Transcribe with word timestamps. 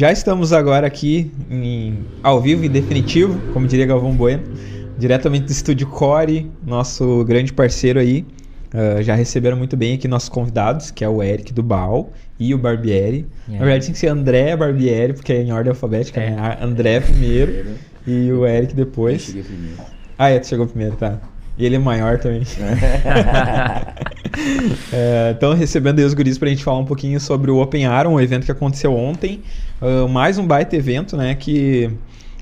Já 0.00 0.10
estamos 0.10 0.50
agora 0.50 0.86
aqui 0.86 1.30
em, 1.50 2.06
ao 2.22 2.40
vivo 2.40 2.64
e 2.64 2.70
definitivo, 2.70 3.38
como 3.52 3.66
diria 3.66 3.84
Galvão 3.84 4.14
Bueno, 4.14 4.44
diretamente 4.96 5.44
do 5.44 5.52
estúdio 5.52 5.86
Core, 5.88 6.50
nosso 6.66 7.22
grande 7.26 7.52
parceiro 7.52 8.00
aí. 8.00 8.24
Uh, 8.72 9.02
já 9.02 9.14
receberam 9.14 9.58
muito 9.58 9.76
bem 9.76 9.96
aqui 9.96 10.08
nossos 10.08 10.30
convidados, 10.30 10.90
que 10.90 11.04
é 11.04 11.08
o 11.10 11.22
Eric 11.22 11.52
do 11.52 11.62
Bal 11.62 12.10
e 12.38 12.54
o 12.54 12.56
Barbieri. 12.56 13.26
Na 13.46 13.58
verdade 13.58 13.84
tem 13.84 13.92
que 13.92 13.98
ser 13.98 14.06
André 14.06 14.56
Barbieri, 14.56 15.12
porque 15.12 15.34
é 15.34 15.42
em 15.42 15.52
ordem 15.52 15.68
alfabética, 15.68 16.18
é. 16.18 16.30
né? 16.30 16.58
André 16.62 17.00
primeiro 17.00 17.66
e 18.06 18.32
o 18.32 18.46
Eric 18.46 18.74
depois. 18.74 19.20
Eu 19.20 19.26
cheguei 19.26 19.42
primeiro. 19.42 19.82
Ah, 20.16 20.30
é, 20.30 20.38
tu 20.38 20.46
chegou 20.46 20.66
primeiro, 20.66 20.96
tá. 20.96 21.20
E 21.60 21.66
ele 21.66 21.76
é 21.76 21.78
maior 21.78 22.18
também. 22.18 22.40
é, 24.90 25.34
então, 25.36 25.52
recebendo 25.52 25.98
aí 25.98 26.06
os 26.06 26.14
guris 26.14 26.38
pra 26.38 26.48
gente 26.48 26.64
falar 26.64 26.78
um 26.78 26.86
pouquinho 26.86 27.20
sobre 27.20 27.50
o 27.50 27.60
Open 27.60 27.84
Aron, 27.84 28.14
um 28.14 28.20
evento 28.20 28.46
que 28.46 28.50
aconteceu 28.50 28.96
ontem. 28.96 29.42
Uh, 29.78 30.08
mais 30.08 30.38
um 30.38 30.46
baita 30.46 30.74
evento, 30.74 31.18
né? 31.18 31.34
Que 31.34 31.90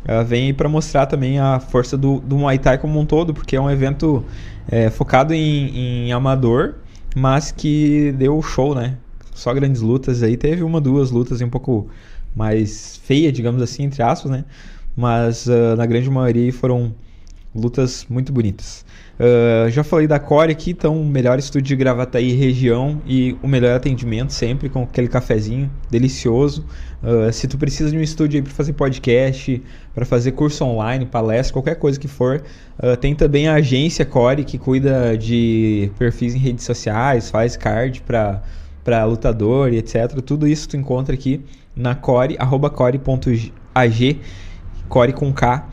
uh, 0.08 0.24
vem 0.24 0.54
para 0.54 0.68
mostrar 0.68 1.06
também 1.06 1.40
a 1.40 1.58
força 1.58 1.98
do, 1.98 2.20
do 2.20 2.38
Muay 2.38 2.60
Thai 2.60 2.78
como 2.78 3.00
um 3.00 3.04
todo, 3.04 3.34
porque 3.34 3.56
é 3.56 3.60
um 3.60 3.68
evento 3.68 4.24
é, 4.70 4.88
focado 4.88 5.34
em, 5.34 6.06
em 6.06 6.12
amador, 6.12 6.76
mas 7.16 7.50
que 7.50 8.14
deu 8.16 8.40
show, 8.40 8.72
né? 8.72 8.98
Só 9.34 9.52
grandes 9.52 9.80
lutas 9.80 10.22
aí. 10.22 10.36
Teve 10.36 10.62
uma, 10.62 10.80
duas 10.80 11.10
lutas 11.10 11.40
um 11.40 11.50
pouco 11.50 11.88
mais 12.36 13.00
feia, 13.02 13.32
digamos 13.32 13.60
assim, 13.62 13.82
entre 13.82 14.00
aspas, 14.00 14.30
né? 14.30 14.44
Mas 14.96 15.48
uh, 15.48 15.74
na 15.76 15.86
grande 15.86 16.08
maioria 16.08 16.52
foram 16.52 16.94
lutas 17.52 18.06
muito 18.08 18.32
bonitas. 18.32 18.86
Uh, 19.18 19.68
já 19.68 19.82
falei 19.82 20.06
da 20.06 20.20
Core 20.20 20.52
aqui, 20.52 20.70
então 20.70 21.00
o 21.00 21.04
melhor 21.04 21.40
estúdio 21.40 21.66
de 21.68 21.76
Gravataí 21.76 22.34
região 22.34 23.02
e 23.04 23.36
o 23.42 23.48
melhor 23.48 23.74
atendimento 23.74 24.32
sempre 24.32 24.68
com 24.68 24.84
aquele 24.84 25.08
cafezinho 25.08 25.68
delicioso. 25.90 26.64
Uh, 27.02 27.32
se 27.32 27.48
tu 27.48 27.58
precisa 27.58 27.90
de 27.90 27.98
um 27.98 28.00
estúdio 28.00 28.40
para 28.44 28.52
fazer 28.52 28.74
podcast, 28.74 29.60
para 29.92 30.06
fazer 30.06 30.32
curso 30.32 30.64
online, 30.64 31.04
palestra, 31.04 31.52
qualquer 31.52 31.74
coisa 31.74 31.98
que 31.98 32.06
for, 32.06 32.44
uh, 32.78 32.96
tem 32.96 33.12
também 33.12 33.48
a 33.48 33.54
agência 33.54 34.04
Core 34.04 34.44
que 34.44 34.56
cuida 34.56 35.18
de 35.18 35.90
perfis 35.98 36.36
em 36.36 36.38
redes 36.38 36.64
sociais, 36.64 37.28
faz 37.28 37.56
card 37.56 38.00
para 38.02 38.40
para 38.84 39.04
lutador 39.04 39.70
e 39.70 39.76
etc. 39.76 40.18
Tudo 40.24 40.46
isso 40.46 40.66
tu 40.66 40.76
encontra 40.76 41.14
aqui 41.14 41.44
na 41.76 41.94
core, 41.94 42.36
arroba 42.38 42.70
core.ag, 42.70 44.20
core 44.88 45.12
com 45.12 45.30
K 45.30 45.68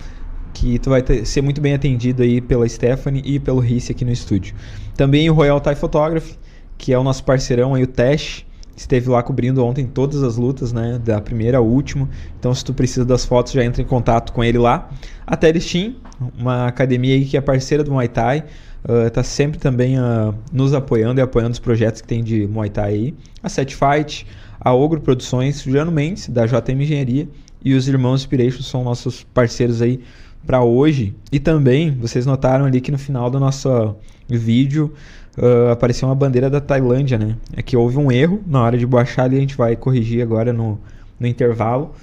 que 0.55 0.79
tu 0.79 0.89
vai 0.89 1.01
ter, 1.01 1.25
ser 1.25 1.41
muito 1.41 1.59
bem 1.59 1.73
atendido 1.73 2.23
aí 2.23 2.39
pela 2.39 2.67
Stephanie 2.67 3.21
e 3.25 3.39
pelo 3.39 3.59
Risse 3.59 3.91
aqui 3.91 4.05
no 4.05 4.11
estúdio. 4.11 4.55
Também 4.95 5.29
o 5.29 5.33
Royal 5.33 5.59
Thai 5.59 5.75
Photography, 5.75 6.39
que 6.77 6.93
é 6.93 6.97
o 6.97 7.03
nosso 7.03 7.23
parceirão 7.25 7.75
aí, 7.75 7.83
o 7.83 7.87
Tesh, 7.87 8.45
esteve 8.75 9.09
lá 9.09 9.21
cobrindo 9.21 9.63
ontem 9.63 9.85
todas 9.85 10.23
as 10.23 10.37
lutas, 10.37 10.71
né, 10.71 10.99
da 11.03 11.19
primeira 11.19 11.57
ao 11.57 11.65
último. 11.65 12.09
Então, 12.39 12.55
se 12.55 12.63
tu 12.63 12.73
precisa 12.73 13.05
das 13.05 13.25
fotos, 13.25 13.51
já 13.51 13.63
entra 13.63 13.81
em 13.81 13.85
contato 13.85 14.31
com 14.31 14.43
ele 14.43 14.57
lá. 14.57 14.89
A 15.27 15.35
Team, 15.35 15.95
uma 16.37 16.67
academia 16.67 17.15
aí 17.15 17.25
que 17.25 17.35
é 17.35 17.41
parceira 17.41 17.83
do 17.83 17.91
Muay 17.91 18.07
Thai, 18.07 18.45
uh, 18.85 19.09
tá 19.11 19.23
sempre 19.23 19.59
também 19.59 19.99
uh, 19.99 20.33
nos 20.53 20.73
apoiando 20.73 21.19
e 21.19 21.21
apoiando 21.21 21.51
os 21.51 21.59
projetos 21.59 22.01
que 22.01 22.07
tem 22.07 22.23
de 22.23 22.47
Muay 22.47 22.69
Thai 22.69 22.93
aí. 22.93 23.13
A 23.43 23.49
Set 23.49 23.75
Fight, 23.75 24.25
a 24.57 24.73
Ogro 24.73 25.01
Produções, 25.01 25.61
Juliano 25.61 25.91
Mendes, 25.91 26.29
da 26.29 26.45
JM 26.45 26.81
Engenharia, 26.81 27.27
e 27.63 27.73
os 27.73 27.87
Irmãos 27.87 28.21
Inspiration 28.21 28.61
são 28.61 28.83
nossos 28.83 29.23
parceiros 29.33 29.81
aí 29.81 29.99
para 30.45 30.61
hoje. 30.63 31.15
E 31.31 31.39
também, 31.39 31.91
vocês 31.91 32.25
notaram 32.25 32.65
ali 32.65 32.79
que 32.81 32.91
no 32.91 32.97
final 32.97 33.29
do 33.29 33.39
nosso 33.39 33.95
vídeo 34.27 34.93
uh, 35.37 35.71
apareceu 35.71 36.07
uma 36.07 36.15
bandeira 36.15 36.49
da 36.49 36.61
Tailândia, 36.61 37.17
né? 37.17 37.35
É 37.55 37.61
que 37.61 37.75
houve 37.75 37.97
um 37.97 38.11
erro 38.11 38.41
na 38.45 38.61
hora 38.61 38.77
de 38.77 38.85
baixar 38.85 39.23
ali, 39.23 39.37
a 39.37 39.39
gente 39.39 39.57
vai 39.57 39.75
corrigir 39.75 40.21
agora 40.21 40.53
no, 40.53 40.79
no 41.19 41.27
intervalo 41.27 41.93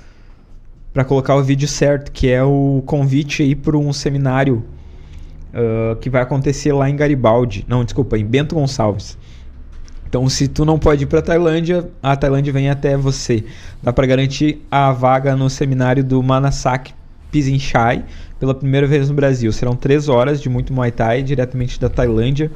para 0.92 1.04
colocar 1.04 1.36
o 1.36 1.42
vídeo 1.42 1.66
certo, 1.66 2.12
que 2.12 2.28
é 2.28 2.42
o 2.42 2.82
convite 2.84 3.42
aí 3.42 3.54
para 3.54 3.76
um 3.76 3.92
seminário 3.92 4.62
uh, 5.52 5.96
que 5.96 6.10
vai 6.10 6.20
acontecer 6.20 6.72
lá 6.72 6.88
em 6.88 6.96
Garibaldi. 6.96 7.64
Não, 7.66 7.84
desculpa, 7.84 8.18
em 8.18 8.24
Bento 8.24 8.54
Gonçalves. 8.54 9.16
Então, 10.06 10.28
se 10.28 10.46
tu 10.46 10.66
não 10.66 10.78
pode 10.78 11.04
ir 11.04 11.06
para 11.06 11.22
Tailândia, 11.22 11.88
a 12.02 12.14
Tailândia 12.14 12.52
vem 12.52 12.68
até 12.68 12.98
você. 12.98 13.44
Dá 13.82 13.94
para 13.94 14.06
garantir 14.06 14.62
a 14.70 14.92
vaga 14.92 15.34
no 15.34 15.48
seminário 15.48 16.04
do 16.04 16.22
Manasak 16.22 16.92
Pisinchai 17.30 18.04
pela 18.42 18.56
primeira 18.56 18.88
vez 18.88 19.08
no 19.08 19.14
Brasil. 19.14 19.52
Serão 19.52 19.76
três 19.76 20.08
horas 20.08 20.40
de 20.40 20.48
muito 20.48 20.72
Muay 20.72 20.90
Thai, 20.90 21.22
diretamente 21.22 21.78
da 21.78 21.88
Tailândia. 21.88 22.50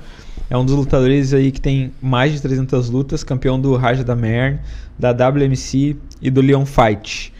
É 0.50 0.56
um 0.56 0.65
dos 0.65 0.75
lutadores 0.75 1.33
aí 1.33 1.53
que 1.53 1.61
tem 1.61 1.93
mais 2.03 2.33
de 2.33 2.43
300 2.43 2.91
lutas, 2.91 3.23
campeão 3.23 3.61
do 3.61 3.77
Raja 3.77 4.03
da 4.03 4.17
Mern, 4.17 4.59
da 4.99 5.12
WMC 5.12 5.97
e 6.21 6.29
do 6.29 6.41
Leon 6.41 6.67
Fight. 6.67 7.33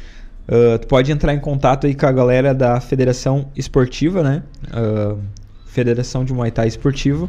Uh, 0.47 0.79
tu 0.79 0.87
pode 0.87 1.11
entrar 1.11 1.35
em 1.35 1.41
contato 1.41 1.89
aí 1.89 1.95
com 1.97 2.07
a 2.07 2.13
galera 2.13 2.55
da 2.55 2.81
Federação 2.81 3.49
Esportiva, 3.57 4.23
né? 4.23 4.45
Uh, 4.69 5.19
Federação 5.67 6.25
de 6.25 6.33
Muay 6.33 6.53
Thai 6.53 6.69
Esportivo, 6.69 7.29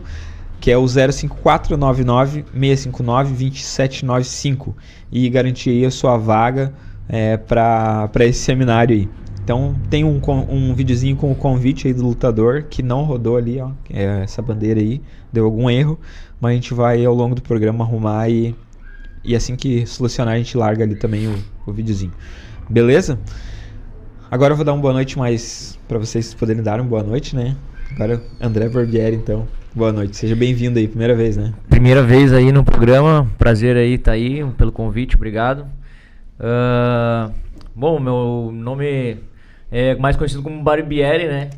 que 0.61 0.69
é 0.69 0.77
o 0.77 0.87
05499 0.87 2.45
659 2.53 3.29
2795 3.29 4.77
e 5.11 5.27
garantir 5.29 5.71
aí 5.71 5.83
a 5.83 5.89
sua 5.89 6.15
vaga 6.15 6.71
é, 7.09 7.37
para 7.37 8.07
esse 8.19 8.41
seminário 8.41 8.95
aí. 8.95 9.09
Então 9.47 9.73
tem 9.89 10.03
um, 10.03 10.19
um 10.49 10.75
videozinho 10.75 11.15
com 11.15 11.31
o 11.31 11.35
convite 11.35 11.87
aí 11.87 11.93
do 11.93 12.05
lutador 12.05 12.63
que 12.63 12.83
não 12.83 13.05
rodou 13.05 13.37
ali, 13.37 13.61
ó. 13.61 13.71
É 13.89 14.23
essa 14.23 14.41
bandeira 14.41 14.77
aí, 14.77 15.01
deu 15.31 15.45
algum 15.45 15.69
erro. 15.69 15.97
Mas 16.37 16.51
a 16.51 16.53
gente 16.55 16.73
vai 16.73 17.05
ao 17.05 17.13
longo 17.13 17.33
do 17.33 17.41
programa 17.41 17.85
arrumar 17.85 18.27
e, 18.27 18.53
e 19.23 19.33
assim 19.37 19.55
que 19.55 19.87
solucionar 19.87 20.33
a 20.33 20.37
gente 20.37 20.57
larga 20.57 20.83
ali 20.83 20.95
também 20.95 21.27
o, 21.27 21.35
o 21.65 21.71
videozinho. 21.71 22.11
Beleza? 22.69 23.17
Agora 24.29 24.51
eu 24.51 24.57
vou 24.57 24.65
dar 24.65 24.73
uma 24.73 24.81
boa 24.81 24.93
noite 24.93 25.17
mais 25.17 25.79
para 25.87 25.97
vocês 25.97 26.33
poderem 26.33 26.61
dar 26.61 26.81
uma 26.81 26.89
boa 26.89 27.01
noite, 27.01 27.33
né? 27.33 27.55
Agora 27.95 28.21
André 28.41 28.67
Barbieri, 28.67 29.15
então. 29.15 29.47
Boa 29.73 29.93
noite, 29.93 30.17
seja 30.17 30.35
bem-vindo 30.35 30.77
aí, 30.77 30.89
primeira 30.89 31.15
vez, 31.15 31.37
né? 31.37 31.53
Primeira 31.69 32.03
vez 32.03 32.33
aí 32.33 32.51
no 32.51 32.65
programa, 32.65 33.31
prazer 33.37 33.77
aí 33.77 33.97
tá 33.97 34.11
aí, 34.11 34.43
pelo 34.57 34.73
convite, 34.73 35.15
obrigado. 35.15 35.65
Uh, 36.37 37.31
bom, 37.73 37.97
meu 37.97 38.51
nome 38.53 39.25
é 39.71 39.95
mais 39.95 40.15
conhecido 40.15 40.41
como 40.41 40.63
Barbieri, 40.63 41.27
né? 41.27 41.49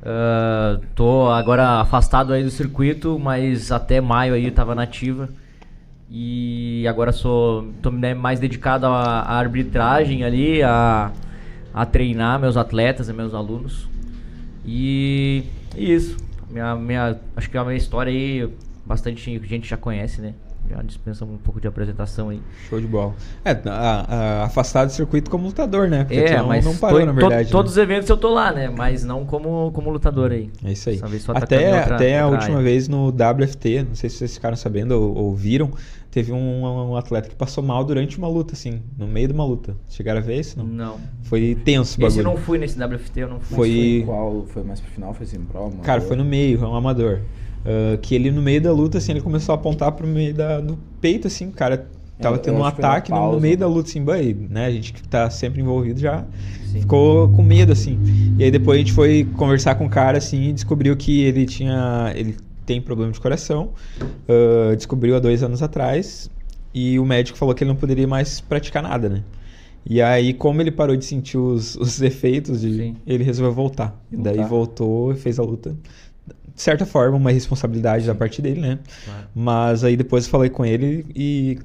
Uh, 0.00 0.84
tô 0.94 1.30
agora 1.30 1.80
afastado 1.80 2.32
aí 2.32 2.42
do 2.42 2.50
circuito, 2.50 3.18
mas 3.18 3.72
até 3.72 4.00
maio 4.00 4.34
aí 4.34 4.50
tava 4.50 4.74
nativa. 4.74 5.28
E 6.10 6.86
agora 6.86 7.10
sou 7.12 7.72
tô 7.80 7.90
né, 7.90 8.14
mais 8.14 8.38
dedicado 8.38 8.86
à, 8.86 9.20
à 9.20 9.38
arbitragem 9.38 10.22
ali, 10.22 10.62
a, 10.62 11.10
a 11.72 11.86
treinar 11.86 12.38
meus 12.38 12.56
atletas 12.56 13.08
e 13.08 13.12
meus 13.12 13.34
alunos. 13.34 13.88
E 14.64 15.44
isso. 15.76 16.16
Minha, 16.50 16.76
minha, 16.76 17.18
acho 17.34 17.50
que 17.50 17.58
a 17.58 17.64
minha 17.64 17.76
história 17.76 18.10
aí, 18.12 18.48
bastante 18.84 19.38
gente 19.46 19.68
já 19.68 19.76
conhece, 19.76 20.20
né? 20.20 20.34
Já 20.68 20.82
dispensamos 20.82 21.34
um 21.34 21.38
pouco 21.38 21.60
de 21.60 21.68
apresentação 21.68 22.28
aí. 22.30 22.40
Show 22.68 22.80
de 22.80 22.86
bola. 22.86 23.14
É, 23.44 23.50
a, 23.50 24.40
a, 24.40 24.44
afastado 24.44 24.88
do 24.88 24.92
circuito 24.92 25.30
como 25.30 25.46
lutador, 25.46 25.88
né? 25.88 26.04
Porque 26.04 26.18
é, 26.18 26.42
mas 26.42 26.64
não 26.64 26.76
parou, 26.76 27.04
na 27.04 27.12
verdade. 27.12 27.34
To, 27.34 27.44
né? 27.44 27.50
Todos 27.50 27.72
os 27.72 27.78
eventos 27.78 28.08
eu 28.08 28.16
tô 28.16 28.32
lá, 28.32 28.52
né? 28.52 28.68
Mas 28.68 29.04
não 29.04 29.24
como, 29.24 29.70
como 29.72 29.90
lutador 29.90 30.32
aí. 30.32 30.50
É 30.64 30.72
isso 30.72 30.88
aí. 30.88 31.00
Até, 31.34 31.78
outra, 31.78 31.94
até 31.94 32.24
outra 32.24 32.24
a 32.24 32.26
última 32.26 32.56
área. 32.56 32.62
vez 32.62 32.88
no 32.88 33.08
WFT, 33.08 33.84
não 33.88 33.94
sei 33.94 34.10
se 34.10 34.16
vocês 34.16 34.34
ficaram 34.34 34.56
sabendo 34.56 34.92
ou, 34.92 35.16
ou 35.16 35.34
viram, 35.34 35.70
teve 36.10 36.32
um, 36.32 36.90
um, 36.90 36.96
atleta 36.96 37.28
que 37.28 37.34
passou 37.34 37.62
mal 37.62 37.84
durante 37.84 38.16
uma 38.18 38.28
luta, 38.28 38.54
assim, 38.54 38.80
no 38.96 39.06
meio 39.06 39.28
de 39.28 39.34
uma 39.34 39.44
luta. 39.44 39.76
Chegaram 39.88 40.20
a 40.20 40.22
ver 40.22 40.38
isso? 40.38 40.58
Não. 40.58 40.64
Não. 40.66 41.00
Foi 41.24 41.56
tenso 41.64 41.96
o 41.96 42.00
bagulho. 42.00 42.08
Esse 42.08 42.18
eu 42.20 42.24
não 42.24 42.36
fui 42.36 42.56
nesse 42.56 42.82
WFT, 42.82 43.20
eu 43.20 43.28
não 43.28 43.40
fui. 43.40 43.56
Foi... 43.56 43.68
foi 43.68 44.02
qual? 44.06 44.46
Foi 44.46 44.62
mais 44.62 44.80
pro 44.80 44.90
final? 44.92 45.12
Foi 45.12 45.26
assim, 45.26 45.40
prova? 45.40 45.76
Cara, 45.78 46.00
foi 46.00 46.16
no 46.16 46.24
meio, 46.24 46.58
foi 46.58 46.68
um 46.68 46.74
amador. 46.74 47.20
Uh, 47.64 47.96
que 47.98 48.14
ele 48.14 48.30
no 48.30 48.42
meio 48.42 48.60
da 48.60 48.70
luta, 48.70 48.98
assim, 48.98 49.12
ele 49.12 49.22
começou 49.22 49.54
a 49.54 49.56
apontar 49.56 49.90
pro 49.92 50.06
meio 50.06 50.34
da, 50.34 50.60
do 50.60 50.78
peito, 51.00 51.26
assim, 51.26 51.48
o 51.48 51.52
cara 51.52 51.88
tava 52.20 52.38
tendo 52.38 52.58
um 52.58 52.64
ataque 52.64 53.10
no, 53.10 53.32
no, 53.32 53.40
meio 53.40 53.56
da 53.56 53.66
luta, 53.66 53.88
assim, 53.88 54.04
bem, 54.04 54.34
né? 54.50 54.66
A 54.66 54.70
gente 54.70 54.92
que 54.92 55.02
tá 55.08 55.30
sempre 55.30 55.62
envolvido 55.62 55.98
já 55.98 56.24
Sim. 56.70 56.80
ficou 56.80 57.28
com 57.30 57.42
medo, 57.42 57.72
assim. 57.72 57.98
E 58.38 58.44
aí 58.44 58.50
depois 58.50 58.76
a 58.76 58.78
gente 58.78 58.92
foi 58.92 59.26
conversar 59.36 59.76
com 59.76 59.86
o 59.86 59.88
cara, 59.88 60.18
assim, 60.18 60.50
e 60.50 60.52
descobriu 60.52 60.94
que 60.96 61.22
ele 61.22 61.46
tinha. 61.46 62.12
Ele 62.14 62.36
tem 62.66 62.80
problema 62.80 63.12
de 63.12 63.20
coração. 63.20 63.70
Uh, 64.28 64.76
descobriu 64.76 65.16
há 65.16 65.18
dois 65.18 65.42
anos 65.42 65.62
atrás. 65.62 66.30
E 66.72 66.98
o 66.98 67.04
médico 67.04 67.38
falou 67.38 67.54
que 67.54 67.62
ele 67.62 67.70
não 67.70 67.76
poderia 67.76 68.06
mais 68.06 68.40
praticar 68.40 68.82
nada, 68.82 69.08
né? 69.08 69.22
E 69.86 70.02
aí, 70.02 70.32
como 70.32 70.60
ele 70.60 70.70
parou 70.70 70.96
de 70.96 71.04
sentir 71.04 71.38
os, 71.38 71.76
os 71.80 72.00
efeitos, 72.02 72.60
de, 72.60 72.94
ele 73.06 73.24
resolveu 73.24 73.54
voltar. 73.54 73.98
voltar. 74.10 74.32
Daí 74.32 74.44
voltou 74.44 75.12
e 75.12 75.16
fez 75.16 75.38
a 75.38 75.42
luta 75.42 75.76
de 76.54 76.62
certa 76.62 76.86
forma, 76.86 77.16
uma 77.16 77.30
responsabilidade 77.30 78.06
da 78.06 78.14
parte 78.14 78.40
dele, 78.40 78.60
né? 78.60 78.78
Claro. 79.04 79.26
Mas 79.34 79.82
aí 79.84 79.96
depois 79.96 80.24
eu 80.24 80.30
falei 80.30 80.50
com 80.50 80.64
ele 80.64 81.04
e 81.14 81.58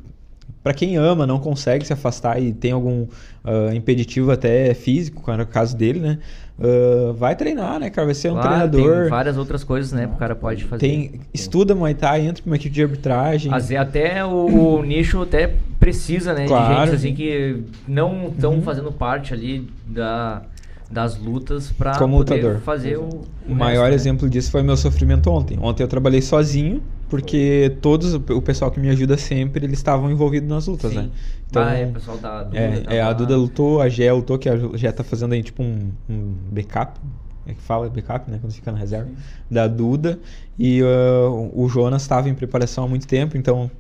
para 0.64 0.74
quem 0.74 0.98
ama, 0.98 1.26
não 1.26 1.40
consegue 1.40 1.86
se 1.86 1.94
afastar 1.94 2.42
e 2.42 2.52
tem 2.52 2.72
algum 2.72 3.04
uh, 3.04 3.74
impeditivo 3.74 4.32
até 4.32 4.74
físico, 4.74 5.22
como 5.22 5.34
era 5.34 5.44
o 5.44 5.48
caso 5.48 5.76
dele, 5.78 6.00
né? 6.00 6.20
Uh, 6.60 7.14
vai 7.14 7.36
treinar, 7.36 7.80
né, 7.80 7.90
cara? 7.90 8.06
Vai 8.06 8.16
ser 8.16 8.30
um 8.30 8.34
claro, 8.34 8.70
treinador. 8.70 9.02
Tem 9.04 9.10
várias 9.10 9.38
outras 9.38 9.64
coisas, 9.64 9.94
né? 9.94 10.08
O 10.08 10.18
cara 10.18 10.36
pode 10.36 10.66
fazer. 10.66 10.82
Tem, 10.82 11.22
estuda 11.34 11.74
Muay 11.74 11.94
Thai, 11.94 12.28
entra 12.28 12.44
pra 12.44 12.50
uma 12.50 12.56
equipe 12.58 12.76
de 12.76 12.82
arbitragem. 12.82 13.52
Até 13.78 14.26
o, 14.26 14.80
o 14.80 14.84
nicho 14.84 15.22
até 15.22 15.54
precisa, 15.80 16.34
né? 16.34 16.46
Claro. 16.46 16.74
De 16.74 16.80
gente 16.82 16.96
assim 16.96 17.16
que 17.16 17.64
não 17.88 18.28
estão 18.28 18.56
Uhum. 18.56 18.62
fazendo 18.62 18.92
parte 18.92 19.34
ali 19.34 19.70
da, 19.88 20.42
das 20.92 21.18
lutas 21.20 21.72
Como 21.98 22.26
poder 22.26 22.60
fazer 22.62 22.98
o, 22.98 23.04
O 23.48 23.52
o 23.52 23.56
maior 23.56 23.84
resto, 23.84 23.90
né? 23.90 23.96
exemplo 23.96 24.30
disso 24.30 24.50
foi 24.50 24.64
meu 24.64 24.76
sofrimento 24.76 25.30
ontem. 25.30 25.58
Ontem 25.62 25.84
eu 25.84 25.88
trabalhei 25.88 26.22
sozinho, 26.22 26.82
porque 27.08 27.78
todos, 27.82 28.16
o 28.16 28.42
pessoal 28.42 28.72
que 28.72 28.80
me 28.80 28.90
ajuda 28.90 29.18
sempre, 29.18 29.66
eles 29.66 29.78
estavam 29.78 30.12
envolvidos 30.12 30.50
nas 30.50 30.68
lutas, 30.68 30.92
Sim. 30.92 30.98
né? 30.98 31.10
Então, 31.50 31.64
ah, 31.64 31.74
é, 31.74 31.86
o 31.86 31.92
pessoal 31.94 32.18
da 32.18 32.44
Duda. 32.44 32.58
É, 32.58 32.84
é, 32.98 33.02
a. 33.02 33.14
Duda 33.14 33.36
lutou, 33.36 33.82
a 33.82 33.90
Gé 33.90 34.12
lutou, 34.12 34.38
que 34.38 34.48
a 34.48 34.56
Gé 34.76 34.92
tá 34.92 35.04
fazendo 35.04 35.34
aí 35.34 35.44
tipo 35.44 35.64
um, 35.64 35.92
um 36.08 36.36
backup. 36.52 37.00
É 37.48 37.54
que 37.54 37.62
fala 37.62 37.90
backup, 37.90 38.30
né? 38.30 38.38
Quando 38.40 38.54
fica 38.54 38.72
na 38.72 38.78
reserva. 38.78 39.10
Da 39.50 39.68
Duda. 39.68 40.20
E 40.58 40.84
uh, 40.84 41.52
o 41.54 41.68
Jonas 41.68 42.04
estava 42.04 42.30
em 42.30 42.36
preparação 42.36 42.84
há 42.84 42.88
muito 42.88 43.08
tempo, 43.08 43.36
então 43.38 43.72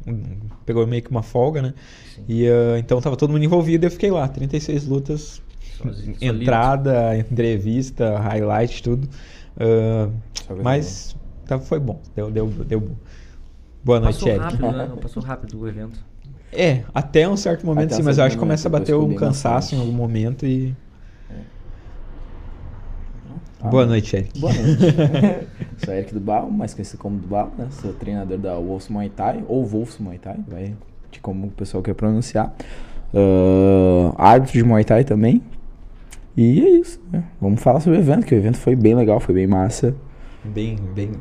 pegou 0.65 0.88
meio 0.88 1.03
que 1.03 1.12
uma 1.12 1.21
folga, 1.21 1.62
né? 1.62 1.73
Sim. 2.15 2.23
E 2.27 2.50
uh, 2.50 2.77
então 2.79 3.00
tava 3.00 3.15
todo 3.15 3.31
mundo 3.31 3.44
envolvido 3.44 3.85
e 3.85 3.88
eu 3.88 3.91
fiquei 3.91 4.09
lá. 4.09 4.27
36 4.27 4.88
lutas, 4.88 5.41
Sozinho, 5.83 6.15
entrada, 6.21 7.17
entrevista, 7.17 8.17
highlight, 8.19 8.83
tudo. 8.83 9.07
Uh, 9.57 10.11
mas 10.63 11.15
tá, 11.45 11.59
foi 11.59 11.79
bom, 11.79 11.99
deu, 12.15 12.29
deu, 12.31 12.47
deu 12.47 12.79
bom. 12.79 12.95
Boa 13.83 13.99
noite, 13.99 14.15
Passou 14.15 14.29
Eric. 14.29 14.43
rápido, 14.43 14.71
né? 14.71 14.89
Passou 15.01 15.23
rápido 15.23 15.59
o 15.59 15.67
evento. 15.67 16.00
É, 16.51 16.83
até 16.93 17.27
um 17.29 17.38
certo 17.38 17.65
momento 17.65 17.86
Até 17.86 17.95
um 17.95 17.98
sim, 17.98 18.03
mas 18.03 18.17
eu 18.17 18.24
acho 18.24 18.36
que 18.36 18.39
começa 18.39 18.67
a 18.67 18.71
bater 18.71 18.95
um 18.95 19.13
cansaço 19.15 19.74
em 19.74 19.77
maçante. 19.77 19.91
algum 19.91 19.91
momento 19.93 20.45
e. 20.45 20.75
Ah, 23.62 23.67
Boa 23.67 23.86
noite, 23.86 24.15
Eric. 24.15 24.39
Boa 24.39 24.53
noite. 24.53 25.48
Sou 25.83 25.93
Eric 25.93 26.13
Dubal, 26.13 26.50
mais 26.50 26.74
conhecido 26.74 26.98
como 27.00 27.19
Dubal, 27.19 27.51
né? 27.57 27.67
Sou 27.71 27.93
treinador 27.93 28.38
da 28.38 28.55
Wolves 28.55 28.88
Muay 28.88 29.09
Thai, 29.09 29.43
ou 29.48 29.65
Wolves 29.65 29.98
Muay 29.98 30.17
Thai, 30.17 30.38
vai 30.48 30.74
de 31.12 31.19
como 31.19 31.48
o 31.48 31.51
pessoal 31.51 31.83
quer 31.83 31.93
pronunciar. 31.93 32.53
Ah, 33.13 34.13
árbitro 34.17 34.53
de 34.53 34.63
Muay 34.63 34.83
Thai 34.83 35.03
também. 35.03 35.41
E 36.41 36.62
é 36.62 36.69
isso, 36.79 37.01
né? 37.12 37.24
Vamos 37.41 37.62
falar 37.62 37.79
sobre 37.81 38.00
o 38.00 38.01
evento, 38.01 38.25
que 38.25 38.34
o 38.34 38.38
evento 38.38 38.58
foi 38.58 38.75
bem 38.75 38.96
legal, 38.96 39.19
foi 39.19 39.36
bem 39.36 39.46
massa. 39.48 39.93
Bem, 40.43 40.77
bem. 40.96 41.12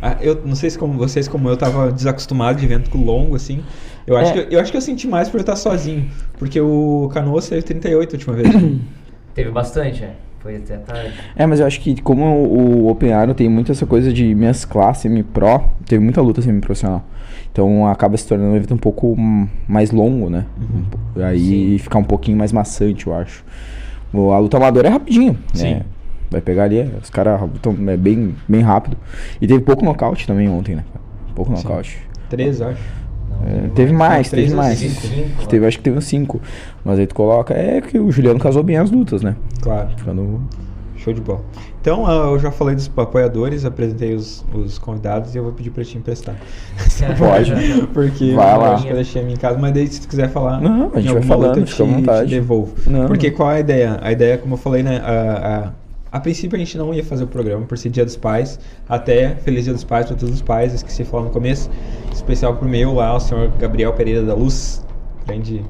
Ah, 0.00 0.16
eu 0.20 0.40
não 0.44 0.54
sei 0.54 0.70
se 0.70 0.78
como 0.78 0.92
vocês, 0.96 1.26
como 1.26 1.48
eu, 1.48 1.56
tava 1.56 1.90
desacostumado 1.90 2.60
de 2.60 2.64
evento 2.64 2.96
longo, 2.96 3.34
assim. 3.34 3.60
Eu 4.06 4.16
acho, 4.16 4.32
É. 4.38 4.44
que, 4.44 4.54
eu 4.54 4.60
acho 4.60 4.70
que 4.70 4.76
eu 4.76 4.80
senti 4.80 5.08
mais 5.08 5.28
por 5.28 5.38
eu 5.38 5.40
estar 5.40 5.56
sozinho. 5.56 6.08
Porque 6.38 6.60
o 6.60 7.10
Canoas 7.12 7.48
teve 7.48 7.62
38 7.62 8.10
a 8.14 8.16
última 8.16 8.34
vez. 8.36 8.48
Teve 9.34 9.50
bastante, 9.50 10.04
é. 10.04 10.14
Foi 10.40 10.54
até 10.56 10.76
tarde. 10.76 11.12
É, 11.34 11.44
mas 11.46 11.58
eu 11.58 11.66
acho 11.66 11.80
que 11.80 12.00
como 12.00 12.24
o 12.24 12.88
Open 12.88 13.10
Iron 13.10 13.34
tem 13.34 13.48
muito 13.48 13.72
essa 13.72 13.84
coisa 13.86 14.12
de 14.12 14.32
mesclar 14.36 14.94
semi-pro, 14.94 15.64
teve 15.84 16.02
muita 16.02 16.20
luta 16.20 16.40
semi-profissional. 16.40 17.04
Então 17.50 17.86
acaba 17.88 18.16
se 18.16 18.26
tornando 18.26 18.52
um 18.52 18.56
evento 18.56 18.74
um 18.74 18.78
pouco 18.78 19.16
mais 19.66 19.90
longo, 19.90 20.30
né? 20.30 20.46
Um 20.60 20.82
po- 20.84 21.20
Aí 21.22 21.76
fica 21.80 21.98
um 21.98 22.04
pouquinho 22.04 22.36
mais 22.38 22.52
maçante, 22.52 23.08
eu 23.08 23.14
acho. 23.14 23.44
O- 24.12 24.32
A 24.32 24.38
luta 24.38 24.56
amadora 24.56 24.88
é 24.88 24.90
rapidinho, 24.90 25.36
Sim. 25.52 25.74
né? 25.74 25.82
Vai 26.30 26.40
pegar 26.40 26.64
ali, 26.64 26.78
é, 26.78 26.88
os 27.02 27.08
caras 27.10 27.40
lutam 27.40 27.74
é, 27.88 27.96
bem, 27.96 28.34
bem 28.46 28.60
rápido. 28.60 28.96
E 29.40 29.46
teve 29.46 29.60
pouco 29.62 29.84
nocaute 29.84 30.26
também 30.26 30.48
ontem, 30.48 30.74
né? 30.76 30.84
Pouco 31.34 31.56
Sim. 31.56 31.62
nocaute. 31.62 31.98
13, 32.28 32.62
eu 32.62 32.68
acho. 32.68 32.80
Não, 33.30 33.66
É, 33.66 33.68
teve 33.74 33.92
mais, 33.92 34.28
três 34.28 34.46
teve 34.48 34.56
mais. 34.56 34.78
cinco? 34.78 35.00
Cinco, 35.00 35.46
Teve, 35.48 35.66
acho 35.66 35.78
que 35.78 35.84
teve 35.84 35.96
uns 35.96 36.04
5. 36.04 36.40
Mas 36.84 36.98
aí 36.98 37.06
tu 37.06 37.14
coloca, 37.14 37.54
é 37.54 37.80
que 37.80 37.98
o 37.98 38.10
Juliano 38.10 38.38
casou 38.38 38.62
bem 38.62 38.76
as 38.76 38.90
lutas, 38.90 39.22
né? 39.22 39.36
Claro. 39.62 39.88
Quando 40.04 40.40
Show 41.08 41.14
de 41.14 41.20
bola. 41.20 41.40
Então, 41.80 42.06
ah, 42.06 42.30
eu 42.32 42.38
já 42.38 42.50
falei 42.50 42.74
dos 42.74 42.90
apoiadores, 42.94 43.64
apresentei 43.64 44.14
os, 44.14 44.44
os 44.52 44.78
convidados 44.78 45.34
e 45.34 45.38
eu 45.38 45.42
vou 45.44 45.52
pedir 45.52 45.70
pra 45.70 45.82
te 45.84 45.96
emprestar. 45.96 46.36
Pode. 47.18 47.52
Porque 47.92 48.34
Vai 48.34 48.54
eu 48.54 48.60
lá. 48.60 48.74
acho 48.74 48.84
que 48.84 48.90
eu 48.90 48.96
deixei 48.96 49.22
a 49.22 49.24
minha 49.24 49.34
em 49.36 49.38
casa, 49.38 49.58
mas 49.58 49.72
daí 49.72 49.86
se 49.86 50.00
tu 50.02 50.08
quiser 50.08 50.28
falar. 50.28 50.60
Não, 50.60 50.90
a 50.94 51.00
gente 51.00 51.12
vai 51.12 51.22
falando, 51.22 51.48
luta, 51.48 51.60
eu 51.60 51.64
te-. 51.64 52.24
Te 52.24 52.30
devolvo. 52.30 52.74
Não. 52.86 53.06
Porque 53.06 53.30
qual 53.30 53.50
é 53.50 53.56
a 53.56 53.60
ideia? 53.60 53.98
A 54.02 54.12
ideia, 54.12 54.38
como 54.38 54.54
eu 54.54 54.58
falei, 54.58 54.82
né? 54.82 54.98
A, 54.98 55.72
a, 56.12 56.18
a 56.18 56.20
princípio 56.20 56.56
a 56.56 56.58
gente 56.58 56.76
não 56.76 56.92
ia 56.92 57.04
fazer 57.04 57.24
o 57.24 57.28
programa 57.28 57.64
por 57.64 57.78
ser 57.78 57.88
Dia 57.90 58.04
dos 58.04 58.16
Pais. 58.16 58.58
Até 58.88 59.36
Feliz 59.36 59.64
Dia 59.64 59.72
dos 59.72 59.84
Pais 59.84 60.06
para 60.06 60.16
todos 60.16 60.34
os 60.34 60.42
pais. 60.42 60.74
Esqueci 60.74 61.04
de 61.04 61.08
falar 61.08 61.24
no 61.24 61.30
começo. 61.30 61.70
Especial 62.12 62.56
pro 62.56 62.68
meu 62.68 62.94
lá, 62.94 63.14
o 63.14 63.20
senhor 63.20 63.50
Gabriel 63.58 63.92
Pereira 63.94 64.22
da 64.22 64.34
Luz. 64.34 64.84
Grande 65.26 65.64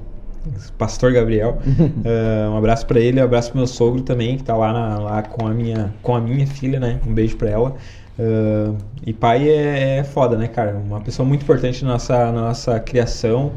pastor 0.76 1.12
Gabriel. 1.12 1.58
Ah, 2.04 2.50
um 2.52 2.56
abraço 2.56 2.86
pra 2.86 3.00
ele, 3.00 3.20
um 3.20 3.24
abraço 3.24 3.50
pro 3.50 3.58
meu 3.58 3.66
sogro 3.66 4.02
também, 4.02 4.36
que 4.36 4.42
tá 4.44 4.56
lá, 4.56 4.72
na- 4.72 4.98
lá 4.98 5.22
com, 5.22 5.46
a 5.46 5.50
minha, 5.54 5.94
com 6.02 6.14
a 6.14 6.20
minha 6.20 6.46
filha, 6.46 6.78
né? 6.80 7.00
Um 7.06 7.12
beijo 7.12 7.36
pra 7.36 7.48
ela. 7.50 7.76
Ah, 8.18 8.74
e 9.06 9.12
pai 9.12 9.48
é, 9.48 9.98
é 9.98 10.04
foda, 10.04 10.36
né, 10.36 10.48
cara? 10.48 10.76
Uma 10.76 11.00
pessoa 11.00 11.26
muito 11.26 11.42
importante 11.42 11.84
na 11.84 11.92
nossa, 11.92 12.32
na 12.32 12.42
nossa 12.42 12.78
criação. 12.80 13.52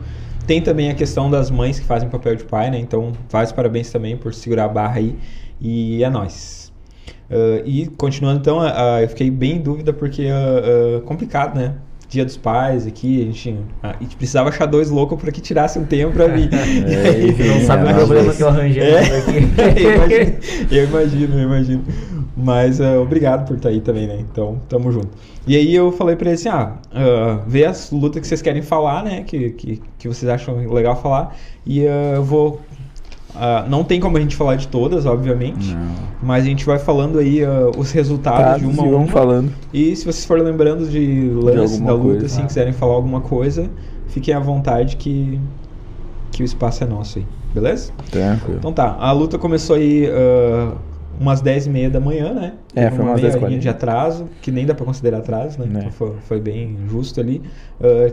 Tem 0.47 0.61
também 0.61 0.89
a 0.89 0.95
questão 0.95 1.29
das 1.29 1.49
mães 1.51 1.79
que 1.79 1.85
fazem 1.85 2.09
papel 2.09 2.35
de 2.35 2.43
pai, 2.43 2.69
né? 2.71 2.79
Então, 2.79 3.13
vários 3.29 3.51
parabéns 3.51 3.91
também 3.91 4.17
por 4.17 4.33
segurar 4.33 4.65
a 4.65 4.69
barra 4.69 4.97
aí. 4.97 5.15
E 5.59 6.03
é 6.03 6.09
nóis. 6.09 6.71
Ah, 7.29 7.61
e 7.65 7.87
continuando 7.87 8.39
então, 8.39 8.59
ah, 8.61 9.01
eu 9.01 9.07
fiquei 9.09 9.29
bem 9.31 9.57
em 9.57 9.61
dúvida 9.61 9.93
porque 9.93 10.27
ah, 10.29 11.01
complicado, 11.05 11.55
né? 11.55 11.75
Dia 12.11 12.25
dos 12.25 12.35
pais 12.35 12.85
aqui, 12.85 13.21
a 13.21 13.25
gente, 13.25 13.55
a 13.81 13.95
gente 14.01 14.17
precisava 14.17 14.49
achar 14.49 14.65
dois 14.65 14.89
loucos 14.89 15.17
para 15.17 15.31
que 15.31 15.39
tirasse 15.39 15.79
um 15.79 15.85
tempo 15.85 16.11
pra 16.11 16.27
vir. 16.27 16.49
E 16.51 16.93
É, 16.93 17.07
aí- 17.09 17.47
Não 17.59 17.65
sabe 17.65 17.87
é, 17.87 17.93
o 17.93 17.95
problema 17.95 18.33
que 18.33 18.43
eu 18.43 18.49
arranjei 18.49 18.83
É. 18.83 18.99
aqui. 18.99 20.75
eu, 20.75 20.83
imagino, 20.83 21.39
eu 21.39 21.43
imagino. 21.45 21.83
Mas 22.35 22.81
ah, 22.81 22.99
obrigado 22.99 23.47
por 23.47 23.55
estar 23.55 23.69
aí 23.69 23.79
também, 23.79 24.07
né? 24.07 24.17
Então, 24.19 24.59
tamo 24.67 24.91
junto. 24.91 25.07
E 25.47 25.55
aí 25.55 25.73
eu 25.73 25.91
falei 25.93 26.15
pra 26.17 26.27
ele 26.29 26.35
assim, 26.35 26.49
ah, 26.49 26.73
ah, 26.93 27.39
vê 27.47 27.63
as 27.65 27.91
lutas 27.91 28.21
que 28.21 28.27
vocês 28.27 28.41
querem 28.41 28.61
falar, 28.61 29.03
né? 29.03 29.23
Que, 29.23 29.51
que, 29.51 29.81
que 29.97 30.07
vocês 30.07 30.29
acham 30.29 30.55
legal 30.71 31.01
falar. 31.01 31.33
E 31.65 31.87
ah, 31.87 32.13
eu 32.15 32.23
vou... 32.25 32.59
ah, 33.35 33.65
não 33.69 33.83
tem 33.83 33.99
como 33.99 34.17
a 34.17 34.19
gente 34.19 34.35
falar 34.35 34.55
de 34.55 34.67
todas, 34.67 35.05
obviamente. 35.05 35.73
Não. 35.73 36.11
Mas 36.21 36.43
a 36.43 36.47
gente 36.47 36.65
vai 36.65 36.77
falando 36.79 37.19
aí 37.19 37.43
ah, 37.43 37.69
os 37.77 37.91
resultados 37.91 38.61
de 38.61 38.67
uma 38.67 38.83
a 38.83 38.85
uma. 38.97 39.07
falando. 39.07 39.51
E 39.73 39.95
se 39.95 40.03
vocês 40.05 40.25
forem 40.25 40.43
lembrando 40.43 40.87
de 40.89 41.29
lance 41.33 41.73
alguma 41.73 41.87
da 41.87 41.93
luta, 41.93 42.09
coisa. 42.19 42.25
assim, 42.25 42.41
Ah. 42.43 42.45
quiserem 42.45 42.73
falar 42.73 42.93
alguma 42.93 43.21
coisa, 43.21 43.69
fiquem 44.07 44.33
à 44.33 44.39
vontade 44.39 44.97
que, 44.97 45.39
que 46.31 46.43
o 46.43 46.45
espaço 46.45 46.83
é 46.83 46.87
nosso 46.87 47.19
aí, 47.19 47.25
beleza? 47.53 47.91
Tranquilo. 48.11 48.57
Então 48.59 48.73
tá, 48.73 48.95
a 48.99 49.11
luta 49.11 49.37
começou 49.37 49.75
aí 49.75 50.07
ah, 50.11 50.73
umas 51.19 51.39
10 51.41 51.67
e 51.67 51.69
meia 51.69 51.89
da 51.89 51.99
manhã, 51.99 52.33
né? 52.33 52.53
É, 52.75 52.83
Teve 52.85 52.95
foi 52.95 53.05
uma 53.05 53.11
umas 53.11 53.21
meia 53.21 53.33
10h40. 53.33 53.43
horinha 53.43 53.59
de 53.59 53.69
atraso, 53.69 54.25
que 54.41 54.51
nem 54.51 54.65
dá 54.65 54.73
pra 54.73 54.85
considerar 54.85 55.19
atraso, 55.19 55.59
né? 55.59 55.65
Né. 55.67 55.79
Então 55.81 55.91
foi, 55.91 56.13
foi 56.27 56.39
bem 56.39 56.77
justo 56.89 57.19
ali. 57.19 57.41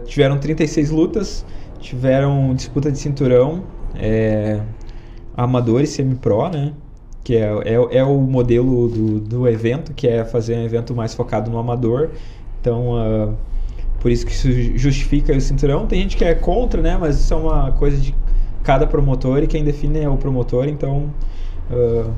Tiveram 0.07 0.37
36 0.39 0.91
lutas, 0.91 1.45
tiveram 1.81 2.53
disputa 2.55 2.91
de 2.93 2.99
cinturão, 2.99 3.63
é, 3.95 4.61
amador 5.39 5.83
e 5.83 5.87
semi-pro, 5.87 6.49
né? 6.49 6.73
Que 7.23 7.37
é, 7.37 7.53
é, 7.65 7.99
é 7.99 8.05
o 8.05 8.19
modelo 8.19 8.89
do, 8.89 9.21
do 9.21 9.49
evento, 9.49 9.95
que 9.95 10.09
é 10.09 10.25
fazer 10.25 10.57
um 10.57 10.65
evento 10.65 10.95
mais 10.95 11.15
focado 11.15 11.49
no 11.49 11.59
amador. 11.59 12.11
Então, 12.61 12.97
ah, 12.97 13.33
por 14.01 14.11
isso 14.11 14.27
que 14.27 14.33
isso 14.33 14.51
justifica 14.77 15.33
o 15.33 15.41
cinturão. 15.41 15.87
Tem 15.87 16.03
gente 16.03 16.17
que 16.17 16.25
é 16.25 16.35
contra, 16.35 16.83
né? 16.83 16.99
Mas 16.99 17.21
isso 17.21 17.33
é 17.33 17.37
uma 17.37 17.71
coisa 17.73 17.97
de 17.99 18.13
cada 18.65 18.87
promotor 18.87 19.43
e 19.43 19.47
quem 19.47 19.63
define 19.63 20.01
é 20.01 20.09
o 20.09 20.17
promotor. 20.17 20.67
Então, 20.67 21.11
ah, 21.71 22.11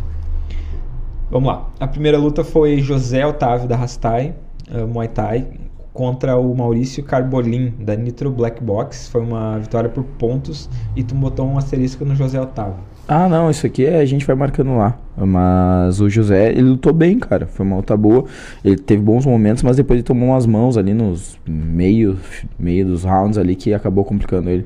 vamos 1.31 1.49
lá. 1.49 1.69
A 1.79 1.87
primeira 1.87 2.17
luta 2.17 2.43
foi 2.43 2.79
José 2.81 3.27
Otávio 3.27 3.69
da 3.69 3.77
Rastai, 3.77 4.35
ah, 4.73 4.87
Muay 4.87 5.09
Thai, 5.09 5.47
contra 5.93 6.39
o 6.39 6.55
Maurício 6.55 7.05
Carbolin 7.05 7.75
da 7.81 7.95
Nitro 7.97 8.31
Black 8.31 8.63
Box. 8.63 9.09
Foi 9.09 9.21
uma 9.21 9.59
vitória 9.59 9.91
por 9.91 10.05
pontos 10.05 10.71
e 10.97 11.03
tu 11.03 11.15
botou 11.15 11.47
um 11.47 11.59
asterisco 11.59 12.03
no 12.07 12.15
José 12.15 12.41
Otávio. 12.41 12.89
Ah, 13.13 13.29
não, 13.29 13.51
isso 13.51 13.67
aqui 13.67 13.89
a 13.89 14.05
gente 14.05 14.25
vai 14.25 14.37
marcando 14.37 14.77
lá. 14.77 14.97
Mas 15.17 16.01
o 16.01 16.09
José, 16.09 16.51
ele 16.51 16.63
lutou 16.63 16.93
bem, 16.93 17.19
cara. 17.19 17.45
Foi 17.45 17.67
uma 17.67 17.77
luta 17.77 17.97
boa. 17.97 18.25
Ele 18.65 18.77
teve 18.77 19.03
bons 19.03 19.27
momentos, 19.27 19.65
mas 19.65 19.77
depois 19.77 19.99
ele 19.99 20.05
tomou 20.05 20.29
umas 20.29 20.47
mãos 20.47 20.77
ali 20.77 20.95
nos 20.95 21.37
meio, 21.45 22.17
meio 22.57 22.87
dos 22.87 23.03
rounds 23.03 23.37
ali 23.37 23.57
que 23.57 23.75
acabou 23.75 24.05
complicando 24.05 24.49
ele. 24.49 24.65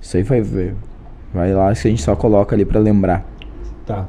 Isso 0.00 0.16
aí 0.16 0.22
vai 0.22 0.40
ver. 0.40 0.74
Vai 1.34 1.52
lá, 1.52 1.70
isso 1.70 1.86
a 1.86 1.90
gente 1.90 2.02
só 2.02 2.16
coloca 2.16 2.56
ali 2.56 2.64
pra 2.64 2.80
lembrar. 2.80 3.26
Tá. 3.84 4.08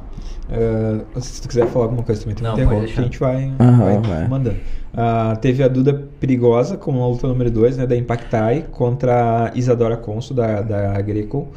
Ah, 0.50 1.20
se 1.20 1.42
tu 1.42 1.48
quiser 1.50 1.68
falar 1.68 1.86
alguma 1.86 2.04
coisa 2.04 2.22
também, 2.22 2.36
tu 2.36 2.44
Não, 2.44 2.54
interrompe 2.54 2.94
que 2.94 3.00
a 3.00 3.04
gente 3.04 3.20
vai, 3.20 3.52
Aham, 3.60 4.02
vai 4.02 4.02
vai. 4.02 4.28
mandando. 4.28 4.62
Ah, 4.94 5.36
teve 5.42 5.64
a 5.64 5.68
Duda 5.68 5.94
Perigosa 6.20 6.78
com 6.78 7.04
a 7.04 7.08
luta 7.08 7.28
número 7.28 7.50
2, 7.52 7.78
né, 7.78 7.88
da 7.88 7.96
Impactai, 7.98 8.68
contra 8.72 9.52
a 9.52 9.58
Isadora 9.58 9.98
Conso, 9.98 10.34
da, 10.34 10.62
da 10.62 11.02
Greco, 11.02 11.52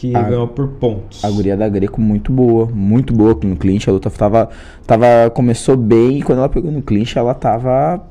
que 0.00 0.16
A- 0.16 0.22
ganhou 0.22 0.48
por 0.48 0.66
pontos. 0.66 1.22
A 1.22 1.30
guria 1.30 1.54
da 1.56 1.68
Greco 1.68 2.00
muito 2.00 2.32
boa, 2.32 2.66
muito 2.72 3.12
boa 3.12 3.36
no 3.44 3.54
clinch. 3.54 3.88
A 3.88 3.92
luta 3.92 4.10
tava, 4.10 4.48
tava, 4.86 5.28
começou 5.34 5.76
bem 5.76 6.18
e 6.18 6.22
quando 6.22 6.38
ela 6.38 6.48
pegou 6.48 6.72
no 6.72 6.80
clinch, 6.80 7.18
ela 7.18 7.34
tava, 7.34 8.02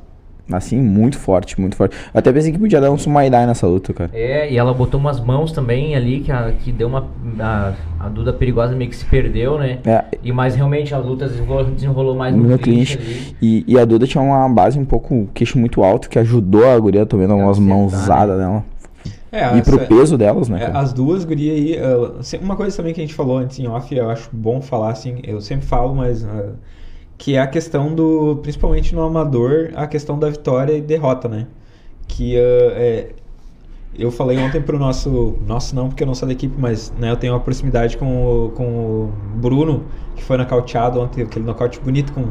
assim, 0.52 0.80
muito 0.80 1.18
forte, 1.18 1.60
muito 1.60 1.76
forte. 1.76 1.96
Eu 2.14 2.20
até 2.20 2.32
pensei 2.32 2.52
que 2.52 2.60
podia 2.60 2.80
dar 2.80 2.92
um 2.92 2.98
Sumaidai 2.98 3.48
nessa 3.48 3.66
luta, 3.66 3.92
cara. 3.92 4.12
É, 4.14 4.52
e 4.52 4.56
ela 4.56 4.72
botou 4.72 5.00
umas 5.00 5.20
mãos 5.20 5.52
também 5.52 5.96
ali 5.96 6.20
que, 6.20 6.32
a, 6.32 6.52
que 6.52 6.72
deu 6.72 6.88
uma. 6.88 7.08
A, 7.40 7.74
a 8.00 8.08
Duda 8.08 8.32
perigosa 8.34 8.76
meio 8.76 8.92
que 8.92 8.96
se 8.96 9.06
perdeu, 9.06 9.58
né? 9.58 9.80
É, 9.84 10.06
E 10.24 10.32
mais 10.32 10.56
realmente 10.56 10.94
a 10.94 11.00
luta 11.00 11.28
desenrolou, 11.28 11.66
desenrolou 11.66 12.16
mais 12.16 12.36
no, 12.36 12.44
no 12.44 12.60
clinch 12.60 12.98
clinch. 12.98 13.36
E, 13.42 13.66
e 13.68 13.80
a 13.80 13.84
Duda 13.84 14.06
tinha 14.06 14.24
uma 14.24 14.48
base 14.48 14.78
um 14.78 14.86
pouco, 14.86 15.28
queixo 15.34 15.58
muito 15.58 15.84
alto, 15.84 16.08
que 16.08 16.20
ajudou 16.20 16.70
a 16.70 16.78
guria 16.78 17.04
tomando 17.04 17.34
umas 17.34 17.58
acertar, 17.58 17.68
mãozadas 17.68 18.38
nela. 18.38 18.64
É, 19.32 19.58
e 19.58 19.62
pro 19.62 19.76
essa- 19.76 19.86
peso 19.88 20.18
delas, 20.18 20.50
né, 20.50 20.64
É, 20.64 20.72
as 20.76 20.92
duas 20.94 21.24
gurias 21.24 21.56
aí, 21.56 22.24
se- 22.24 22.38
uma 22.38 22.56
coisa 22.56 22.76
também 22.76 22.94
que 22.94 23.00
a 23.02 23.04
gente 23.04 23.14
falou 23.14 23.38
antes 23.38 23.60
em 23.60 23.68
off, 23.68 23.96
eu 23.96 24.10
acho 24.10 24.30
bom 24.34 24.62
falar 24.62 24.92
assim, 24.92 25.20
eu 25.24 25.40
sempre 25.42 25.66
falo, 25.68 25.94
mas 25.96 26.26
ah, 26.26 26.54
que 27.18 27.36
é 27.36 27.40
a 27.42 27.48
questão 27.48 27.94
do, 27.96 28.38
principalmente 28.42 28.96
no 28.96 29.04
amador, 29.04 29.72
a 29.76 29.88
questão 29.88 30.18
da 30.20 30.30
vitória 30.30 30.74
e 30.74 30.82
derrota, 30.82 31.28
né? 31.30 31.48
Que 32.08 32.38
ah, 32.38 32.42
é, 32.76 33.16
eu 33.98 34.12
falei 34.12 34.38
ontem 34.38 34.62
pro 34.62 34.78
nosso, 34.80 35.36
nosso 35.46 35.76
não, 35.76 35.88
porque 35.90 36.04
eu 36.04 36.08
não 36.08 36.16
sou 36.16 36.28
da 36.28 36.34
equipe, 36.34 36.56
mas 36.58 36.92
né, 37.00 37.12
eu 37.12 37.18
tenho 37.18 37.34
uma 37.34 37.40
proximidade 37.40 37.98
com 37.98 38.06
o, 38.46 38.50
com 38.52 38.64
o 38.64 39.14
Bruno, 39.36 39.84
que 40.16 40.24
foi 40.24 40.38
nocauteado 40.38 41.00
ontem, 41.02 41.24
aquele 41.24 41.46
nocaute 41.46 41.80
bonito 41.80 42.14
com 42.14 42.26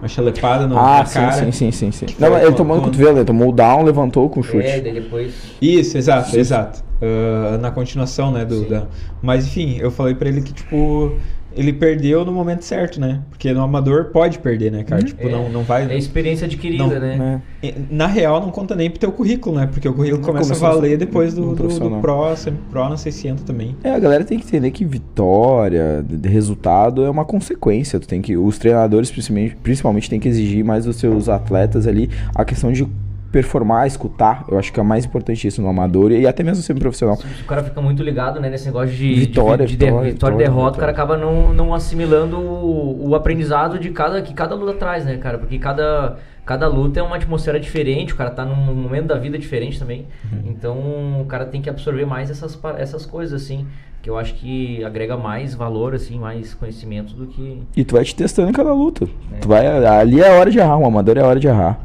uma 0.00 0.08
chalepada 0.08 0.66
no, 0.66 0.78
Ah, 0.78 0.98
na 0.98 1.04
sim, 1.06 1.14
cara. 1.14 1.32
sim, 1.32 1.50
sim, 1.52 1.70
sim, 1.72 1.90
sim. 1.90 2.06
Que 2.06 2.20
Não, 2.20 2.36
ele 2.38 2.52
tomou 2.52 2.76
no 2.76 2.82
cotovelo, 2.82 3.18
ele 3.18 3.24
tomou 3.24 3.48
o 3.48 3.52
down, 3.52 3.82
levantou 3.82 4.28
com 4.28 4.42
chute. 4.42 4.66
É, 4.66 4.80
depois. 4.80 5.34
Isso, 5.60 5.98
exato, 5.98 6.28
Isso. 6.28 6.38
exato. 6.38 6.84
Ah, 7.00 7.58
na 7.58 7.70
continuação, 7.70 8.32
né, 8.32 8.44
do, 8.44 8.60
Sim. 8.60 8.68
da... 8.68 8.86
Mas, 9.22 9.46
enfim, 9.46 9.76
eu 9.80 9.90
falei 9.90 10.14
pra 10.14 10.28
ele 10.28 10.42
que, 10.42 10.52
tipo, 10.52 11.12
ele 11.58 11.72
perdeu 11.72 12.24
no 12.24 12.32
momento 12.32 12.62
certo, 12.64 13.00
né? 13.00 13.20
Porque 13.30 13.52
no 13.52 13.60
amador 13.62 14.06
pode 14.06 14.38
perder, 14.38 14.70
né, 14.70 14.84
cara? 14.84 15.02
Tipo, 15.02 15.26
É, 15.26 15.32
não, 15.32 15.48
não 15.48 15.62
vai... 15.64 15.90
É 15.90 15.98
experiência 15.98 16.46
adquirida, 16.46 16.84
Não, 16.84 17.00
né? 17.00 17.42
É. 17.60 17.74
Na 17.90 18.06
real, 18.06 18.40
não 18.40 18.50
conta 18.50 18.76
nem 18.76 18.88
pro 18.88 19.00
teu 19.00 19.10
currículo, 19.10 19.56
né? 19.56 19.66
Porque 19.66 19.88
o 19.88 19.92
currículo 19.92 20.20
Não 20.22 20.26
começa 20.28 20.52
a 20.52 20.56
começa 20.56 20.74
valer 20.76 20.92
no- 20.92 20.98
depois 20.98 21.34
do, 21.34 21.54
do, 21.54 21.66
do. 21.68 21.90
Pro, 22.00 22.36
semi-pro, 22.36 22.88
não 22.88 22.96
sei 22.96 23.10
se 23.10 23.26
entra 23.26 23.44
também. 23.44 23.74
É, 23.82 23.90
a 23.90 23.98
galera 23.98 24.24
tem 24.24 24.38
que 24.38 24.46
entender 24.46 24.70
que 24.70 24.84
vitória, 24.84 26.04
de 26.08 26.16
de 26.16 26.28
resultado 26.28 27.04
é 27.04 27.10
uma 27.10 27.24
consequência. 27.24 27.98
Tu 27.98 28.06
tem 28.06 28.22
que, 28.22 28.36
os 28.36 28.58
treinadores 28.58 29.10
principalmente, 29.10 29.56
principalmente 29.62 30.08
têm 30.10 30.20
que 30.20 30.28
exigir 30.28 30.64
mais 30.64 30.84
dos 30.84 30.96
seus 30.96 31.28
atletas 31.28 31.86
ali 31.86 32.08
a 32.34 32.44
questão 32.44 32.70
de 32.72 32.86
performar, 33.30 33.86
escutar. 33.86 34.44
Eu 34.48 34.58
acho 34.58 34.72
que 34.72 34.80
é 34.80 34.82
mais 34.82 35.04
importante 35.04 35.46
isso 35.46 35.60
no 35.60 35.68
amador 35.68 36.10
e 36.12 36.26
até 36.26 36.42
mesmo 36.42 36.62
sendo 36.62 36.80
profissional. 36.80 37.18
O 37.42 37.44
cara 37.46 37.62
fica 37.62 37.80
muito 37.80 38.02
ligado 38.02 38.40
né, 38.40 38.48
nesse 38.48 38.66
negócio 38.66 38.90
de 38.94 39.14
de- 39.14 39.20
Vitória, 39.20 39.66
de, 39.66 39.76
de, 39.76 39.84
vitória, 39.84 39.92
vitória 39.94 40.08
e 40.08 40.12
vitória, 40.12 40.36
derrota, 40.38 40.60
o 40.60 40.64
vitória. 40.72 40.80
cara 40.80 40.92
acaba 40.92 41.16
não, 41.16 41.52
não 41.52 41.74
assimilando 41.74 42.38
o, 42.38 43.08
o 43.10 43.14
aprendizado 43.14 43.78
de 43.78 43.90
cada, 43.90 44.22
que 44.22 44.32
cada 44.34 44.54
luta 44.54 44.74
traz, 44.74 45.04
né, 45.04 45.16
cara? 45.18 45.38
Porque 45.38 45.58
cada, 45.58 46.16
cada 46.46 46.66
luta 46.68 47.00
é 47.00 47.02
uma 47.02 47.16
atmosfera 47.16 47.60
diferente, 47.60 48.12
o 48.12 48.16
cara 48.16 48.30
tá 48.30 48.44
num 48.44 48.56
momento 48.74 49.06
da 49.06 49.16
vida 49.18 49.38
diferente 49.38 49.78
também. 49.78 50.06
Então 50.44 51.20
o 51.20 51.24
cara 51.26 51.44
tem 51.46 51.60
que 51.60 51.68
absorver 51.70 52.06
mais 52.06 52.30
essas, 52.30 52.58
essas 52.78 53.04
coisas, 53.06 53.42
assim, 53.42 53.66
que 54.00 54.08
eu 54.08 54.16
acho 54.16 54.34
que 54.34 54.82
agrega 54.84 55.16
mais 55.16 55.54
valor, 55.54 55.94
assim, 55.94 56.18
mais 56.18 56.54
conhecimento 56.54 57.14
do 57.14 57.26
que. 57.26 57.62
E 57.76 57.84
tu 57.84 57.94
vai 57.96 58.04
te 58.04 58.14
testando 58.14 58.48
em 58.48 58.52
cada 58.52 58.72
luta. 58.72 59.06
Tu 59.40 59.48
vai, 59.48 59.66
ali 59.66 60.20
é 60.20 60.28
a 60.34 60.38
hora 60.40 60.50
de 60.50 60.58
errar, 60.58 60.78
o 60.78 60.86
amador 60.86 61.18
é 61.18 61.20
a 61.20 61.26
hora 61.26 61.38
de 61.40 61.46
errar. 61.48 61.78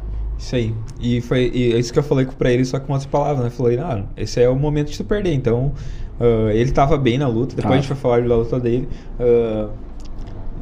Isso 0.44 0.56
aí. 0.56 0.74
E 1.00 1.20
foi 1.22 1.50
e 1.54 1.72
é 1.72 1.78
isso 1.78 1.90
que 1.90 1.98
eu 1.98 2.02
falei 2.02 2.26
pra 2.26 2.52
ele, 2.52 2.64
só 2.66 2.78
com 2.78 2.92
outras 2.92 3.06
palavras, 3.10 3.44
né? 3.44 3.50
Falei, 3.50 3.78
ah, 3.78 4.04
esse 4.14 4.42
é 4.42 4.48
o 4.48 4.54
momento 4.56 4.90
de 4.90 4.98
tu 4.98 5.04
perder. 5.04 5.32
Então, 5.32 5.72
ah, 6.20 6.50
ele 6.52 6.70
tava 6.70 6.98
bem 6.98 7.16
na 7.16 7.26
luta, 7.26 7.56
depois 7.56 7.64
Tá. 7.72 7.78
a 7.78 7.80
gente 7.80 7.88
vai 7.88 7.96
falar 7.96 8.20
da 8.28 8.36
luta 8.36 8.60
dele. 8.60 8.86
Ah, 9.18 9.68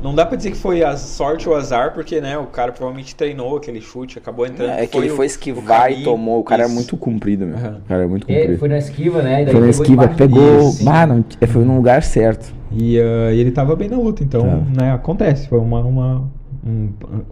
não 0.01 0.15
dá 0.15 0.25
pra 0.27 0.37
dizer 0.37 0.51
que 0.53 0.57
foi 0.57 0.83
a 0.85 0.97
sorte 0.97 1.49
ou 1.49 1.55
azar, 1.57 1.95
porque, 1.95 2.21
né, 2.21 2.37
o 2.39 2.47
cara 2.47 2.71
provavelmente 2.73 3.15
treinou 3.15 3.57
aquele 3.57 3.81
chute, 3.81 4.19
acabou 4.19 4.45
entrando. 4.47 4.71
É 4.71 4.87
que 4.87 4.97
ele 4.99 5.09
foi 5.11 5.27
o 5.27 5.29
esquivar 5.29 5.93
e 5.93 6.03
tomou. 6.05 6.39
O 6.41 6.45
cara 6.45 6.63
é 6.63 6.67
Isso. 6.67 6.75
muito 6.75 6.97
comprido, 6.97 7.45
meu. 7.47 7.57
Aham. 7.57 7.81
O 7.85 7.89
cara 7.89 8.03
é 8.05 8.07
muito 8.07 8.27
É, 8.31 8.39
comprido. 8.41 8.59
foi 8.61 8.69
na 8.69 8.79
esquiva, 8.79 9.23
né? 9.23 9.45
Daí 9.45 9.53
Foi 9.53 9.55
na 9.55 9.67
pegou 9.67 9.71
esquiva, 9.71 10.09
pegou. 10.09 10.69
Isso. 10.71 10.89
Ah, 10.89 11.07
não, 11.07 11.25
é, 11.41 11.47
foi 11.47 11.65
no 11.65 11.77
lugar 11.77 12.03
certo. 12.05 12.53
E, 12.73 12.97
e 12.97 13.01
ele 13.41 13.51
tava 13.51 13.75
bem 13.77 13.89
na 13.89 13.97
luta, 13.97 14.23
então, 14.25 14.43
Tava. 14.43 14.65
né, 14.77 14.93
acontece. 14.93 15.49
Foi 15.49 15.59
uma. 15.59 15.81
uma 15.81 16.42
um- 16.67 16.89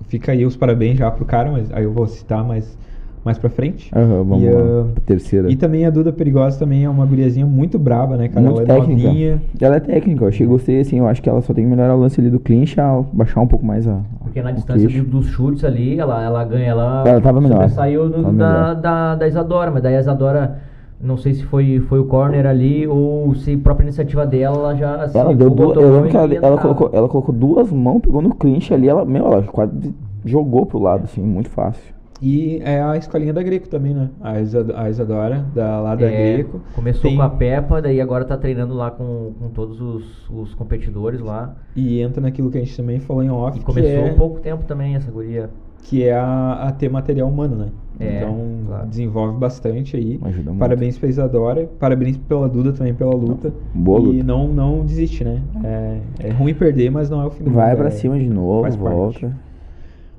fica 0.09 0.33
aí 0.33 0.45
os 0.45 0.57
parabéns 0.57 0.99
já 0.99 1.11
pro 1.11 1.25
cara, 1.25 1.51
mas 1.51 1.73
aí 1.73 1.85
eu 1.85 1.93
vou 1.93 2.07
citar 2.07 2.45
mais, 2.45 2.77
mais 3.25 3.39
pra 3.39 3.49
frente. 3.51 3.91
Aham, 3.95 4.25
vamos 4.25 4.43
E, 4.43 4.49
lá. 4.51 4.61
ah, 4.61 5.01
Terceira. 5.07 5.51
E 5.51 5.57
também 5.57 5.85
a 5.87 5.91
Duda 5.91 6.13
Perigosa 6.13 6.59
também 6.59 6.85
é 6.85 6.89
uma 6.91 7.05
guriazinha 7.07 7.47
muito 7.47 7.79
braba, 7.79 8.17
né, 8.17 8.29
cara? 8.29 8.41
Muito 8.47 8.61
ela 8.63 8.73
é 8.79 8.81
técnica. 8.81 9.09
novinha. 9.09 9.43
Ela 9.61 9.77
é 9.77 9.81
técnica, 9.81 10.25
eu 10.25 10.29
achei, 10.29 10.47
gostei 10.47 10.81
assim, 10.81 10.99
eu 10.99 11.07
acho 11.07 11.23
que 11.23 11.29
ela 11.29 11.41
só 11.43 11.53
tem 11.55 11.65
que 11.65 11.71
melhorar 11.71 11.95
o 11.95 12.01
lance 12.01 12.21
ali 12.21 12.31
do 12.31 12.41
clinch, 12.41 12.81
a- 12.81 13.03
baixar 13.13 13.41
um 13.41 13.47
pouco 13.47 13.65
mais 13.65 13.87
a. 13.87 14.01
Porque 14.21 14.43
na 14.43 14.51
distância 14.53 14.89
queixo. 14.89 15.05
do- 15.05 15.11
dos 15.21 15.27
chutes 15.27 15.65
ali, 15.65 15.99
ela, 15.99 16.23
ela 16.23 16.45
ganha, 16.45 16.69
ela, 16.71 17.05
Ela 17.07 17.21
tava 17.21 17.41
melhor. 17.41 17.69
saiu 17.71 18.11
Tava 18.11 18.23
da, 18.23 18.31
melhor. 18.33 18.75
da, 18.77 19.15
da 19.17 19.29
Isadora, 19.29 19.71
mas 19.71 19.83
daí 19.83 19.97
a 19.97 20.01
Isadora, 20.01 20.59
não 21.03 21.17
sei 21.17 21.35
se 21.35 21.45
foi, 21.45 21.81
foi 21.89 21.99
o 21.99 22.05
corner 22.05 22.47
ali 22.47 22.87
ou 22.87 23.35
se 23.35 23.57
própria 23.57 23.85
iniciativa 23.85 24.27
dela, 24.27 24.57
ela 24.59 24.75
já 24.77 25.09
se 25.09 25.17
Ela 25.19 25.35
deu 25.35 25.51
duas. 25.51 25.77
Eu 25.77 25.95
lembro 25.95 26.11
que 26.11 26.17
ela, 26.17 26.35
ela, 26.35 26.59
colocou, 26.59 26.91
ela 26.93 27.09
colocou 27.09 27.35
duas 27.35 27.71
mãos, 27.73 28.01
pegou 28.01 28.21
no 28.21 28.35
clinch 28.35 28.73
ali, 28.75 28.89
ela, 28.89 29.05
meu, 29.05 29.25
ela 29.27 29.43
quase 29.43 29.95
jogou 30.25 30.67
pro 30.67 30.79
lado, 30.79 31.05
assim, 31.05 31.23
muito 31.23 31.49
fácil. 31.49 31.95
E 32.23 32.61
é 32.63 32.83
a 32.83 32.99
escolinha 32.99 33.33
da 33.33 33.43
Greco 33.43 33.67
também, 33.67 33.95
né? 33.95 34.11
A, 34.21 34.39
Isa, 34.39 34.67
a 34.77 34.91
Isadora, 34.91 35.47
da, 35.55 35.81
lá 35.81 35.95
da 35.97 36.05
É, 36.05 36.35
Greco. 36.35 36.61
Começou 36.75 37.01
Tem- 37.09 37.17
com 37.17 37.23
a 37.23 37.31
Peppa, 37.31 37.81
daí 37.81 37.99
agora 37.99 38.27
tá 38.27 38.37
treinando 38.37 38.75
lá 38.75 38.91
com, 38.91 39.33
com 39.41 39.49
todos 39.49 39.81
os, 39.81 40.29
os 40.29 40.55
competidores 40.55 41.19
lá. 41.23 41.57
E 41.75 41.99
entra 42.03 42.21
naquilo 42.21 42.51
que 42.51 42.59
a 42.59 42.61
gente 42.61 42.77
também 42.77 43.01
falou 43.01 43.23
em 43.23 43.31
off, 43.31 43.59
E 43.59 43.63
começou 43.63 43.91
é, 43.91 44.11
há 44.11 44.15
pouco 44.15 44.39
tempo 44.39 44.65
também 44.67 44.97
essa 44.97 45.11
guria. 45.11 45.49
que 45.83 46.05
é 46.05 46.13
a, 46.15 46.65
a 46.69 46.73
ter 46.73 46.91
material 46.91 47.27
humano, 47.27 47.57
né? 47.57 47.69
É, 48.01 48.17
então 48.17 48.37
claro. 48.67 48.87
desenvolve 48.89 49.39
bastante 49.39 49.97
aí. 49.97 50.19
Ajuda 50.23 50.51
muito. 50.51 50.59
Parabéns 50.59 50.97
pra 50.99 51.09
Isadora, 51.09 51.69
parabéns 51.79 52.17
pela 52.17 52.49
Duda 52.49 52.73
também 52.73 52.95
pela 52.95 53.15
luta. 53.15 53.53
Boa 53.75 54.01
e 54.01 54.03
luta. 54.05 54.25
não 54.25 54.49
não 54.49 54.85
desiste, 54.87 55.23
né? 55.23 55.43
É, 55.63 55.99
é 56.21 56.31
ruim 56.31 56.55
perder, 56.55 56.91
mas 56.91 57.11
não 57.11 57.21
é 57.23 57.27
o 57.27 57.31
fim 57.31 57.45
do 57.45 57.51
Vai 57.51 57.69
mundo, 57.71 57.77
pra 57.79 57.89
é- 57.89 57.91
cima 57.91 58.19
de 58.19 58.29
novo, 58.29 58.69
volta. 58.79 59.37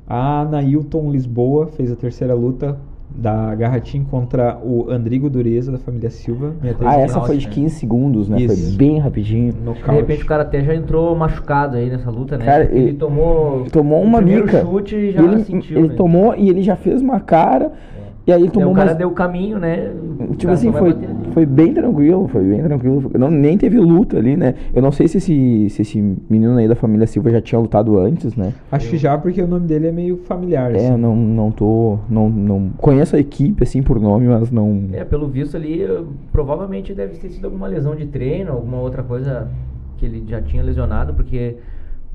A 0.08 0.46
Nailton 0.50 1.12
Lisboa 1.12 1.68
fez 1.68 1.92
a 1.92 1.96
terceira 1.96 2.34
luta 2.34 2.78
da 3.16 3.54
Garratim 3.56 4.04
contra 4.04 4.58
o 4.64 4.90
Andrigo 4.90 5.30
Dureza, 5.30 5.72
da 5.72 5.78
família 5.78 6.10
Silva. 6.10 6.54
Ah, 6.80 6.96
essa 6.98 7.14
final, 7.16 7.26
foi 7.28 7.38
de 7.38 7.48
né? 7.48 7.54
15 7.54 7.76
segundos, 7.76 8.30
né? 8.30 8.42
Isso. 8.42 8.68
Foi 8.70 8.78
bem 8.78 9.00
rapidinho. 9.00 9.54
De 9.54 9.92
repente 9.92 10.24
o 10.24 10.26
cara 10.26 10.44
até 10.44 10.64
já 10.64 10.74
entrou 10.74 11.16
machucado 11.16 11.78
aí 11.78 11.90
nessa 11.90 12.10
luta, 12.10 12.38
né? 12.38 12.46
Cara, 12.46 12.64
ele 12.66 12.80
ele- 12.90 12.94
tomou. 12.94 13.66
Tomou 13.72 14.02
uma 14.02 14.22
mica. 14.22 14.62
chute 14.62 14.96
E 14.96 15.10
e 15.10 15.12
já 15.12 15.24
ele, 15.24 15.44
sentiu. 15.44 15.78
ele 15.80 15.88
né? 15.90 15.94
tomou 15.96 16.34
e 16.36 16.50
ele 16.50 16.62
já 16.62 16.76
fez 16.76 17.02
uma 17.02 17.20
cara. 17.20 17.72
E 18.26 18.32
aí 18.32 18.50
tomou 18.50 18.72
o 18.72 18.76
cara 18.76 18.86
mais. 18.88 18.98
deu 18.98 19.08
o 19.10 19.14
caminho, 19.14 19.58
né? 19.58 19.92
O 20.20 20.28
Tipo 20.36 20.44
cara 20.44 20.54
assim, 20.54 20.72
foi. 20.72 20.96
Foi 21.32 21.46
bem 21.46 21.74
tranquilo, 21.74 22.28
foi 22.28 22.44
bem 22.44 22.62
tranquilo. 22.62 23.12
Não, 23.18 23.30
nem 23.30 23.58
teve 23.58 23.80
luta 23.80 24.18
ali, 24.18 24.36
né? 24.36 24.56
Eu 24.74 24.82
não 24.82 24.92
sei 24.92 25.08
se 25.08 25.18
esse, 25.18 25.70
se 25.70 25.82
esse 25.82 26.18
menino 26.30 26.58
aí 26.58 26.68
da 26.68 26.76
família 26.76 27.08
Silva 27.08 27.30
já 27.30 27.42
tinha 27.42 27.60
lutado 27.60 27.98
antes, 27.98 28.36
né? 28.36 28.54
Acho 28.72 28.90
que 28.90 28.98
já 28.98 29.18
porque 29.18 29.42
o 29.42 29.48
nome 29.48 29.68
dele 29.68 29.88
é 29.88 29.92
meio 29.92 30.18
familiar. 30.18 30.72
É, 30.72 30.78
assim. 30.78 30.92
eu 30.92 30.98
não, 30.98 31.16
não 31.16 31.52
tô. 31.52 31.98
Não, 32.10 32.30
não. 32.30 32.70
Conheço 32.78 33.16
a 33.16 33.20
equipe, 33.20 33.64
assim, 33.64 33.82
por 33.82 34.00
nome, 34.00 34.28
mas 34.28 34.52
não. 34.52 34.90
É, 34.94 35.04
pelo 35.04 35.28
visto 35.28 35.56
ali, 35.56 35.84
eh, 35.84 36.04
provavelmente 36.32 36.94
deve 36.94 37.18
ter 37.18 37.30
sido 37.30 37.46
alguma 37.46 37.68
lesão 37.68 37.96
de 37.96 38.06
treino, 38.06 38.52
alguma 38.52 38.80
outra 38.80 39.04
coisa 39.04 39.50
que 39.98 40.06
ele 40.06 40.24
já 40.28 40.42
tinha 40.42 40.64
lesionado, 40.64 41.14
porque. 41.14 41.56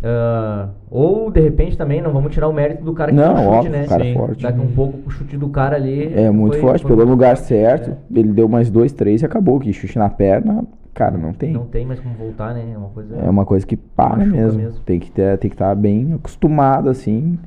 Ah, 0.03 0.69
ou 0.91 1.31
de 1.31 1.41
repente 1.41 1.77
também, 1.77 2.01
não 2.03 2.13
vamos 2.13 2.33
tirar 2.33 2.49
o 2.49 2.53
mérito 2.53 2.85
do 2.85 2.93
cara 2.93 3.11
que 3.11 3.17
Não, 3.17 3.37
chute, 3.37 3.49
óbvio, 3.49 3.73
né? 3.73 3.87
cara 3.87 4.05
é 4.05 4.13
Sim. 4.13 4.19
forte. 4.19 4.43
Daqui 4.43 4.61
um 4.61 4.67
pouco 4.73 4.99
o 5.07 5.11
chute 5.11 5.37
do 5.37 5.49
cara 5.49 5.77
ali. 5.77 6.13
É 6.15 6.31
muito 6.31 6.53
foi- 6.55 6.61
forte, 6.61 6.83
foi 6.83 6.91
pegou 6.91 7.05
no 7.05 7.11
muito 7.11 7.19
lugar 7.21 7.37
forte, 7.37 7.49
certo. 7.49 7.91
né? 7.91 7.97
Ele 8.15 8.33
deu 8.33 8.49
mais 8.49 8.71
dois, 8.71 8.93
três 8.93 9.23
e 9.23 9.27
acabou. 9.27 9.59
Que 9.59 9.73
chute 9.73 9.99
na 9.99 10.09
perna, 10.09 10.65
cara, 10.95 11.17
não 11.17 11.33
tem. 11.33 11.53
Não 11.53 11.65
tem 11.65 11.85
mais 11.87 11.99
como 12.01 12.15
voltar, 12.15 12.55
né? 12.55 12.63
É 12.75 12.79
uma 12.79 12.89
coisa. 12.89 13.17
É 13.17 13.31
uma 13.31 13.45
coisa 13.47 13.67
que 13.67 13.77
para 13.77 14.17
mesmo. 14.25 14.59
mesmo. 14.61 14.81
Tem 14.85 15.01
que 15.01 15.11
ter, 15.11 15.37
tem 15.39 15.49
que 15.51 15.55
estar 15.55 15.75
bem 15.75 16.13
acostumado, 16.15 16.89
assim. 16.91 17.39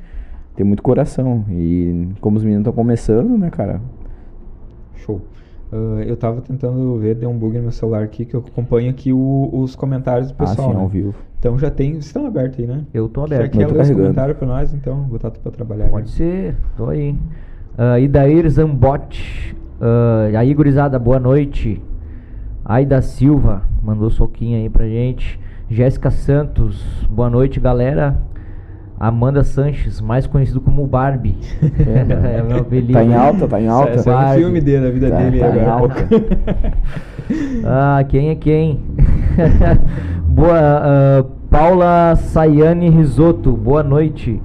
Ter 0.55 0.63
muito 0.63 0.83
coração. 0.83 1.45
E 1.49 2.09
como 2.19 2.35
os 2.37 2.43
meninos 2.43 2.61
estão 2.63 2.73
começando, 2.73 3.37
né, 3.37 3.49
cara? 3.49 3.79
Ah, 5.71 6.01
eu 6.05 6.17
tava 6.17 6.41
tentando 6.41 6.97
ver, 6.97 7.15
deu 7.15 7.29
um 7.29 7.37
bug 7.37 7.57
no 7.57 7.63
meu 7.63 7.71
celular 7.71 8.03
aqui, 8.03 8.25
que 8.25 8.33
eu 8.35 8.43
acompanho 8.45 8.89
aqui 8.89 9.13
o- 9.13 9.49
os 9.53 9.75
comentários 9.75 10.29
do 10.29 10.35
pessoal. 10.35 10.67
assim, 10.69 10.77
né? 10.77 10.81
ao 10.83 10.87
vivo. 10.87 11.13
Então 11.39 11.57
já 11.57 11.69
tem. 11.71 11.91
Vocês 11.93 12.05
estão 12.07 12.25
abertos 12.25 12.59
aí, 12.59 12.67
né? 12.67 12.81
Eu 12.93 13.07
tô 13.07 13.25
Já 13.27 13.35
aberto. 13.35 13.51
quer 13.53 13.63
eu 13.63 13.67
tô 13.69 13.73
ler 13.75 13.81
os 13.81 13.89
comentários 13.91 14.37
pra 14.37 14.47
nós, 14.47 14.73
então 14.73 14.95
vou 15.01 15.05
botar 15.09 15.31
tu 15.31 15.39
pra 15.39 15.51
trabalhar. 15.51 15.87
Pode 15.89 16.09
ser, 16.09 16.55
tô 16.75 16.89
aí. 16.89 17.11
Uh, 17.77 17.97
Idair 17.99 18.49
Zambotti. 18.49 19.55
Uh, 19.79 20.35
aí, 20.37 20.53
gurizada, 20.53 20.99
boa 20.99 21.19
noite. 21.19 21.81
Aida 22.65 23.01
Silva 23.01 23.61
mandou 23.81 24.09
soquinho 24.09 24.57
aí 24.57 24.69
pra 24.69 24.85
gente. 24.85 25.39
Jéssica 25.69 26.09
Santos, 26.11 26.83
boa 27.09 27.29
noite, 27.29 27.59
galera. 27.59 28.17
Amanda 28.99 29.43
Sanches, 29.43 30.01
mais 30.01 30.27
conhecido 30.27 30.59
como 30.59 30.85
Barbie. 30.85 31.37
é, 31.63 32.41
meu 32.43 32.57
apelido. 32.59 32.93
Tá 32.93 33.03
em 33.03 33.13
alta, 33.15 33.47
tá 33.47 33.61
em 33.61 33.67
alta. 33.67 33.91
Essa 33.91 34.09
é 34.09 34.13
o 34.13 34.15
Barbie. 34.17 34.41
filme 34.41 34.61
dele, 34.61 34.85
da 34.85 34.91
vida 34.91 35.09
Tá- 35.09 35.17
dele 35.17 35.39
tá 35.39 35.47
em 35.47 35.49
agora. 35.51 35.71
alta. 35.71 35.95
Ah, 37.63 38.03
quem 38.09 38.29
é 38.29 38.35
quem? 38.35 38.79
boa, 40.27 40.49
ah, 40.59 41.25
Paula 41.49 42.15
Sayane 42.15 42.89
Risotto, 42.89 43.51
boa 43.51 43.83
noite. 43.83 44.41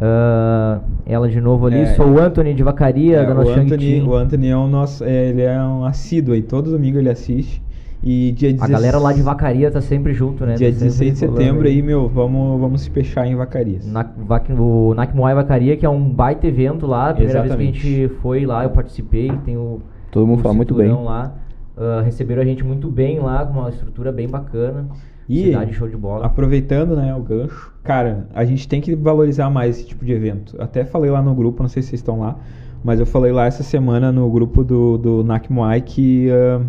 Ah, 0.00 0.80
ela 1.04 1.28
de 1.28 1.40
novo 1.40 1.66
ali, 1.66 1.80
É, 1.80 1.86
sou 1.94 2.06
o 2.08 2.18
Anthony 2.18 2.54
de 2.54 2.62
Vacaria, 2.62 3.18
É, 3.18 3.26
da 3.26 3.32
o, 3.32 3.34
nossa 3.34 3.50
Anthony, 3.52 3.68
Shang-Chi. 3.68 4.02
o 4.08 4.14
Anthony 4.14 4.48
é 4.48 4.56
o 4.56 4.66
nosso. 4.66 5.04
é, 5.04 5.26
ele 5.28 5.42
é 5.42 5.60
um 5.60 5.84
assíduo 5.84 6.32
aí, 6.34 6.42
todo 6.42 6.70
domingo 6.70 6.98
ele 6.98 7.10
assiste. 7.10 7.62
E 8.02 8.32
dia 8.32 8.48
A 8.48 8.52
16 8.52 8.70
galera 8.70 8.98
lá 8.98 9.12
de 9.12 9.20
Vacaria 9.20 9.70
tá 9.70 9.80
sempre 9.80 10.14
junto, 10.14 10.46
né? 10.46 10.54
Dia 10.54 10.68
Tá 10.68 10.72
sempre 10.78 10.84
16 10.88 11.18
de 11.18 11.24
rolando 11.26 11.42
setembro 11.42 11.68
aí, 11.68 11.82
meu, 11.82 12.08
vamos, 12.08 12.58
vamos 12.60 12.80
se 12.80 12.90
fechar 12.90 13.26
em 13.26 13.34
Vacarias. 13.36 13.86
Na, 13.86 14.02
Vac- 14.16 14.48
o 14.50 14.94
Nakmoai 14.94 15.34
Vacaria, 15.34 15.76
que 15.76 15.84
é 15.84 15.88
um 15.88 16.08
baita 16.08 16.46
evento 16.46 16.86
lá. 16.86 17.10
A 17.10 17.14
primeira 17.14 17.40
Exatamente. 17.44 17.72
vez 17.72 17.82
que 17.82 17.88
a 17.88 18.06
gente 18.08 18.14
foi 18.20 18.46
lá, 18.46 18.64
eu 18.64 18.70
participei. 18.70 19.30
Tem 19.44 19.56
o, 19.56 19.80
Todo 20.10 20.26
mundo 20.26 20.40
o 20.40 20.42
fala 20.42 20.54
muito 20.54 20.74
bem. 20.74 20.90
lá. 20.90 21.34
ah, 21.76 22.00
receberam 22.02 22.40
a 22.40 22.44
gente 22.44 22.64
muito 22.64 22.88
bem 22.90 23.18
lá, 23.18 23.44
com 23.44 23.58
uma 23.60 23.68
estrutura 23.68 24.10
bem 24.10 24.28
bacana. 24.28 24.86
E 25.28 25.44
Cidade 25.44 25.74
show 25.74 25.86
de 25.86 25.96
bola. 25.96 26.24
aproveitando, 26.26 26.96
né, 26.96 27.14
o 27.14 27.20
gancho, 27.20 27.72
cara, 27.84 28.26
a 28.34 28.44
gente 28.44 28.66
tem 28.66 28.80
que 28.80 28.96
valorizar 28.96 29.48
mais 29.48 29.76
esse 29.78 29.86
tipo 29.86 30.04
de 30.04 30.12
evento. 30.12 30.56
Até 30.60 30.84
falei 30.84 31.08
lá 31.08 31.22
no 31.22 31.32
grupo, 31.34 31.62
não 31.62 31.68
sei 31.68 31.82
se 31.82 31.90
vocês 31.90 32.00
estão 32.00 32.18
lá, 32.18 32.34
mas 32.82 32.98
eu 32.98 33.06
falei 33.06 33.30
lá 33.30 33.46
essa 33.46 33.62
semana 33.62 34.10
no 34.10 34.28
grupo 34.28 34.64
do, 34.64 34.98
do 34.98 35.22
Nakmuai 35.22 35.82
que 35.82 36.28
ah, 36.32 36.60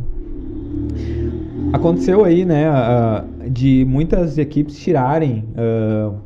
aconteceu 1.73 2.23
aí, 2.23 2.45
né, 2.45 2.65
de 3.49 3.85
muitas 3.87 4.37
equipes 4.37 4.77
tirarem 4.79 5.45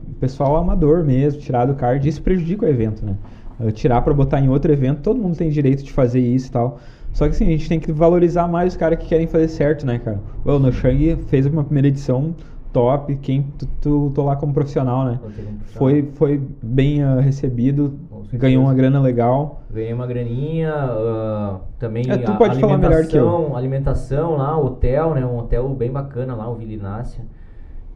o 0.09 0.13
pessoal 0.19 0.57
amador 0.57 1.03
mesmo, 1.03 1.39
tirar 1.39 1.65
do 1.65 1.75
card, 1.75 2.07
isso 2.07 2.21
prejudica 2.21 2.65
o 2.65 2.69
evento, 2.69 3.05
né? 3.05 3.15
Tirar 3.73 4.01
pra 4.01 4.13
botar 4.13 4.39
em 4.39 4.49
outro 4.49 4.71
evento, 4.71 5.01
todo 5.01 5.19
mundo 5.19 5.37
tem 5.37 5.49
direito 5.49 5.83
de 5.83 5.91
fazer 5.91 6.19
isso 6.19 6.47
e 6.47 6.51
tal. 6.51 6.79
Só 7.13 7.25
que 7.25 7.31
assim, 7.31 7.45
a 7.45 7.49
gente 7.49 7.69
tem 7.69 7.79
que 7.79 7.91
valorizar 7.93 8.47
mais 8.47 8.73
os 8.73 8.77
caras 8.77 8.99
que 8.99 9.07
querem 9.07 9.27
fazer 9.27 9.47
certo, 9.47 9.85
né, 9.85 9.97
cara? 9.99 10.19
O 10.43 10.59
No 10.59 10.71
Shang 10.73 11.15
fez 11.27 11.45
uma 11.45 11.63
primeira 11.63 11.87
edição 11.87 12.35
top, 12.73 13.15
quem 13.21 13.43
tu, 13.57 13.65
tu 13.79 14.11
tô 14.13 14.23
lá 14.25 14.35
como 14.35 14.53
profissional, 14.53 15.05
né? 15.05 15.19
Foi, 15.77 16.09
foi 16.15 16.41
bem 16.61 17.01
ah, 17.01 17.21
recebido. 17.21 17.97
Ganhou 18.33 18.63
uma 18.63 18.73
grana 18.73 18.99
legal. 18.99 19.61
Ganhei 19.71 19.93
uma 19.93 20.07
graninha, 20.07 20.73
ah, 20.73 21.59
também 21.79 22.09
É, 22.09 22.17
tu 22.17 22.31
a- 22.31 22.37
pode 22.37 22.59
falar 22.59 22.77
melhor 22.77 23.05
que 23.07 23.17
eu. 23.17 23.55
alimentação, 23.55 24.37
lá, 24.37 24.57
hotel, 24.57 25.13
né? 25.15 25.25
Um 25.25 25.37
hotel 25.37 25.67
bem 25.75 25.91
bacana 25.91 26.35
lá, 26.35 26.49
o 26.49 26.55
Vilinácia. 26.55 27.25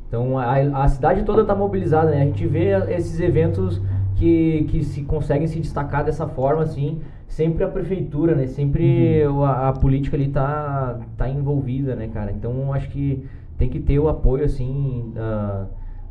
Então 0.07 0.37
a, 0.37 0.55
a 0.83 0.87
cidade 0.87 1.23
toda 1.23 1.45
tá 1.45 1.55
mobilizada, 1.55 2.11
né? 2.11 2.21
A 2.23 2.25
gente 2.25 2.45
vê 2.47 2.71
esses 2.91 3.19
eventos 3.19 3.81
que, 4.15 4.65
que 4.69 4.83
se 4.83 5.03
conseguem 5.03 5.47
se 5.47 5.59
destacar 5.59 6.03
dessa 6.03 6.27
forma, 6.27 6.63
assim, 6.63 6.99
sempre 7.27 7.63
a 7.63 7.67
prefeitura, 7.67 8.35
né? 8.35 8.47
Sempre 8.47 9.23
Uhum. 9.25 9.43
a, 9.43 9.69
a 9.69 9.73
política 9.73 10.17
ali 10.17 10.29
tá, 10.29 10.99
tá 11.17 11.29
envolvida, 11.29 11.95
né, 11.95 12.07
cara? 12.07 12.31
Então 12.31 12.73
acho 12.73 12.89
que 12.89 13.23
tem 13.57 13.69
que 13.69 13.79
ter 13.79 13.99
o 13.99 14.07
apoio, 14.09 14.45
assim, 14.45 15.13
ah, 15.17 15.65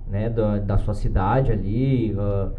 né, 0.09 0.31
da, 0.31 0.59
da 0.59 0.78
sua 0.78 0.94
cidade 0.94 1.50
ali, 1.52 2.14
ah, 2.18 2.50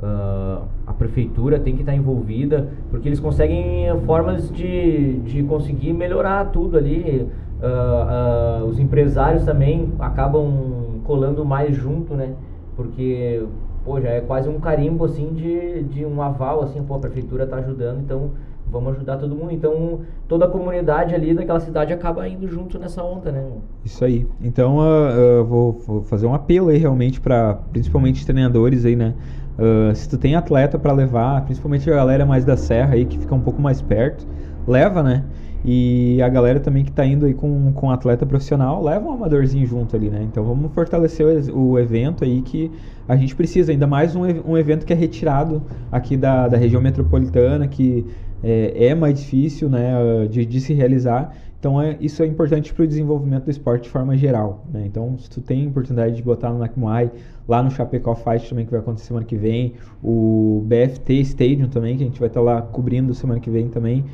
ah, 0.00 0.62
a 0.86 0.92
prefeitura 0.92 1.58
tem 1.58 1.74
que 1.74 1.80
estar 1.80 1.94
envolvida, 1.94 2.68
porque 2.90 3.08
eles 3.08 3.18
conseguem 3.18 3.88
eh, 3.88 3.96
formas 4.06 4.50
de, 4.50 5.18
de 5.18 5.42
conseguir 5.42 5.92
melhorar 5.92 6.46
tudo 6.46 6.78
ali. 6.78 7.26
Ah, 7.60 8.60
ah, 8.60 8.64
os 8.64 8.78
empresários 8.78 9.44
também 9.44 9.92
acabam 9.98 11.00
colando 11.02 11.44
mais 11.44 11.74
junto, 11.74 12.14
né? 12.14 12.34
Porque, 12.76 13.42
pô, 13.84 14.00
já 14.00 14.10
é 14.10 14.20
quase 14.20 14.48
um 14.48 14.60
carimbo, 14.60 15.04
assim, 15.04 15.32
de, 15.34 15.82
de 15.82 16.06
um 16.06 16.22
aval, 16.22 16.62
assim, 16.62 16.80
pô, 16.80 16.94
a 16.94 16.98
prefeitura 17.00 17.44
tá 17.44 17.56
ajudando, 17.56 18.00
então 18.00 18.30
vamos 18.70 18.94
ajudar 18.94 19.16
todo 19.16 19.34
mundo. 19.34 19.50
Então, 19.50 20.02
toda 20.28 20.44
a 20.44 20.48
comunidade 20.48 21.12
ali 21.12 21.34
daquela 21.34 21.58
cidade 21.58 21.92
acaba 21.92 22.28
indo 22.28 22.46
junto 22.46 22.78
nessa 22.78 23.02
onda, 23.02 23.32
né? 23.32 23.44
Isso 23.84 24.04
aí. 24.04 24.28
Então, 24.40 24.80
ah, 24.80 25.42
vou, 25.42 25.72
vou 25.72 26.02
fazer 26.02 26.26
um 26.26 26.34
apelo 26.34 26.68
aí 26.68 26.78
realmente 26.78 27.20
para 27.20 27.54
principalmente 27.72 28.24
treinadores 28.24 28.84
aí, 28.84 28.94
né? 28.94 29.14
Ah, 29.58 29.92
se 29.94 30.08
tu 30.08 30.16
tem 30.16 30.36
atleta 30.36 30.78
para 30.78 30.92
levar, 30.92 31.44
principalmente 31.44 31.90
a 31.90 31.94
galera 31.96 32.24
mais 32.24 32.44
da 32.44 32.56
serra 32.56 32.94
aí 32.94 33.04
que 33.04 33.18
fica 33.18 33.34
um 33.34 33.40
pouco 33.40 33.60
mais 33.60 33.82
perto, 33.82 34.26
leva, 34.66 35.02
né? 35.02 35.24
E 35.64 36.22
a 36.22 36.28
galera 36.28 36.60
também 36.60 36.84
que 36.84 36.92
tá 36.92 37.04
indo 37.04 37.26
aí 37.26 37.34
com, 37.34 37.72
com 37.72 37.90
atleta 37.90 38.24
profissional, 38.24 38.82
leva 38.82 39.04
um 39.08 39.12
amadorzinho 39.12 39.66
junto 39.66 39.96
ali, 39.96 40.08
né? 40.08 40.22
Então 40.22 40.44
vamos 40.44 40.72
fortalecer 40.72 41.26
o, 41.52 41.70
o 41.70 41.78
evento 41.78 42.22
aí 42.22 42.40
que 42.42 42.70
a 43.08 43.16
gente 43.16 43.34
precisa, 43.34 43.72
ainda 43.72 43.86
mais 43.86 44.14
um, 44.14 44.22
um 44.46 44.56
evento 44.56 44.86
que 44.86 44.92
é 44.92 44.96
retirado 44.96 45.62
aqui 45.90 46.16
da, 46.16 46.46
da 46.46 46.56
região 46.56 46.80
metropolitana, 46.80 47.66
que 47.66 48.06
é, 48.42 48.86
é 48.88 48.94
mais 48.94 49.18
difícil, 49.18 49.68
né, 49.68 49.92
de, 50.30 50.46
de 50.46 50.60
se 50.60 50.72
realizar. 50.72 51.34
Então 51.58 51.80
é, 51.82 51.96
isso 52.00 52.22
é 52.22 52.26
importante 52.26 52.72
para 52.72 52.84
o 52.84 52.86
desenvolvimento 52.86 53.44
do 53.44 53.50
esporte 53.50 53.84
de 53.84 53.90
forma 53.90 54.16
geral. 54.16 54.64
Né? 54.72 54.84
Então, 54.86 55.18
se 55.18 55.28
tu 55.28 55.40
tem 55.40 55.66
oportunidade 55.66 56.14
de 56.14 56.22
botar 56.22 56.50
no 56.50 56.58
Nakmuai, 56.58 57.10
lá 57.48 57.62
no 57.62 57.70
Chapecó 57.70 58.14
Fight 58.14 58.48
também, 58.48 58.64
que 58.64 58.70
vai 58.70 58.80
acontecer 58.80 59.08
semana 59.08 59.26
que 59.26 59.36
vem, 59.36 59.74
o 60.02 60.62
BFT 60.66 61.14
Stadium 61.20 61.68
também, 61.68 61.96
que 61.96 62.04
a 62.04 62.06
gente 62.06 62.20
vai 62.20 62.28
estar 62.28 62.40
lá 62.40 62.62
cobrindo 62.62 63.12
semana 63.12 63.40
que 63.40 63.50
vem 63.50 63.68
também. 63.68 64.04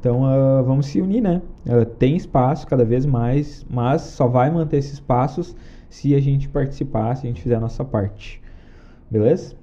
Então 0.00 0.24
ah, 0.24 0.62
vamos 0.62 0.86
se 0.86 1.00
unir, 1.00 1.20
né? 1.20 1.42
Ah, 1.68 1.84
tem 1.84 2.16
espaço 2.16 2.66
cada 2.66 2.84
vez 2.84 3.04
mais, 3.04 3.66
mas 3.68 4.02
só 4.02 4.26
vai 4.26 4.50
manter 4.50 4.78
esses 4.78 4.94
espaços 4.94 5.54
se 5.90 6.14
a 6.14 6.20
gente 6.20 6.48
participar, 6.48 7.14
se 7.16 7.26
a 7.26 7.28
gente 7.28 7.42
fizer 7.42 7.56
a 7.56 7.60
nossa 7.60 7.84
parte. 7.84 8.40
Beleza? 9.10 9.54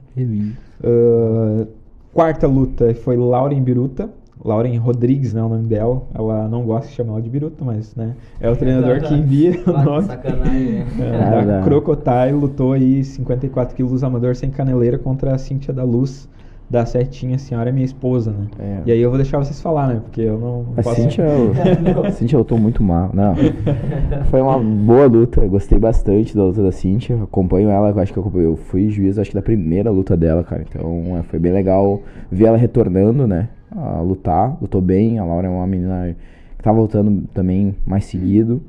Ah, 0.84 1.68
quarta 2.14 2.46
luta 2.46 2.94
foi 2.94 3.18
Lauren 3.18 3.64
Biruta. 3.64 4.10
Lauren 4.44 4.76
Rodrigues, 4.78 5.34
né, 5.34 5.42
o 5.44 5.50
nome 5.50 5.68
dela. 5.68 6.02
Ela 6.14 6.48
não 6.48 6.64
gosta 6.64 6.88
de 6.90 6.94
chamar 6.96 7.14
ela 7.14 7.22
de 7.22 7.30
Biruta, 7.30 7.64
mas, 7.64 7.96
né, 7.96 8.16
é 8.40 8.50
o 8.50 8.56
treinador 8.56 9.00
que 9.02 9.14
envia 9.14 9.52
o 9.68 9.72
Ah, 9.76 9.84
nome. 9.84 10.08
sacanagem, 10.08 10.72
né? 10.72 10.86
É, 11.02 11.46
da 11.46 11.60
dá. 11.60 11.64
Crocotile 11.64 12.32
lutou 12.34 12.74
aí 12.74 13.04
54 13.04 13.76
quilos 13.76 14.04
amador 14.04 14.36
sem 14.36 14.50
caneleira 14.50 14.98
contra 14.98 15.34
a 15.34 15.38
Cíntia 15.38 15.74
da 15.74 15.84
Luz, 15.84 16.28
da 16.70 16.86
Setinha, 16.86 17.36
a 17.36 17.38
senhora 17.38 17.70
é 17.70 17.74
minha 17.74 17.84
esposa, 17.84 18.32
né? 18.32 18.48
É. 18.58 18.78
E 18.86 18.92
aí 18.94 19.02
eu 19.02 19.10
vou 19.10 19.18
deixar 19.18 19.38
vocês 19.40 19.60
falar, 19.62 19.88
né? 19.90 20.00
Porque 20.02 20.22
eu 20.22 20.40
não 20.40 20.66
A 20.78 20.82
posso... 20.82 21.02
Cintia, 21.02 21.26
eu, 21.28 22.06
a 22.06 22.12
Cintia, 22.12 22.40
eu 22.40 22.46
tô 22.46 22.58
muito 22.58 22.82
mal. 22.82 23.10
Não. 23.14 23.36
Foi 24.32 24.40
uma 24.42 24.58
boa 24.58 25.06
luta. 25.06 25.46
Gostei 25.48 25.78
bastante 25.78 26.34
da 26.34 26.46
luta 26.46 26.64
da 26.64 26.72
Cintia. 26.72 27.22
Acompanho 27.24 27.70
ela, 27.70 27.90
eu 27.90 28.00
acho 28.00 28.14
que 28.14 28.18
eu, 28.20 28.32
eu 28.36 28.56
fui 28.56 28.90
juiz, 28.90 29.20
acho 29.20 29.32
que 29.32 29.36
da 29.36 29.42
primeira 29.42 29.92
luta 29.92 30.16
dela, 30.16 30.46
cara. 30.46 30.64
Então 30.68 31.18
é, 31.20 31.24
foi 31.24 31.40
bem 31.40 31.52
legal 31.52 32.02
ver 32.32 32.46
ela 32.46 32.58
retornando, 32.58 33.28
né? 33.28 33.50
A 33.76 34.02
lutar. 34.02 34.58
Lutou 34.62 34.82
bem. 34.82 35.20
A 35.20 35.26
Laura 35.26 35.48
é 35.48 35.50
uma 35.50 35.66
menina 35.68 36.16
que 36.58 36.64
tá 36.64 36.72
voltando 36.72 37.28
também 37.34 37.76
mais 37.86 38.06
seguido. 38.06 38.62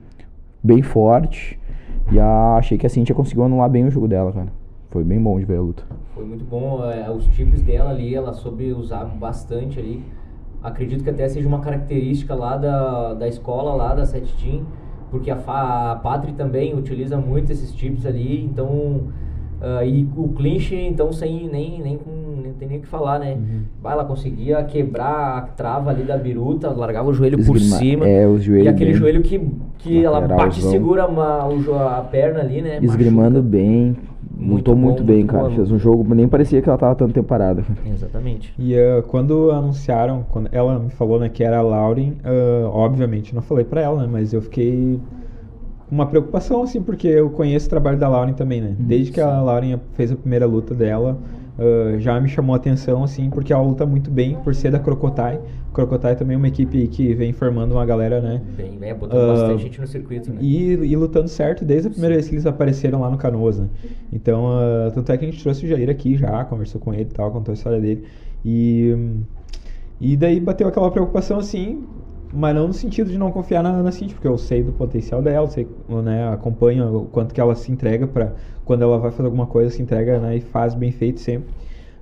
Bem 0.62 0.82
forte. 0.82 1.58
E 2.10 2.18
a- 2.18 2.56
achei 2.56 2.76
que 2.78 2.86
a 2.86 2.88
Cintia 2.88 3.14
conseguiu 3.14 3.44
anular 3.44 3.68
bem 3.70 3.84
o 3.86 3.90
jogo 3.90 4.06
dela, 4.08 4.32
cara. 4.32 4.48
Foi 4.90 5.02
bem 5.04 5.20
bom 5.20 5.38
de 5.38 5.44
ver 5.44 5.56
a 5.56 5.60
luta. 5.62 5.84
Foi 6.14 6.24
muito 6.24 6.44
bom. 6.44 6.84
é, 6.90 7.10
os 7.10 7.24
tipos 7.26 7.62
dela 7.62 7.90
ali, 7.90 8.14
ela 8.14 8.32
soube 8.32 8.72
usar 8.72 9.04
bastante 9.04 9.78
ali. 9.78 10.02
Acredito 10.62 11.02
que 11.02 11.10
até 11.10 11.28
seja 11.28 11.48
uma 11.48 11.60
característica 11.60 12.34
lá 12.34 12.56
da, 12.56 13.14
da 13.14 13.26
escola, 13.26 13.74
lá 13.74 13.94
da 13.94 14.04
Set 14.06 14.32
Team, 14.36 14.62
porque 15.10 15.30
a, 15.30 15.36
a 15.92 15.96
Patri 15.96 16.32
também 16.34 16.72
utiliza 16.76 17.16
muito 17.16 17.50
esses 17.50 17.72
tipos 17.72 18.06
ali, 18.06 18.44
então. 18.44 19.08
ah, 19.60 19.84
e 19.84 20.06
o 20.16 20.28
clinch, 20.28 20.72
então, 20.74 21.12
sem 21.12 21.48
nem, 21.48 21.80
nem, 21.82 21.96
com- 21.98 22.21
tem 22.62 22.68
nem 22.68 22.78
o 22.78 22.80
que 22.82 22.86
falar, 22.86 23.18
né? 23.18 23.32
Uhum. 23.34 23.62
Vai, 23.82 23.92
ela 23.92 24.04
conseguia 24.04 24.62
quebrar 24.62 25.38
a 25.38 25.40
trava 25.42 25.90
ali 25.90 26.04
da 26.04 26.16
biruta, 26.16 26.70
largava 26.70 27.08
o 27.10 27.12
joelho 27.12 27.44
por 27.44 27.56
Esgrima- 27.56 27.76
cima. 27.78 28.08
É, 28.08 28.24
os 28.26 28.44
joelhos 28.44 28.66
e 28.66 28.68
aquele 28.68 28.90
bem- 28.92 28.98
joelho 29.00 29.20
que, 29.22 29.40
que 29.78 30.04
ela 30.04 30.20
bate 30.20 30.60
e 30.60 30.62
segura 30.62 31.06
uma- 31.08 31.44
o 31.48 31.74
a 31.76 32.02
perna 32.08 32.38
ali, 32.40 32.62
né? 32.62 32.78
Esgrimando 32.80 33.38
Machuca. 33.42 33.48
bem. 33.48 33.96
Muito 34.34 34.56
Lutou 34.58 34.74
bom, 34.74 34.80
muito 34.80 35.04
bem, 35.04 35.16
muito 35.18 35.30
cara. 35.30 35.44
boa 35.44 35.54
Fez 35.56 35.70
um 35.72 35.78
jogo, 35.78 36.14
nem 36.14 36.26
parecia 36.28 36.60
que 36.62 36.68
ela 36.68 36.78
tava 36.78 36.94
tanto 36.94 37.12
tempo 37.12 37.26
parada. 37.28 37.64
Exatamente. 37.84 38.52
E 38.58 38.76
ah, 38.78 39.02
quando 39.08 39.50
anunciaram, 39.50 40.24
quando 40.30 40.48
ela 40.52 40.78
me 40.78 40.90
falou 40.90 41.18
né, 41.20 41.28
que 41.28 41.42
era 41.44 41.58
a 41.58 41.62
Lauren, 41.62 42.12
ah, 42.24 42.68
obviamente 42.72 43.34
não 43.34 43.42
falei 43.42 43.64
pra 43.64 43.80
ela, 43.80 44.02
né? 44.02 44.08
Mas 44.10 44.32
eu 44.32 44.40
fiquei 44.40 44.98
com 45.88 45.94
uma 45.94 46.06
preocupação, 46.06 46.62
assim, 46.62 46.80
porque 46.80 47.06
eu 47.08 47.28
conheço 47.30 47.66
o 47.66 47.70
trabalho 47.70 47.98
da 47.98 48.08
Lauren 48.08 48.32
também, 48.32 48.60
né? 48.60 48.74
Desde 48.78 49.12
que 49.12 49.20
a 49.20 49.40
Lauren 49.40 49.78
fez 49.94 50.10
a 50.12 50.16
primeira 50.16 50.46
luta 50.46 50.74
dela, 50.74 51.18
ah, 51.58 51.98
já 51.98 52.20
me 52.20 52.28
chamou 52.28 52.54
a 52.54 52.56
atenção, 52.56 53.04
assim, 53.04 53.28
porque 53.30 53.52
ela 53.52 53.62
luta 53.62 53.84
muito 53.84 54.10
bem 54.10 54.36
por 54.42 54.54
ser 54.54 54.70
da 54.70 54.78
Crocotai. 54.78 55.40
Crocotai 55.72 56.16
também 56.16 56.34
é 56.34 56.38
uma 56.38 56.48
equipe 56.48 56.86
que 56.88 57.14
vem 57.14 57.32
formando 57.32 57.72
uma 57.72 57.84
galera, 57.86 58.20
né? 58.20 58.42
Bem, 58.56 58.78
é, 58.82 58.94
botando 58.94 59.20
Ah, 59.20 59.26
bastante 59.28 59.62
gente 59.62 59.80
no 59.80 59.86
circuito, 59.86 60.30
né? 60.30 60.38
E, 60.40 60.72
e 60.72 60.96
lutando 60.96 61.28
certo 61.28 61.64
desde 61.64 61.88
a 61.88 61.90
primeira 61.90 62.14
vez 62.14 62.28
que 62.28 62.34
eles 62.34 62.46
apareceram 62.46 63.00
lá 63.00 63.10
no 63.10 63.16
Canoas, 63.16 63.58
né? 63.58 63.68
Então, 64.12 64.46
ah, 64.48 64.90
tanto 64.94 65.10
é 65.12 65.16
que 65.16 65.24
a 65.24 65.30
gente 65.30 65.42
trouxe 65.42 65.64
o 65.64 65.68
Jair 65.68 65.88
aqui 65.88 66.16
já, 66.16 66.44
conversou 66.44 66.80
com 66.80 66.92
ele 66.92 67.02
e 67.02 67.14
tal, 67.14 67.30
contou 67.30 67.52
a 67.52 67.54
história 67.54 67.80
dele. 67.80 68.04
E, 68.44 68.94
e 70.00 70.16
daí 70.16 70.40
bateu 70.40 70.66
aquela 70.68 70.90
preocupação 70.90 71.38
assim, 71.38 71.84
mas 72.32 72.54
não 72.54 72.66
no 72.68 72.72
sentido 72.72 73.10
de 73.10 73.18
não 73.18 73.30
confiar 73.30 73.62
na, 73.62 73.82
na 73.82 73.92
Cintia, 73.92 74.14
porque 74.14 74.26
eu 74.28 74.38
sei 74.38 74.62
do 74.62 74.72
potencial 74.72 75.20
dela, 75.22 75.46
sei, 75.48 75.68
né, 76.02 76.28
acompanho 76.28 76.96
o 77.02 77.06
quanto 77.06 77.34
que 77.34 77.40
ela 77.40 77.54
se 77.54 77.70
entrega 77.70 78.06
para 78.06 78.34
quando 78.64 78.82
ela 78.82 78.98
vai 78.98 79.10
fazer 79.10 79.26
alguma 79.26 79.46
coisa, 79.46 79.70
se 79.70 79.82
entrega 79.82 80.18
né, 80.18 80.36
e 80.36 80.40
faz 80.40 80.74
bem 80.74 80.90
feito 80.90 81.20
sempre. 81.20 81.54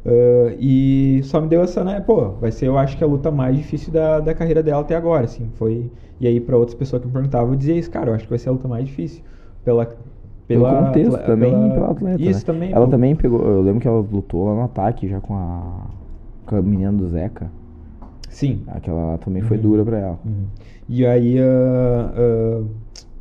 Ah, 0.04 0.54
e 0.58 1.20
só 1.24 1.40
me 1.40 1.48
deu 1.48 1.62
essa, 1.62 1.82
né, 1.84 2.00
pô, 2.00 2.30
vai 2.32 2.52
ser 2.52 2.66
eu 2.68 2.78
acho 2.78 2.96
que 2.96 3.04
a 3.04 3.06
luta 3.06 3.30
mais 3.30 3.56
difícil 3.56 3.92
da, 3.92 4.20
da 4.20 4.34
carreira 4.34 4.62
dela 4.62 4.80
até 4.82 4.94
agora, 4.96 5.24
assim, 5.24 5.50
foi... 5.54 5.90
E 6.20 6.26
aí 6.26 6.40
para 6.40 6.56
outras 6.56 6.74
pessoas 6.74 7.00
que 7.00 7.08
me 7.08 7.12
perguntavam, 7.14 7.50
eu 7.52 7.56
dizia 7.56 7.74
isso, 7.76 7.90
cara, 7.90 8.10
eu 8.10 8.14
acho 8.14 8.24
que 8.24 8.30
vai 8.30 8.38
ser 8.38 8.50
a 8.50 8.52
luta 8.52 8.68
mais 8.68 8.84
difícil 8.84 9.22
pela... 9.64 9.86
Pelo 10.46 10.64
contexto 10.68 11.14
atle- 11.14 11.26
também 11.26 11.52
pela- 11.52 11.74
pela 11.74 11.90
atleta. 11.92 12.22
Isso 12.22 12.40
né? 12.40 12.44
também. 12.44 12.72
Ela 12.72 12.84
pô. 12.84 12.90
também 12.90 13.14
pegou. 13.14 13.40
Eu 13.40 13.62
lembro 13.62 13.80
que 13.80 13.86
ela 13.86 14.00
lutou 14.00 14.46
lá 14.46 14.54
no 14.56 14.62
ataque 14.62 15.06
já 15.06 15.20
com 15.20 15.36
a. 15.36 15.86
Com 16.44 16.56
a 16.56 16.62
menina 16.62 16.92
do 16.92 17.06
Zeca. 17.06 17.52
Sim. 18.30 18.62
Aquela 18.68 19.04
lá 19.12 19.18
também 19.18 19.42
foi 19.42 19.58
Uhum. 19.58 19.62
dura 19.62 19.84
pra 19.84 19.98
ela. 19.98 20.18
Uhum. 20.24 20.44
E 20.88 21.04
aí, 21.04 21.36
ah, 21.38 22.10
ah, 22.16 22.62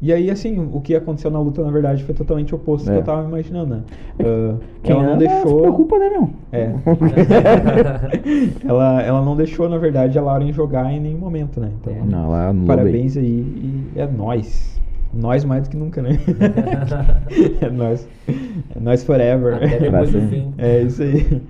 E 0.02 0.14
aí, 0.14 0.32
assim, 0.32 0.58
o 0.72 0.80
que 0.80 0.96
aconteceu 0.96 1.30
na 1.30 1.42
luta, 1.42 1.62
na 1.62 1.70
verdade, 1.72 2.06
foi 2.06 2.16
totalmente 2.16 2.56
oposto 2.56 2.86
do 2.86 2.92
É. 2.92 2.94
que 2.94 3.00
eu 3.02 3.06
tava 3.06 3.28
imaginando, 3.28 3.76
né? 3.76 3.82
Ah, 4.22 4.56
Quem 4.82 4.94
ela 4.96 5.04
não 5.04 5.10
ama, 5.10 5.20
deixou. 5.20 5.50
se 5.50 5.56
preocupa, 5.62 6.00
né, 6.00 6.10
meu? 6.10 6.30
É. 6.54 6.72
ela, 8.66 9.02
ela 9.02 9.22
não 9.26 9.36
deixou, 9.36 9.68
na 9.68 9.78
verdade, 9.78 10.18
a 10.18 10.22
Lauren 10.22 10.54
jogar 10.54 10.90
em 10.92 11.00
nenhum 11.02 11.18
momento, 11.20 11.60
né? 11.60 11.70
Então, 11.82 11.94
Não, 12.06 12.26
ela 12.28 12.48
anulou 12.50 12.68
parabéns 12.68 13.18
aí 13.18 13.26
e 13.26 14.00
é 14.00 14.08
nós. 14.08 14.80
Nós 15.14 15.44
mais 15.44 15.64
do 15.64 15.72
que 15.72 15.78
nunca, 15.78 16.02
né? 16.02 16.12
é 17.62 17.70
nós. 17.70 18.08
É 18.28 18.80
nós 18.80 19.04
forever. 19.04 19.56
Até 19.56 19.80
depois 19.80 20.12
do 20.12 20.22
fim. 20.30 20.54
É 20.58 20.82
isso 20.84 21.02
aí. 21.02 21.42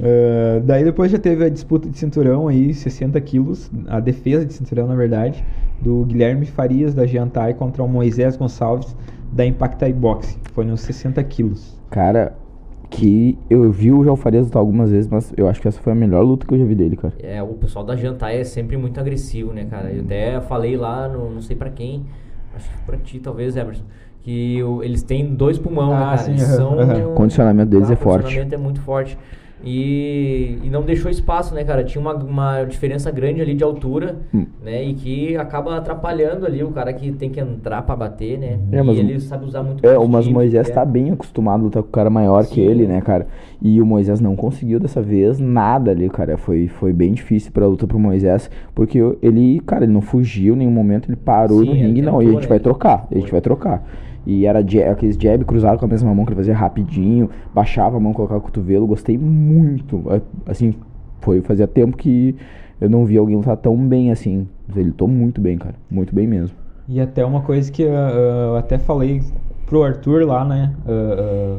Ah, 0.00 0.60
daí 0.64 0.84
depois 0.84 1.10
já 1.10 1.18
teve 1.18 1.44
a 1.44 1.48
disputa 1.48 1.88
de 1.88 1.98
cinturão 1.98 2.48
aí, 2.48 2.74
60 2.74 3.20
quilos, 3.20 3.70
a 3.86 4.00
defesa 4.00 4.44
de 4.44 4.52
cinturão, 4.52 4.86
na 4.86 4.94
verdade, 4.94 5.44
do 5.80 6.04
Guilherme 6.04 6.46
Farias 6.46 6.94
da 6.94 7.06
Giantai 7.06 7.54
contra 7.54 7.82
o 7.82 7.88
Moisés 7.88 8.36
Gonçalves 8.36 8.94
da 9.32 9.44
Impactai 9.46 9.92
Boxing. 9.92 10.38
Foi 10.52 10.64
nos 10.64 10.80
60 10.80 11.22
quilos. 11.24 11.78
Cara, 11.90 12.36
que 12.90 13.38
eu 13.50 13.70
vi 13.70 13.92
o 13.92 14.02
João 14.02 14.16
Farias 14.16 14.46
lutar 14.46 14.60
algumas 14.60 14.90
vezes, 14.90 15.08
mas 15.10 15.32
eu 15.36 15.48
acho 15.48 15.60
que 15.60 15.68
essa 15.68 15.80
foi 15.80 15.92
a 15.92 15.96
melhor 15.96 16.22
luta 16.22 16.46
que 16.46 16.54
eu 16.54 16.58
já 16.58 16.64
vi 16.64 16.74
dele, 16.74 16.96
cara. 16.96 17.14
É, 17.22 17.42
o 17.42 17.48
pessoal 17.48 17.84
da 17.84 17.94
Jantai 17.96 18.40
é 18.40 18.44
sempre 18.44 18.76
muito 18.76 18.98
agressivo, 18.98 19.52
né, 19.52 19.66
cara? 19.66 19.90
Eu 19.92 20.00
até 20.02 20.40
falei 20.40 20.76
lá, 20.76 21.06
no, 21.08 21.30
não 21.30 21.42
sei 21.42 21.54
pra 21.54 21.70
quem, 21.70 22.04
acho 22.54 22.68
que 22.70 22.76
pra 22.86 22.96
ti 22.96 23.20
talvez, 23.20 23.56
Emerson, 23.56 23.84
que 24.22 24.62
o- 24.62 24.82
eles 24.82 25.02
têm 25.02 25.34
dois 25.34 25.58
pulmão, 25.58 25.92
Ah, 25.92 25.98
né, 25.98 26.04
cara? 26.06 26.18
sim, 26.18 26.30
Eles 26.32 26.42
são... 26.42 27.12
O 27.12 27.14
condicionamento 27.14 27.70
deles 27.70 27.88
Ah, 27.90 27.92
é 27.92 27.94
O 27.94 27.98
forte. 27.98 28.22
condicionamento 28.22 28.54
é 28.54 28.58
muito 28.58 28.80
forte. 28.80 29.18
E, 29.64 30.58
e 30.62 30.70
não 30.70 30.82
deixou 30.82 31.10
espaço, 31.10 31.54
né, 31.54 31.64
cara? 31.64 31.82
Tinha 31.84 32.00
uma, 32.00 32.14
uma 32.14 32.64
diferença 32.64 33.10
grande 33.10 33.40
ali 33.40 33.54
de 33.54 33.64
altura, 33.64 34.16
Hum. 34.32 34.46
né? 34.64 34.82
E 34.84 34.94
que 34.94 35.36
acaba 35.36 35.76
atrapalhando 35.76 36.46
ali 36.46 36.62
o 36.62 36.70
cara 36.70 36.92
que 36.92 37.10
tem 37.12 37.30
que 37.30 37.40
entrar 37.40 37.82
pra 37.82 37.96
bater, 37.96 38.38
né? 38.38 38.58
É, 38.72 38.82
mas 38.82 38.96
e 38.96 39.00
ele 39.00 39.20
sabe 39.20 39.44
usar 39.44 39.62
muito 39.62 39.84
É, 39.86 39.98
mas 40.06 40.26
o 40.26 40.32
Moisés 40.32 40.68
né? 40.68 40.74
tá 40.74 40.84
bem 40.84 41.10
acostumado 41.10 41.60
a 41.60 41.64
lutar 41.64 41.82
com 41.82 41.88
o 41.88 41.92
cara 41.92 42.10
maior 42.10 42.44
que 42.46 42.54
Sim. 42.56 42.60
ele, 42.62 42.86
né, 42.86 43.00
cara? 43.00 43.26
E 43.60 43.80
o 43.80 43.86
Moisés 43.86 44.20
não 44.20 44.36
conseguiu 44.36 44.78
dessa 44.78 45.02
vez 45.02 45.38
nada 45.38 45.90
ali, 45.90 46.08
cara. 46.08 46.36
Foi, 46.38 46.68
foi 46.68 46.92
bem 46.92 47.12
difícil 47.12 47.50
pra 47.52 47.66
luta 47.66 47.86
pro 47.86 47.98
Moisés, 47.98 48.50
porque 48.74 48.98
ele, 49.20 49.60
cara, 49.66 49.84
ele 49.84 49.92
não 49.92 50.00
fugiu 50.00 50.54
em 50.54 50.58
nenhum 50.58 50.70
momento, 50.70 51.08
ele 51.08 51.16
parou 51.16 51.60
Sim, 51.60 51.66
no 51.66 51.72
ringue, 51.72 52.02
não, 52.02 52.22
e 52.22 52.28
a 52.28 52.32
gente 52.32 52.42
né? 52.42 52.48
vai 52.48 52.60
trocar, 52.60 53.06
a 53.10 53.14
gente 53.14 53.30
vai 53.30 53.40
trocar. 53.40 53.84
E 54.26 54.46
era 54.46 54.60
jab, 54.60 54.90
aqueles 54.90 55.16
jab 55.16 55.44
cruzado 55.44 55.78
com 55.78 55.84
a 55.84 55.88
mesma 55.88 56.14
mão 56.14 56.24
que 56.24 56.32
ele 56.32 56.36
fazia 56.36 56.54
rapidinho, 56.54 57.30
baixava 57.54 57.96
a 57.96 58.00
mão, 58.00 58.12
colocava 58.12 58.38
o 58.38 58.42
cotovelo, 58.42 58.86
gostei 58.86 59.16
muito. 59.16 60.02
Assim, 60.46 60.74
foi, 61.20 61.40
fazia 61.40 61.66
tempo 61.66 61.96
que 61.96 62.36
eu 62.80 62.88
não 62.88 63.04
vi 63.04 63.16
alguém 63.16 63.36
lutar 63.36 63.56
tão 63.56 63.76
bem 63.76 64.10
assim. 64.10 64.46
Ele 64.74 64.88
lutou 64.88 65.08
muito 65.08 65.40
bem, 65.40 65.56
cara, 65.56 65.74
muito 65.90 66.14
bem 66.14 66.26
mesmo. 66.26 66.56
E 66.88 67.00
até 67.00 67.24
uma 67.24 67.42
coisa 67.42 67.70
que 67.70 67.86
ah, 67.86 68.08
ah, 68.08 68.46
eu 68.50 68.56
até 68.56 68.78
falei 68.78 69.22
pro 69.66 69.82
Arthur 69.82 70.26
lá, 70.26 70.44
né? 70.44 70.74
ah, 70.86 71.58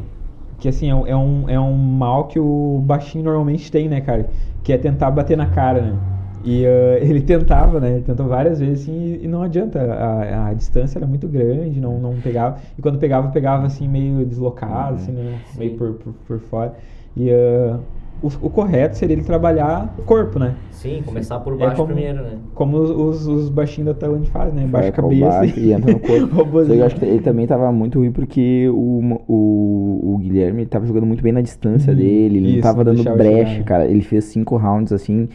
que 0.58 0.68
assim, 0.68 0.90
é, 0.90 1.10
é 1.10 1.16
um, 1.16 1.48
é 1.48 1.58
um 1.58 1.74
mal 1.74 2.24
que 2.24 2.38
o 2.38 2.82
baixinho 2.84 3.24
normalmente 3.24 3.72
tem, 3.72 3.88
né, 3.88 4.00
cara? 4.00 4.28
Que 4.62 4.72
é 4.72 4.78
tentar 4.78 5.10
bater 5.10 5.36
na 5.36 5.46
cara, 5.46 5.80
né? 5.80 5.98
E 6.42 6.64
ah, 6.66 6.98
ele 7.04 7.20
tentava, 7.22 7.80
né? 7.80 7.94
Ele 7.96 8.02
tentou 8.02 8.26
várias 8.26 8.60
vezes 8.60 8.82
assim, 8.82 9.18
e, 9.22 9.28
não 9.28 9.42
adianta. 9.42 9.80
A, 9.80 10.48
a 10.48 10.54
distância 10.54 10.98
era 10.98 11.06
muito 11.06 11.28
grande, 11.28 11.80
não, 11.80 11.98
não 12.00 12.20
pegava. 12.20 12.58
E 12.78 12.82
quando 12.82 12.98
pegava, 12.98 13.28
pegava 13.28 13.66
assim 13.66 13.88
meio 13.88 14.24
deslocado, 14.24 14.96
assim, 14.96 15.12
né? 15.12 15.38
Meio 15.56 15.76
por, 15.76 15.92
por, 15.94 16.12
por 16.26 16.38
fora. 16.40 16.74
E 17.16 17.30
ah, 17.30 17.78
o, 18.22 18.26
o 18.26 18.50
correto 18.50 18.96
seria 18.96 19.14
ele 19.14 19.22
trabalhar 19.24 19.94
o 19.98 20.02
corpo, 20.02 20.38
né? 20.38 20.54
Sim, 20.70 21.02
começar 21.02 21.40
por 21.40 21.54
É 21.54 21.56
baixo 21.56 21.76
como- 21.76 21.92
primeiro, 21.92 22.22
né? 22.22 22.38
Como 22.54 22.76
os, 22.78 22.90
os, 22.90 23.26
os 23.26 23.48
baixinhos 23.50 23.88
da 23.88 23.94
Tailândia 23.94 24.30
fazem, 24.30 24.54
né? 24.54 24.66
Baixa 24.66 24.88
a 24.88 24.92
cabeça 24.92 25.28
baixo 25.28 25.58
e 25.60 25.72
entra 25.72 25.90
no 25.92 26.00
corpo. 26.00 26.60
Eu 26.60 26.84
acho 26.84 26.96
que 26.96 27.04
ele 27.04 27.20
também 27.20 27.46
tava 27.46 27.70
muito 27.72 27.98
ruim 27.98 28.12
porque 28.12 28.68
o, 28.68 29.00
o, 29.28 30.14
o 30.14 30.18
Guilherme 30.18 30.66
tava 30.66 30.86
jogando 30.86 31.06
muito 31.06 31.22
bem 31.22 31.32
na 31.32 31.40
distância 31.40 31.92
Uhum. 31.92 31.98
dele, 31.98 32.38
ele 32.38 32.48
não 32.48 32.58
Isso, 32.58 32.62
tava 32.62 32.84
não 32.84 32.94
dando 32.96 33.04
brecha, 33.16 33.58
né? 33.58 33.64
cara. 33.64 33.86
Ele 33.86 34.02
fez 34.02 34.24
cinco 34.24 34.56
rounds 34.56 34.92
assim. 34.92 35.28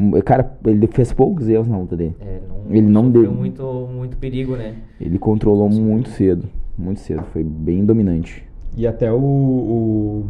Hum, 0.00 0.12
Cara, 0.24 0.56
ele 0.64 0.86
fez 0.86 1.12
poucos 1.12 1.48
erros 1.48 1.68
na 1.68 1.78
luta 1.78 1.96
dele. 1.96 2.16
É, 2.20 2.40
não, 2.48 2.74
Ele 2.76 2.86
não 2.88 3.10
deu- 3.10 3.30
muito, 3.32 3.88
muito 3.94 4.16
perigo, 4.16 4.56
né? 4.56 4.74
Ele 5.00 5.18
controlou 5.18 5.68
muito 5.68 6.08
cedo, 6.10 6.48
muito 6.78 7.00
cedo. 7.00 7.22
Foi 7.32 7.42
bem 7.44 7.84
dominante. 7.84 8.44
E 8.76 8.86
até 8.86 9.12
o, 9.12 9.16
o, 9.18 10.24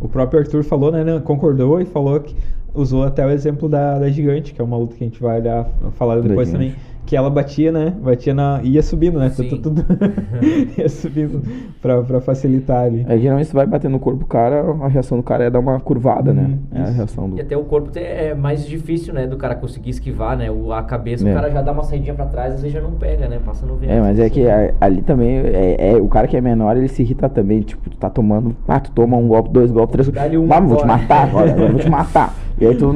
o 0.00 0.08
próprio 0.08 0.40
Arthur 0.40 0.62
falou, 0.62 0.92
né, 0.92 1.02
né? 1.02 1.18
Concordou 1.20 1.80
e 1.80 1.84
falou 1.86 2.20
que 2.20 2.34
usou 2.74 3.04
até 3.04 3.24
o 3.26 3.30
exemplo 3.30 3.68
da, 3.68 3.98
da 3.98 4.08
gigante, 4.10 4.52
que 4.54 4.60
é 4.60 4.64
uma 4.64 4.76
luta 4.76 4.94
que 4.96 5.04
a 5.04 5.06
gente 5.06 5.20
vai 5.22 5.40
olhar, 5.40 5.66
falar 5.92 6.16
Da 6.16 6.22
depois 6.28 6.48
gigante. 6.48 6.70
também. 6.72 6.90
Que 7.06 7.16
ela 7.16 7.28
batia, 7.30 7.72
né? 7.72 7.92
Batia 8.04 8.32
na. 8.32 8.60
ia 8.62 8.80
subindo, 8.84 9.18
né? 9.18 9.30
Sim. 9.30 9.48
Tudo, 9.48 9.62
tudo 9.82 9.84
ia 10.78 10.88
subindo 10.88 11.42
pra, 11.82 12.02
pra 12.02 12.20
facilitar 12.20 12.84
ali. 12.84 13.04
É, 13.08 13.18
geralmente 13.18 13.48
você 13.48 13.54
vai 13.54 13.66
bater 13.66 13.90
no 13.90 13.98
corpo 13.98 14.20
do 14.20 14.26
cara, 14.26 14.60
a 14.82 14.86
reação 14.86 15.16
do 15.18 15.22
cara 15.24 15.42
é 15.44 15.50
dar 15.50 15.58
uma 15.58 15.80
curvada, 15.80 16.32
né? 16.32 16.42
Uhum, 16.42 16.58
É 16.78 16.82
a 16.82 16.90
reação 16.90 17.28
do. 17.28 17.36
E 17.36 17.40
até 17.40 17.56
o 17.56 17.64
corpo 17.64 17.90
é 17.96 18.32
mais 18.34 18.64
difícil, 18.64 19.12
né? 19.12 19.26
Do 19.26 19.36
cara 19.36 19.56
conseguir 19.56 19.90
esquivar, 19.90 20.36
né? 20.36 20.52
O, 20.52 20.72
a 20.72 20.84
cabeça, 20.84 21.28
É. 21.28 21.32
o 21.32 21.34
cara 21.34 21.50
já 21.50 21.62
dá 21.62 21.72
uma 21.72 21.82
saidinha 21.82 22.14
pra 22.14 22.26
trás, 22.26 22.54
às 22.54 22.60
vezes 22.62 22.74
já 22.74 22.80
não 22.80 22.92
pega, 22.92 23.26
né? 23.26 23.40
Passa 23.44 23.66
no 23.66 23.74
vento. 23.74 23.90
É, 23.90 24.00
mas 24.00 24.16
é 24.20 24.30
que 24.30 24.48
a- 24.48 24.74
ali 24.80 25.02
também, 25.02 25.38
é, 25.38 25.92
é- 25.92 25.96
o 25.96 26.06
cara 26.06 26.28
que 26.28 26.36
é 26.36 26.40
menor, 26.40 26.76
ele 26.76 26.86
se 26.86 27.02
irrita 27.02 27.28
também. 27.28 27.60
Tipo, 27.62 27.90
tu 27.90 27.96
tá 27.96 28.08
tomando, 28.08 28.54
ah, 28.68 28.78
tu 28.78 28.92
toma 28.92 29.16
um 29.16 29.26
golpe, 29.26 29.50
dois 29.50 29.72
golpes, 29.72 29.92
três 29.94 30.08
Dá-lhe 30.10 30.38
um 30.38 30.46
Vamos, 30.46 30.68
vou 30.70 30.78
te 30.80 30.86
matar 30.86 31.24
agora, 31.26 31.52
vou 31.56 31.74
te 31.74 31.88
matar. 31.90 32.32
E 32.60 32.66
aí 32.66 32.76
tu, 32.76 32.94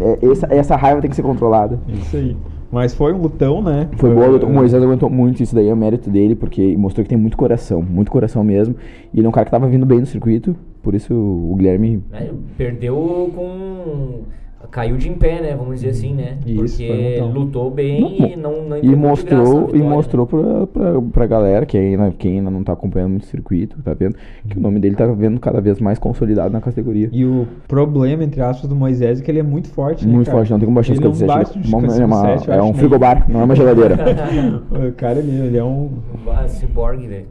é, 0.00 0.26
essa, 0.26 0.46
essa 0.50 0.76
raiva 0.76 1.00
tem 1.00 1.10
que 1.10 1.16
ser 1.16 1.22
controlada. 1.22 1.78
Isso 1.88 2.16
aí. 2.16 2.36
Mas 2.72 2.92
foi 2.92 3.12
um 3.12 3.20
lutão, 3.20 3.62
né? 3.62 3.88
Foi 3.98 4.12
boa 4.12 4.26
luta. 4.26 4.46
O 4.46 4.52
Moisés 4.52 4.82
aguentou 4.82 5.08
muito, 5.08 5.40
isso 5.42 5.54
daí 5.54 5.68
é 5.68 5.72
o 5.72 5.76
mérito 5.76 6.10
dele, 6.10 6.34
porque 6.34 6.76
mostrou 6.76 7.04
que 7.04 7.08
tem 7.08 7.16
muito 7.16 7.36
coração, 7.36 7.80
muito 7.80 8.10
coração 8.10 8.42
mesmo. 8.42 8.74
E 9.12 9.20
ele 9.20 9.26
é 9.26 9.28
um 9.28 9.32
cara 9.32 9.44
que 9.44 9.50
tava 9.50 9.68
vindo 9.68 9.86
bem 9.86 10.00
no 10.00 10.06
circuito, 10.06 10.56
por 10.82 10.94
isso 10.94 11.14
o 11.14 11.54
Guilherme. 11.56 12.02
Né? 12.10 12.30
Perdeu 12.56 13.30
com. 13.32 14.22
Caiu 14.70 14.96
de 14.96 15.08
em 15.08 15.14
pé, 15.14 15.40
né? 15.40 15.54
Vamos 15.56 15.76
dizer 15.76 15.90
assim, 15.90 16.14
né? 16.14 16.38
Isso, 16.46 16.82
um 16.82 16.86
Porque 16.86 17.20
lutou 17.32 17.70
bem 17.70 18.00
Não, 18.00 18.28
e 18.28 18.36
não, 18.36 18.62
não 18.68 18.78
E 18.78 18.94
mostrou, 18.96 19.62
e 19.62 19.72
vitória, 19.72 19.84
mostrou 19.84 20.26
pra, 20.26 20.66
pra, 20.66 21.00
pra 21.12 21.26
galera, 21.26 21.64
que 21.66 21.76
ainda, 21.78 22.12
quem 22.18 22.38
ainda 22.38 22.50
não 22.50 22.62
tá 22.64 22.72
acompanhando 22.72 23.10
muito 23.10 23.22
o 23.24 23.26
circuito, 23.26 23.76
tá 23.82 23.94
vendo? 23.94 24.16
Que 24.48 24.58
o 24.58 24.60
nome 24.60 24.78
dele 24.80 24.96
tá 24.96 25.06
vendo 25.06 25.38
cada 25.40 25.60
vez 25.60 25.78
mais 25.80 25.98
consolidado 25.98 26.52
na 26.52 26.60
categoria. 26.60 27.08
E 27.12 27.24
o 27.24 27.46
problema, 27.68 28.24
entre 28.24 28.40
aspas, 28.40 28.68
do 28.68 28.74
Moisés 28.76 29.20
é 29.20 29.22
que 29.24 29.30
ele 29.30 29.38
é 29.40 29.42
muito 29.42 29.68
forte, 29.68 30.06
né, 30.06 30.12
Muito 30.12 30.26
cara? 30.26 30.38
forte, 30.38 30.50
não 30.52 30.58
tem 30.58 30.66
como 30.66 30.74
baixar 30.76 30.92
Ele 30.94 30.98
os 31.00 31.04
não 31.04 31.14
57. 31.14 31.44
bate 31.46 31.58
nos 31.58 31.70
Vamos- 31.70 31.98
é, 31.98 32.04
uma- 32.04 32.16
57, 32.16 32.48
eu 32.48 32.54
é 32.54 32.60
um 32.62 32.64
nem- 32.64 32.74
frigobar, 32.74 33.30
não 33.30 33.40
é 33.40 33.44
uma 33.44 33.54
geladeira. 33.56 33.94
O 34.88 34.92
cara, 34.92 35.18
ele, 35.18 35.30
ele 35.46 35.56
é 35.58 35.64
um... 35.64 35.90
Ah, 36.28 36.46
Cyborg, 36.48 37.06
velho. 37.06 37.26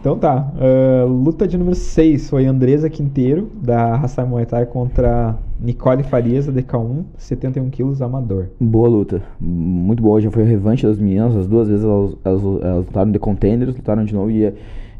Então 0.00 0.18
tá. 0.18 0.52
ah, 0.58 1.04
luta 1.04 1.46
de 1.46 1.56
número 1.56 1.74
6 1.74 2.30
foi 2.30 2.46
Andresa 2.46 2.88
Quinteiro, 2.88 3.50
da 3.62 3.96
Raça 3.96 4.24
Muay 4.24 4.46
Thai, 4.46 4.66
contra 4.66 5.36
Nicole 5.60 6.02
Farias, 6.02 6.46
da 6.46 6.52
DK1, 6.52 7.04
71 7.16 7.70
quilos, 7.70 8.02
amador. 8.02 8.48
Boa 8.60 8.88
luta, 8.88 9.22
muito 9.40 10.02
boa. 10.02 10.20
Já 10.20 10.30
foi 10.30 10.42
o 10.42 10.46
revanche 10.46 10.86
das 10.86 10.98
meninas, 10.98 11.34
as 11.36 11.46
duas 11.46 11.68
vezes 11.68 11.84
elas, 11.84 12.16
elas, 12.24 12.42
elas 12.42 12.86
lutaram 12.86 13.10
de 13.10 13.18
contenders, 13.18 13.74
lutaram 13.74 14.04
de 14.04 14.14
novo 14.14 14.30
e, 14.30 14.52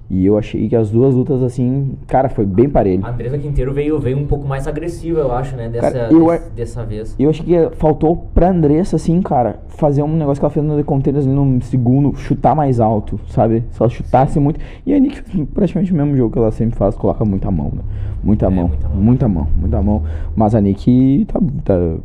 e 0.09 0.25
eu 0.25 0.39
achei 0.39 0.69
que 0.69 0.77
as 0.77 0.91
duas 0.91 1.15
lutas 1.15 1.43
assim, 1.43 1.95
cara, 2.07 2.29
foi 2.29 2.47
bem 2.47 2.69
parelho. 2.69 3.05
A 3.05 3.11
Andresa 3.11 3.37
Quinteiro 3.39 3.73
veio, 3.73 3.99
veio 3.99 4.17
um 4.19 4.27
pouco 4.27 4.47
mais 4.47 4.67
agressiva, 4.69 5.21
eu 5.21 5.33
acho, 5.33 5.57
né? 5.57 5.69
Dessa, 5.69 5.91
Cara, 5.91 6.13
eu 6.13 6.27
dessa 6.55 6.85
vez. 6.85 7.15
E 7.19 7.25
eu 7.25 7.31
acho 7.31 7.43
que 7.43 7.53
faltou 7.77 8.29
pra 8.33 8.51
Andressa, 8.51 8.97
assim, 8.97 9.21
cara, 9.21 9.61
fazer 9.69 10.03
um 10.03 10.17
negócio 10.17 10.41
que 10.41 10.45
ela 10.45 10.53
fez 10.53 10.65
no 10.65 10.77
The 10.77 10.83
Containers 10.85 11.27
ali 11.27 11.35
no 11.35 11.61
segundo, 11.63 12.15
chutar 12.17 12.55
mais 12.55 12.79
alto, 12.79 13.19
sabe? 13.29 13.65
Se 13.73 13.83
ela 13.83 13.91
chutasse 13.91 14.39
muito. 14.39 14.61
E 14.85 14.95
a 14.95 14.99
Nick 15.01 15.23
praticamente 15.47 15.93
o 15.93 15.97
mesmo 15.97 16.17
jogo 16.17 16.33
que 16.33 16.39
ela 16.39 16.53
sempre 16.53 16.77
faz, 16.77 16.95
coloca 16.95 17.25
muita 17.25 17.51
mão, 17.51 17.73
né? 17.75 17.83
Muita 18.23 18.47
É, 18.47 18.51
mão, 18.51 18.69
muita 18.69 18.89
mão. 18.89 18.97
muita 19.03 19.29
mão, 19.29 19.47
muita 19.61 19.83
mão. 19.83 20.03
Mas 20.37 20.55
a 20.55 20.61
Nick 20.61 21.25
tá, 21.27 21.41
tá- 21.65 21.97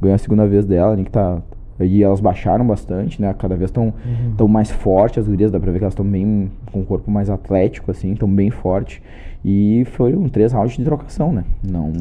ganhou 0.00 0.14
a 0.14 0.18
segunda 0.18 0.46
vez 0.46 0.64
dela, 0.66 0.92
a 0.92 0.96
Nick 0.96 1.10
tá. 1.10 1.38
E 1.78 2.02
elas 2.02 2.20
baixaram 2.20 2.66
bastante, 2.66 3.20
né? 3.20 3.34
Cada 3.38 3.54
vez 3.54 3.68
estão 3.70 3.92
tão 4.36 4.48
mais 4.48 4.70
fortes, 4.70 5.18
as 5.18 5.28
gurias, 5.28 5.50
dá 5.50 5.60
pra 5.60 5.70
ver 5.70 5.78
que 5.78 5.84
elas 5.84 5.92
estão 5.92 6.06
bem 6.06 6.50
com 6.72 6.80
o 6.80 6.84
corpo 6.84 7.10
mais 7.10 7.28
atlético, 7.28 7.90
assim, 7.90 8.12
estão 8.12 8.28
bem 8.28 8.50
forte. 8.50 9.02
E 9.44 9.84
foram 9.92 10.28
três 10.28 10.52
rounds 10.52 10.76
de 10.76 10.84
trocação, 10.84 11.32
né? 11.32 11.44
Não. 11.62 11.92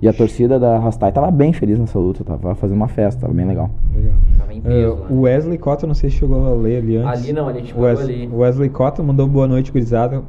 E 0.00 0.06
a 0.06 0.12
torcida 0.12 0.60
da 0.60 0.78
Rastai 0.78 1.10
tava 1.10 1.28
bem 1.28 1.52
feliz 1.52 1.76
nessa 1.76 1.98
luta, 1.98 2.22
tava 2.22 2.54
fazendo 2.54 2.76
uma 2.76 2.86
festa, 2.86 3.22
tava 3.22 3.34
bem 3.34 3.44
legal. 3.44 3.68
Legal. 3.92 4.14
Tava 4.38 4.54
em 4.54 4.60
peso, 4.60 4.94
né? 4.94 5.06
o 5.10 5.20
Wesley 5.22 5.58
Cota, 5.58 5.86
não 5.88 5.94
sei 5.94 6.08
se 6.08 6.16
chegou 6.18 6.46
a 6.46 6.54
ler 6.54 6.78
ali 6.78 6.96
antes. 6.98 7.24
Ali 7.24 7.32
não, 7.32 7.48
a 7.48 7.52
gente 7.52 7.76
Wes- 7.76 7.98
ali. 8.00 8.28
o 8.32 8.36
Wesley 8.38 8.68
Cota 8.68 9.02
mandou 9.02 9.26
boa 9.26 9.48
noite, 9.48 9.72
gurizada. 9.72 10.22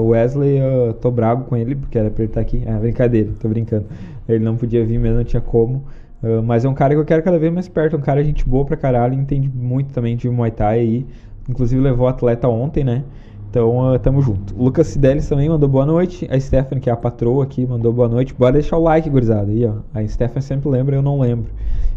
O 0.00 0.06
Wesley, 0.08 0.56
eu 0.56 0.94
tô 0.94 1.10
bravo 1.10 1.44
com 1.44 1.54
ele, 1.54 1.74
porque 1.74 1.98
era 1.98 2.08
pra 2.08 2.22
ele 2.24 2.30
estar 2.30 2.40
aqui. 2.40 2.62
Ah, 2.66 2.78
brincadeira, 2.78 3.28
tô 3.38 3.48
brincando. 3.50 3.84
Ele 4.26 4.42
não 4.42 4.56
podia 4.56 4.82
vir 4.82 4.98
mesmo, 4.98 5.18
não 5.18 5.24
tinha 5.24 5.42
como. 5.42 5.82
Ah, 6.22 6.42
mas 6.42 6.64
é 6.64 6.68
um 6.68 6.74
cara 6.74 6.94
que 6.94 7.00
eu 7.00 7.04
quero 7.04 7.22
cada 7.22 7.38
vez 7.38 7.52
mais 7.52 7.68
perto. 7.68 7.96
É 7.96 7.98
um 7.98 8.02
cara 8.02 8.22
gente 8.24 8.48
boa 8.48 8.64
pra 8.64 8.76
caralho, 8.76 9.14
entende 9.14 9.48
muito 9.48 9.92
também 9.92 10.16
de 10.16 10.28
Muay 10.28 10.50
Thai 10.50 10.80
aí. 10.80 11.06
Inclusive 11.48 11.80
levou 11.80 12.06
atleta 12.06 12.48
ontem, 12.48 12.84
né? 12.84 13.04
Então, 13.50 13.92
ah, 13.92 13.98
tamo 13.98 14.22
junto. 14.22 14.54
Lucas 14.56 14.94
Fidelis 14.94 15.28
também 15.28 15.48
mandou 15.48 15.68
boa 15.68 15.84
noite. 15.84 16.26
A 16.30 16.40
Stephanie, 16.40 16.80
que 16.80 16.88
é 16.88 16.92
a 16.92 16.96
patroa 16.96 17.44
aqui, 17.44 17.66
mandou 17.66 17.92
boa 17.92 18.08
noite. 18.08 18.32
Bora 18.32 18.52
deixar 18.54 18.78
o 18.78 18.82
like, 18.82 19.10
gurizada. 19.10 19.50
Aí, 19.50 19.66
ó. 19.66 19.74
A 19.92 20.06
Stephanie 20.08 20.42
sempre 20.42 20.70
lembra, 20.70 20.96
eu 20.96 21.02
não 21.02 21.20
lembro. 21.20 21.50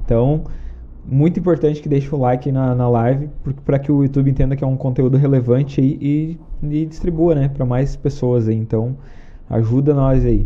Então, 0.04 0.44
muito 1.08 1.40
importante 1.40 1.82
que 1.82 1.88
deixe 1.88 2.14
o 2.14 2.18
like 2.18 2.52
na, 2.52 2.76
na 2.76 2.90
live, 2.90 3.30
para 3.64 3.80
que 3.80 3.90
o 3.90 4.04
YouTube 4.04 4.30
entenda 4.30 4.56
que 4.56 4.66
é 4.66 4.68
um 4.68 4.76
conteúdo 4.76 5.18
relevante 5.18 5.80
aí, 5.80 5.98
e, 6.02 6.40
e 6.62 6.86
distribua, 6.86 7.36
né, 7.36 7.48
para 7.48 7.66
mais 7.66 7.96
pessoas 7.96 8.50
aí. 8.50 8.56
Então, 8.56 8.98
ajuda 9.50 9.94
nós 9.94 10.26
aí. 10.26 10.46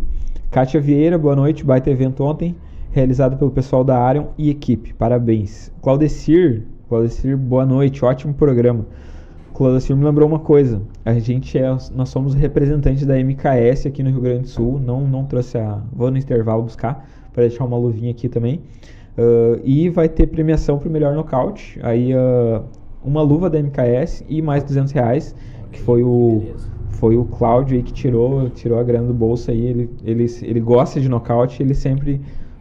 Kátia 0.51 0.79
Vieira, 0.79 1.17
boa 1.17 1.35
noite. 1.35 1.63
Baita 1.63 1.89
evento 1.89 2.23
ontem, 2.23 2.55
realizado 2.91 3.38
pelo 3.38 3.52
pessoal 3.52 3.84
da 3.84 3.97
Arion 3.97 4.28
e 4.38 4.49
equipe. 4.49 4.93
Parabéns. 4.93 5.71
Claudecir, 5.82 6.63
Claudecir, 6.89 7.38
boa 7.38 7.67
noite. 7.67 8.04
Ótimo 8.04 8.34
programa. 8.34 8.84
Claudecir 9.54 9.95
me 9.95 10.04
lembrou 10.04 10.28
uma 10.28 10.39
coisa. 10.39 10.82
A 11.06 11.13
gente 11.19 11.56
é, 11.56 11.69
nós 11.93 12.10
somos 12.10 12.34
representantes 12.34 13.06
da 13.06 13.15
MKS 13.15 13.86
aqui 13.86 14.02
no 14.02 14.10
Rio 14.10 14.21
Grande 14.21 14.41
do 14.41 14.47
Sul. 14.47 14.80
Não, 14.80 15.08
não 15.08 15.23
trouxe 15.25 15.60
a. 15.60 15.84
Vou 15.93 16.10
no 16.10 16.17
intervalo 16.17 16.63
buscar 16.63 17.08
para 17.32 17.43
deixar 17.43 17.65
uma 17.65 17.78
luvinha 17.78 18.10
aqui 18.10 18.28
também. 18.28 18.62
Uh, 19.15 19.62
e 19.63 19.88
vai 19.89 20.10
ter 20.10 20.25
premiação 20.25 20.80
para 20.80 20.89
o 20.89 20.91
melhor 20.91 21.13
nocaute. 21.13 21.80
Aí 21.84 22.12
uh, 22.15 22.63
uma 23.04 23.21
luva 23.21 23.52
da 23.52 23.62
MKS 23.62 24.23
e 24.28 24.41
mais 24.41 24.63
200 24.63 24.91
reais, 24.91 25.36
que 25.71 25.80
foi 25.80 26.02
o 26.02 26.41
foi 26.89 27.15
o 27.15 27.23
Cláudio 27.23 27.78
aí 27.78 27.84
que 27.84 27.93
tirou 27.93 28.49
tirou 28.49 28.80
a 28.80 28.84
grana 28.84 29.06
do 29.06 29.13
bolso 29.13 29.52
aí. 29.52 29.63
Ele, 29.63 29.89
ele, 30.04 30.25
ele 30.41 30.60
gosta 30.60 30.99
de 30.99 31.08
nocaute, 31.08 31.62
ele 31.62 31.75
sempre 31.75 32.19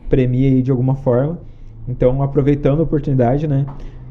premia 0.08 0.48
aí 0.48 0.62
de 0.62 0.70
alguma 0.70 0.94
forma. 0.94 1.38
Então 1.88 2.22
aproveitando 2.22 2.80
a 2.80 2.82
oportunidade, 2.82 3.46
né? 3.46 3.66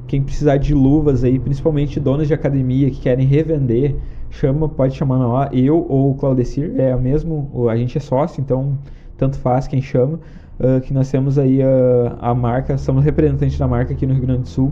Quem 0.07 0.21
precisar 0.21 0.57
de 0.57 0.73
luvas 0.73 1.23
aí, 1.23 1.37
principalmente 1.37 1.99
donos 1.99 2.27
de 2.27 2.33
academia 2.33 2.89
que 2.89 3.01
querem 3.01 3.27
revender, 3.27 3.95
chama, 4.29 4.69
pode 4.69 4.95
chamar 4.95 5.17
na 5.17 5.27
hora. 5.27 5.55
Eu 5.55 5.85
ou 5.89 6.11
o 6.11 6.15
Claudecir, 6.15 6.73
é 6.77 6.93
a 6.93 6.97
mesmo, 6.97 7.67
a 7.69 7.75
gente 7.75 7.97
é 7.97 8.01
sócio, 8.01 8.41
então 8.41 8.77
tanto 9.17 9.37
faz 9.37 9.67
quem 9.67 9.81
chama 9.81 10.19
uh, 10.59 10.81
que 10.81 10.93
nós 10.93 11.09
temos 11.09 11.37
aí 11.37 11.61
a, 11.61 12.29
a 12.29 12.35
marca, 12.35 12.77
somos 12.77 13.03
representantes 13.03 13.57
da 13.57 13.67
marca 13.67 13.93
aqui 13.93 14.05
no 14.05 14.13
Rio 14.13 14.23
Grande 14.23 14.41
do 14.41 14.47
Sul 14.47 14.71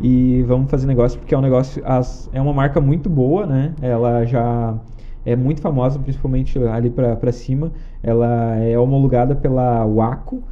e 0.00 0.42
vamos 0.46 0.70
fazer 0.70 0.86
negócio 0.86 1.18
porque 1.18 1.34
é 1.34 1.38
um 1.38 1.42
negócio, 1.42 1.82
as, 1.84 2.28
é 2.32 2.40
uma 2.40 2.52
marca 2.52 2.80
muito 2.80 3.08
boa, 3.08 3.46
né? 3.46 3.72
Ela 3.80 4.24
já 4.24 4.74
é 5.24 5.34
muito 5.34 5.60
famosa, 5.60 5.98
principalmente 5.98 6.58
ali 6.58 6.90
para 6.90 7.32
cima. 7.32 7.72
Ela 8.02 8.56
é 8.56 8.78
homologada 8.78 9.34
pela 9.34 9.86
Waco 9.86 10.42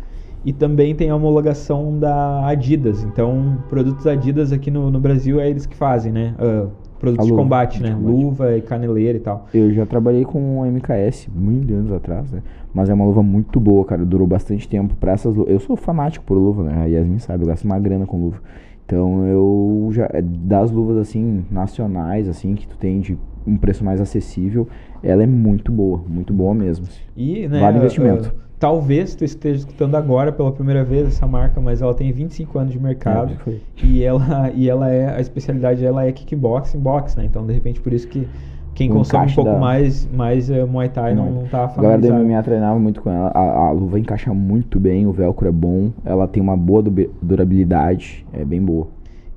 e 0.44 0.52
também 0.52 0.94
tem 0.94 1.10
a 1.10 1.16
homologação 1.16 1.98
da 1.98 2.46
Adidas. 2.46 3.02
Então, 3.04 3.58
produtos 3.68 4.06
Adidas 4.06 4.52
aqui 4.52 4.70
no, 4.70 4.90
no 4.90 5.00
Brasil 5.00 5.40
é 5.40 5.48
eles 5.48 5.66
que 5.66 5.76
fazem, 5.76 6.12
né? 6.12 6.34
Uh, 6.38 6.68
produtos 6.98 7.26
de 7.26 7.32
combate, 7.32 7.82
né? 7.82 7.90
De 7.90 7.94
combate. 7.96 8.12
Luva 8.12 8.56
e 8.56 8.62
caneleira 8.62 9.18
e 9.18 9.20
tal. 9.20 9.46
Eu 9.52 9.72
já 9.72 9.84
trabalhei 9.84 10.24
com 10.24 10.64
MKS 10.64 11.28
muitos 11.34 11.70
anos 11.70 11.92
atrás, 11.92 12.30
né? 12.30 12.42
Mas 12.72 12.88
é 12.88 12.94
uma 12.94 13.04
luva 13.04 13.22
muito 13.22 13.60
boa, 13.60 13.84
cara. 13.84 14.04
Durou 14.04 14.26
bastante 14.26 14.68
tempo 14.68 14.94
para 14.96 15.12
essas 15.12 15.34
luvas. 15.34 15.52
Eu 15.52 15.60
sou 15.60 15.76
fanático 15.76 16.24
por 16.24 16.36
luva, 16.36 16.64
né? 16.64 16.82
A 16.82 16.86
Yasmin 16.86 17.18
sabe, 17.18 17.44
eu 17.44 17.48
gasto 17.48 17.64
uma 17.64 17.78
grana 17.78 18.06
com 18.06 18.18
luva. 18.18 18.40
Então 18.84 19.26
eu 19.26 19.88
já. 19.92 20.08
É, 20.12 20.22
das 20.22 20.70
luvas 20.70 20.96
assim, 20.96 21.44
nacionais, 21.50 22.28
assim, 22.28 22.54
que 22.54 22.66
tu 22.66 22.76
tem 22.76 23.00
de 23.00 23.18
um 23.46 23.56
preço 23.56 23.84
mais 23.84 24.00
acessível, 24.00 24.68
ela 25.02 25.22
é 25.22 25.26
muito 25.26 25.72
boa, 25.72 26.00
muito 26.06 26.32
boa 26.32 26.54
mesmo. 26.54 26.86
E, 27.16 27.48
né, 27.48 27.60
vale 27.60 27.78
investimento. 27.78 28.28
Uh, 28.28 28.51
talvez 28.62 29.16
tu 29.16 29.24
esteja 29.24 29.58
escutando 29.58 29.96
agora 29.96 30.30
pela 30.30 30.52
primeira 30.52 30.84
vez 30.84 31.08
essa 31.08 31.26
marca, 31.26 31.60
mas 31.60 31.82
ela 31.82 31.92
tem 31.92 32.12
25 32.12 32.60
anos 32.60 32.72
de 32.72 32.78
mercado. 32.78 33.32
É, 33.44 33.56
e 33.84 34.04
ela 34.04 34.52
e 34.54 34.70
ela 34.70 34.88
é 34.88 35.16
a 35.16 35.20
especialidade 35.20 35.80
dela 35.80 36.06
é 36.06 36.12
kickboxing, 36.12 36.78
boxe, 36.78 37.18
né? 37.18 37.24
Então, 37.24 37.44
de 37.44 37.52
repente 37.52 37.80
por 37.80 37.92
isso 37.92 38.06
que 38.06 38.28
quem 38.72 38.88
o 38.88 38.94
consome 38.94 39.32
um 39.32 39.34
pouco 39.34 39.50
da... 39.50 39.58
mais, 39.58 40.08
mais 40.12 40.48
uh, 40.48 40.64
Muay 40.68 40.88
Thai 40.90 41.12
não, 41.12 41.28
não 41.28 41.42
tá 41.48 41.68
familiarizado. 41.68 41.80
A 41.80 41.90
galera 41.90 42.24
da 42.28 42.36
MMA 42.36 42.42
treinava 42.44 42.78
muito 42.78 43.02
com 43.02 43.10
ela. 43.10 43.32
A, 43.34 43.66
a, 43.66 43.72
luva 43.72 43.98
encaixa 43.98 44.32
muito 44.32 44.78
bem, 44.78 45.08
o 45.08 45.12
velcro 45.12 45.48
é 45.48 45.52
bom, 45.52 45.90
ela 46.04 46.28
tem 46.28 46.40
uma 46.40 46.56
boa 46.56 46.84
durabilidade, 47.20 48.24
é 48.32 48.44
bem 48.44 48.62
boa. 48.62 48.86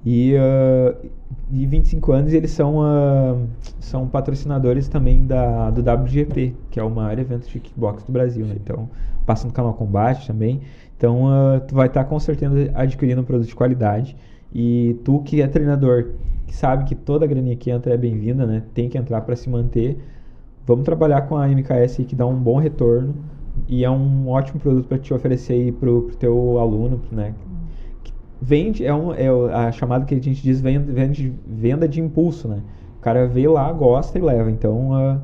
E, 0.05 0.35
uh, 0.35 0.95
e 1.51 1.65
25 1.65 2.11
anos 2.11 2.31
eles 2.31 2.51
são, 2.51 2.77
uh, 2.77 3.47
são 3.79 4.07
patrocinadores 4.07 4.87
também 4.87 5.25
da, 5.25 5.71
do 5.71 5.81
WGP, 5.81 6.53
que 6.69 6.79
é 6.79 6.83
o 6.83 6.91
maior 6.91 7.17
evento 7.17 7.47
de 7.47 7.59
kickbox 7.59 8.03
do 8.03 8.13
Brasil, 8.13 8.45
né? 8.45 8.55
Então, 8.63 8.87
passa 9.25 9.47
no 9.47 9.53
canal 9.53 9.73
Combate 9.73 10.27
também. 10.27 10.61
Então, 10.97 11.25
uh, 11.25 11.59
tu 11.67 11.75
vai 11.75 11.87
estar 11.87 12.03
tá, 12.03 12.09
com 12.09 12.19
certeza 12.19 12.71
adquirindo 12.73 13.21
um 13.21 13.25
produto 13.25 13.47
de 13.47 13.55
qualidade. 13.55 14.15
E 14.53 14.95
tu 15.03 15.21
que 15.21 15.41
é 15.41 15.47
treinador, 15.47 16.11
que 16.47 16.55
sabe 16.55 16.85
que 16.85 16.95
toda 16.95 17.27
graninha 17.27 17.55
que 17.55 17.69
entra 17.69 17.93
é 17.93 17.97
bem-vinda, 17.97 18.45
né? 18.45 18.63
Tem 18.73 18.87
que 18.87 18.97
entrar 18.97 19.21
para 19.21 19.35
se 19.35 19.49
manter. 19.49 19.97
Vamos 20.65 20.85
trabalhar 20.85 21.23
com 21.23 21.37
a 21.37 21.47
MKS 21.47 21.97
que 22.07 22.15
dá 22.15 22.25
um 22.25 22.35
bom 22.35 22.57
retorno 22.57 23.13
e 23.67 23.83
é 23.83 23.89
um 23.89 24.29
ótimo 24.29 24.59
produto 24.59 24.87
para 24.87 24.97
te 24.97 25.13
oferecer 25.13 25.53
aí 25.53 25.71
pro, 25.71 26.03
pro 26.03 26.15
teu 26.15 26.59
aluno, 26.59 27.01
né? 27.11 27.33
Vende 28.41 28.85
é, 28.85 28.93
um, 28.93 29.13
é 29.13 29.27
a 29.53 29.71
chamada 29.71 30.05
que 30.05 30.13
a 30.13 30.21
gente 30.21 30.41
diz 30.41 30.61
venda 30.61 31.87
de 31.87 32.01
impulso, 32.01 32.47
né? 32.47 32.61
O 32.97 33.01
cara 33.01 33.27
vê 33.27 33.47
lá, 33.47 33.71
gosta 33.71 34.17
e 34.17 34.21
leva. 34.21 34.49
Então, 34.49 34.91
uh, 34.91 35.21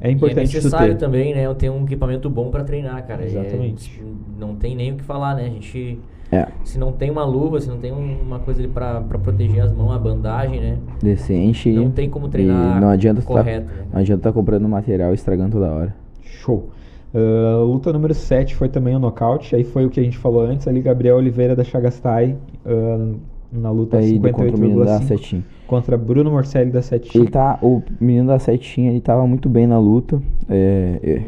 é 0.00 0.10
importante. 0.10 0.52
E 0.52 0.56
é 0.56 0.56
necessário 0.56 0.96
também, 0.96 1.34
né? 1.34 1.46
Eu 1.46 1.54
tenho 1.54 1.72
um 1.72 1.84
equipamento 1.84 2.28
bom 2.30 2.50
para 2.50 2.64
treinar, 2.64 3.06
cara. 3.06 3.24
Exatamente. 3.24 4.00
É, 4.00 4.40
não 4.40 4.54
tem 4.54 4.76
nem 4.76 4.92
o 4.92 4.96
que 4.96 5.02
falar, 5.02 5.34
né? 5.34 5.46
A 5.46 5.50
gente. 5.50 5.98
É. 6.30 6.46
Se 6.62 6.78
não 6.78 6.92
tem 6.92 7.10
uma 7.10 7.24
luva, 7.24 7.58
se 7.58 7.68
não 7.68 7.78
tem 7.78 7.90
uma 7.90 8.38
coisa 8.38 8.60
ali 8.60 8.68
pra, 8.68 9.00
pra 9.00 9.18
proteger 9.18 9.62
as 9.62 9.72
mãos, 9.72 9.92
a 9.92 9.98
bandagem, 9.98 10.60
né? 10.60 10.78
Decente. 11.02 11.72
Não 11.72 11.90
tem 11.90 12.10
como 12.10 12.28
treinar 12.28 12.78
não 12.80 12.90
adianta 12.90 13.22
correto. 13.22 13.66
Tá, 13.66 13.72
né? 13.72 13.86
Não 13.92 14.00
adianta 14.00 14.20
estar 14.20 14.30
tá 14.30 14.34
comprando 14.34 14.68
material 14.68 15.12
e 15.12 15.14
estragando 15.14 15.52
toda 15.52 15.70
hora. 15.70 15.94
Show. 16.22 16.68
Uh, 17.14 17.64
luta 17.64 17.90
número 17.92 18.12
7 18.12 18.54
foi 18.54 18.68
também 18.68 18.94
um 18.94 18.98
nocaute. 18.98 19.56
Aí 19.56 19.64
foi 19.64 19.86
o 19.86 19.90
que 19.90 19.98
a 19.98 20.02
gente 20.02 20.18
falou 20.18 20.42
antes 20.42 20.68
ali, 20.68 20.82
Gabriel 20.82 21.16
Oliveira 21.16 21.56
da 21.56 21.64
Chagastai. 21.64 22.36
Uh, 22.66 23.16
na 23.52 23.70
luta 23.70 23.98
58,5 23.98 25.42
contra 25.66 25.96
Bruno 25.96 26.30
Morcelli 26.30 26.70
da 26.70 26.82
Setinha. 26.82 27.22
Ele 27.22 27.30
tá, 27.30 27.58
o 27.62 27.82
menino 28.00 28.28
da 28.28 28.38
Setinha, 28.38 28.90
ele 28.90 29.00
tava 29.00 29.26
muito 29.26 29.48
bem 29.48 29.66
na 29.66 29.78
luta. 29.78 30.20
É, 30.48 30.98
é, 31.02 31.22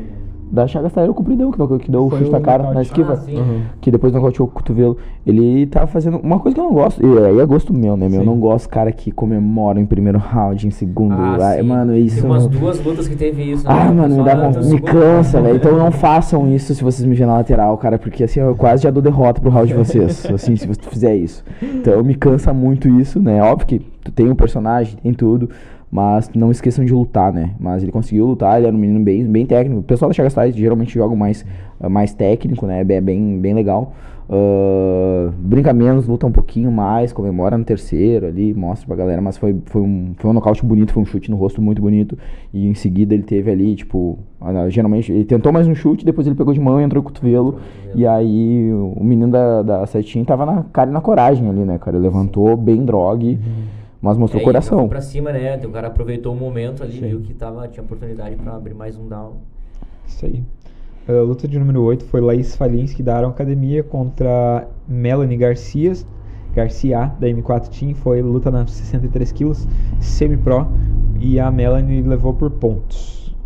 da 0.50 0.66
Chagas 0.66 0.92
Taylor, 0.92 1.12
o 1.12 1.14
compridão, 1.14 1.52
que, 1.52 1.78
que 1.78 1.90
deu 1.90 2.06
o 2.06 2.10
chute 2.10 2.30
na 2.30 2.40
cara, 2.40 2.72
na 2.72 2.82
esquiva. 2.82 3.14
Ah, 3.14 3.30
uhum. 3.30 3.62
Que 3.80 3.90
depois 3.90 4.12
nocauteou 4.12 4.48
o 4.48 4.50
cotovelo. 4.50 4.96
Ele 5.24 5.66
tava 5.66 5.86
fazendo 5.86 6.18
uma 6.18 6.40
coisa 6.40 6.54
que 6.54 6.60
eu 6.60 6.64
não 6.64 6.72
gosto. 6.72 7.04
E 7.04 7.18
aí 7.24 7.38
é 7.38 7.46
gosto 7.46 7.72
meu, 7.72 7.96
né, 7.96 8.08
meu? 8.08 8.20
Eu 8.20 8.26
não 8.26 8.38
gosto 8.38 8.68
cara 8.68 8.90
que 8.90 9.12
comemora 9.12 9.80
em 9.80 9.86
primeiro 9.86 10.18
round, 10.18 10.66
em 10.66 10.70
segundo. 10.70 11.14
Ah, 11.14 11.36
ah 11.58 11.62
mano, 11.62 11.96
isso. 11.96 12.22
Tem 12.22 12.30
umas 12.30 12.46
duas 12.48 12.84
lutas 12.84 13.06
que 13.06 13.14
teve 13.14 13.52
isso. 13.52 13.64
Né? 13.64 13.70
Ah, 13.72 13.92
mano, 13.92 14.16
me 14.16 14.24
dá 14.24 14.36
com... 14.36 14.58
me 14.58 14.80
cansa, 14.80 15.40
velho. 15.40 15.56
Então 15.56 15.78
não 15.78 15.92
façam 15.92 16.52
isso 16.52 16.74
se 16.74 16.82
vocês 16.82 17.06
me 17.06 17.14
verem 17.14 17.28
na 17.28 17.38
lateral, 17.38 17.76
cara, 17.78 17.98
porque 17.98 18.24
assim 18.24 18.40
eu 18.40 18.56
quase 18.56 18.82
já 18.82 18.90
dou 18.90 19.02
derrota 19.02 19.40
pro 19.40 19.50
round 19.50 19.68
de 19.68 19.74
vocês. 19.74 20.26
assim, 20.32 20.56
se 20.56 20.66
você 20.66 20.80
fizer 20.82 21.14
isso. 21.14 21.44
Então 21.62 22.02
me 22.02 22.14
cansa 22.14 22.52
muito 22.52 22.88
isso, 22.88 23.20
né? 23.20 23.40
Óbvio 23.42 23.66
que 23.66 23.78
tu 24.02 24.10
tem 24.10 24.28
um 24.28 24.34
personagem, 24.34 24.96
tem 25.02 25.12
tudo. 25.12 25.48
Mas 25.90 26.30
não 26.34 26.50
esqueçam 26.50 26.84
de 26.84 26.92
lutar, 26.92 27.32
né? 27.32 27.50
Mas 27.58 27.82
ele 27.82 27.90
conseguiu 27.90 28.26
lutar, 28.26 28.58
ele 28.58 28.66
era 28.68 28.76
um 28.76 28.78
menino 28.78 29.00
bem, 29.00 29.24
bem 29.24 29.44
técnico. 29.44 29.80
O 29.80 29.82
pessoal 29.82 30.08
da 30.08 30.14
Chagas 30.14 30.34
Tais 30.34 30.54
geralmente 30.54 30.94
joga 30.94 31.16
mais, 31.16 31.44
mais 31.90 32.14
técnico, 32.14 32.64
né? 32.64 32.80
É 32.80 33.00
bem, 33.00 33.40
bem 33.40 33.54
legal. 33.54 33.92
Uh, 34.32 35.32
brinca 35.38 35.72
menos, 35.72 36.06
luta 36.06 36.24
um 36.24 36.30
pouquinho 36.30 36.70
mais, 36.70 37.12
comemora 37.12 37.58
no 37.58 37.64
terceiro 37.64 38.28
ali, 38.28 38.54
mostra 38.54 38.86
pra 38.86 38.94
galera, 38.94 39.20
mas 39.20 39.36
foi, 39.36 39.56
foi, 39.66 39.82
um, 39.82 40.14
foi 40.16 40.30
um 40.30 40.32
nocaute 40.32 40.64
bonito, 40.64 40.92
foi 40.92 41.02
um 41.02 41.06
chute 41.06 41.28
no 41.28 41.36
rosto 41.36 41.60
muito 41.60 41.82
bonito. 41.82 42.16
E 42.54 42.68
em 42.68 42.74
seguida 42.74 43.12
ele 43.12 43.24
teve 43.24 43.50
ali, 43.50 43.74
tipo, 43.74 44.20
geralmente 44.68 45.10
ele 45.10 45.24
tentou 45.24 45.52
mais 45.52 45.66
um 45.66 45.74
chute, 45.74 46.04
depois 46.04 46.28
ele 46.28 46.36
pegou 46.36 46.54
de 46.54 46.60
mão 46.60 46.80
e 46.80 46.84
entrou 46.84 47.02
com 47.02 47.08
o 47.08 47.12
cotovelo. 47.12 47.58
E 47.92 48.06
aí 48.06 48.72
o 48.72 49.02
menino 49.02 49.32
da, 49.32 49.62
da 49.62 49.86
setinha 49.86 50.24
tava 50.24 50.46
na 50.46 50.62
cara 50.72 50.88
e 50.88 50.92
na 50.92 51.00
coragem 51.00 51.48
ali, 51.48 51.64
né, 51.64 51.76
cara? 51.78 51.96
Ele 51.96 52.04
levantou 52.04 52.56
bem 52.56 52.84
drogue. 52.84 53.30
Uhum 53.32 53.79
mas 54.00 54.16
mostrou 54.16 54.40
é, 54.40 54.44
coração. 54.44 54.88
Pra 54.88 55.00
cima, 55.00 55.32
né? 55.32 55.56
O 55.64 55.70
cara 55.70 55.88
aproveitou 55.88 56.32
o 56.32 56.36
momento 56.36 56.82
ali, 56.82 56.94
Sim. 56.94 57.08
viu 57.08 57.20
que 57.20 57.34
tava, 57.34 57.68
tinha 57.68 57.82
oportunidade 57.82 58.36
para 58.36 58.54
abrir 58.54 58.74
mais 58.74 58.96
um 58.96 59.06
down. 59.06 59.36
Isso 60.06 60.24
aí. 60.24 60.42
A 61.08 61.22
luta 61.22 61.46
de 61.46 61.58
número 61.58 61.82
8 61.82 62.04
foi 62.04 62.20
Laís 62.20 62.56
Falinski 62.56 63.02
da 63.02 63.16
Aron 63.16 63.30
Academia 63.30 63.82
contra 63.82 64.68
Melanie 64.86 65.36
Garcia, 65.36 65.92
Garcia 66.54 67.12
da 67.18 67.26
M4 67.26 67.68
Team. 67.68 67.94
Foi 67.94 68.22
luta 68.22 68.50
na 68.50 68.66
63 68.66 69.32
quilos, 69.32 69.68
semi-pro. 69.98 70.66
E 71.18 71.38
a 71.38 71.50
Melanie 71.50 72.02
levou 72.02 72.32
por 72.32 72.50
pontos. 72.50 73.36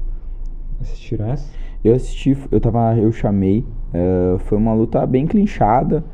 Assistiram 0.80 1.26
essa? 1.26 1.50
Eu 1.82 1.94
assisti, 1.94 2.36
eu 2.50 2.60
tava, 2.60 2.96
eu 2.96 3.10
chamei. 3.10 3.64
Uh, 3.92 4.38
foi 4.40 4.58
uma 4.58 4.74
luta 4.74 5.04
bem 5.06 5.26
clinchada 5.26 6.04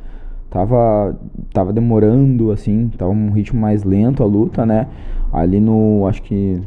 tava 0.50 1.16
tava 1.52 1.72
demorando 1.72 2.50
assim, 2.50 2.88
tava 2.98 3.12
um 3.12 3.30
ritmo 3.30 3.60
mais 3.60 3.84
lento 3.84 4.22
a 4.22 4.26
luta, 4.26 4.66
né? 4.66 4.88
Ali 5.32 5.60
no, 5.60 6.06
acho 6.08 6.20
que 6.22 6.60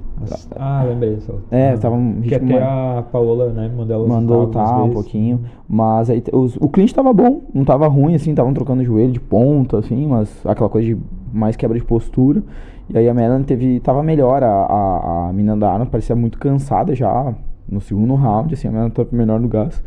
Ah, 0.56 0.86
lembrei 0.88 1.20
só. 1.20 1.34
É, 1.52 1.72
ah, 1.72 1.78
tava 1.78 1.96
um 1.96 2.22
ritmo 2.22 2.30
que 2.30 2.36
até 2.36 2.46
mais... 2.46 2.64
a 2.64 3.04
Paola, 3.12 3.50
né, 3.52 3.70
mandou 3.76 3.96
ela 3.96 4.08
mandou 4.08 4.42
lutar 4.46 4.84
um 4.86 4.90
pouquinho, 4.90 5.42
mas 5.68 6.10
aí 6.10 6.24
os, 6.32 6.56
o 6.56 6.70
cliente 6.70 6.96
tava 6.96 7.12
bom, 7.12 7.42
não 7.54 7.66
tava 7.66 7.88
ruim 7.88 8.16
assim, 8.16 8.30
estavam 8.30 8.54
trocando 8.54 8.84
joelho 8.84 9.12
de 9.12 9.20
ponta 9.20 9.80
assim, 9.80 10.08
mas 10.08 10.30
aquela 10.46 10.70
coisa 10.70 10.88
de 10.88 10.98
mais 11.34 11.58
quebra 11.58 11.78
de 11.78 11.84
postura. 11.84 12.42
E 12.90 12.98
aí 12.98 13.08
a 13.10 13.14
Melanie 13.14 13.46
teve 13.46 13.80
tava 13.82 14.02
melhor, 14.02 14.44
a, 14.44 14.48
a, 14.48 15.28
a 15.30 15.34
menina 15.34 15.58
da 15.58 15.72
Arnold 15.72 15.92
parecia 15.92 16.16
muito 16.16 16.38
cansada 16.38 16.96
já 16.96 17.34
no 17.70 17.82
segundo 17.82 18.16
round, 18.16 18.54
assim, 18.54 18.70
a 18.70 18.72
Melanie 18.72 18.92
tava 18.92 19.10
melhor 19.12 19.40
no 19.42 19.48
gás. 19.50 19.84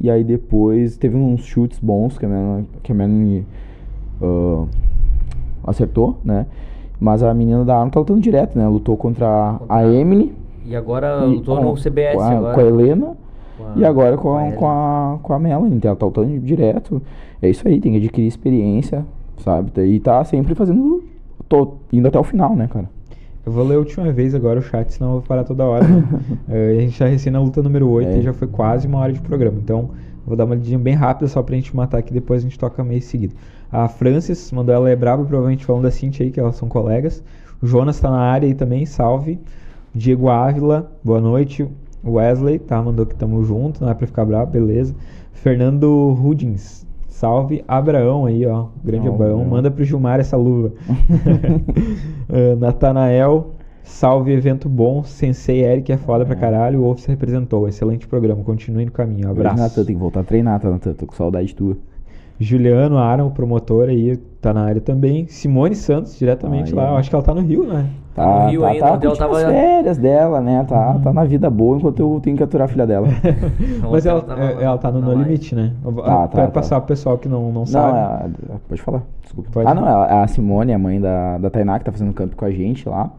E 0.00 0.10
aí 0.10 0.24
depois 0.24 0.96
teve 0.96 1.16
uns 1.16 1.42
chutes 1.44 1.78
bons 1.78 2.18
que 2.18 2.26
a 2.26 2.28
Melanie, 2.28 2.68
que 2.82 2.92
a 2.92 2.94
Melanie 2.94 3.46
ah, 4.22 4.64
acertou, 5.64 6.18
né? 6.24 6.46
Mas 7.00 7.22
a 7.22 7.32
menina 7.34 7.64
da 7.64 7.76
Arno 7.78 7.90
tá 7.90 8.00
lutando 8.00 8.20
direto, 8.20 8.56
né? 8.58 8.66
Lutou 8.68 8.96
contra 8.96 9.58
a 9.68 9.86
Emily. 9.86 10.34
E 10.64 10.74
agora 10.74 11.24
e 11.26 11.34
lutou 11.36 11.56
com- 11.58 11.64
no 11.64 11.76
CBS 11.76 12.14
com 12.16 12.22
a, 12.22 12.30
agora. 12.30 12.54
com 12.54 12.60
a 12.60 12.64
Helena. 12.64 13.06
Com 13.56 13.64
a- 13.66 13.72
E 13.76 13.84
agora 13.84 14.16
com 14.16 14.36
a, 14.36 14.52
com 14.52 14.66
a, 14.68 15.18
com 15.22 15.32
a 15.32 15.38
Melanie, 15.38 15.76
então 15.76 15.90
ela 15.90 15.98
tá 15.98 16.06
lutando 16.06 16.38
direto. 16.40 17.02
É 17.42 17.48
isso 17.48 17.66
aí, 17.68 17.80
tem 17.80 17.92
que 17.92 17.98
adquirir 17.98 18.26
experiência, 18.26 19.04
sabe? 19.38 19.70
E 19.82 20.00
tá 20.00 20.24
sempre 20.24 20.54
fazendo. 20.54 21.04
Tô 21.48 21.74
indo 21.92 22.08
até 22.08 22.18
o 22.18 22.24
final, 22.24 22.56
né, 22.56 22.68
cara? 22.72 22.88
Eu 23.46 23.52
vou 23.52 23.64
ler 23.64 23.74
a 23.74 23.78
última 23.78 24.10
vez 24.10 24.34
agora 24.34 24.58
o 24.58 24.62
chat, 24.62 24.90
senão 24.92 25.10
eu 25.10 25.18
vou 25.18 25.22
parar 25.22 25.44
toda 25.44 25.64
hora. 25.64 25.84
Eh, 26.48 26.76
a 26.78 26.80
gente 26.80 26.98
tá 26.98 27.06
recém 27.06 27.32
na 27.32 27.40
luta 27.40 27.62
número 27.62 27.88
8 27.88 28.08
É. 28.08 28.18
e 28.18 28.22
já 28.22 28.32
foi 28.32 28.46
quase 28.48 28.86
uma 28.86 28.98
hora 28.98 29.12
de 29.12 29.20
programa. 29.20 29.58
Então, 29.62 29.90
vou 30.26 30.36
dar 30.36 30.44
uma 30.44 30.54
lidinha 30.54 30.78
bem 30.78 30.94
rápida 30.94 31.26
só 31.28 31.42
pra 31.42 31.54
gente 31.54 31.74
matar 31.74 31.98
aqui, 31.98 32.12
depois 32.12 32.40
a 32.42 32.44
gente 32.44 32.58
toca 32.58 32.82
meio 32.84 33.02
seguido. 33.02 33.34
A 33.72 33.88
Francis 33.88 34.50
mandou 34.52 34.74
ela 34.74 34.88
é 34.90 34.96
braba, 34.96 35.24
provavelmente 35.24 35.64
falando 35.64 35.82
da 35.82 35.90
Cintia 35.90 36.24
aí, 36.24 36.30
que 36.30 36.38
elas 36.40 36.56
são 36.56 36.68
colegas. 36.68 37.22
O 37.62 37.66
Jonas 37.66 37.98
tá 37.98 38.10
na 38.10 38.20
área 38.20 38.46
aí 38.46 38.54
também, 38.54 38.86
salve. 38.86 39.38
Diego 39.94 40.28
Ávila, 40.28 40.90
boa 41.02 41.20
noite. 41.20 41.66
Wesley, 42.06 42.58
tá, 42.58 42.80
mandou 42.82 43.06
que 43.06 43.14
tamo 43.14 43.42
junto, 43.44 43.82
não 43.82 43.90
é 43.90 43.94
pra 43.94 44.06
ficar 44.06 44.24
bravo, 44.24 44.50
beleza. 44.50 44.94
Fernando 45.32 46.10
Rudins, 46.12 46.86
salve. 47.14 47.64
Abraão 47.66 48.26
aí, 48.26 48.44
ó, 48.46 48.66
grande 48.84 49.08
Abraão, 49.08 49.34
Abraão. 49.34 49.44
manda 49.44 49.70
pro 49.70 49.84
Gilmar 49.84 50.20
essa 50.20 50.36
luva. 50.36 50.72
Uh, 52.28 52.56
Natanael, 52.58 53.52
salve 53.82 54.32
evento 54.32 54.68
bom. 54.68 55.02
Sensei 55.04 55.64
Eric 55.64 55.92
é 55.92 55.96
foda 55.96 56.24
pra 56.24 56.34
caralho. 56.34 56.80
O 56.80 56.82
Wolf 56.82 57.00
se 57.00 57.08
representou. 57.08 57.68
Excelente 57.68 58.06
programa. 58.06 58.42
Continue 58.42 58.84
no 58.84 58.92
caminho. 58.92 59.30
Abraço. 59.30 59.56
Natan, 59.56 59.84
tem 59.84 59.94
que 59.94 60.00
voltar 60.00 60.20
a 60.20 60.24
treinar, 60.24 60.60
tá, 60.60 60.68
Natan? 60.70 60.92
Tô 60.92 61.06
com 61.06 61.14
saudade 61.14 61.54
tua. 61.54 61.76
Juliano 62.38 62.98
Aron, 62.98 63.30
promotor 63.30 63.88
aí, 63.88 64.16
tá 64.40 64.52
na 64.52 64.62
área 64.64 64.80
também. 64.80 65.28
Simone 65.28 65.76
Santos, 65.76 66.18
diretamente 66.18 66.72
Aí, 66.72 66.74
lá. 66.74 66.94
Ó. 66.94 66.96
acho 66.96 67.08
que 67.08 67.14
ela 67.14 67.24
tá 67.24 67.32
no 67.32 67.42
Rio, 67.42 67.64
né? 67.64 67.88
Tá 68.14 68.44
no 68.44 68.48
Rio 68.50 68.60
tá, 68.60 68.68
ainda, 68.68 68.80
tá 68.80 68.86
ela 68.88 68.98
curtindo 68.98 69.16
tava- 69.18 69.36
as 69.38 69.44
férias 69.44 69.98
dela, 69.98 70.40
né? 70.40 70.64
Tá, 70.68 71.00
tá 71.02 71.12
na 71.12 71.24
vida 71.24 71.50
boa 71.50 71.76
enquanto 71.78 71.98
eu 71.98 72.20
tenho 72.22 72.36
que 72.36 72.42
aturar 72.44 72.66
a 72.66 72.68
filha 72.68 72.86
dela. 72.86 73.08
Mas 73.90 74.06
ela, 74.06 74.20
tava 74.22 74.40
é, 74.40 74.62
ela 74.62 74.78
tá 74.78 74.92
no, 74.92 75.00
no 75.00 75.12
limite, 75.22 75.54
né? 75.54 75.72
Tá, 75.82 76.28
pra 76.28 76.42
tá, 76.44 76.48
passar 76.48 76.80
pro 76.80 76.88
pessoal 76.88 77.18
que 77.18 77.28
não, 77.28 77.46
não, 77.46 77.52
Não, 77.52 77.66
sabe. 77.66 77.98
a- 77.98 78.26
a- 78.54 78.58
pode 78.68 78.80
falar, 78.80 79.02
desculpa. 79.22 79.50
Pode. 79.52 79.68
Ah, 79.68 79.74
não, 79.74 79.84
a, 79.84 80.22
a 80.22 80.26
Simone, 80.28 80.72
a 80.72 80.78
mãe 80.78 81.00
da, 81.00 81.38
da 81.38 81.50
Tainá, 81.50 81.78
que 81.80 81.84
tá 81.86 81.90
fazendo 81.92 82.12
campo 82.12 82.36
com 82.36 82.44
a 82.44 82.50
gente 82.52 82.88
lá, 82.88 83.10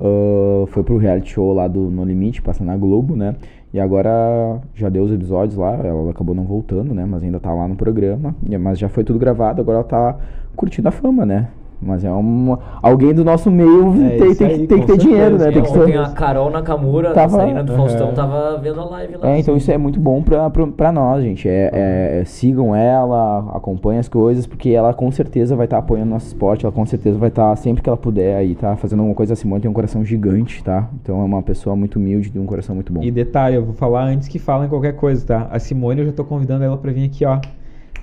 ah, 0.00 0.64
foi 0.68 0.84
pro 0.84 0.96
reality 0.96 1.30
show 1.32 1.52
lá 1.52 1.66
do 1.66 1.90
No 1.90 2.04
Limite, 2.04 2.40
passando 2.40 2.68
na 2.68 2.76
Globo, 2.76 3.16
né? 3.16 3.34
E 3.74 3.80
agora 3.80 4.58
já 4.74 4.88
deu 4.88 5.02
os 5.02 5.12
episódios 5.12 5.56
lá, 5.56 5.74
ela 5.84 6.10
acabou 6.10 6.34
não 6.36 6.44
voltando, 6.44 6.94
né? 6.94 7.04
Mas 7.04 7.22
ainda 7.24 7.40
tá 7.40 7.52
lá 7.52 7.66
no 7.66 7.74
programa, 7.74 8.32
mas 8.60 8.78
já 8.78 8.88
foi 8.88 9.02
tudo 9.02 9.18
gravado, 9.18 9.60
agora 9.60 9.78
ela 9.78 9.84
tá 9.84 10.16
curtindo 10.54 10.88
a 10.88 10.92
fama, 10.92 11.26
né? 11.26 11.48
Mas 11.80 12.02
é 12.04 12.10
uma, 12.10 12.58
alguém 12.82 13.12
do 13.12 13.22
nosso 13.22 13.50
meio 13.50 13.94
É 14.02 14.16
tem, 14.16 14.34
tem, 14.34 14.46
aí, 14.46 14.58
que- 14.60 14.66
tem 14.66 14.80
que 14.80 14.86
ter 14.86 14.96
dinheiro, 14.96 15.32
né? 15.38 15.44
certeza. 15.52 15.72
Tem 15.72 15.82
É, 15.82 15.86
que 15.86 15.92
ser- 15.92 15.98
a 15.98 16.08
Carol 16.10 16.50
Nakamura, 16.50 17.12
Tava- 17.12 17.32
dançarina 17.36 17.62
do. 17.62 17.74
Faustão, 17.74 18.14
tava 18.14 18.58
vendo 18.58 18.80
a 18.80 18.84
live 18.86 19.16
lá. 19.18 19.28
É, 19.28 19.38
então 19.38 19.54
isso 19.56 19.70
é 19.70 19.76
muito 19.76 20.00
bom 20.00 20.22
pra, 20.22 20.48
pra, 20.48 20.66
pra 20.66 20.90
nós, 20.90 21.22
gente. 21.22 21.46
É, 21.46 21.70
é- 21.72 22.20
é- 22.20 22.24
sigam 22.24 22.74
ela, 22.74 23.40
acompanhem 23.54 24.00
as 24.00 24.08
coisas, 24.08 24.46
porque 24.46 24.70
ela 24.70 24.94
com 24.94 25.10
certeza 25.10 25.54
vai 25.54 25.66
estar 25.66 25.76
apoiando 25.78 26.10
nosso 26.10 26.26
esporte, 26.28 26.64
ela 26.64 26.72
com 26.72 26.86
certeza 26.86 27.18
vai 27.18 27.28
estar, 27.28 27.54
sempre 27.56 27.82
que 27.82 27.88
ela 27.90 27.96
puder, 27.96 28.36
aí 28.36 28.54
tá 28.54 28.74
fazendo 28.76 29.00
alguma 29.00 29.14
coisa. 29.14 29.34
A 29.34 29.36
Simone 29.36 29.60
tem 29.60 29.70
um 29.70 29.74
coração 29.74 30.02
gigante, 30.02 30.64
tá? 30.64 30.88
Então 31.02 31.20
é 31.20 31.24
uma 31.24 31.42
pessoa 31.42 31.76
muito 31.76 31.96
humilde, 31.98 32.30
de 32.30 32.38
um 32.38 32.46
coração 32.46 32.74
muito 32.74 32.90
bom. 32.90 33.02
E 33.02 33.10
detalhe, 33.10 33.54
eu 33.56 33.64
vou 33.64 33.74
falar 33.74 34.04
antes 34.04 34.28
que 34.28 34.38
falem 34.38 34.68
qualquer 34.68 34.92
coisa, 34.96 35.26
tá? 35.26 35.46
A 35.50 35.58
Simone, 35.58 36.00
eu 36.00 36.06
já 36.06 36.12
tô 36.12 36.24
convidando 36.24 36.64
ela 36.64 36.78
pra 36.78 36.90
vir 36.90 37.04
aqui, 37.04 37.24
ó. 37.26 37.38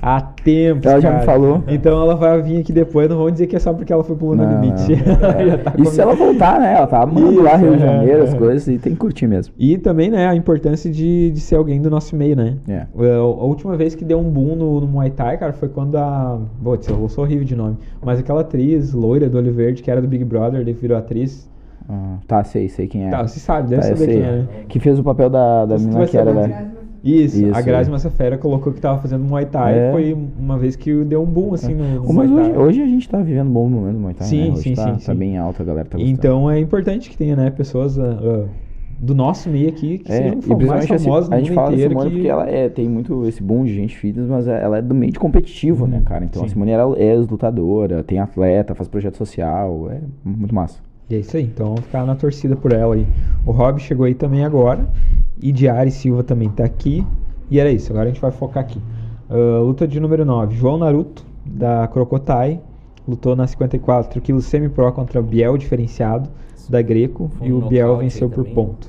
Há 0.06 0.20
tempo. 0.20 0.86
Ela 0.86 1.00
já 1.00 1.18
me 1.18 1.24
falou. 1.24 1.64
Então 1.66 2.02
ela 2.02 2.14
vai 2.14 2.42
vir 2.42 2.60
aqui 2.60 2.74
depois, 2.74 3.08
não 3.10 3.16
vão 3.16 3.32
dizer 3.32 3.48
que 3.48 3.56
é 3.56 3.60
só 3.60 3.72
porque 3.72 3.94
ela 3.94 4.04
foi 4.04 4.18
pro 4.18 4.28
Luna 4.28 4.46
Não, 4.46 4.62
Limite. 4.62 4.94
É. 4.94 5.54
Tá 5.64 5.74
e 5.78 5.86
se 5.86 6.02
ela 6.02 6.14
voltar, 6.14 6.60
né? 6.60 6.74
Ela 6.76 6.88
tá 6.88 7.04
amando 7.04 7.42
lá 7.42 7.56
Rio 7.56 7.78
de 7.78 7.84
é, 7.84 7.86
Janeiro, 7.86 8.24
as 8.24 8.34
é. 8.34 8.38
coisas, 8.38 8.68
e 8.68 8.78
tem 8.78 8.94
que 8.94 9.00
curtir 9.00 9.28
mesmo. 9.28 9.54
E 9.58 9.78
também, 9.78 10.10
né, 10.10 10.28
a 10.28 10.36
importância 10.36 10.92
de, 10.92 11.32
de 11.32 11.40
ser 11.40 11.56
alguém 11.56 11.82
do 11.82 11.90
nosso 11.90 12.16
meio, 12.16 12.36
né? 12.36 12.58
É. 12.68 12.80
A, 12.80 13.18
a 13.18 13.46
última 13.46 13.78
vez 13.78 13.96
que 13.96 14.04
deu 14.04 14.20
um 14.20 14.30
boom 14.30 14.56
no, 14.56 14.82
no 14.82 14.88
Muay 14.88 15.12
Thai, 15.12 15.38
cara, 15.38 15.54
foi 15.54 15.70
quando 15.70 15.96
a. 15.96 16.40
Putz, 16.62 16.88
eu 16.90 17.08
sou 17.08 17.24
horrível 17.24 17.46
de 17.46 17.56
nome. 17.56 17.78
Mas 18.04 18.20
aquela 18.20 18.42
atriz 18.42 18.94
loira 18.94 19.30
do 19.30 19.38
olho 19.38 19.54
verde, 19.54 19.82
que 19.82 19.90
era 19.90 20.02
do 20.02 20.08
Big 20.08 20.26
Brother, 20.26 20.66
virou 20.74 20.98
atriz. 20.98 21.50
Ah, 21.88 22.18
tá, 22.28 22.44
sei, 22.44 22.68
sei 22.68 22.88
quem 22.88 23.08
é. 23.08 23.10
Tá, 23.10 23.26
você 23.26 23.40
sabe, 23.40 23.70
deve 23.70 23.82
Tá, 23.82 23.96
saber 23.96 24.08
quem 24.08 24.22
é, 24.22 24.32
né? 24.32 24.48
Que 24.68 24.80
fez 24.80 25.00
o 25.00 25.04
papel 25.04 25.30
da, 25.30 25.66
da 25.66 25.78
menina 25.78 26.06
que 26.08 26.18
era 26.18 26.34
da. 26.34 26.83
Isso, 27.04 27.44
Isso, 27.46 27.56
a 27.58 27.62
Grazi 27.62 27.90
é. 27.90 27.92
Massafera 27.92 28.38
colocou 28.38 28.72
que 28.72 28.80
tava 28.80 29.02
fazendo 29.02 29.26
Muay 29.26 29.46
Thai. 29.46 29.78
É. 29.78 29.92
Foi 29.92 30.18
uma 30.40 30.58
vez 30.58 30.76
que 30.76 31.04
deu 31.04 31.22
um 31.22 31.26
boom, 31.26 31.54
assim, 31.54 31.74
no, 31.74 32.02
no 32.02 32.14
Mas 32.14 32.32
hoje, 32.32 32.52
hoje 32.52 32.82
a 32.82 32.86
gente 32.86 33.10
tá 33.10 33.22
vivendo 33.22 33.50
um 33.50 33.54
bom 33.54 33.68
momento 33.70 33.96
no 33.96 34.00
Muay 34.00 34.14
Thai, 34.14 34.28
Sim, 34.28 34.50
né? 34.52 34.56
Sim, 34.56 34.74
tá, 34.74 34.86
sim, 34.86 35.06
tá 35.06 35.14
sim. 35.14 35.16
bem 35.16 35.38
alta, 35.38 35.64
a 35.64 35.66
galera 35.66 35.86
tá 35.86 35.98
gostando. 35.98 36.18
Então 36.18 36.50
é 36.50 36.60
importante 36.60 37.10
que 37.10 37.18
tenha, 37.18 37.36
né, 37.36 37.50
pessoas 37.50 38.00
ah, 38.00 38.46
do 39.04 39.14
nosso 39.14 39.50
meio 39.50 39.68
aqui 39.68 39.98
que 39.98 40.10
É, 40.10 40.16
sejam 40.16 40.40
e 40.46 40.66
mais 40.66 40.90
assim, 40.90 41.04
famosas 41.04 41.30
no 41.30 41.36
a 41.36 41.40
gente 41.40 41.52
fala 41.52 41.72
da. 41.72 41.78
Simone 41.78 42.10
que... 42.10 42.16
porque 42.16 42.28
ela 42.30 42.50
é, 42.50 42.70
tem 42.70 42.88
muito 42.88 43.28
esse 43.28 43.44
boom 43.44 43.66
de 43.66 43.74
gente 43.74 43.98
fitness, 43.98 44.30
mas 44.30 44.48
é- 44.48 44.64
ela 44.64 44.78
é 44.78 44.82
do 44.82 44.96
meio 44.96 45.12
de 45.12 45.20
competitivo, 45.20 45.86
né, 45.86 45.98
Uhum, 45.98 46.04
cara? 46.04 46.24
Então 46.24 46.42
a 46.42 46.48
sim. 46.48 46.54
Simone 46.54 46.72
ela 46.72 46.98
é 46.98 47.16
lutadora, 47.16 48.02
tem 48.02 48.20
atleta, 48.20 48.74
faz 48.74 48.88
projeto 48.88 49.18
social, 49.18 49.90
é 49.92 50.00
muito 50.24 50.56
massa. 50.56 50.80
E 51.10 51.16
é 51.16 51.20
isso 51.20 51.36
aí, 51.38 51.44
então 51.44 51.68
vamos 51.68 51.82
ficar 51.82 52.06
na 52.06 52.16
torcida 52.16 52.56
por 52.56 52.72
ela 52.72 52.96
aí. 52.96 53.06
O 53.46 53.52
Rob 53.52 53.80
chegou 53.80 54.06
aí 54.06 54.14
também 54.16 54.44
agora. 54.46 54.88
E 55.42 55.52
Diari 55.52 55.92
Silva 55.92 56.24
também 56.24 56.50
tá 56.50 56.64
aqui. 56.64 57.06
E 57.52 57.60
era 57.60 57.70
isso, 57.72 57.92
agora 57.92 58.06
a 58.10 58.12
gente 58.12 58.22
vai 58.22 58.32
focar 58.32 58.64
aqui. 58.64 58.82
Ah, 59.30 59.60
luta 59.60 59.88
de 59.88 60.00
número 60.00 60.24
9. 60.24 60.56
João 60.56 60.78
Naruto, 60.78 61.26
da 61.46 61.88
Crocotai. 61.88 62.62
Lutou 63.08 63.36
na 63.36 63.46
54 63.46 64.22
kg 64.22 64.40
semi-pro 64.42 64.92
contra 64.94 65.22
Biel 65.22 65.58
diferenciado, 65.58 66.30
da 66.70 66.82
Greco. 66.82 67.30
Foi 67.38 67.48
e 67.48 67.54
um 67.54 67.58
o 67.58 67.68
Biel 67.68 67.98
venceu 67.98 68.30
por 68.30 68.46
também. 68.46 68.54
ponto. 68.54 68.88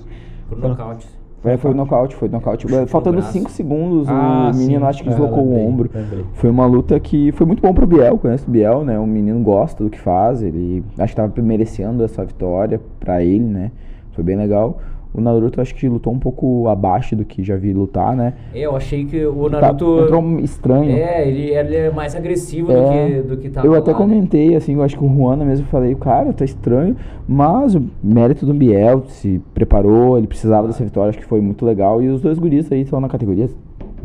Por 0.49 0.59
nocaute. 0.59 1.09
É, 1.45 1.57
foi 1.59 1.75
nocaute, 1.75 2.15
foi 2.17 2.29
nocaute. 2.29 2.67
No 2.71 2.87
Faltando 2.87 3.19
braço. 3.19 3.33
5 3.33 3.51
segundos, 3.51 4.09
Ah, 4.09 4.51
o 4.53 4.57
menino 4.57 4.81
sim. 4.81 4.87
acho 4.87 5.03
que 5.03 5.09
É, 5.09 5.13
deslocou 5.13 5.45
lembrei, 5.45 5.63
o 5.65 5.69
ombro. 5.69 5.91
lembrei. 5.95 6.25
Foi 6.35 6.49
uma 6.51 6.65
luta 6.67 6.99
que 6.99 7.33
foi 7.33 7.47
muito 7.47 7.61
bom 7.61 7.75
pro 7.75 7.87
Biel, 7.87 8.17
conhece 8.19 8.47
o 8.49 8.51
Biel, 8.51 8.83
né? 8.85 8.99
O 8.99 9.07
menino 9.07 9.41
gosta 9.43 9.85
do 9.85 9.91
que 9.91 9.99
faz, 10.01 10.43
ele 10.43 10.83
acho 10.99 11.13
que 11.15 11.17
tava 11.21 11.33
merecendo 11.43 12.03
essa 12.03 12.25
vitória 12.25 12.81
pra 12.99 13.23
ele, 13.23 13.45
né? 13.45 13.71
Foi 14.13 14.25
bem 14.25 14.37
legal. 14.37 14.79
O 15.17 15.21
Naruto 15.21 15.61
acho 15.61 15.73
que 15.77 15.89
lutou 15.89 16.13
um 16.13 16.19
pouco 16.19 16.67
abaixo 16.67 17.15
do 17.15 17.25
que 17.25 17.41
já 17.41 17.57
vi 17.57 17.73
lutar, 17.73 18.17
né? 18.17 18.35
É, 18.53 18.63
eu 18.63 18.75
achei 18.75 19.05
que 19.05 19.25
o 19.25 19.49
Tá- 19.49 19.61
Naruto. 19.61 20.01
entrou 20.03 20.41
estranho. 20.41 20.91
É, 20.97 21.29
ele, 21.29 21.55
ele 21.55 21.77
é 21.77 21.91
mais 21.91 22.17
agressivo 22.17 22.73
É, 22.73 22.75
do 22.75 22.91
que, 23.23 23.29
do 23.29 23.37
que 23.37 23.49
tava 23.49 23.65
eu 23.65 23.75
até 23.75 23.93
lá, 23.93 23.99
né? 24.01 24.05
comentei, 24.05 24.57
assim, 24.57 24.75
eu 24.75 24.83
acho 24.83 24.99
que 24.99 25.05
o 25.05 25.09
Juana 25.09 25.45
mesmo 25.45 25.67
falei, 25.69 25.95
cara, 25.95 26.33
tá 26.33 26.45
estranho, 26.45 26.97
mas 27.29 27.77
o 27.77 27.83
mérito 28.03 28.45
do 28.45 28.53
Biel 28.53 29.05
se 29.07 29.41
preparou, 29.55 30.19
ele 30.19 30.27
precisava 30.27 30.67
dessa 30.67 30.83
vitória, 30.83 31.11
acho 31.11 31.19
que 31.19 31.25
foi 31.25 31.41
muito 31.41 31.65
legal. 31.65 32.03
E 32.03 32.09
os 32.09 32.21
dois 32.21 32.37
guris 32.39 32.71
aí 32.73 32.81
estão 32.81 33.01
na 33.01 33.09
categoria. 33.09 33.49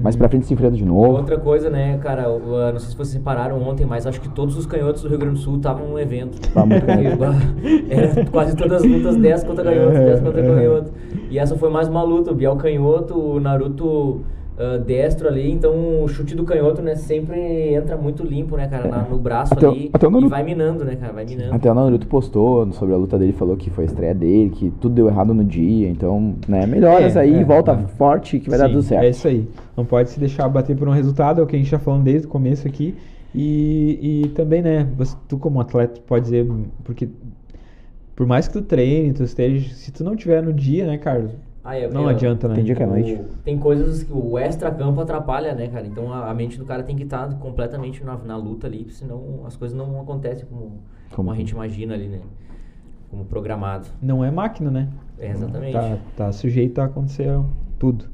Mais 0.01 0.15
pra 0.15 0.29
frente 0.29 0.45
se 0.45 0.53
enfrentam 0.53 0.77
de 0.77 0.85
novo. 0.85 1.11
Outra 1.17 1.37
coisa, 1.37 1.69
né, 1.69 1.97
cara, 2.01 2.29
o- 2.29 2.55
ah, 2.55 2.71
não 2.71 2.79
sei 2.79 2.89
se 2.91 2.95
vocês 2.95 3.09
separaram 3.09 3.61
ontem, 3.61 3.85
mas 3.85 4.07
acho 4.07 4.21
que 4.21 4.29
todos 4.29 4.57
os 4.57 4.65
canhotos 4.65 5.01
do 5.01 5.09
Rio 5.09 5.17
Grande 5.19 5.35
do 5.35 5.39
Sul 5.41 5.57
estavam 5.57 5.87
no 5.87 5.99
evento. 5.99 6.39
Tá 6.53 6.65
muito 6.65 6.85
Era 7.89 8.25
quase 8.31 8.55
todas 8.55 8.83
as 8.83 8.89
lutas 8.89 9.15
10 9.17 9.43
contra 9.43 9.63
canhoto, 9.69 9.91
10 9.93 10.19
contra 10.21 10.41
canhoto. 10.41 10.91
E 11.29 11.37
essa 11.37 11.55
foi 11.57 11.69
mais 11.69 11.87
uma 11.87 12.01
luta, 12.03 12.31
o 12.31 12.35
Biel 12.35 12.55
canhoto, 12.55 13.13
o 13.19 13.39
Naruto 13.39 14.21
ah, 14.59 14.77
destro 14.77 15.27
ali, 15.29 15.49
então 15.49 16.03
o 16.03 16.07
chute 16.09 16.35
do 16.35 16.43
canhoto, 16.43 16.81
né, 16.81 16.93
sempre 16.95 17.73
entra 17.73 17.95
muito 17.95 18.23
limpo, 18.23 18.57
né, 18.57 18.67
cara, 18.67 18.89
na- 18.89 19.03
no 19.03 19.17
braço 19.17 19.53
Até 19.53 19.65
ali. 19.65 19.89
até 19.93 20.05
o 20.05 20.09
e 20.09 20.13
Naruto- 20.13 20.29
vai 20.29 20.43
minando, 20.43 20.83
né, 20.83 20.97
cara, 20.97 21.13
vai 21.13 21.25
minando. 21.25 21.55
Até 21.55 21.71
o 21.71 21.73
Naruto 21.73 22.05
postou 22.07 22.69
sobre 22.73 22.93
a 22.93 22.97
luta 22.97 23.17
dele, 23.17 23.31
falou 23.31 23.55
que 23.55 23.69
foi 23.69 23.85
a 23.85 23.87
estreia 23.87 24.13
dele, 24.13 24.49
que 24.49 24.69
tudo 24.81 24.93
deu 24.95 25.07
errado 25.07 25.33
no 25.33 25.45
dia, 25.45 25.87
então, 25.89 26.35
né, 26.47 26.65
melhoras 26.65 27.15
É, 27.15 27.21
aí, 27.21 27.35
é, 27.35 27.43
volta 27.43 27.71
é. 27.71 27.87
forte 27.95 28.37
que 28.39 28.49
vai 28.49 28.59
dar 28.59 28.65
Sim, 28.67 28.73
tudo 28.73 28.83
certo. 28.83 29.03
É 29.05 29.09
isso 29.09 29.27
aí. 29.27 29.47
Não 29.77 29.85
pode 29.85 30.09
se 30.09 30.19
deixar 30.19 30.49
bater 30.49 30.75
por 30.75 30.87
um 30.89 30.91
resultado, 30.91 31.39
é 31.39 31.43
o 31.43 31.47
que 31.47 31.55
a 31.55 31.59
gente 31.59 31.71
tá 31.71 31.79
falando 31.79 32.03
desde 32.03 32.27
o 32.27 32.29
começo 32.29 32.67
aqui. 32.67 32.93
E, 33.33 34.23
e 34.25 34.27
também, 34.29 34.61
né, 34.61 34.87
você- 34.97 35.15
tu 35.27 35.37
como 35.37 35.61
atleta 35.61 36.01
pode 36.05 36.25
dizer, 36.25 36.45
porque 36.83 37.07
por 38.15 38.27
mais 38.27 38.47
que 38.47 38.53
tu 38.53 38.61
treine, 38.61 39.13
tu 39.13 39.23
esteja, 39.23 39.73
se 39.73 39.91
tu 39.91 40.03
não 40.03 40.15
tiver 40.15 40.43
no 40.43 40.51
dia, 40.51 40.85
né, 40.85 40.97
Carlos, 40.97 41.31
Ah, 41.69 41.77
é, 41.77 41.87
não 41.87 42.09
é, 42.09 42.13
adianta, 42.13 42.47
né? 42.47 42.55
Tem 42.55 42.63
dia 42.63 42.75
que 42.75 42.81
é 42.81 42.87
o- 42.87 42.89
noite. 42.89 43.21
Tem 43.43 43.59
coisas 43.59 44.01
que 44.01 44.11
o 44.11 44.39
extra-campo 44.39 44.99
atrapalha, 45.01 45.53
né, 45.53 45.67
cara? 45.67 45.85
Então 45.85 46.11
a, 46.11 46.31
a 46.31 46.33
mente 46.33 46.57
do 46.57 46.65
cara 46.65 46.81
tem 46.81 46.95
que 46.95 47.03
estar 47.03 47.31
completamente 47.35 48.03
na, 48.03 48.17
na 48.17 48.35
luta 48.35 48.65
ali, 48.65 48.87
senão 48.89 49.41
as 49.45 49.55
coisas 49.55 49.77
não 49.77 50.01
acontecem 50.01 50.47
como, 50.47 50.79
como 51.15 51.31
a 51.31 51.35
gente 51.35 51.51
imagina 51.51 51.93
ali, 51.93 52.07
né? 52.07 52.21
Como 53.11 53.23
programado. 53.23 53.87
Não 54.01 54.25
é 54.25 54.31
máquina, 54.31 54.71
né? 54.71 54.89
É, 55.19 55.29
exatamente. 55.29 55.73
Tá, 55.73 55.97
tá 56.17 56.31
sujeito 56.31 56.79
a 56.81 56.85
acontecer 56.85 57.39
tudo. 57.77 58.05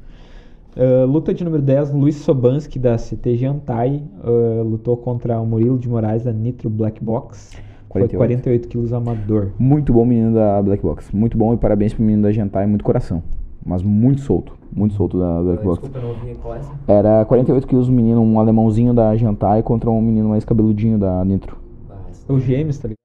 Ah, 0.76 1.06
luta 1.06 1.32
de 1.32 1.42
número 1.42 1.62
10, 1.62 1.92
Luiz 1.92 2.16
Sobanski 2.16 2.78
da 2.78 2.96
CT 2.96 3.46
Antai 3.46 4.02
ah, 4.22 4.62
lutou 4.62 4.98
contra 4.98 5.40
o 5.40 5.46
Murilo 5.46 5.78
de 5.78 5.88
Moraes 5.88 6.24
da 6.24 6.32
Nitro 6.32 6.68
Black 6.68 7.02
Box. 7.02 7.56
Foi 7.90 8.02
48. 8.02 8.18
48 8.18 8.68
quilos 8.68 8.92
amador. 8.92 9.52
Muito 9.58 9.94
bom 9.94 10.04
menino 10.04 10.34
da 10.34 10.62
Black 10.62 10.82
Box, 10.82 11.10
muito 11.14 11.38
bom 11.38 11.54
e 11.54 11.56
parabéns 11.56 11.94
pro 11.94 12.02
menino 12.04 12.24
da 12.24 12.32
Gentai, 12.32 12.66
muito 12.66 12.84
coração. 12.84 13.22
Mas 13.66 13.82
muito 13.82 14.20
solto. 14.20 14.52
Muito 14.72 14.94
solto 14.94 15.18
da, 15.18 15.42
da 15.42 15.56
Xbox. 15.56 15.80
Desculpa, 15.80 15.98
eu 15.98 16.02
não 16.02 16.08
ouvi 16.10 16.34
qual 16.40 16.54
é 16.54 16.58
essa. 16.58 16.72
Era 16.86 17.24
48 17.24 17.66
quilos 17.66 17.88
um 17.88 17.92
menino, 17.92 18.20
um 18.22 18.38
alemãozinho 18.38 18.92
da 18.94 19.16
Jantai 19.16 19.62
contra 19.62 19.90
um 19.90 20.00
menino 20.00 20.28
mais 20.28 20.44
cabeludinho 20.44 20.98
da 20.98 21.24
Nitro. 21.24 21.56
Ah, 21.90 21.94
Os 22.32 22.42
gêmeos, 22.42 22.78
tá 22.78 22.88
ligado? 22.88 22.96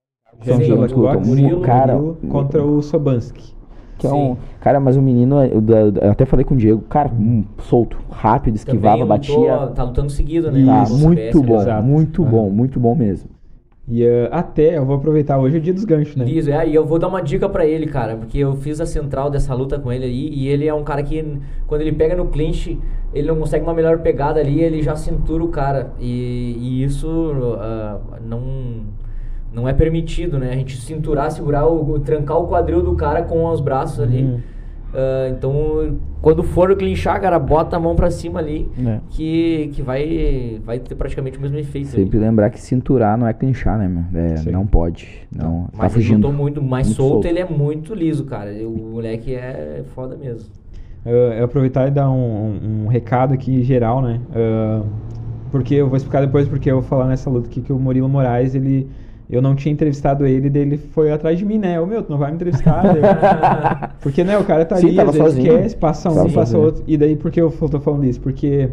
São 0.43 0.59
Gêmeos 0.59 0.68
da 0.68 0.88
gêmeos, 0.88 0.93
Black 0.93 1.16
Box, 1.16 1.28
o 1.28 1.30
Murilo, 1.30 1.62
cara, 1.62 1.95
Murilo 1.95 2.18
contra 2.30 2.64
o 2.64 2.82
Sobansky. 2.82 3.53
Que 3.97 4.07
é 4.07 4.12
um. 4.12 4.36
Cara, 4.59 4.80
mas 4.80 4.97
o 4.97 5.01
menino, 5.01 5.43
eu, 5.43 5.62
da- 5.62 5.80
eu 6.05 6.12
até 6.12 6.26
falei 6.26 6.43
com 6.43 6.55
o 6.55 6.57
Diego, 6.57 6.82
cara, 6.89 7.12
hum, 7.14 7.43
solto, 7.59 7.97
rápido, 8.09 8.55
esquivava, 8.55 8.97
Também 8.97 9.07
batia. 9.07 9.36
lutou- 9.57 9.76
tá 9.76 9.84
lutando 9.84 10.09
seguido, 10.09 10.51
né? 10.51 10.66
Tá, 10.66 10.89
muito 10.89 11.20
CBS, 11.20 11.41
bom, 11.45 11.62
exato. 11.62 11.84
muito 11.88 12.24
bom, 12.26 12.49
muito 12.49 12.80
bom 12.80 12.95
mesmo. 12.95 13.30
E 13.91 14.03
eh, 14.05 14.29
até, 14.31 14.77
eu 14.77 14.85
vou 14.85 14.95
aproveitar, 14.95 15.37
hoje 15.37 15.57
é 15.57 15.59
o 15.59 15.61
dia 15.61 15.73
dos 15.73 15.83
ganchos, 15.83 16.15
né? 16.15 16.23
Liso, 16.23 16.49
é, 16.49 16.65
e 16.65 16.73
eu 16.73 16.85
vou 16.85 16.97
dar 16.97 17.09
uma 17.09 17.21
dica 17.21 17.49
pra 17.49 17.65
ele, 17.65 17.85
cara, 17.87 18.15
porque 18.15 18.37
eu 18.37 18.55
fiz 18.55 18.79
a 18.79 18.85
central 18.85 19.29
dessa 19.29 19.53
luta 19.53 19.77
com 19.77 19.91
ele 19.91 20.05
aí, 20.05 20.29
e 20.29 20.47
ele 20.47 20.65
é 20.65 20.73
um 20.73 20.81
cara 20.83 21.03
que, 21.03 21.37
quando 21.67 21.81
ele 21.81 21.91
pega 21.91 22.15
no 22.15 22.27
clinch, 22.27 22.79
ele 23.13 23.27
não 23.27 23.35
consegue 23.35 23.65
uma 23.65 23.73
melhor 23.73 23.99
pegada 23.99 24.39
ali, 24.39 24.61
ele 24.61 24.81
já 24.81 24.95
cintura 24.95 25.43
o 25.43 25.49
cara. 25.49 25.91
E, 25.99 26.55
e 26.57 26.83
isso 26.83 27.31
ah, 27.59 27.99
não, 28.25 28.41
não 29.53 29.67
é 29.67 29.73
permitido, 29.73 30.39
né? 30.39 30.51
A 30.51 30.55
gente 30.55 30.77
cinturar, 30.79 31.29
segurar, 31.29 31.65
o, 31.67 31.91
o- 31.91 31.99
trancar 31.99 32.37
o 32.37 32.47
quadril 32.47 32.81
do 32.81 32.95
cara 32.95 33.23
com 33.23 33.45
os 33.45 33.59
braços 33.59 33.99
ali. 33.99 34.23
Uhum. 34.23 34.39
Ah, 34.93 35.29
então, 35.29 35.97
quando 36.21 36.43
for 36.43 36.75
clinchar, 36.75 37.19
cara, 37.21 37.39
bota 37.39 37.77
a 37.77 37.79
mão 37.79 37.95
pra 37.95 38.11
cima 38.11 38.39
ali, 38.39 38.69
É. 38.85 38.99
que, 39.09 39.69
que 39.73 39.81
vai, 39.81 40.59
vai 40.65 40.79
ter 40.79 40.95
praticamente 40.95 41.37
o 41.37 41.41
mesmo 41.41 41.57
efeito. 41.57 41.87
ali. 41.95 42.03
Sempre 42.03 42.19
lembrar 42.19 42.49
que 42.49 42.59
cinturar 42.59 43.17
não 43.17 43.25
é 43.27 43.33
clinchar, 43.33 43.77
né, 43.77 43.87
meu? 43.87 44.03
É, 44.13 44.51
não 44.51 44.65
pode. 44.67 45.07
Não, 45.35 45.63
tá 45.65 45.69
Mas 45.77 45.95
ele 45.95 46.03
fugindo. 46.03 46.31
muito 46.33 46.61
mais 46.61 46.87
Muito 46.87 46.97
solto, 46.97 47.11
solto. 47.13 47.27
ele 47.27 47.39
é 47.39 47.45
muito 47.45 47.93
liso, 47.95 48.25
cara. 48.25 48.51
O 48.67 48.91
moleque 48.93 49.33
é 49.33 49.83
foda 49.95 50.15
mesmo. 50.17 50.49
Eu, 51.05 51.15
eu 51.15 51.45
aproveitar 51.45 51.87
e 51.87 51.91
dar 51.91 52.11
um, 52.11 52.15
um- 52.15 52.83
um 52.83 52.87
recado 52.87 53.33
aqui 53.33 53.63
geral, 53.63 54.01
né? 54.01 54.19
Ah, 54.35 54.83
porque 55.51 55.73
eu 55.75 55.87
vou 55.87 55.97
explicar 55.97 56.21
depois 56.21 56.47
porque 56.47 56.69
eu 56.69 56.75
vou 56.79 56.83
falar 56.83 57.07
nessa 57.07 57.29
luta 57.29 57.47
aqui 57.47 57.61
que 57.61 57.73
o 57.73 57.79
Murilo 57.79 58.07
Moraes, 58.09 58.55
ele. 58.55 58.87
Eu 59.32 59.41
não 59.41 59.55
tinha 59.55 59.71
entrevistado 59.71 60.25
ele, 60.27 60.49
daí 60.49 60.63
ele 60.63 60.77
foi 60.77 61.11
atrás 61.11 61.38
de 61.39 61.45
mim, 61.45 61.57
né? 61.57 61.79
Ô 61.79 61.86
meu, 61.86 62.03
tu 62.03 62.11
não 62.11 62.17
vai 62.17 62.29
me 62.29 62.36
entrevistar? 62.36 62.82
Daí 62.84 62.97
eu- 63.01 63.89
porque, 64.01 64.23
né, 64.23 64.38
o 64.38 64.43
cara 64.43 64.65
tá 64.65 64.75
Sim, 64.75 64.89
ali, 64.89 64.99
às 64.99 65.15
vezes 65.15 65.38
esquece, 65.38 65.77
passa 65.77 66.09
um, 66.09 66.15
Tava 66.15 66.25
passa 66.29 66.51
sozinho. 66.51 66.63
outro. 66.63 66.84
E 66.86 66.97
daí 66.97 67.15
por 67.15 67.32
que 67.32 67.39
eu 67.39 67.49
tô 67.49 67.79
falando 67.79 68.03
isso? 68.03 68.19
Porque 68.19 68.69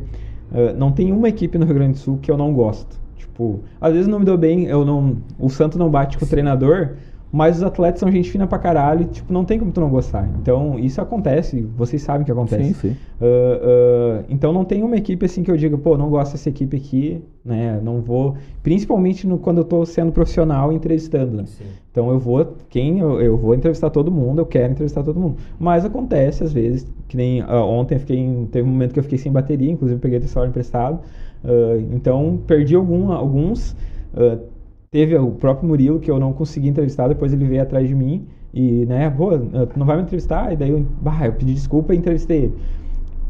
ah, 0.53 0.73
não 0.77 0.91
tem 0.91 1.13
uma 1.13 1.29
equipe 1.29 1.57
no 1.59 1.65
Rio 1.65 1.75
Grande 1.75 1.93
do 1.93 1.99
Sul 1.99 2.19
que 2.21 2.31
eu 2.31 2.37
não 2.37 2.53
gosto. 2.53 2.99
Tipo, 3.17 3.61
às 3.81 3.93
vezes 3.93 4.09
não 4.09 4.19
me 4.19 4.25
dou 4.25 4.37
bem, 4.37 4.65
eu 4.65 4.85
não. 4.85 5.19
O 5.39 5.49
Santo 5.49 5.79
não 5.79 5.89
bate 5.89 6.19
com 6.19 6.25
o 6.25 6.29
treinador, 6.29 6.91
mas 7.31 7.59
os 7.59 7.63
atletas 7.63 8.01
são 8.01 8.11
gente 8.11 8.31
fina 8.31 8.47
pra 8.47 8.59
caralho, 8.59 9.05
tipo, 9.05 9.33
não 9.33 9.45
tem 9.45 9.59
como 9.59 9.71
tu 9.71 9.81
não 9.81 9.91
gostar. 9.91 10.29
Então, 10.41 10.79
isso 10.79 11.01
acontece, 11.01 11.61
vocês 11.77 12.01
sabem 12.03 12.25
que 12.25 12.33
acontece. 12.33 12.75
Sim, 12.75 12.75
sim. 12.75 12.97
Ah, 13.21 13.25
ah, 13.63 14.25
então 14.29 14.53
não 14.53 14.65
tem 14.65 14.83
uma 14.83 14.97
equipe 14.97 15.27
assim 15.27 15.43
que 15.43 15.51
eu 15.51 15.57
diga, 15.57 15.77
pô, 15.77 15.99
não 15.99 16.09
gosto 16.09 16.33
dessa 16.33 16.49
equipe 16.49 16.77
aqui, 16.77 17.23
né? 17.45 17.79
Não 17.83 18.01
vou. 18.01 18.37
Principalmente 18.63 19.27
no, 19.27 19.39
quando 19.39 19.59
eu 19.59 19.65
tô 19.65 19.85
sendo 19.85 20.11
profissional 20.11 20.73
e 20.73 20.77
entrevistando, 20.77 21.37
né? 21.37 21.45
Sim. 21.47 21.65
Então 21.91 22.11
eu 22.11 22.19
vou, 22.19 22.57
quem 22.71 23.01
eu, 23.01 23.21
eu 23.21 23.37
vou 23.37 23.55
entrevistar 23.55 23.91
todo 23.91 24.11
mundo, 24.11 24.41
eu 24.41 24.47
quero 24.47 24.73
entrevistar 24.73 25.03
todo 25.03 25.19
mundo. 25.21 25.37
Mas 25.59 25.85
acontece 25.85 26.45
às 26.45 26.53
vezes, 26.53 26.87
que 27.09 27.17
nem 27.17 27.43
ah, 27.43 27.65
ontem 27.65 27.97
eu 27.97 28.01
fiquei, 28.01 28.49
teve 28.51 28.67
um 28.67 28.73
momento 28.73 28.93
que 28.93 29.01
eu 29.01 29.05
fiquei 29.05 29.19
sem 29.19 29.31
bateria, 29.31 29.71
inclusive 29.71 30.01
peguei 30.01 30.19
o 30.19 30.23
celular 30.23 30.49
emprestado. 30.49 31.01
Então 31.93 32.41
perdi 32.47 32.75
algum, 32.75 33.13
alguns. 33.13 33.77
Teve 34.91 35.17
o 35.17 35.31
próprio 35.33 35.69
Murilo 35.69 36.01
que 36.01 36.11
eu 36.11 36.19
não 36.19 36.33
consegui 36.33 36.69
entrevistar, 36.69 37.09
depois 37.09 37.33
ele 37.33 37.45
veio 37.45 37.63
atrás 37.63 37.87
de 37.87 37.95
mim 37.95 38.27
e, 38.53 38.87
né, 38.87 39.11
pô, 39.11 39.31
tu 39.39 39.79
não 39.79 39.87
vai 39.87 39.97
me 39.97 40.03
entrevistar? 40.03 40.53
E 40.53 40.57
daí 40.57 40.71
eu, 40.71 40.85
bah, 41.01 41.27
eu 41.27 41.33
pedi 41.33 41.55
desculpa 41.55 41.95
e 41.95 41.99
entrevistei 41.99 42.45
ele. 42.45 42.55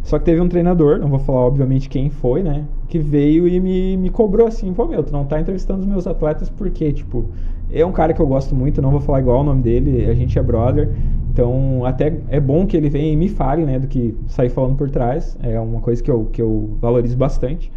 Só 0.02 0.18
que 0.18 0.24
teve 0.24 0.40
um 0.40 0.48
treinador, 0.48 0.98
não 0.98 1.08
vou 1.08 1.18
falar 1.18 1.40
obviamente 1.40 1.88
quem 1.88 2.08
foi, 2.08 2.42
né? 2.42 2.64
Que 2.88 2.98
veio 2.98 3.46
e 3.46 3.60
me, 3.60 3.96
me 3.96 4.10
cobrou 4.10 4.46
assim, 4.46 4.72
pô, 4.72 4.86
meu, 4.86 5.02
tu 5.02 5.12
não 5.12 5.24
tá 5.24 5.40
entrevistando 5.40 5.80
os 5.80 5.86
meus 5.86 6.06
atletas 6.06 6.48
porque, 6.48 6.92
tipo, 6.92 7.26
é 7.70 7.84
um 7.84 7.92
cara 7.92 8.14
que 8.14 8.20
eu 8.20 8.26
gosto 8.26 8.54
muito, 8.54 8.80
não 8.80 8.90
vou 8.90 9.00
falar 9.00 9.20
igual 9.20 9.40
o 9.40 9.44
nome 9.44 9.60
dele, 9.62 10.06
a 10.06 10.14
gente 10.14 10.38
é 10.38 10.42
brother. 10.42 10.94
Então, 11.30 11.84
até 11.84 12.20
é 12.30 12.40
bom 12.40 12.66
que 12.66 12.76
ele 12.76 12.88
venha 12.88 13.12
e 13.12 13.16
me 13.16 13.28
fale, 13.28 13.64
né, 13.64 13.78
do 13.78 13.86
que 13.86 14.16
sair 14.28 14.48
falando 14.48 14.76
por 14.76 14.90
trás. 14.90 15.36
É 15.42 15.60
uma 15.60 15.80
coisa 15.80 16.02
que 16.02 16.10
eu, 16.10 16.24
que 16.32 16.40
eu 16.40 16.76
valorizo 16.80 17.16
bastante. 17.16 17.70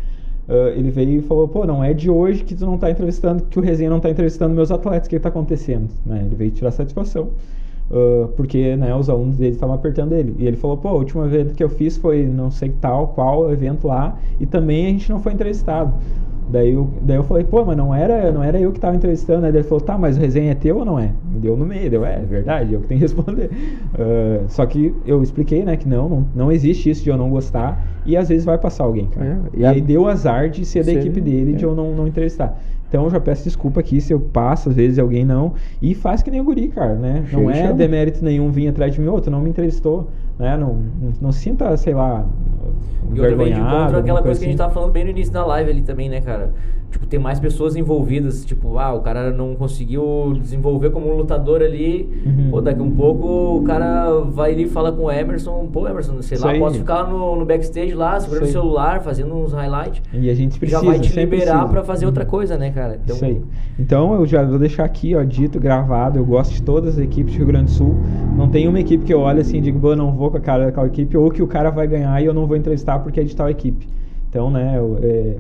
Ah, 0.48 0.72
ele 0.76 0.90
veio 0.92 1.20
e 1.20 1.22
falou, 1.22 1.48
pô, 1.48 1.66
não 1.66 1.84
é 1.84 1.94
de 1.94 2.10
hoje 2.10 2.44
que 2.44 2.56
tu 2.56 2.66
não 2.66 2.78
tá 2.78 2.90
entrevistando, 2.92 3.44
que 3.44 3.60
o 3.60 3.62
Resenha 3.62 3.90
não 3.90 4.00
tá 4.00 4.10
entrevistando 4.10 4.54
meus 4.54 4.72
atletas, 4.72 5.08
o 5.08 5.10
que 5.10 5.20
tá 5.20 5.30
acontecendo? 5.30 5.90
Né? 6.06 6.24
Ele 6.26 6.36
veio 6.36 6.52
tirar 6.52 6.72
satisfação. 6.72 7.30
ah, 7.92 8.28
porque 8.36 8.76
né, 8.76 8.96
os 8.96 9.10
alunos 9.10 9.38
dele 9.38 9.54
estavam 9.54 9.76
apertando 9.76 10.14
ele. 10.14 10.36
E 10.40 10.48
ele 10.48 10.58
falou, 10.58 10.78
pô, 10.78 10.90
a 10.90 10.94
última 10.94 11.28
vez 11.28 11.52
que 11.54 11.64
eu 11.64 11.70
fiz 11.70 11.98
foi 11.98 12.26
não 12.26 12.52
sei 12.52 12.70
tal, 12.82 13.10
qual 13.10 13.52
evento 13.52 13.88
lá, 13.88 14.18
e 14.40 14.46
também 14.46 14.86
a 14.88 14.90
gente 14.90 15.10
não 15.10 15.20
foi 15.20 15.34
entrevistado. 15.34 15.94
Daí 16.48 16.74
eu, 16.74 16.98
daí 17.02 17.16
eu 17.18 17.24
falei, 17.24 17.44
pô, 17.46 17.64
mas 17.64 17.78
não 17.78 17.94
era, 17.96 18.32
não 18.32 18.44
era 18.44 18.60
eu 18.60 18.72
que 18.72 18.80
tava 18.80 18.96
entrevistando. 18.96 19.46
Aí 19.46 19.52
ele 19.52 19.64
falou, 19.64 19.80
tá, 19.82 19.98
mas 19.98 20.18
o 20.18 20.20
resenha 20.20 20.52
é 20.52 20.56
teu 20.56 20.78
ou 20.80 20.86
não 20.86 21.00
é? 21.00 21.16
Me 21.24 21.40
deu 21.40 21.56
no 21.56 21.66
meio, 21.66 21.90
deu, 21.90 22.06
é, 22.06 22.16
é 22.22 22.26
verdade, 22.26 22.74
eu 22.74 22.82
que 22.82 22.88
tenho 22.88 23.00
que 23.00 23.06
responder. 23.06 23.50
Ah, 23.98 24.46
só 24.50 24.66
que 24.66 25.02
eu 25.06 25.22
expliquei, 25.24 25.64
né, 25.64 25.78
que 25.78 25.88
não, 25.88 26.10
não, 26.10 26.32
não 26.36 26.52
existe 26.52 26.90
isso 26.90 27.04
de 27.04 27.10
eu 27.10 27.18
não 27.18 27.30
gostar, 27.30 27.86
e 28.04 28.18
às 28.18 28.30
vezes 28.30 28.44
vai 28.46 28.58
passar 28.58 28.84
alguém, 28.84 29.08
cara. 29.10 29.26
É, 29.54 29.58
e 29.58 29.62
e 29.62 29.66
a- 29.66 29.72
aí 29.72 29.82
deu 29.82 30.08
azar 30.08 30.50
de 30.50 30.66
ser 30.66 30.84
da 30.84 30.92
Ser- 30.92 31.00
equipe 31.00 31.22
dele, 31.22 31.54
de 31.54 31.64
é. 31.64 31.68
eu 31.68 31.76
não, 31.76 31.96
não 31.96 32.08
entrevistar. 32.08 32.60
Então 32.88 33.06
eu 33.06 33.10
já 33.10 33.22
peço 33.22 33.46
desculpa 33.46 33.80
aqui 33.80 34.02
se 34.02 34.12
eu 34.14 34.20
passo, 34.20 34.68
às 34.70 34.76
vezes 34.76 35.00
alguém 35.00 35.24
não. 35.24 35.54
E 35.82 35.94
faz 35.96 36.22
que 36.22 36.30
nem 36.30 36.42
o 36.42 36.44
guri, 36.44 36.68
cara, 36.68 36.96
né? 36.96 37.26
Não 37.32 37.46
Chega 37.46 37.52
e 37.52 37.60
é 37.60 37.68
chama. 37.68 37.74
demérito 37.74 38.24
nenhum 38.24 38.52
vir 38.52 38.68
atrás 38.68 38.94
de 38.94 39.00
mim, 39.00 39.08
outro 39.08 39.32
não 39.32 39.40
me 39.42 39.50
entrevistou, 39.50 40.12
né? 40.40 40.58
Não, 40.58 40.76
não, 40.76 41.14
não 41.22 41.32
sinta, 41.32 41.76
sei 41.78 41.94
lá, 41.94 42.26
E 43.14 43.20
outra 43.20 43.36
vez 43.36 43.56
de 43.56 43.60
encontro 43.62 43.98
aquela 43.98 44.22
coisa 44.22 44.40
que 44.40 44.46
a 44.46 44.50
gente 44.50 44.56
assim. 44.56 44.70
tava 44.70 44.74
falando 44.74 44.92
bem 44.92 45.04
no 45.04 45.10
início 45.12 45.34
da 45.34 45.46
live 45.46 45.72
ali 45.72 45.82
também, 45.82 46.10
né, 46.10 46.22
cara? 46.22 46.52
Tipo, 46.92 47.08
tem 47.08 47.18
mais 47.18 47.40
pessoas 47.40 47.78
envolvidas. 47.78 48.44
Tipo, 48.44 48.78
ah, 48.78 48.94
o 48.94 49.00
cara 49.00 49.32
não 49.32 49.56
conseguiu 49.56 50.34
desenvolver 50.38 50.90
como 50.90 51.10
um 51.10 51.16
lutador 51.16 51.62
ali. 51.62 52.10
Uhum. 52.26 52.52
Pô, 52.52 52.60
daqui 52.60 52.82
um 52.82 52.92
pouco 52.92 53.60
o 53.60 53.64
cara 53.64 54.12
vai 54.20 54.52
ali 54.52 54.64
e 54.64 54.68
fala 54.68 54.92
com 54.92 55.04
o 55.04 55.12
Emerson. 55.12 55.70
Pô, 55.72 55.88
Emerson, 55.88 56.22
sei 56.22 56.36
Isso 56.36 56.46
lá, 56.46 56.52
aí. 56.52 56.60
posso 56.60 56.78
ficar 56.80 57.06
no, 57.08 57.38
no 57.38 57.46
backstage 57.46 57.94
lá, 57.94 58.20
segurando 58.20 58.44
o 58.44 58.52
celular, 58.52 59.00
fazendo 59.00 59.34
uns 59.34 59.54
highlights. 59.54 60.02
E 60.14 60.30
a 60.30 60.34
gente 60.34 60.60
precisa, 60.60 60.82
já 60.82 60.86
vai 60.86 61.00
te 61.00 61.18
liberar 61.18 61.70
pra 61.70 61.82
fazer 61.82 62.06
outra 62.06 62.26
coisa, 62.26 62.58
né, 62.58 62.72
cara? 62.72 63.00
Então, 63.02 63.16
Isso 63.16 63.24
aí. 63.24 63.42
Então 63.80 64.14
eu 64.16 64.26
já 64.26 64.44
vou 64.44 64.60
deixar 64.60 64.84
aqui, 64.84 65.16
ó, 65.16 65.24
dito, 65.24 65.62
gravado. 65.62 66.20
Eu 66.20 66.26
gosto 66.26 66.52
de 66.54 66.62
todas 66.62 66.96
as 66.96 67.00
equipes 67.06 67.34
do 67.34 67.38
Rio 67.38 67.48
Grande 67.48 67.66
do 67.66 67.72
Sul. 67.72 67.96
Não 68.36 68.50
tem 68.50 68.68
uma 68.68 68.82
equipe 68.82 69.06
que 69.06 69.14
eu 69.14 69.22
olho 69.22 69.40
assim 69.40 69.60
e 69.60 69.62
digo, 69.62 69.80
"Bom, 69.80 69.92
eu 69.92 69.96
não 69.98 70.12
vou 70.12 70.21
com 70.30 70.38
a 70.38 70.42
cara 70.42 70.66
daquela 70.66 70.88
equipe, 70.88 71.18
ou 71.18 71.32
que 71.32 71.42
o 71.42 71.48
cara 71.48 71.70
vai 71.72 71.88
ganhar 71.88 72.22
e 72.22 72.26
eu 72.26 72.34
não 72.34 72.46
vou 72.46 72.56
entrevistar 72.58 73.00
porque 73.00 73.20
é 73.20 73.24
de 73.24 73.36
tal 73.36 73.50
equipe. 73.50 73.88
Então, 74.30 74.50
né, 74.52 74.76
eu- 74.78 74.98
é, 75.02 75.38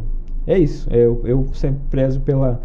é 0.47 0.59
isso. 0.59 0.89
Eu, 0.93 1.21
eu 1.25 1.47
sempre 1.53 1.81
prezo 1.89 2.19
pela, 2.21 2.59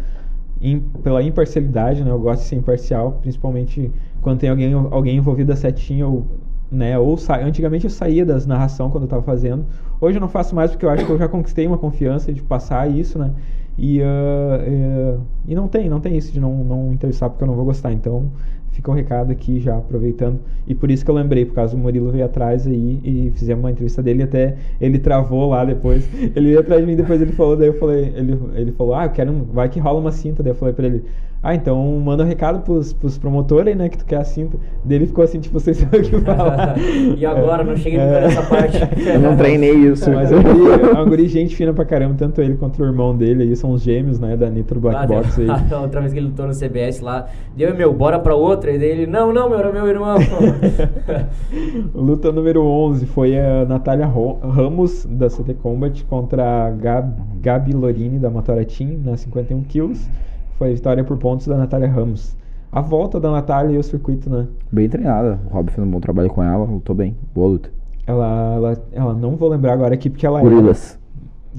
im- 0.61 0.79
pela 1.03 1.21
imparcialidade, 1.23 2.03
né? 2.03 2.11
Eu 2.11 2.19
gosto 2.19 2.41
de 2.41 2.47
ser 2.47 2.55
imparcial, 2.55 3.13
principalmente 3.21 3.91
quando 4.21 4.39
tem 4.39 4.49
alguém, 4.49 4.73
alguém 4.73 5.17
envolvido 5.17 5.51
a 5.53 5.55
setinha, 5.55 6.07
ou, 6.07 6.25
né? 6.71 6.97
Ou 6.97 7.17
sa... 7.17 7.37
antigamente 7.37 7.85
eu 7.85 7.89
saía 7.91 8.25
das 8.25 8.45
narração 8.45 8.89
quando 8.89 9.03
eu 9.03 9.09
tava 9.09 9.23
fazendo. 9.23 9.65
Hoje 10.01 10.17
eu 10.17 10.21
não 10.21 10.29
faço 10.29 10.55
mais 10.55 10.71
porque 10.71 10.85
eu 10.85 10.89
acho 10.89 11.05
que 11.05 11.11
eu 11.11 11.17
já 11.17 11.27
conquistei 11.27 11.67
uma 11.67 11.77
confiança 11.77 12.33
de 12.33 12.41
passar 12.41 12.89
isso, 12.89 13.17
né? 13.19 13.31
E, 13.77 14.01
ah, 14.01 14.59
é, 14.65 15.17
e 15.47 15.55
não 15.55 15.67
tem, 15.67 15.87
não 15.89 15.99
tem 15.99 16.17
isso 16.17 16.31
de 16.31 16.39
não, 16.39 16.63
não 16.63 16.91
entrevistar 16.93 17.29
porque 17.29 17.43
eu 17.43 17.47
não 17.47 17.55
vou 17.55 17.65
gostar. 17.65 17.91
Então 17.93 18.31
fica 18.77 18.91
o 18.91 18.93
recado 18.93 19.31
aqui 19.31 19.59
já 19.59 19.75
aproveitando. 19.75 20.39
E 20.67 20.75
por 20.75 20.91
isso 20.91 21.03
que 21.03 21.09
eu 21.09 21.15
lembrei, 21.15 21.45
por 21.45 21.55
causa 21.55 21.75
do 21.75 21.81
Murilo 21.81 22.11
veio 22.11 22.25
atrás 22.25 22.67
aí 22.67 22.99
e 23.03 23.31
fizemos 23.35 23.63
uma 23.63 23.71
entrevista 23.71 24.03
dele, 24.03 24.21
até 24.21 24.55
ele 24.79 24.99
travou 24.99 25.49
lá 25.49 25.65
depois. 25.65 26.07
Ele 26.13 26.49
veio 26.49 26.59
atrás 26.59 26.81
de 26.81 26.87
mim, 26.87 26.95
depois 26.95 27.19
ele 27.19 27.31
falou, 27.31 27.57
daí 27.57 27.69
eu 27.69 27.79
falei, 27.79 28.13
ele, 28.15 28.39
ele 28.53 28.71
falou, 28.73 28.93
ah, 28.93 29.05
eu 29.05 29.09
quero, 29.09 29.33
vai 29.51 29.67
que 29.67 29.79
rola 29.79 29.99
uma 29.99 30.11
cinta. 30.11 30.43
Daí 30.43 30.51
eu 30.51 30.55
falei 30.55 30.75
pra 30.75 30.85
ele, 30.85 31.03
ah, 31.41 31.53
então 31.53 31.81
manda 32.03 32.23
um 32.23 32.27
recado 32.27 32.59
pros, 32.61 32.91
pros 32.93 33.17
promotores 33.17 33.75
né, 33.77 33.87
que 33.89 33.97
tu 33.97 34.05
quer 34.05 34.17
a 34.17 34.23
cinta. 34.23 34.57
Daí 34.83 34.97
ele 34.97 35.05
ficou 35.07 35.23
assim, 35.23 35.39
tipo, 35.39 35.59
vocês 35.59 35.77
sabem 35.77 36.01
o 36.01 36.03
que 36.03 36.19
falar. 36.21 36.75
E 37.17 37.25
agora? 37.25 37.63
Não 37.63 37.75
cheguei 37.77 37.99
É. 37.99 38.21
nessa 38.21 38.41
parte. 38.43 38.77
Eu 39.07 39.19
não 39.19 39.37
treinei 39.37 39.71
isso. 39.73 40.09
Mas 40.11 40.31
é 40.31 40.35
um 40.35 40.41
guri, 40.43 40.81
é 40.95 40.99
um 41.01 41.05
guri 41.09 41.27
gente 41.27 41.55
fina 41.55 41.71
pra 41.73 41.85
caramba, 41.85 42.15
tanto 42.17 42.41
ele 42.41 42.55
quanto 42.55 42.81
o 42.81 42.85
irmão 42.85 43.15
dele 43.15 43.43
aí, 43.43 43.55
são 43.55 43.71
os 43.71 43.81
gêmeos, 43.81 44.19
né, 44.19 44.35
da 44.35 44.49
Nitro 44.49 44.79
Black 44.79 44.97
Ah, 44.97 45.07
Box 45.07 45.39
aí. 45.39 45.47
a 45.49 45.77
outra 45.79 46.01
vez 46.01 46.11
que 46.11 46.19
ele 46.19 46.27
lutou 46.27 46.47
no 46.47 46.53
CBS 46.53 47.01
lá, 47.01 47.27
deu 47.55 47.73
meu, 47.75 47.93
bora 47.93 48.19
pra 48.19 48.35
outra. 48.35 48.71
E 48.71 48.79
daí 48.79 48.89
ele, 48.89 49.07
não, 49.07 49.31
não, 49.31 49.49
meu, 49.49 49.59
era 49.59 49.71
meu 49.71 49.87
irmão. 49.87 50.17
Luta 51.93 52.31
número 52.31 52.63
11 52.63 53.05
foi 53.05 53.37
a 53.39 53.65
Natália 53.65 54.05
Ramos, 54.07 55.05
da 55.05 55.27
CT 55.29 55.53
Combat, 55.61 56.03
contra 56.05 56.67
a 56.67 56.71
Gab, 56.71 57.13
Gabi 57.41 57.73
Lorini, 57.73 58.19
da 58.19 58.29
Motora 58.29 58.65
Team, 58.65 58.99
na 59.03 59.15
51 59.17 59.63
quilos. 59.63 60.07
Foi 60.57 60.73
vitória 60.73 61.03
por 61.03 61.17
pontos 61.17 61.47
da 61.47 61.57
Natália 61.57 61.87
Ramos. 61.87 62.35
A 62.71 62.81
volta 62.81 63.19
da 63.19 63.31
Natália 63.31 63.75
e 63.75 63.77
o 63.77 63.83
circuito, 63.83 64.29
né? 64.29 64.47
Bem 64.71 64.89
treinada. 64.89 65.39
O 65.49 65.53
Rob 65.53 65.71
fez 65.71 65.85
um 65.87 65.89
bom 65.89 65.99
trabalho 65.99 66.29
com 66.29 66.43
ela, 66.43 66.65
lutou 66.65 66.95
bem. 66.95 67.15
Boa 67.33 67.47
luta. 67.47 67.69
Ela, 68.05 68.53
ela, 68.55 68.77
ela 68.91 69.13
não 69.13 69.35
vou 69.35 69.49
lembrar 69.49 69.73
agora 69.73 69.93
a 69.93 69.95
equipe 69.95 70.17
que 70.17 70.25
ela 70.25 70.41
Gorilas. 70.41 70.99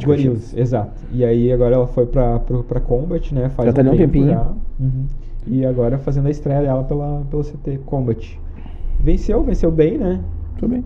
é. 0.01 0.05
Gorilas, 0.05 0.55
exato. 0.57 1.01
E 1.13 1.25
aí 1.25 1.53
agora 1.53 1.75
ela 1.75 1.87
foi 1.87 2.07
pra, 2.07 2.39
pra, 2.41 2.63
pra 2.63 2.81
Combat, 2.81 3.35
né? 3.35 3.49
Faz 3.49 3.67
Já 3.67 3.73
tá 3.73 3.81
ali 3.81 3.91
um 3.91 3.93
tempo 3.97 4.13
tempinho. 4.13 4.33
já. 4.33 4.53
Uhum. 4.79 5.07
E 5.47 5.65
agora 5.65 5.99
fazendo 5.99 6.27
a 6.27 6.31
estreia 6.31 6.63
dela 6.63 6.85
pela, 6.85 7.23
pela 7.31 7.43
CT 7.43 7.79
Combat. 7.87 8.39
Venceu, 9.01 9.43
venceu 9.43 9.71
bem, 9.71 9.97
né? 9.99 10.21
Tudo 10.59 10.71
bem. 10.73 10.85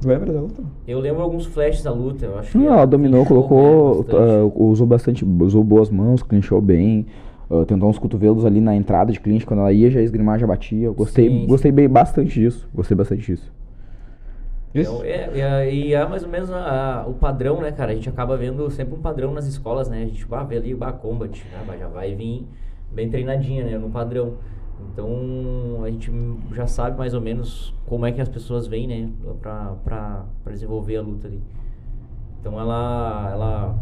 Tu 0.00 0.08
lembra 0.08 0.32
da 0.32 0.40
luta? 0.40 0.62
Eu 0.86 1.00
lembro 1.00 1.22
alguns 1.22 1.46
flashes 1.46 1.82
da 1.82 1.90
luta, 1.92 2.26
eu 2.26 2.38
acho 2.38 2.52
que 2.52 2.58
Não, 2.58 2.66
ela 2.74 2.84
dominou, 2.86 3.24
colocou, 3.24 4.02
bastante. 4.02 4.16
ah, 4.22 4.50
usou 4.62 4.86
bastante, 4.86 5.24
usou 5.24 5.64
boas 5.64 5.88
mãos, 5.88 6.22
clinchou 6.22 6.60
bem, 6.60 7.06
ah, 7.50 7.64
tentou 7.66 7.88
uns 7.88 7.98
cotovelos 7.98 8.44
ali 8.44 8.60
na 8.60 8.74
entrada 8.74 9.12
de 9.12 9.20
clinch, 9.20 9.44
quando 9.46 9.60
ela 9.60 9.72
ia 9.72 9.90
já 9.90 10.00
esgrimar, 10.00 10.38
já 10.38 10.46
batia. 10.46 10.86
Eu 10.86 10.94
gostei, 10.94 11.28
Sim, 11.28 11.46
gostei 11.46 11.72
bem 11.72 11.88
bastante 11.88 12.34
disso, 12.34 12.68
gostei 12.74 12.96
bastante 12.96 13.22
disso. 13.22 13.52
Então, 14.74 15.04
é, 15.04 15.30
e 15.32 15.40
é- 15.40 15.74
e 15.74 15.94
é 15.94 16.08
mais 16.08 16.24
ou 16.24 16.28
menos 16.28 16.50
a- 16.50 17.02
a- 17.02 17.06
o 17.06 17.14
padrão, 17.14 17.60
né, 17.60 17.70
cara? 17.70 17.92
A 17.92 17.94
gente 17.94 18.08
acaba 18.08 18.36
vendo 18.36 18.68
sempre 18.70 18.94
um 18.94 19.00
padrão 19.00 19.32
nas 19.32 19.46
escolas, 19.46 19.88
né? 19.88 20.02
A 20.02 20.06
gente 20.06 20.26
bah, 20.26 20.42
vê 20.42 20.56
ali 20.56 20.74
o 20.74 20.78
combat, 20.94 21.30
né? 21.52 21.62
Bah, 21.64 21.76
já 21.76 21.86
vai 21.86 22.12
vir 22.14 22.44
bem 22.92 23.08
treinadinha, 23.08 23.64
né? 23.64 23.78
No 23.78 23.88
padrão. 23.88 24.34
Então 24.92 25.82
a 25.84 25.90
gente 25.90 26.10
já 26.52 26.66
sabe 26.66 26.98
mais 26.98 27.14
ou 27.14 27.20
menos 27.20 27.72
como 27.86 28.04
é 28.04 28.10
que 28.10 28.20
as 28.20 28.28
pessoas 28.28 28.66
vêm, 28.66 28.88
né? 28.88 29.08
Pra, 29.40 29.76
pra, 29.84 30.24
pra 30.42 30.52
desenvolver 30.52 30.96
a 30.96 31.02
luta 31.02 31.28
ali. 31.28 31.40
Então 32.40 32.58
ela, 32.58 33.30
ela. 33.32 33.78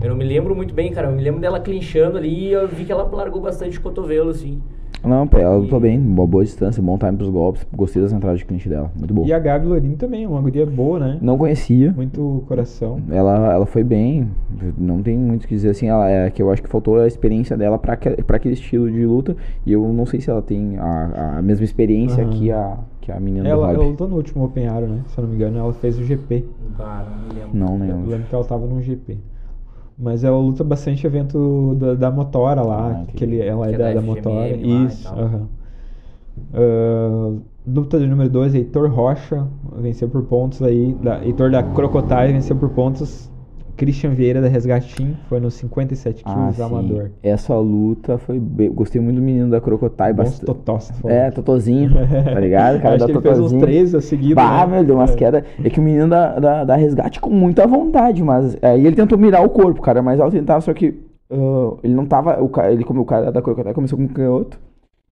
Eu 0.00 0.08
não 0.10 0.16
me 0.16 0.24
lembro 0.24 0.54
muito 0.54 0.74
bem, 0.74 0.90
cara. 0.92 1.08
Eu 1.08 1.12
me 1.16 1.22
lembro 1.22 1.40
dela 1.40 1.60
clinchando 1.60 2.18
ali 2.18 2.48
e 2.48 2.52
eu 2.52 2.66
vi 2.68 2.84
que 2.84 2.92
ela 2.92 3.04
largou 3.04 3.40
bastante 3.40 3.78
cotovelo, 3.80 4.30
assim. 4.30 4.60
Não, 5.04 5.28
ela 5.32 5.56
lutou 5.56 5.80
bem, 5.80 5.98
uma 5.98 6.24
boa 6.24 6.44
distância, 6.44 6.80
bom 6.80 6.96
time 6.96 7.16
pros 7.16 7.28
golpes, 7.28 7.66
gostei 7.74 8.00
das 8.00 8.12
entradas 8.12 8.38
de 8.38 8.44
clinch 8.44 8.68
dela, 8.68 8.88
muito 8.96 9.12
boa. 9.12 9.26
E 9.26 9.32
a 9.32 9.38
Gabi 9.40 9.66
Lorini 9.66 9.96
também, 9.96 10.24
uma 10.28 10.40
guria 10.40 10.64
boa, 10.64 11.00
né? 11.00 11.18
Não 11.20 11.36
conhecia, 11.36 11.90
Muito 11.92 12.44
coração. 12.46 13.00
ela, 13.10 13.52
ela 13.52 13.66
foi 13.66 13.82
bem, 13.82 14.28
não 14.78 15.02
tem 15.02 15.18
muito 15.18 15.42
o 15.42 15.48
que 15.48 15.56
dizer 15.56 15.70
assim, 15.70 15.88
ela, 15.88 16.08
é 16.08 16.30
que 16.30 16.40
eu 16.40 16.48
acho 16.52 16.62
que 16.62 16.68
faltou 16.68 17.00
a 17.00 17.06
experiência 17.08 17.56
dela 17.56 17.80
pra, 17.80 17.96
que- 17.96 18.22
pra 18.22 18.36
aquele 18.36 18.54
estilo 18.54 18.88
de 18.88 19.04
luta, 19.04 19.36
e 19.66 19.72
eu 19.72 19.82
não 19.92 20.06
sei 20.06 20.20
se 20.20 20.30
ela 20.30 20.40
tem 20.40 20.78
a, 20.78 21.38
a 21.38 21.42
mesma 21.42 21.64
experiência 21.64 22.22
Aham. 22.22 22.30
que, 22.30 22.52
a, 22.52 22.78
que 23.00 23.10
a 23.10 23.18
menina 23.18 23.48
Ela, 23.48 23.66
do 23.72 23.74
ela 23.74 23.84
lutou 23.88 24.06
no 24.06 24.14
último 24.14 24.44
Open 24.44 24.68
Aro, 24.68 24.86
né? 24.86 25.00
Se 25.08 25.18
eu 25.18 25.22
não 25.22 25.30
me 25.30 25.34
engano, 25.34 25.58
ela 25.58 25.72
fez 25.72 25.98
o 25.98 26.04
GP. 26.04 26.44
Não 26.78 27.28
me 27.28 27.34
lembro. 27.34 27.58
Não, 27.58 27.72
Eu 27.72 27.96
nem 27.96 28.06
lembro 28.06 28.28
que 28.28 28.34
ela 28.36 28.44
tava 28.44 28.66
num 28.68 28.80
GP. 28.80 29.18
Mas 29.98 30.24
ela 30.24 30.38
luta 30.38 30.64
bastante 30.64 31.06
evento 31.06 31.74
da, 31.76 31.94
da 31.94 32.10
Motora 32.10 32.62
lá, 32.62 32.94
Ah, 32.94 33.02
entendi. 33.02 33.16
que 33.16 33.24
ele, 33.24 33.40
ela 33.40 33.66
Que 33.68 33.74
é 33.74 33.74
é 33.74 33.78
da, 33.78 33.88
da 33.90 33.94
da 33.94 34.02
Motora. 34.02 34.56
lá 34.56 34.88
Isso, 34.88 35.02
tal. 35.02 35.18
aham. 35.18 35.48
Ah, 36.54 37.32
luta 37.66 37.98
de 37.98 38.06
número 38.06 38.28
2, 38.30 38.54
Heitor 38.54 38.90
Rocha 38.90 39.46
venceu 39.80 40.08
por 40.08 40.22
pontos 40.24 40.62
aí. 40.62 40.94
Da, 40.94 41.24
Heitor 41.24 41.50
da 41.50 41.62
Crocotai 41.62 42.32
venceu 42.32 42.56
por 42.56 42.70
pontos. 42.70 43.30
Christian 43.76 44.10
Vieira 44.10 44.40
da 44.40 44.48
Resgatim 44.48 45.16
foi 45.28 45.40
nos 45.40 45.54
57 45.54 46.22
Ah, 46.24 46.32
quilos 46.34 46.56
sim. 46.56 46.62
amador. 46.62 47.10
Essa 47.22 47.54
luta 47.56 48.18
foi 48.18 48.38
bem, 48.38 48.70
gostei 48.70 49.00
muito 49.00 49.16
do 49.16 49.22
menino 49.22 49.50
da 49.50 49.60
Crocotai, 49.60 50.12
bastante. 50.12 50.44
totós. 50.46 50.92
É, 51.04 51.30
Totozinho, 51.30 51.90
tá 51.94 52.38
ligado? 52.40 52.80
Cara 52.82 52.96
Acho 52.96 52.98
da 53.00 53.06
que 53.06 53.12
ele 53.12 53.20
fez 53.22 53.38
uns 53.38 53.52
Totozinho. 53.52 53.60
13 53.62 53.96
a 53.96 54.00
seguido. 54.00 54.34
Bah, 54.36 54.66
né? 54.66 54.76
meu, 54.76 54.84
deu 54.84 54.94
umas 54.96 55.12
É. 55.12 55.16
quedas. 55.16 55.44
É 55.64 55.70
que 55.70 55.80
o 55.80 55.82
menino 55.82 56.08
da, 56.08 56.38
da, 56.38 56.64
da 56.64 56.76
resgate 56.76 57.20
com 57.20 57.30
muita 57.30 57.66
vontade, 57.66 58.22
mas 58.22 58.56
aí 58.62 58.86
ele 58.86 58.94
tentou 58.96 59.18
mirar 59.18 59.44
o 59.44 59.48
corpo, 59.50 59.80
cara, 59.80 60.02
mas 60.02 60.20
ele 60.34 60.44
tava, 60.46 60.60
só 60.60 60.72
que 60.74 61.00
ah, 61.30 61.76
ele 61.82 61.94
não 61.94 62.04
tava. 62.06 62.42
O, 62.42 62.48
ca- 62.48 62.70
ele, 62.70 62.84
como 62.84 63.00
o 63.00 63.04
cara 63.06 63.32
da 63.32 63.40
Crocotai 63.42 63.72
começou 63.74 63.98
com 63.98 64.04
o 64.04 64.08
canhoto, 64.08 64.60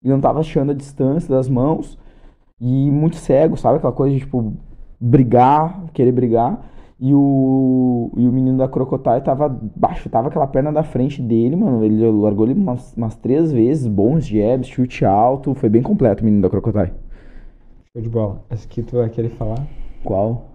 ele 0.05 0.13
não 0.13 0.21
tava 0.21 0.41
achando 0.41 0.71
a 0.71 0.75
distância 0.75 1.29
das 1.35 1.49
mãos 1.49 1.99
e 2.61 2.91
muito 2.91 3.17
cego, 3.17 3.57
sabe? 3.57 3.79
Aquela 3.79 3.93
coisa 3.93 4.15
de 4.15 4.21
tipo 4.21 4.53
brigar, 5.01 5.85
querer 5.95 6.13
brigar. 6.13 6.61
E 7.03 7.15
o, 7.15 8.11
e 8.15 8.29
o 8.29 8.33
menino 8.33 8.59
da 8.59 8.69
Crocotai 8.69 9.23
tava 9.23 9.49
baixo, 9.75 10.11
tava 10.11 10.29
aquela 10.29 10.47
perna 10.47 10.71
da 10.71 10.83
frente 10.83 11.23
dele, 11.23 11.57
mano. 11.57 11.83
Ele 11.83 12.05
largou 12.11 12.47
ele 12.47 12.61
umas, 12.61 12.95
umas 12.95 13.17
três 13.17 13.51
vezes, 13.51 13.87
bons 13.87 14.27
jabs, 14.27 14.69
chute 14.69 15.03
alto. 15.05 15.55
Foi 15.55 15.71
bem 15.71 15.81
completo 15.81 16.23
o 16.23 16.27
menino 16.27 16.43
da 16.43 16.51
Crocotai. 16.51 16.93
Show 17.93 18.03
de 18.03 18.09
bola. 18.09 18.43
Essa 18.51 18.67
aqui 18.67 18.83
tu 18.83 18.97
vai 18.97 19.09
querer 19.09 19.31
falar? 19.31 19.67
Qual? 20.05 20.51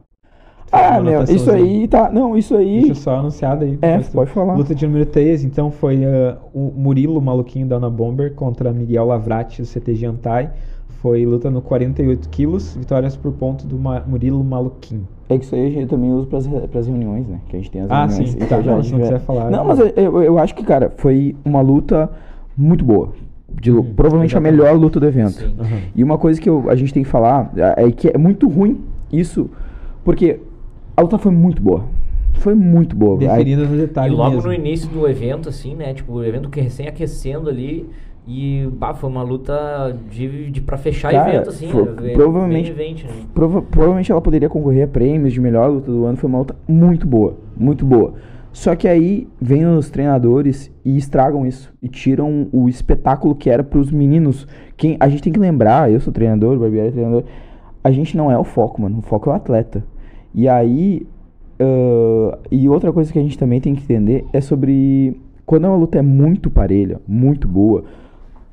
Ah, 0.71 0.99
meu, 0.99 1.23
isso 1.23 1.49
aí 1.49 1.87
tá. 1.87 2.11
Não, 2.11 2.37
isso 2.37 2.55
aí. 2.55 2.75
Deixa 2.75 2.91
eu 2.91 2.95
só 2.95 3.15
anunciar 3.15 3.57
daí. 3.57 3.79
É, 3.81 3.99
pode 3.99 4.29
falar. 4.31 4.55
Luta 4.55 4.75
de 4.75 4.85
número 4.85 5.05
13, 5.05 5.47
então 5.47 5.71
foi 5.71 6.03
ah, 6.05 6.37
o 6.53 6.71
Murilo, 6.75 7.19
maluquinho 7.21 7.67
da 7.67 7.77
Ana 7.77 7.89
Bomber, 7.89 8.35
contra 8.35 8.71
Miguel 8.71 9.05
Lavrati, 9.05 9.61
do 9.61 9.65
CTG 9.65 10.05
Antai. 10.05 10.51
Foi 11.05 11.23
luta 11.23 11.51
no 11.51 11.61
48 11.61 12.27
quilos, 12.29 12.75
vitórias 12.75 13.15
por 13.15 13.31
ponto 13.33 13.67
do 13.67 13.77
Ma- 13.77 14.01
Murilo 14.07 14.43
Maluquinho. 14.43 15.07
É 15.29 15.37
que 15.37 15.45
isso 15.45 15.53
aí 15.53 15.67
a 15.67 15.69
gente 15.69 15.87
também 15.87 16.11
usa 16.11 16.25
pras, 16.25 16.47
re- 16.47 16.67
pras 16.67 16.87
reuniões, 16.87 17.27
né? 17.27 17.41
Que 17.47 17.57
a 17.57 17.59
gente 17.59 17.69
tem 17.69 17.81
as 17.83 17.91
Ah, 17.91 18.05
reuniões. 18.07 18.29
sim. 18.31 18.37
Então 18.41 18.57
Tá, 18.57 18.61
já 18.63 18.71
a 18.71 18.75
não, 18.77 18.81
quiser 18.81 19.19
falar. 19.19 19.51
Não, 19.51 19.63
mas 19.65 19.77
eu, 19.77 19.87
eu, 19.95 20.23
eu 20.23 20.39
acho 20.39 20.55
que, 20.55 20.63
cara, 20.63 20.91
foi 20.97 21.35
uma 21.45 21.61
luta 21.61 22.09
muito 22.57 22.83
boa. 22.83 23.09
De, 23.61 23.69
Hum, 23.71 23.93
provavelmente 23.95 24.35
a 24.35 24.39
exatamente. 24.39 24.59
melhor 24.63 24.75
luta 24.79 24.99
do 24.99 25.05
evento. 25.05 25.33
Sim. 25.33 25.53
Aham. 25.59 25.77
E 25.95 26.03
uma 26.03 26.17
coisa 26.17 26.41
que 26.41 26.49
eu- 26.49 26.67
a 26.71 26.75
gente 26.75 26.91
tem 26.91 27.03
que 27.03 27.09
falar 27.09 27.53
é 27.55 27.83
é 27.85 27.91
que 27.91 28.07
é 28.09 28.17
muito 28.17 28.49
ruim 28.49 28.81
isso, 29.13 29.47
porque 30.03 30.39
a 30.97 31.03
luta 31.03 31.19
foi 31.19 31.31
muito 31.31 31.61
boa. 31.61 31.83
Foi 32.33 32.55
muito 32.55 32.95
boa. 32.95 33.19
Aí- 33.21 33.27
Definida 33.45 33.65
no 33.67 33.75
E 33.75 33.77
detalhe 33.77 34.11
logo 34.11 34.31
mesmo. 34.37 34.47
no 34.49 34.53
início 34.55 34.89
do 34.89 35.07
evento, 35.07 35.49
assim, 35.49 35.75
né? 35.75 35.93
Tipo, 35.93 36.13
o 36.13 36.23
evento 36.25 36.49
que 36.49 36.59
recém 36.59 36.87
aquecendo 36.87 37.47
ali. 37.47 37.87
E, 38.27 38.67
bah, 38.73 38.93
foi 38.93 39.09
uma 39.09 39.21
luta 39.21 39.95
de, 40.09 40.49
de 40.49 40.59
pra 40.61 40.77
fechar 40.77 41.11
Cara, 41.11 41.29
evento, 41.35 41.49
assim. 41.49 41.67
né, 41.67 42.13
provavelmente- 42.13 42.71
event, 42.71 43.03
né? 43.03 43.09
Prova- 43.33 43.61
provavelmente 43.61 44.11
ela 44.11 44.21
poderia 44.21 44.49
concorrer 44.49 44.85
a 44.85 44.87
prêmios 44.87 45.31
de 45.33 45.39
melhor 45.39 45.69
luta 45.69 45.91
do 45.91 46.05
ano. 46.05 46.17
Foi 46.17 46.27
uma 46.27 46.39
luta 46.39 46.55
muito 46.67 47.05
boa, 47.07 47.37
muito 47.55 47.85
boa. 47.85 48.13
Só 48.51 48.75
que 48.75 48.87
aí 48.87 49.27
vem 49.39 49.65
os 49.65 49.89
treinadores 49.89 50.71
e 50.83 50.97
estragam 50.97 51.45
isso 51.45 51.71
e 51.83 51.87
tiram 51.89 52.47
o 52.51 52.67
espetáculo 52.69 53.35
que 53.35 53.49
era 53.49 53.63
pros 53.63 53.91
meninos. 53.91 54.47
Quem 54.77 54.95
a 54.99 55.07
gente 55.09 55.21
tem 55.21 55.33
que 55.33 55.39
lembrar, 55.39 55.91
eu 55.91 55.99
sou 55.99 56.11
treinador, 56.13 56.55
o 56.55 56.59
Barbieri 56.59 56.87
é 56.87 56.91
treinador. 56.91 57.23
A 57.83 57.91
gente 57.91 58.15
não 58.17 58.31
é 58.31 58.37
o 58.37 58.43
foco, 58.43 58.81
mano. 58.81 58.99
O 58.99 59.01
foco 59.01 59.29
é 59.29 59.33
o 59.33 59.35
atleta. 59.35 59.83
E 60.33 60.47
aí 60.47 61.05
ah, 61.59 62.37
e 62.49 62.67
outra 62.67 62.91
coisa 62.91 63.11
que 63.13 63.19
a 63.19 63.21
gente 63.21 63.37
também 63.37 63.61
tem 63.61 63.75
que 63.75 63.83
entender 63.83 64.25
é 64.33 64.41
sobre 64.41 65.19
quando 65.45 65.65
uma 65.65 65.75
luta 65.77 65.99
é 65.99 66.01
muito 66.01 66.49
parelha, 66.49 66.99
muito 67.07 67.47
boa, 67.47 67.83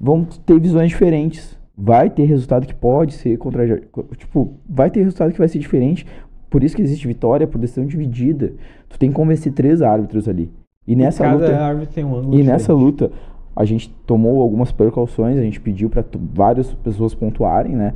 vão 0.03 0.24
ter 0.24 0.59
visões 0.59 0.88
diferentes. 0.88 1.57
Vai 1.78 2.11
ter 2.11 2.24
resultado 2.24 2.66
que 2.66 2.74
pode 2.74 3.14
ser 3.14 3.38
contra. 3.38 3.80
Tipo, 4.18 4.55
vai 4.68 4.90
ter 4.90 5.00
resultado 5.00 5.32
que 5.32 5.38
vai 5.38 5.48
ser 5.48 5.61
diferente. 5.61 6.05
Por 6.50 6.62
isso 6.64 6.74
que 6.76 6.82
existe 6.82 7.07
vitória 7.07 7.46
por 7.46 7.59
decisão 7.59 7.86
dividida. 7.86 8.53
Tu 8.88 8.98
tem 8.98 9.09
que 9.11 9.14
convencer 9.14 9.53
três 9.53 9.80
árbitros 9.80 10.28
ali. 10.28 10.50
E 10.86 10.94
nessa 10.96 11.24
Cada 11.24 11.36
luta. 11.36 11.57
árbitro 11.57 11.94
tem 11.94 12.05
um 12.05 12.16
ângulo 12.16 12.34
E 12.38 12.42
nessa 12.42 12.74
diferente. 12.74 12.84
luta, 12.84 13.12
a 13.55 13.64
gente 13.64 13.88
tomou 14.07 14.42
algumas 14.42 14.72
precauções, 14.72 15.38
a 15.38 15.42
gente 15.42 15.61
pediu 15.61 15.88
para 15.88 16.05
várias 16.34 16.74
pessoas 16.74 17.14
pontuarem, 17.14 17.74
né? 17.74 17.94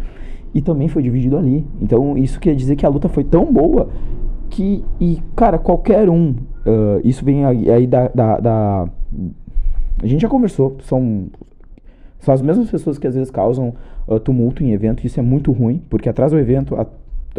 E 0.54 0.62
também 0.62 0.88
foi 0.88 1.02
dividido 1.02 1.36
ali. 1.36 1.66
Então, 1.82 2.16
isso 2.16 2.38
quer 2.40 2.54
dizer 2.54 2.76
que 2.76 2.86
a 2.86 2.88
luta 2.88 3.08
foi 3.10 3.24
tão 3.24 3.52
boa 3.52 3.90
que, 4.48 4.82
e, 5.00 5.18
cara, 5.34 5.58
qualquer 5.58 6.08
um, 6.08 6.34
ah, 6.64 7.00
isso 7.04 7.24
vem 7.24 7.44
aí 7.44 7.70
aí 7.70 7.86
da, 7.86 8.08
da, 8.08 8.40
da- 8.40 8.88
A 10.02 10.06
gente 10.06 10.22
já 10.22 10.28
conversou, 10.28 10.76
são, 10.82 11.26
são 12.26 12.34
as 12.34 12.42
mesmas 12.42 12.68
pessoas 12.68 12.98
que 12.98 13.06
às 13.06 13.14
vezes 13.14 13.30
causam 13.30 13.72
ah, 14.08 14.18
tumulto 14.18 14.64
em 14.64 14.72
evento, 14.72 15.04
e 15.04 15.06
isso 15.06 15.20
é 15.20 15.22
muito 15.22 15.52
ruim, 15.52 15.80
porque 15.88 16.08
atrás 16.08 16.32
do 16.32 16.38
evento 16.40 16.74
a, 16.74 16.84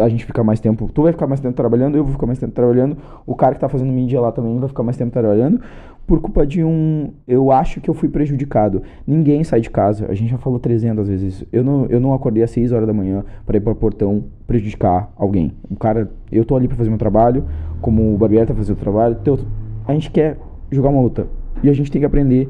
a 0.02 0.08
gente 0.08 0.24
fica 0.24 0.42
mais 0.46 0.62
tempo, 0.62 0.90
tu 0.94 1.02
vai 1.02 1.12
ficar 1.12 1.28
mais 1.28 1.42
tempo 1.42 1.54
trabalhando, 1.54 1.98
eu 1.98 2.06
vou 2.06 2.14
ficar 2.14 2.26
mais 2.26 2.40
tempo 2.40 2.54
trabalhando, 2.54 2.96
o 3.26 3.36
cara 3.36 3.54
que 3.54 3.60
tá 3.60 3.68
fazendo 3.68 3.92
mídia 3.92 4.22
lá 4.22 4.32
também 4.32 4.58
vai 4.58 4.70
ficar 4.70 4.84
mais 4.84 4.96
tempo 4.96 5.12
trabalhando, 5.12 5.60
por 6.06 6.22
culpa 6.22 6.48
de 6.48 6.64
um. 6.64 7.12
Eu 7.28 7.52
acho 7.52 7.82
que 7.82 7.90
eu 7.90 7.94
fui 7.94 8.08
prejudicado. 8.08 8.82
Ninguém 9.06 9.44
sai 9.44 9.60
de 9.60 9.70
casa. 9.70 10.06
A 10.08 10.14
gente 10.14 10.30
já 10.30 10.38
falou 10.38 10.58
300 10.58 11.06
vezes 11.06 11.34
isso. 11.34 11.48
Eu 11.52 11.66
não, 11.66 11.86
eu 11.88 12.00
não 12.00 12.14
acordei 12.14 12.42
às 12.42 12.52
6 12.52 12.72
horas 12.72 12.88
da 12.88 12.94
manhã 12.94 13.26
para 13.46 13.58
ir 13.58 13.60
para 13.60 13.74
o 13.74 13.76
portão 13.76 14.24
prejudicar 14.48 15.12
alguém. 15.18 15.52
O 15.70 15.76
cara, 15.76 16.10
eu 16.32 16.46
tô 16.46 16.56
ali 16.56 16.66
para 16.66 16.78
fazer 16.78 16.90
meu 16.90 16.98
trabalho, 16.98 17.44
como 17.82 18.16
o 18.16 18.18
Barbieri 18.18 18.48
tá 18.48 18.56
fazendo 18.56 18.78
o 18.78 18.80
trabalho. 18.80 19.18
Então, 19.22 19.38
a 19.86 19.92
gente 19.92 20.10
quer 20.10 20.38
jogar 20.72 20.88
uma 20.88 21.02
luta. 21.02 21.28
E 21.62 21.70
a 21.70 21.74
gente 21.74 21.92
tem 21.92 22.00
que 22.00 22.06
aprender 22.06 22.50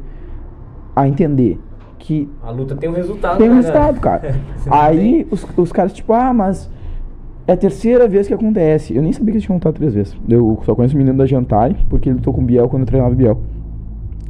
a 0.96 1.08
entender 1.08 1.60
que 1.98 2.30
A 2.42 2.52
luta 2.52 2.76
tem 2.76 2.90
um 2.90 2.94
resultado, 2.94 3.38
tem 3.38 3.50
um 3.50 3.56
né, 3.56 3.62
resultado, 3.62 4.00
cara. 4.00 4.36
Se 4.58 4.70
não 4.70 4.78
Aí 4.78 5.28
os, 5.32 5.46
os 5.58 5.72
caras, 5.72 5.94
tipo, 5.94 6.14
ah, 6.14 6.34
mas 6.34 6.70
é 7.48 7.54
a 7.54 7.58
terceira 7.58 8.08
vez 8.08 8.28
que 8.28 8.34
acontece. 8.34 8.96
Eu 8.96 9.02
nem 9.02 9.14
sabia 9.14 9.32
que 9.32 9.38
eles 9.38 9.44
tinham 9.44 9.56
lutado 9.56 9.76
três 9.76 9.94
vezes. 9.94 10.16
Eu 10.28 10.60
só 10.66 10.76
conheço 10.76 10.96
o 10.96 10.98
menino 10.98 11.18
da 11.18 11.26
Jantai, 11.26 11.76
porque 11.90 12.10
ele 12.10 12.18
lutou 12.18 12.34
com 12.34 12.42
o 12.42 12.46
Biel 12.46 12.68
quando 12.68 12.82
eu 12.82 12.88
treinava 12.88 13.14
o 13.14 13.18
Biel. 13.18 13.40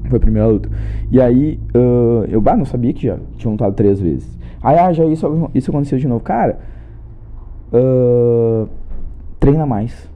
Foi 0.08 0.18
a 0.18 0.22
primeira 0.22 0.48
luta. 0.48 0.70
E 1.12 1.20
aí, 1.20 1.60
ah, 1.74 2.26
eu, 2.30 2.40
bah, 2.40 2.56
não 2.56 2.66
sabia 2.66 2.94
que 2.94 3.08
já 3.08 3.18
tinham 3.38 3.54
lutado 3.54 3.74
três 3.74 4.00
vezes. 4.00 4.38
Aí, 4.62 4.78
ah, 4.78 4.94
já 4.94 5.06
isso, 5.06 5.50
isso 5.54 5.72
aconteceu 5.72 5.98
de 5.98 6.08
novo. 6.08 6.24
Cara, 6.24 6.60
ah, 7.74 8.66
treina 9.40 9.66
mais. 9.66 10.10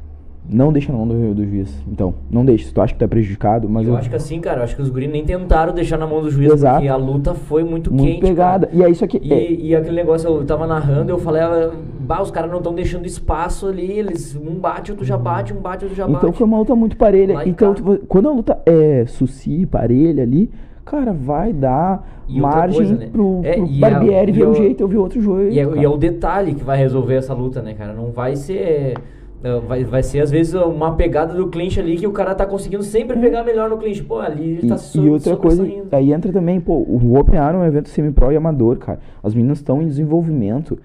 Não 0.49 0.73
deixa 0.73 0.91
na 0.91 0.97
mão 0.97 1.07
do, 1.07 1.33
do 1.35 1.45
juiz. 1.45 1.71
Então, 1.87 2.13
não 2.29 2.43
deixa. 2.43 2.65
Se 2.65 2.73
tu 2.73 2.81
acha 2.81 2.93
que 2.93 2.99
tu 2.99 3.03
é 3.03 3.07
prejudicado, 3.07 3.69
mas 3.69 3.85
Eu 3.87 3.93
eu, 3.93 3.97
acho 3.99 4.09
que 4.09 4.15
assim, 4.15 4.39
cara, 4.41 4.59
eu 4.59 4.63
acho 4.63 4.75
que 4.75 4.81
os 4.81 4.89
guris 4.89 5.09
nem 5.09 5.23
tentaram 5.23 5.71
deixar 5.73 5.97
na 5.97 6.07
mão 6.07 6.21
do 6.21 6.29
juiz, 6.31 6.51
Exato. 6.51 6.75
porque 6.77 6.87
a 6.89 6.95
luta 6.95 7.33
foi 7.33 7.63
muito, 7.63 7.93
muito 7.93 8.05
quente, 8.07 8.21
pegada. 8.21 8.65
cara. 8.67 8.77
E 8.77 8.83
aí, 8.83 8.91
isso 8.91 9.05
aqui. 9.05 9.19
E, 9.23 9.31
é- 9.33 9.51
e 9.51 9.75
aquele 9.75 9.95
negócio, 9.95 10.27
eu 10.27 10.43
tava 10.45 10.65
narrando, 10.67 11.09
eu 11.11 11.19
falei, 11.19 11.41
ah, 11.41 11.71
bah, 11.99 12.21
os 12.21 12.31
caras 12.31 12.49
não 12.49 12.57
estão 12.57 12.73
deixando 12.73 13.05
espaço 13.05 13.67
ali, 13.67 13.89
eles, 13.91 14.35
um 14.35 14.55
bate, 14.55 14.91
outro 14.91 15.05
já 15.05 15.15
bate, 15.17 15.53
um 15.53 15.57
bate, 15.61 15.85
outro 15.85 15.95
já 15.95 16.03
Então 16.09 16.19
bate. 16.21 16.37
foi 16.37 16.45
uma 16.47 16.57
luta 16.57 16.75
muito 16.75 16.97
parelha. 16.97 17.35
Lá 17.35 17.47
Então, 17.47 17.73
tipo, 17.73 17.97
quando 18.07 18.27
a 18.27 18.33
luta 18.33 18.59
é 18.65 19.05
suci, 19.07 19.65
parelha 19.67 20.23
ali, 20.23 20.49
cara, 20.83 21.13
vai 21.13 21.53
dar 21.53 22.23
E 22.27 22.41
margem 22.41 22.75
coisa, 22.77 22.95
né? 22.95 23.09
pro, 23.11 23.39
É, 23.43 23.53
pro 23.53 23.67
Barbieri 23.67 24.31
e 24.31 24.33
ver 24.33 24.47
um 24.47 24.55
jeito, 24.55 24.81
eu 24.81 24.87
vi 24.87 24.97
outro 24.97 25.21
jogo. 25.21 25.43
E 25.43 25.59
é, 25.59 25.63
e 25.63 25.83
é 25.85 25.87
o 25.87 25.95
detalhe 25.97 26.55
que 26.55 26.63
vai 26.63 26.77
resolver 26.77 27.15
essa 27.15 27.33
luta, 27.33 27.61
né, 27.61 27.73
cara? 27.75 27.93
Não 27.93 28.11
vai 28.11 28.35
ser. 28.35 28.95
Eh, 29.43 29.59
Vai, 29.67 29.83
vai 29.83 30.03
ser, 30.03 30.19
às 30.19 30.31
vezes, 30.31 30.53
uma 30.53 30.95
pegada 30.95 31.33
do 31.33 31.47
clinch 31.47 31.79
ali 31.79 31.97
que 31.97 32.07
o 32.07 32.11
cara 32.11 32.35
tá 32.35 32.45
conseguindo 32.45 32.83
sempre 32.83 33.17
pegar 33.19 33.43
melhor 33.43 33.69
no 33.69 33.77
clinch. 33.77 34.03
Pô, 34.03 34.19
ali 34.19 34.51
ele 34.51 34.65
E, 34.65 34.69
tá 34.69 34.77
se 34.77 34.99
e 34.99 35.09
outra 35.09 35.35
coisa, 35.35 35.65
aí 35.91 36.13
entra 36.13 36.31
também, 36.31 36.59
pô, 36.59 36.73
o 36.73 37.17
Open 37.17 37.35
Iron 37.35 37.59
é 37.59 37.65
um 37.65 37.65
evento 37.65 37.89
semi-pro 37.89 38.31
e 38.31 38.37
amador, 38.37 38.77
cara. 38.77 38.99
As 39.23 39.33
meninas 39.33 39.59
estão 39.59 39.81
em 39.81 39.87
desenvolvimento. 39.87 40.77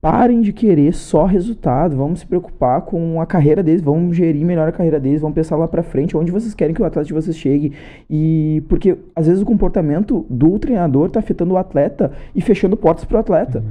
Parem 0.00 0.40
de 0.40 0.52
querer 0.52 0.92
só 0.92 1.24
resultado, 1.24 1.96
vamos 1.96 2.20
se 2.20 2.26
preocupar 2.26 2.82
com 2.82 3.20
a 3.20 3.26
carreira 3.26 3.62
deles, 3.62 3.82
vamos 3.82 4.16
gerir 4.16 4.44
melhor 4.44 4.68
a 4.68 4.72
carreira 4.72 5.00
deles, 5.00 5.20
vamos 5.20 5.34
pensar 5.34 5.56
lá 5.56 5.66
pra 5.66 5.82
frente, 5.82 6.16
onde 6.16 6.30
vocês 6.30 6.54
querem 6.54 6.74
que 6.74 6.80
o 6.80 6.84
atleta 6.84 7.08
de 7.08 7.14
vocês 7.14 7.36
chegue. 7.36 7.72
E 8.08 8.62
porque 8.68 8.96
às 9.16 9.26
vezes 9.26 9.42
o 9.42 9.46
comportamento 9.46 10.24
do 10.30 10.58
treinador 10.60 11.10
tá 11.10 11.18
afetando 11.18 11.54
o 11.54 11.56
atleta 11.56 12.12
e 12.36 12.40
fechando 12.40 12.76
portas 12.76 13.04
pro 13.04 13.18
atleta. 13.18 13.64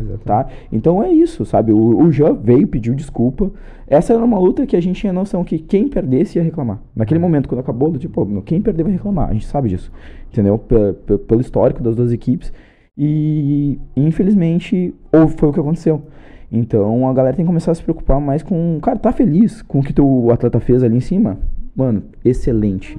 Exatamente. 0.00 0.24
Tá? 0.24 0.46
Então 0.70 1.02
é 1.02 1.10
isso, 1.10 1.44
sabe? 1.44 1.72
O, 1.72 2.02
o 2.04 2.10
Jean 2.12 2.34
veio, 2.34 2.66
pediu 2.68 2.94
desculpa. 2.94 3.50
Essa 3.86 4.12
era 4.12 4.24
uma 4.24 4.38
luta 4.38 4.66
que 4.66 4.76
a 4.76 4.80
gente 4.80 5.00
tinha 5.00 5.12
noção 5.12 5.42
que 5.42 5.58
quem 5.58 5.88
perdesse 5.88 6.38
ia 6.38 6.44
reclamar. 6.44 6.80
Naquele 6.94 7.18
momento, 7.18 7.48
quando 7.48 7.60
acabou, 7.60 7.90
do 7.90 7.98
tipo, 7.98 8.42
quem 8.42 8.60
perder 8.60 8.82
vai 8.84 8.92
reclamar. 8.92 9.30
A 9.30 9.32
gente 9.32 9.46
sabe 9.46 9.68
disso. 9.68 9.90
Entendeu? 10.32 10.58
Pe- 10.58 11.18
pelo 11.18 11.40
histórico 11.40 11.82
das 11.82 11.96
duas 11.96 12.12
equipes. 12.12 12.52
E 12.96 13.78
infelizmente 13.96 14.92
ou 15.12 15.28
foi 15.28 15.48
o 15.48 15.52
que 15.52 15.60
aconteceu. 15.60 16.02
Então 16.50 17.08
a 17.08 17.12
galera 17.12 17.36
tem 17.36 17.44
que 17.44 17.48
começar 17.48 17.70
a 17.70 17.74
se 17.74 17.82
preocupar 17.82 18.20
mais 18.20 18.42
com. 18.42 18.78
Cara, 18.82 18.98
tá 18.98 19.12
feliz 19.12 19.62
com 19.62 19.78
o 19.78 19.82
que 19.82 19.92
teu 19.92 20.30
atleta 20.32 20.58
fez 20.58 20.82
ali 20.82 20.96
em 20.96 21.00
cima? 21.00 21.38
Mano, 21.76 22.02
excelente. 22.24 22.98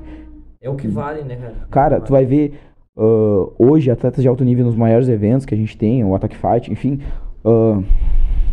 É 0.61 0.69
o 0.69 0.75
que 0.75 0.87
vale, 0.87 1.23
né, 1.23 1.35
cara? 1.35 1.55
Cara, 1.69 2.01
tu 2.01 2.11
vai 2.11 2.25
ver 2.25 2.53
ah, 2.99 3.49
hoje 3.57 3.89
atletas 3.89 4.21
de 4.21 4.27
alto 4.27 4.43
nível 4.43 4.65
nos 4.65 4.75
maiores 4.75 5.07
eventos 5.07 5.45
que 5.45 5.55
a 5.55 5.57
gente 5.57 5.77
tem, 5.77 6.03
o 6.03 6.13
Attack 6.13 6.35
Fight, 6.35 6.71
enfim. 6.71 6.99
o 7.45 7.83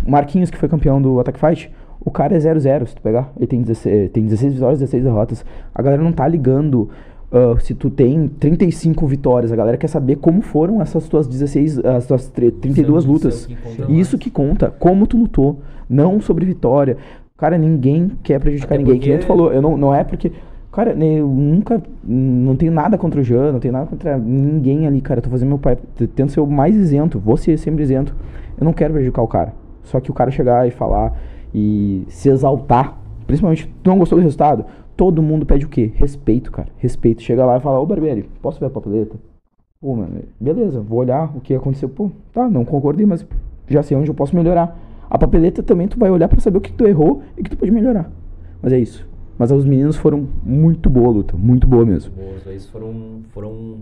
Marquinhos, 0.06 0.50
que 0.50 0.56
foi 0.58 0.68
campeão 0.68 1.00
do 1.02 1.18
Attack 1.20 1.38
Fight, 1.38 1.70
o 2.04 2.10
cara 2.10 2.36
é 2.36 2.38
0-0, 2.38 2.86
se 2.86 2.94
tu 2.94 3.02
pegar. 3.02 3.32
Ele 3.36 3.46
tem 3.46 3.60
16, 3.62 4.10
tem 4.12 4.24
16 4.24 4.54
vitórias, 4.54 4.78
16 4.78 5.02
derrotas. 5.02 5.44
A 5.74 5.82
galera 5.82 6.02
não 6.02 6.12
tá 6.12 6.28
ligando 6.28 6.88
ah, 7.32 7.56
se 7.58 7.74
tu 7.74 7.90
tem 7.90 8.28
35 8.28 9.04
vitórias. 9.06 9.50
A 9.50 9.56
galera 9.56 9.76
quer 9.76 9.88
saber 9.88 10.16
como 10.16 10.40
foram 10.42 10.80
essas 10.80 11.08
tuas 11.08 11.26
16, 11.26 11.84
as 11.84 12.06
tuas 12.06 12.28
tre- 12.28 12.52
32 12.52 13.02
Isso 13.04 13.08
é 13.08 13.10
o 13.10 13.12
lutas. 13.12 13.46
conta 13.46 13.92
Isso 13.92 14.12
mais. 14.12 14.22
que 14.22 14.30
conta, 14.30 14.70
como 14.78 15.06
tu 15.06 15.16
lutou, 15.16 15.58
não 15.90 16.20
sobre 16.20 16.44
vitória. 16.46 16.96
Cara, 17.36 17.58
ninguém 17.58 18.12
quer 18.22 18.38
prejudicar 18.38 18.74
Até 18.76 18.84
ninguém. 18.84 19.00
Que 19.00 19.08
nem 19.08 19.18
tu 19.18 19.26
porque- 19.26 19.38
falou, 19.38 19.52
eu 19.52 19.60
não, 19.60 19.76
não 19.76 19.94
é 19.94 20.04
porque. 20.04 20.30
Cara, 20.76 20.94
né, 20.94 21.20
eu 21.20 21.26
nunca. 21.26 21.82
Não 22.04 22.54
tenho 22.54 22.70
nada 22.70 22.98
contra 22.98 23.18
o 23.18 23.24
Jean, 23.24 23.50
não 23.50 23.58
tenho 23.58 23.72
nada 23.72 23.86
contra 23.86 24.18
ninguém 24.18 24.86
ali, 24.86 25.00
cara. 25.00 25.20
Eu 25.20 25.22
tô 25.22 25.30
fazendo 25.30 25.48
meu 25.48 25.58
pai. 25.58 25.78
Tento 26.14 26.32
ser 26.32 26.40
o 26.40 26.46
mais 26.46 26.76
isento, 26.76 27.18
ser 27.38 27.56
sempre 27.56 27.82
isento. 27.82 28.14
Eu 28.60 28.64
não 28.66 28.74
quero 28.74 28.92
prejudicar 28.92 29.22
o 29.22 29.26
cara. 29.26 29.54
Só 29.84 30.00
que 30.00 30.10
o 30.10 30.14
cara 30.14 30.30
chegar 30.30 30.68
e 30.68 30.70
falar 30.70 31.18
e 31.54 32.04
se 32.08 32.28
exaltar, 32.28 32.94
principalmente, 33.26 33.74
tu 33.82 33.88
não 33.88 33.98
gostou 33.98 34.18
do 34.18 34.22
resultado? 34.22 34.66
Todo 34.94 35.22
mundo 35.22 35.46
pede 35.46 35.64
o 35.64 35.68
quê? 35.70 35.92
Respeito, 35.94 36.52
cara. 36.52 36.68
Respeito. 36.76 37.22
Chega 37.22 37.46
lá 37.46 37.56
e 37.56 37.60
fala, 37.60 37.80
ô 37.80 37.86
Barbieri, 37.86 38.28
posso 38.42 38.60
ver 38.60 38.66
a 38.66 38.70
papeleta? 38.70 39.16
Pô, 39.80 39.96
mano, 39.96 40.24
beleza, 40.38 40.78
vou 40.82 40.98
olhar 40.98 41.34
o 41.34 41.40
que 41.40 41.54
aconteceu. 41.54 41.88
Pô, 41.88 42.10
tá, 42.34 42.50
não 42.50 42.66
concordei, 42.66 43.06
mas 43.06 43.26
já 43.66 43.82
sei 43.82 43.96
onde 43.96 44.10
eu 44.10 44.14
posso 44.14 44.36
melhorar. 44.36 44.78
A 45.08 45.16
papeleta 45.16 45.62
também 45.62 45.88
tu 45.88 45.98
vai 45.98 46.10
olhar 46.10 46.28
pra 46.28 46.38
saber 46.38 46.58
o 46.58 46.60
que 46.60 46.72
tu 46.72 46.86
errou 46.86 47.22
e 47.34 47.40
o 47.40 47.44
que 47.44 47.48
tu 47.48 47.56
pode 47.56 47.72
melhorar. 47.72 48.10
Mas 48.60 48.74
é 48.74 48.78
isso. 48.78 49.15
Mas 49.38 49.50
os 49.52 49.64
meninos 49.64 49.96
foram 49.96 50.28
muito 50.42 50.88
boa 50.88 51.10
luta, 51.10 51.36
muito 51.36 51.66
boa 51.66 51.84
mesmo. 51.84 52.12
Boas, 52.14 52.46
eles 52.46 52.66
foram, 52.68 53.22
foram 53.32 53.78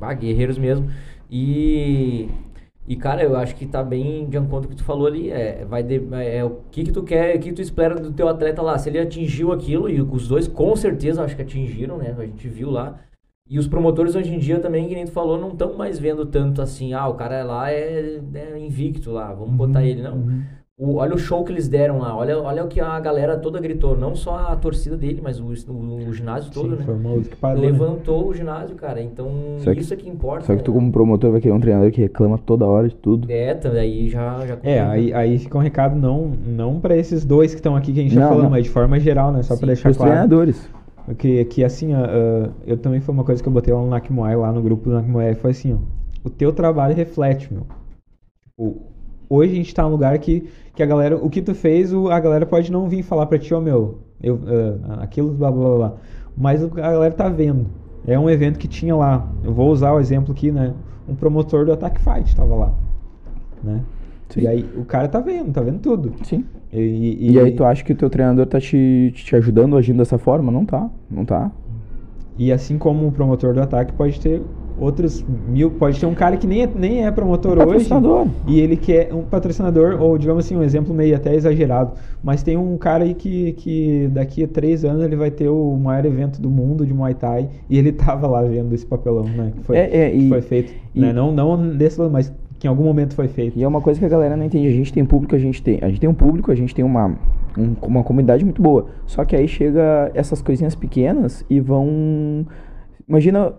ah, 0.00 0.14
guerreiros 0.14 0.58
mesmo. 0.58 0.88
E, 1.30 2.28
e, 2.86 2.94
cara, 2.96 3.22
eu 3.22 3.36
acho 3.36 3.56
que 3.56 3.66
tá 3.66 3.82
bem 3.82 4.28
de 4.28 4.36
acordo 4.36 4.68
com 4.68 4.72
o 4.74 4.76
que 4.76 4.82
tu 4.82 4.84
falou 4.84 5.06
ali. 5.06 5.30
É, 5.30 5.64
vai 5.64 5.82
de- 5.82 6.02
é, 6.12 6.44
o 6.44 6.58
que, 6.70 6.84
que 6.84 6.92
tu 6.92 7.02
quer, 7.02 7.36
o 7.36 7.40
que 7.40 7.52
tu 7.52 7.62
espera 7.62 7.94
do 7.94 8.12
teu 8.12 8.28
atleta 8.28 8.62
lá. 8.62 8.78
Se 8.78 8.90
ele 8.90 8.98
atingiu 8.98 9.50
aquilo, 9.52 9.88
e 9.88 10.00
os 10.00 10.28
dois 10.28 10.46
com 10.46 10.76
certeza 10.76 11.24
acho 11.24 11.34
que 11.34 11.42
atingiram, 11.42 11.96
né? 11.98 12.14
A 12.16 12.24
gente 12.24 12.48
viu 12.48 12.70
lá. 12.70 13.00
E 13.48 13.58
os 13.58 13.66
promotores 13.66 14.14
hoje 14.14 14.32
em 14.34 14.38
dia 14.38 14.60
também, 14.60 14.88
que 14.88 14.94
nem 14.94 15.04
tu 15.04 15.10
falou, 15.10 15.38
não 15.38 15.50
estão 15.50 15.74
mais 15.74 15.98
vendo 15.98 16.24
tanto 16.24 16.62
assim, 16.62 16.94
ah, 16.94 17.08
o 17.08 17.14
cara 17.14 17.42
lá 17.42 17.70
é, 17.70 18.20
é 18.34 18.58
invicto 18.58 19.10
lá, 19.10 19.32
vamos 19.32 19.54
botar 19.56 19.84
ele. 19.84 20.00
Não. 20.00 20.42
O- 20.78 20.94
olha 20.96 21.14
o 21.14 21.18
show 21.18 21.44
que 21.44 21.52
eles 21.52 21.68
deram 21.68 21.98
lá, 21.98 22.16
olha, 22.16 22.38
olha 22.40 22.64
o 22.64 22.68
que 22.68 22.80
a 22.80 22.98
galera 22.98 23.36
toda 23.38 23.60
gritou, 23.60 23.96
não 23.96 24.14
só 24.16 24.36
a 24.48 24.56
torcida 24.56 24.96
dele, 24.96 25.20
mas 25.22 25.38
o, 25.38 25.44
o, 25.70 26.08
o 26.08 26.12
ginásio 26.14 26.50
todo, 26.50 26.70
Sim, 26.70 26.76
né? 26.76 26.82
foi 26.84 26.94
uma 26.94 27.20
que 27.22 27.36
parou. 27.36 27.60
né? 27.62 27.66
Levantou 27.70 28.26
o 28.28 28.34
ginásio, 28.34 28.74
cara. 28.74 29.00
Então, 29.02 29.28
Só 29.58 29.72
que- 29.74 29.80
isso 29.80 29.92
é 29.92 29.96
que 29.96 30.08
importa. 30.08 30.46
Só 30.46 30.56
que 30.56 30.62
tu, 30.62 30.70
né? 30.72 30.78
como 30.78 30.90
promotor, 30.90 31.30
vai 31.30 31.40
querer 31.42 31.52
um 31.54 31.60
treinador 31.60 31.90
que 31.92 32.00
reclama 32.00 32.38
toda 32.38 32.64
hora 32.66 32.88
de 32.88 32.96
tudo. 32.96 33.30
É, 33.30 33.54
tá, 33.54 33.68
daí 33.68 34.08
já, 34.08 34.46
já 34.46 34.58
É, 34.62 34.80
aí, 34.80 35.12
aí 35.12 35.38
fica 35.38 35.58
um 35.58 35.60
recado 35.60 35.94
não, 35.94 36.28
não 36.28 36.80
para 36.80 36.96
esses 36.96 37.22
dois 37.24 37.52
que 37.52 37.60
estão 37.60 37.76
aqui 37.76 37.92
que 37.92 38.00
a 38.00 38.02
gente 38.02 38.14
Não, 38.14 38.22
tá 38.22 38.28
falando, 38.28 38.44
não. 38.44 38.50
mas 38.50 38.64
de 38.64 38.70
forma 38.70 38.98
geral, 38.98 39.30
né? 39.30 39.42
Só 39.42 39.54
Sim, 39.54 39.60
pra 39.60 39.66
deixar 39.68 39.90
Os 39.90 39.96
claro. 39.98 40.10
treinadores. 40.12 40.68
Que, 41.18 41.44
que 41.46 41.62
assim, 41.64 41.92
ó, 41.94 41.98
ah, 41.98 42.50
eu 42.66 42.78
também 42.78 43.00
foi 43.00 43.14
uma 43.14 43.24
coisa 43.24 43.42
que 43.42 43.48
eu 43.48 43.52
botei 43.52 43.74
lá 43.74 43.80
no 43.80 43.88
Nakmoai, 43.88 44.36
lá 44.36 44.50
no 44.52 44.62
grupo 44.62 44.88
do 44.88 44.94
Nakmoai, 44.94 45.34
foi 45.34 45.50
assim, 45.50 45.74
ó. 45.74 45.78
O 46.24 46.30
teu 46.30 46.52
trabalho 46.52 46.94
reflete, 46.94 47.52
meu. 47.52 47.66
O, 48.56 48.76
hoje 49.34 49.52
a 49.52 49.56
gente 49.56 49.74
tá 49.74 49.82
num 49.84 49.90
lugar 49.90 50.18
que, 50.18 50.44
que 50.74 50.82
a 50.82 50.86
galera, 50.86 51.16
o 51.16 51.30
que 51.30 51.40
tu 51.42 51.54
fez, 51.54 51.92
o, 51.92 52.08
a 52.10 52.20
galera 52.20 52.44
pode 52.46 52.70
não 52.70 52.88
vir 52.88 53.02
falar 53.02 53.26
pra 53.26 53.38
ti, 53.38 53.52
ó, 53.54 53.60
meu, 53.60 53.98
eu, 54.22 54.38
ah, 54.88 55.02
aquilo, 55.02 55.30
blá, 55.32 55.50
blá, 55.50 55.64
blá, 55.68 55.76
blá. 55.76 55.92
Mas 56.36 56.62
a 56.64 56.68
galera 56.68 57.12
tá 57.14 57.28
vendo. 57.28 57.66
É 58.06 58.18
um 58.18 58.28
evento 58.28 58.58
que 58.58 58.66
tinha 58.66 58.96
lá. 58.96 59.28
Eu 59.44 59.52
vou 59.52 59.70
usar 59.70 59.92
o 59.92 60.00
exemplo 60.00 60.32
aqui, 60.32 60.50
né? 60.50 60.72
Um 61.08 61.14
promotor 61.14 61.64
do 61.64 61.72
Attack 61.72 62.00
Fight 62.00 62.34
tava 62.34 62.54
lá, 62.54 62.72
né? 63.62 63.80
Sim. 64.28 64.40
E 64.40 64.46
aí 64.48 64.64
o 64.76 64.84
cara 64.84 65.08
tá 65.08 65.20
vendo, 65.20 65.52
tá 65.52 65.60
vendo 65.60 65.78
tudo. 65.78 66.14
Sim. 66.22 66.44
E, 66.72 66.78
e- 66.80 67.32
E, 67.32 67.38
aí 67.38 67.52
tu 67.52 67.64
acha 67.64 67.84
que 67.84 67.92
o 67.92 67.96
teu 67.96 68.08
treinador 68.08 68.46
tá 68.46 68.58
te, 68.58 69.12
te 69.14 69.36
ajudando 69.36 69.76
agindo 69.76 69.98
dessa 69.98 70.16
forma? 70.18 70.50
Não 70.50 70.64
tá. 70.64 70.88
Não 71.10 71.24
tá. 71.24 71.50
E 72.38 72.50
assim 72.50 72.78
como 72.78 73.06
o 73.06 73.12
promotor 73.12 73.52
do 73.52 73.60
ataque 73.60 73.92
pode 73.92 74.18
ter 74.18 74.42
outros 74.82 75.24
mil. 75.48 75.70
Pode 75.70 75.98
ter 76.00 76.06
um 76.06 76.14
cara 76.14 76.36
que 76.36 76.46
nem 76.46 76.62
é, 76.62 76.68
nem 76.74 77.06
é 77.06 77.10
promotor 77.10 77.52
hoje. 77.58 77.88
Patrocinador. 77.88 78.26
E 78.46 78.60
ele 78.60 78.76
quer 78.76 79.12
um 79.14 79.22
patrocinador, 79.22 80.00
ou 80.02 80.18
digamos 80.18 80.44
assim, 80.44 80.56
um 80.56 80.62
exemplo 80.62 80.92
meio 80.94 81.14
até 81.16 81.34
exagerado. 81.34 81.92
Mas 82.22 82.42
tem 82.42 82.56
um 82.56 82.76
cara 82.76 83.04
aí 83.04 83.14
que, 83.14 83.52
que 83.52 84.08
daqui 84.12 84.44
a 84.44 84.48
três 84.48 84.84
anos 84.84 85.02
ele 85.02 85.16
vai 85.16 85.30
ter 85.30 85.48
o 85.48 85.76
maior 85.76 86.04
evento 86.04 86.40
do 86.40 86.50
mundo 86.50 86.84
de 86.86 86.92
Muay 86.92 87.14
Thai. 87.14 87.48
E 87.70 87.78
ele 87.78 87.90
tava 87.92 88.26
lá 88.26 88.42
vendo 88.42 88.74
esse 88.74 88.84
papelão, 88.86 89.24
né? 89.24 89.52
Que 89.56 89.62
foi, 89.64 89.76
É, 89.76 90.06
é, 90.06 90.10
que 90.10 90.16
e- 90.18 90.28
foi 90.28 90.40
feito. 90.42 90.72
e- 90.94 91.00
né? 91.00 91.12
Não, 91.12 91.32
não 91.32 91.76
desse 91.76 92.00
lado, 92.00 92.10
mas 92.12 92.32
que 92.58 92.66
em 92.68 92.70
algum 92.70 92.84
momento 92.84 93.14
foi 93.14 93.26
feito. 93.26 93.58
E 93.58 93.64
é 93.64 93.66
uma 93.66 93.80
coisa 93.80 93.98
que 93.98 94.06
a 94.06 94.08
galera 94.08 94.36
não 94.36 94.44
entende. 94.44 94.68
A 94.68 94.70
gente 94.72 94.92
tem 94.92 95.04
público, 95.04 95.34
a 95.34 95.38
gente 95.38 95.60
tem. 95.62 95.78
A 95.82 95.88
gente 95.88 95.98
tem 96.00 96.08
um 96.08 96.14
público, 96.14 96.50
a 96.52 96.54
gente 96.54 96.72
tem 96.72 96.84
uma, 96.84 97.08
um- 97.58 97.74
uma 97.82 98.04
comunidade 98.04 98.44
muito 98.44 98.62
boa. 98.62 98.86
Só 99.04 99.24
que 99.24 99.34
aí 99.34 99.48
chega 99.48 100.10
essas 100.14 100.40
coisinhas 100.40 100.74
pequenas 100.76 101.44
e 101.50 101.58
vão. 101.58 102.46
Imagina, 103.08 103.52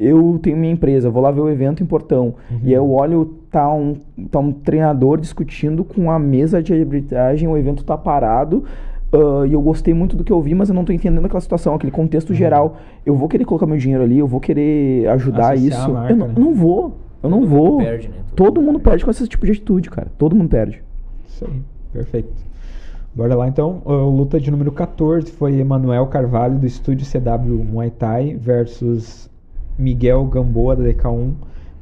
eu 0.00 0.38
tenho 0.42 0.56
minha 0.56 0.72
empresa, 0.72 1.10
vou 1.10 1.22
lá 1.22 1.30
ver 1.30 1.40
o 1.42 1.48
evento 1.50 1.82
em 1.82 1.86
Portão. 1.86 2.34
E 2.62 2.68
aí 2.68 2.72
eu 2.72 2.90
olho, 2.90 3.34
tá 3.50 3.72
um, 3.72 3.94
tá 4.30 4.38
um 4.38 4.50
treinador 4.50 5.20
discutindo 5.20 5.84
com 5.84 6.10
a 6.10 6.18
mesa 6.18 6.62
de 6.62 6.72
arbitragem, 6.72 7.46
o 7.46 7.56
evento 7.56 7.84
tá 7.84 7.96
parado. 7.98 8.64
ah, 9.12 9.46
e 9.46 9.52
eu 9.52 9.60
gostei 9.60 9.92
muito 9.92 10.16
do 10.16 10.24
que 10.24 10.32
eu 10.32 10.40
vi, 10.40 10.54
mas 10.54 10.68
eu 10.68 10.74
não 10.74 10.84
tô 10.84 10.92
entendendo 10.92 11.24
aquela 11.26 11.40
situação, 11.40 11.74
aquele 11.74 11.92
contexto 11.92 12.32
geral. 12.32 12.76
Eu 13.04 13.14
vou 13.14 13.28
querer 13.28 13.44
colocar 13.44 13.66
meu 13.66 13.76
dinheiro 13.76 14.02
ali, 14.04 14.18
eu 14.18 14.26
vou 14.26 14.40
querer 14.40 15.06
ajudar 15.10 15.52
Associar 15.54 15.80
isso. 15.80 15.92
marca, 15.92 16.12
eu, 16.12 16.16
não, 16.16 16.28
né? 16.28 16.34
não 16.36 16.54
vou. 16.54 16.96
Eu 17.22 17.28
não 17.28 17.40
Todo 17.40 17.48
mundo 17.50 17.62
vou. 17.62 17.78
perde, 17.78 18.08
né? 18.08 18.14
Todo 18.34 18.62
mundo 18.62 18.80
perde 18.80 19.04
com 19.04 19.10
esse 19.10 19.28
tipo 19.28 19.44
de 19.44 19.52
atitude, 19.52 19.90
cara. 19.90 20.08
Todo 20.16 20.34
mundo 20.34 20.48
perde. 20.48 20.82
Isso 21.28 21.44
aí, 21.44 21.60
perfeito. 21.92 22.28
Bora 23.14 23.34
lá 23.34 23.48
então. 23.48 23.82
A 23.84 23.92
luta 23.92 24.38
de 24.40 24.50
número 24.50 24.70
14 24.72 25.30
foi 25.32 25.58
Emanuel 25.58 26.06
Carvalho 26.06 26.58
do 26.58 26.66
estúdio 26.66 27.06
CW 27.06 27.64
Muay 27.64 27.90
Thai 27.90 28.36
versus 28.36 29.28
Miguel 29.80 30.24
Gamboa 30.26 30.76
da 30.76 30.84
DK1. 30.84 31.32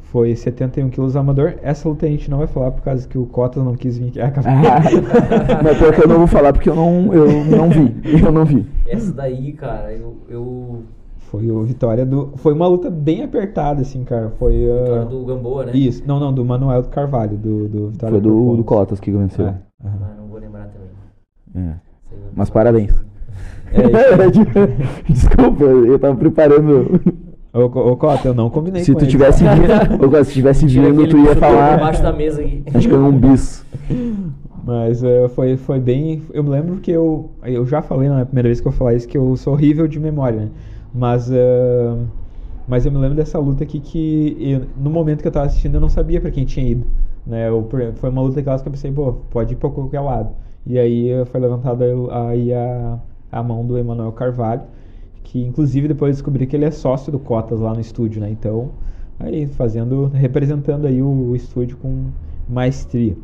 Foi 0.01 0.35
71 0.35 0.89
quilos 0.89 1.17
amador. 1.17 1.57
Essa 1.63 1.87
luta 1.87 2.07
a 2.07 2.09
gente 2.09 2.31
não 2.31 2.39
vai 2.39 2.47
falar 2.47 2.71
por 2.71 2.83
causa 2.83 3.07
que 3.07 3.19
o 3.19 3.27
Cotas 3.27 3.63
não 3.63 3.75
quis 3.75 3.99
vir 3.99 4.19
aqui. 4.21 4.41
Ah, 4.49 4.81
Mas 5.63 5.77
pior 5.77 5.95
que 5.95 6.03
eu 6.03 6.09
não 6.09 6.19
vou 6.19 6.27
falar 6.27 6.53
porque 6.55 6.71
eu 6.71 6.75
não, 6.75 7.13
eu 7.13 7.45
não 7.45 7.69
vi. 7.69 7.95
Eu 8.25 8.33
não 8.33 8.45
vi. 8.45 8.65
Essa 8.87 9.13
daí, 9.13 9.53
cara, 9.53 9.93
eu. 9.93 10.17
eu 10.31 10.83
Foi 11.19 11.51
o 11.51 11.63
Vitória 11.63 12.07
do. 12.07 12.33
Foi 12.37 12.55
uma 12.55 12.67
luta 12.67 12.89
bem 12.89 13.23
apertada, 13.23 13.83
assim, 13.83 14.03
cara. 14.03 14.31
Foi. 14.39 14.55
ah, 14.71 14.83
Vitória 14.85 15.05
do 15.05 15.25
Gamboa, 15.27 15.67
né? 15.67 15.73
Isso. 15.75 16.03
Não, 16.07 16.19
não, 16.19 16.33
do 16.33 16.43
Manuel 16.43 16.81
do 16.81 16.89
Carvalho, 16.89 17.37
do, 17.37 17.69
do 17.69 17.89
Vitória 17.91 18.15
Foi 18.15 18.21
do, 18.23 18.57
do. 18.57 18.65
Cotas 18.65 18.99
que 18.99 19.11
venceu. 19.11 19.47
É, 19.47 19.55
aham. 19.85 19.99
Ah, 20.01 20.15
não 20.19 20.27
vou 20.29 20.39
lembrar 20.39 20.69
também. 20.69 21.69
É. 21.71 21.75
Mas 22.35 22.49
parabéns. 22.49 22.95
É, 23.73 24.31
Desculpa, 25.13 25.65
eu 25.65 25.99
tava 25.99 26.17
preparando. 26.17 26.99
Ô, 27.53 27.61
ô, 27.65 27.97
Cota, 27.97 28.29
eu 28.29 28.35
não 28.35 28.51
combinei 28.51 28.83
Se 28.85 28.93
com 28.93 28.99
tu 28.99 29.05
ele. 29.05 29.11
tivesse 29.11 29.43
vindo, 29.43 30.05
ou 30.17 30.25
se 30.25 30.33
tivesse 30.33 30.67
vindo, 30.67 31.07
tu 31.09 31.17
ia 31.19 31.35
falar. 31.37 31.77
Debaixo 31.77 32.03
da 32.03 32.13
mesa 32.13 32.43
aqui. 32.43 32.63
Acho 32.75 32.89
que 32.89 32.95
é 32.95 32.99
um 32.99 33.13
bis. 33.19 33.65
Mas 34.65 35.03
eh, 35.03 35.29
foi, 35.29 35.57
foi 35.57 35.81
bem. 35.81 36.23
Eu 36.33 36.45
me 36.45 36.51
lembro 36.51 36.77
que 36.77 36.91
eu. 36.91 37.31
Eu 37.43 37.65
já 37.67 37.81
falei 37.81 38.09
na 38.09 38.25
primeira 38.27 38.49
vez 38.49 38.61
que 38.61 38.69
eu 38.69 38.73
falei 38.73 38.97
isso 38.99 39.09
que 39.09 39.17
eu 39.17 39.35
sou 39.37 39.55
horrível 39.55 39.89
de 39.89 39.99
memória, 39.99 40.41
né? 40.41 40.49
Mas. 40.95 41.31
eh, 41.33 41.95
Mas 42.67 42.85
eu 42.85 42.93
me 42.93 42.99
lembro 42.99 43.17
dessa 43.17 43.39
luta 43.39 43.65
aqui 43.65 43.81
que 43.81 44.37
eu- 44.39 44.67
no 44.77 44.91
momento 44.91 45.23
que 45.23 45.27
eu 45.29 45.33
tava 45.33 45.47
assistindo 45.47 45.77
eu 45.77 45.81
não 45.81 45.89
sabia 45.89 46.21
pra 46.21 46.31
quem 46.31 46.45
tinha 46.45 46.69
ido. 46.69 46.85
Né? 47.27 47.49
Eu- 47.49 47.67
foi 47.95 48.11
uma 48.11 48.21
luta 48.21 48.37
daquelas 48.37 48.61
que 48.61 48.69
eu 48.69 48.73
pensei, 48.73 48.93
pô, 48.93 49.15
pode 49.31 49.55
ir 49.55 49.57
pra 49.57 49.71
qualquer 49.71 50.01
lado. 50.01 50.29
E 50.67 50.79
aí 50.79 51.09
foi 51.33 51.41
levantada 51.41 51.87
aí 52.29 52.53
a, 52.53 52.99
a 53.33 53.43
mão 53.43 53.65
do 53.65 53.79
Emanuel 53.79 54.13
Carvalho, 54.13 54.61
que 55.29 55.45
inclusive 55.45 55.89
depois 55.89 56.17
descobri 56.17 56.47
que 56.47 56.57
ele 56.57 56.65
é 56.65 56.71
sócio 56.71 57.13
do 57.13 57.19
Cotas 57.19 57.61
lá 57.61 57.75
no 57.75 57.81
estúdio, 57.81 58.19
né? 58.19 58.31
Então, 58.31 58.71
aí 59.21 59.47
fazendo, 59.47 60.07
representando 60.07 60.87
aí 60.87 61.03
o, 61.03 61.07
o 61.07 61.37
estúdio 61.37 61.77
com 61.77 62.07
maestria. 62.49 63.15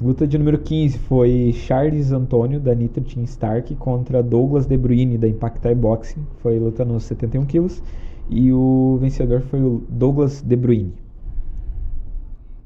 Luta 0.00 0.24
de 0.24 0.38
número 0.38 0.58
15 0.58 0.98
foi 0.98 1.52
Charles 1.52 2.12
Antônio, 2.12 2.60
da 2.60 2.72
Nitro 2.74 3.02
Team 3.02 3.24
Stark, 3.24 3.74
contra 3.74 4.22
Douglas 4.22 4.66
De 4.66 4.76
Bruyne, 4.76 5.18
da 5.18 5.26
Impact 5.26 5.74
Boxing. 5.74 6.24
Foi 6.42 6.60
luta 6.60 6.84
nos 6.84 7.02
71 7.04 7.44
quilos. 7.46 7.82
E 8.30 8.52
o 8.52 8.96
vencedor 9.00 9.40
foi 9.40 9.60
o 9.60 9.82
Douglas 9.88 10.42
De 10.42 10.54
Bruyne. 10.54 10.92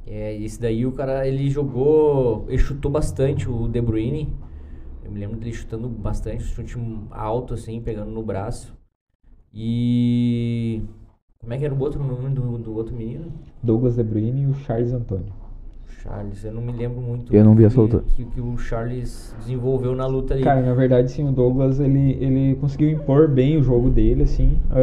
É, 0.07 0.37
esse 0.37 0.61
daí 0.61 0.85
o 0.85 0.93
cara, 0.93 1.27
ele 1.27 1.49
jogou, 1.49 2.45
ele 2.49 2.59
chutou 2.59 2.91
bastante 2.91 3.49
o 3.49 3.69
De 3.69 3.81
Bruyne. 3.81 4.29
Eu 5.11 5.15
me 5.15 5.19
lembro 5.19 5.37
dele 5.39 5.53
chutando 5.53 5.89
bastante, 5.89 6.45
chute 6.45 6.79
alto 7.11 7.55
assim, 7.55 7.81
pegando 7.81 8.13
no 8.13 8.23
braço. 8.23 8.73
E 9.53 10.83
como 11.41 11.53
é 11.53 11.59
que 11.59 11.65
era 11.65 11.75
o 11.75 11.81
outro 11.81 12.01
nome 12.03 12.31
do, 12.31 12.57
do 12.59 12.77
outro 12.77 12.95
menino? 12.95 13.25
Douglas 13.61 13.97
De 13.97 14.05
Bruyne 14.05 14.43
e 14.43 14.47
o 14.47 14.55
Charles 14.55 14.93
Antônio. 14.93 15.33
Charles, 16.01 16.45
eu 16.45 16.53
não 16.53 16.63
me 16.63 16.71
lembro 16.71 17.01
muito. 17.01 17.35
Eu 17.35 17.45
não 17.45 17.57
vi 17.57 17.65
essa 17.65 17.75
que- 17.75 17.81
luta. 17.81 18.05
Que, 18.15 18.25
que 18.25 18.41
o 18.41 18.57
Charles 18.57 19.35
desenvolveu 19.41 19.97
na 19.97 20.07
luta 20.07 20.35
ali. 20.35 20.45
Cara, 20.45 20.63
na 20.63 20.75
verdade, 20.75 21.11
sim, 21.11 21.29
o 21.29 21.33
Douglas 21.33 21.81
ele, 21.81 22.13
ele 22.25 22.55
conseguiu 22.61 22.89
impor 22.89 23.27
bem 23.29 23.57
o 23.59 23.65
jogo 23.65 23.91
dele, 23.91 24.23
assim, 24.23 24.57
ah, 24.71 24.77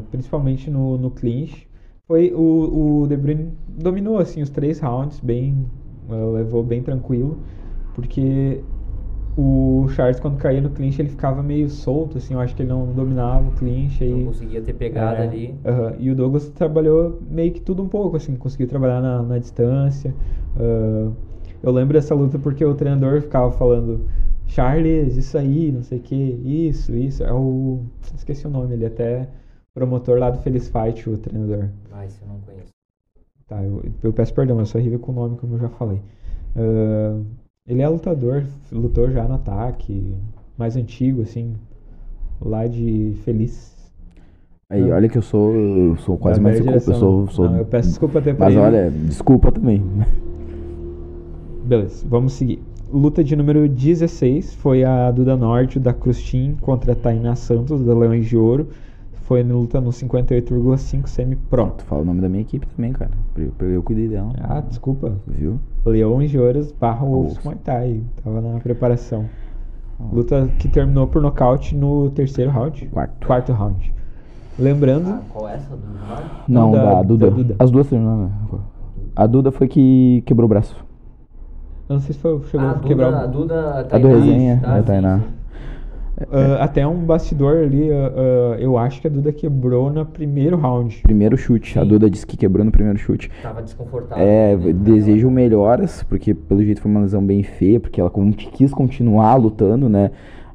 ah, 0.00 0.02
principalmente 0.10 0.68
no, 0.68 0.98
no 0.98 1.12
clinch. 1.12 1.68
Foi 2.08 2.32
o, 2.34 3.02
o 3.02 3.06
De 3.06 3.16
Bruyne 3.16 3.52
dominou 3.68 4.18
assim 4.18 4.42
os 4.42 4.50
três 4.50 4.80
rounds, 4.80 5.20
bem 5.20 5.64
ah, 6.10 6.32
levou 6.34 6.64
bem 6.64 6.82
tranquilo, 6.82 7.38
porque 7.94 8.64
o 9.38 9.88
Charles 9.90 10.18
quando 10.20 10.36
caía 10.38 10.60
no 10.60 10.70
clinch 10.70 11.00
ele 11.00 11.08
ficava 11.08 11.42
meio 11.42 11.68
solto, 11.70 12.18
assim, 12.18 12.34
eu 12.34 12.40
acho 12.40 12.54
que 12.56 12.62
ele 12.62 12.68
não 12.70 12.86
dominava 12.92 13.48
o 13.48 13.52
clinch 13.52 14.02
não 14.02 14.08
aí. 14.18 14.24
conseguia 14.26 14.60
ter 14.60 14.74
pegada 14.74 15.22
É, 15.22 15.22
ali. 15.22 15.54
aham. 15.64 15.94
E 15.98 16.10
o 16.10 16.14
Douglas 16.16 16.48
trabalhou 16.50 17.20
meio 17.30 17.52
que 17.52 17.60
tudo 17.60 17.82
um 17.82 17.88
pouco, 17.88 18.16
assim, 18.16 18.34
conseguiu 18.36 18.66
trabalhar 18.68 19.00
na, 19.00 19.22
na 19.22 19.38
distância. 19.38 20.14
ah, 20.56 21.10
eu 21.62 21.72
lembro 21.72 21.94
dessa 21.94 22.14
luta 22.14 22.38
porque 22.38 22.64
o 22.64 22.74
treinador 22.74 23.20
ficava 23.20 23.50
falando, 23.52 24.00
Charles, 24.46 25.16
isso 25.16 25.36
aí, 25.36 25.72
não 25.72 25.82
sei 25.82 25.98
o 25.98 26.02
que, 26.02 26.14
isso, 26.14 26.94
isso. 26.96 27.22
É 27.24 27.32
o. 27.32 27.80
Esqueci 28.14 28.46
o 28.46 28.50
nome, 28.50 28.74
ele 28.74 28.84
é 28.84 28.88
até 28.88 29.28
promotor 29.74 30.18
lá 30.18 30.30
do 30.30 30.38
Feliz 30.38 30.68
Fight, 30.68 31.08
o 31.08 31.18
treinador. 31.18 31.68
Ah, 31.92 32.04
esse 32.06 32.20
eu 32.22 32.28
não 32.28 32.40
conheço. 32.40 32.72
Tá, 33.46 33.62
eu, 33.64 33.82
eu 34.02 34.12
peço 34.12 34.34
perdão, 34.34 34.58
eu 34.58 34.66
sou 34.66 34.80
horrível 34.80 34.98
com 34.98 35.12
o 35.12 35.14
nome, 35.14 35.36
como 35.38 35.54
eu 35.54 35.58
já 35.58 35.68
falei. 35.70 36.00
Ah, 36.56 37.20
ele 37.68 37.82
é 37.82 37.88
lutador, 37.88 38.44
lutou 38.72 39.10
já 39.10 39.24
no 39.28 39.34
ataque, 39.34 40.14
mais 40.56 40.76
antigo, 40.76 41.22
assim, 41.22 41.54
lá 42.40 42.66
de 42.66 43.12
Feliz. 43.24 43.76
Aí, 44.70 44.90
Ah. 44.90 44.96
olha 44.96 45.08
que 45.08 45.16
eu 45.18 45.22
sou, 45.22 45.54
eu 45.54 45.96
sou 45.96 46.16
quase 46.18 46.40
mais 46.40 46.56
desculpa. 46.56 46.90
Eu 46.90 46.94
sou, 46.98 47.28
sou 47.28 47.48
Não, 47.50 47.56
eu 47.58 47.64
peço 47.64 47.88
desculpa 47.88 48.18
até 48.18 48.34
pra 48.34 48.46
Mas 48.46 48.54
ele. 48.54 48.64
olha, 48.64 48.90
desculpa 48.90 49.50
também. 49.52 49.82
Beleza, 51.64 52.06
vamos 52.08 52.32
seguir. 52.32 52.60
Luta 52.90 53.22
de 53.22 53.36
número 53.36 53.68
16 53.68 54.54
foi 54.54 54.82
a 54.84 55.10
Duda 55.10 55.36
Norte 55.36 55.78
da 55.78 55.92
Crustim 55.92 56.56
contra 56.60 56.92
a 56.92 56.96
Tainá 56.96 57.34
Santos 57.34 57.84
da 57.84 57.94
Leões 57.94 58.26
de 58.26 58.36
Ouro. 58.36 58.68
Foi 59.28 59.44
na 59.44 59.52
luta 59.54 59.78
no 59.78 59.90
58,5 59.90 61.06
semi-pro. 61.06 61.66
Tu 61.76 61.84
fala 61.84 62.00
o 62.00 62.04
nome 62.06 62.22
da 62.22 62.30
minha 62.30 62.40
equipe 62.40 62.66
também, 62.66 62.94
cara. 62.94 63.10
Eu, 63.36 63.52
eu 63.68 63.82
cuidei 63.82 64.08
dela. 64.08 64.32
Ah, 64.40 64.62
desculpa. 64.62 65.12
Viu? 65.26 65.60
Leões 65.84 66.30
de 66.30 66.38
Ouro 66.38 66.66
barra 66.80 67.04
Wolves. 67.04 67.38
Muay 67.44 67.56
Thai. 67.62 68.00
Tava 68.24 68.40
na 68.40 68.58
preparação. 68.58 69.26
Luta 70.10 70.48
que 70.58 70.66
terminou 70.66 71.06
por 71.08 71.20
nocaute 71.20 71.76
no 71.76 72.08
terceiro 72.10 72.50
round. 72.50 72.86
Quarto. 72.86 73.26
Quarto 73.26 73.52
round. 73.52 73.92
Lembrando. 74.58 75.10
Ah, 75.10 75.20
qual 75.30 75.46
é 75.46 75.54
essa 75.56 75.76
do 75.76 75.86
Mar? 76.08 76.44
Não, 76.48 76.72
da- 76.72 76.94
da, 76.94 77.02
Duda. 77.02 77.30
da 77.30 77.36
Duda. 77.36 77.56
As 77.58 77.70
duas 77.70 77.86
terminaram. 77.86 78.22
né? 78.22 78.30
A 79.14 79.26
Duda 79.26 79.52
foi 79.52 79.68
que 79.68 80.22
quebrou 80.24 80.46
o 80.46 80.48
braço. 80.48 80.74
Eu 81.86 81.94
não 81.96 82.00
sei 82.00 82.14
se 82.14 82.20
foi, 82.20 82.40
chegou 82.44 82.66
Ah, 82.66 82.70
a 82.70 82.76
a 82.76 82.78
quebrar 82.78 83.10
Duda, 83.10 83.20
o- 83.20 83.24
a 83.24 83.26
Duda 83.26 83.70
A 83.78 83.82
do 83.82 83.88
Tainá, 84.08 84.08
resenha, 84.08 84.60
tá, 84.62 84.68
é 84.68 84.78
a 84.78 84.80
sim, 84.80 84.86
Tainá. 84.86 85.18
sim. 85.18 85.24
Ah, 86.30 86.64
até 86.64 86.86
um 86.86 86.96
bastidor 86.96 87.58
ali, 87.58 87.90
ah, 87.92 88.12
ah, 88.16 88.56
eu 88.58 88.76
acho 88.76 89.00
que 89.00 89.06
a 89.06 89.10
Duda 89.10 89.32
quebrou 89.32 89.90
no 89.92 90.04
primeiro 90.04 90.56
round. 90.56 91.00
Primeiro 91.02 91.36
chute. 91.36 91.78
A 91.78 91.82
Sim. 91.82 91.88
Duda 91.88 92.10
disse 92.10 92.26
que 92.26 92.36
quebrou 92.36 92.64
no 92.64 92.70
primeiro 92.72 92.98
chute. 92.98 93.30
Tava 93.42 93.62
desconfortável. 93.62 94.24
É, 94.24 94.56
né? 94.56 94.72
desejo 94.72 95.30
melhoras, 95.30 96.02
porque 96.02 96.34
pelo 96.34 96.64
jeito 96.64 96.80
foi 96.80 96.90
uma 96.90 97.00
lesão 97.00 97.22
bem 97.22 97.42
feia, 97.42 97.78
porque 97.78 98.00
ela 98.00 98.10
quis 98.52 98.72
continuar 98.72 99.36
lutando, 99.36 99.88
né? 99.88 100.10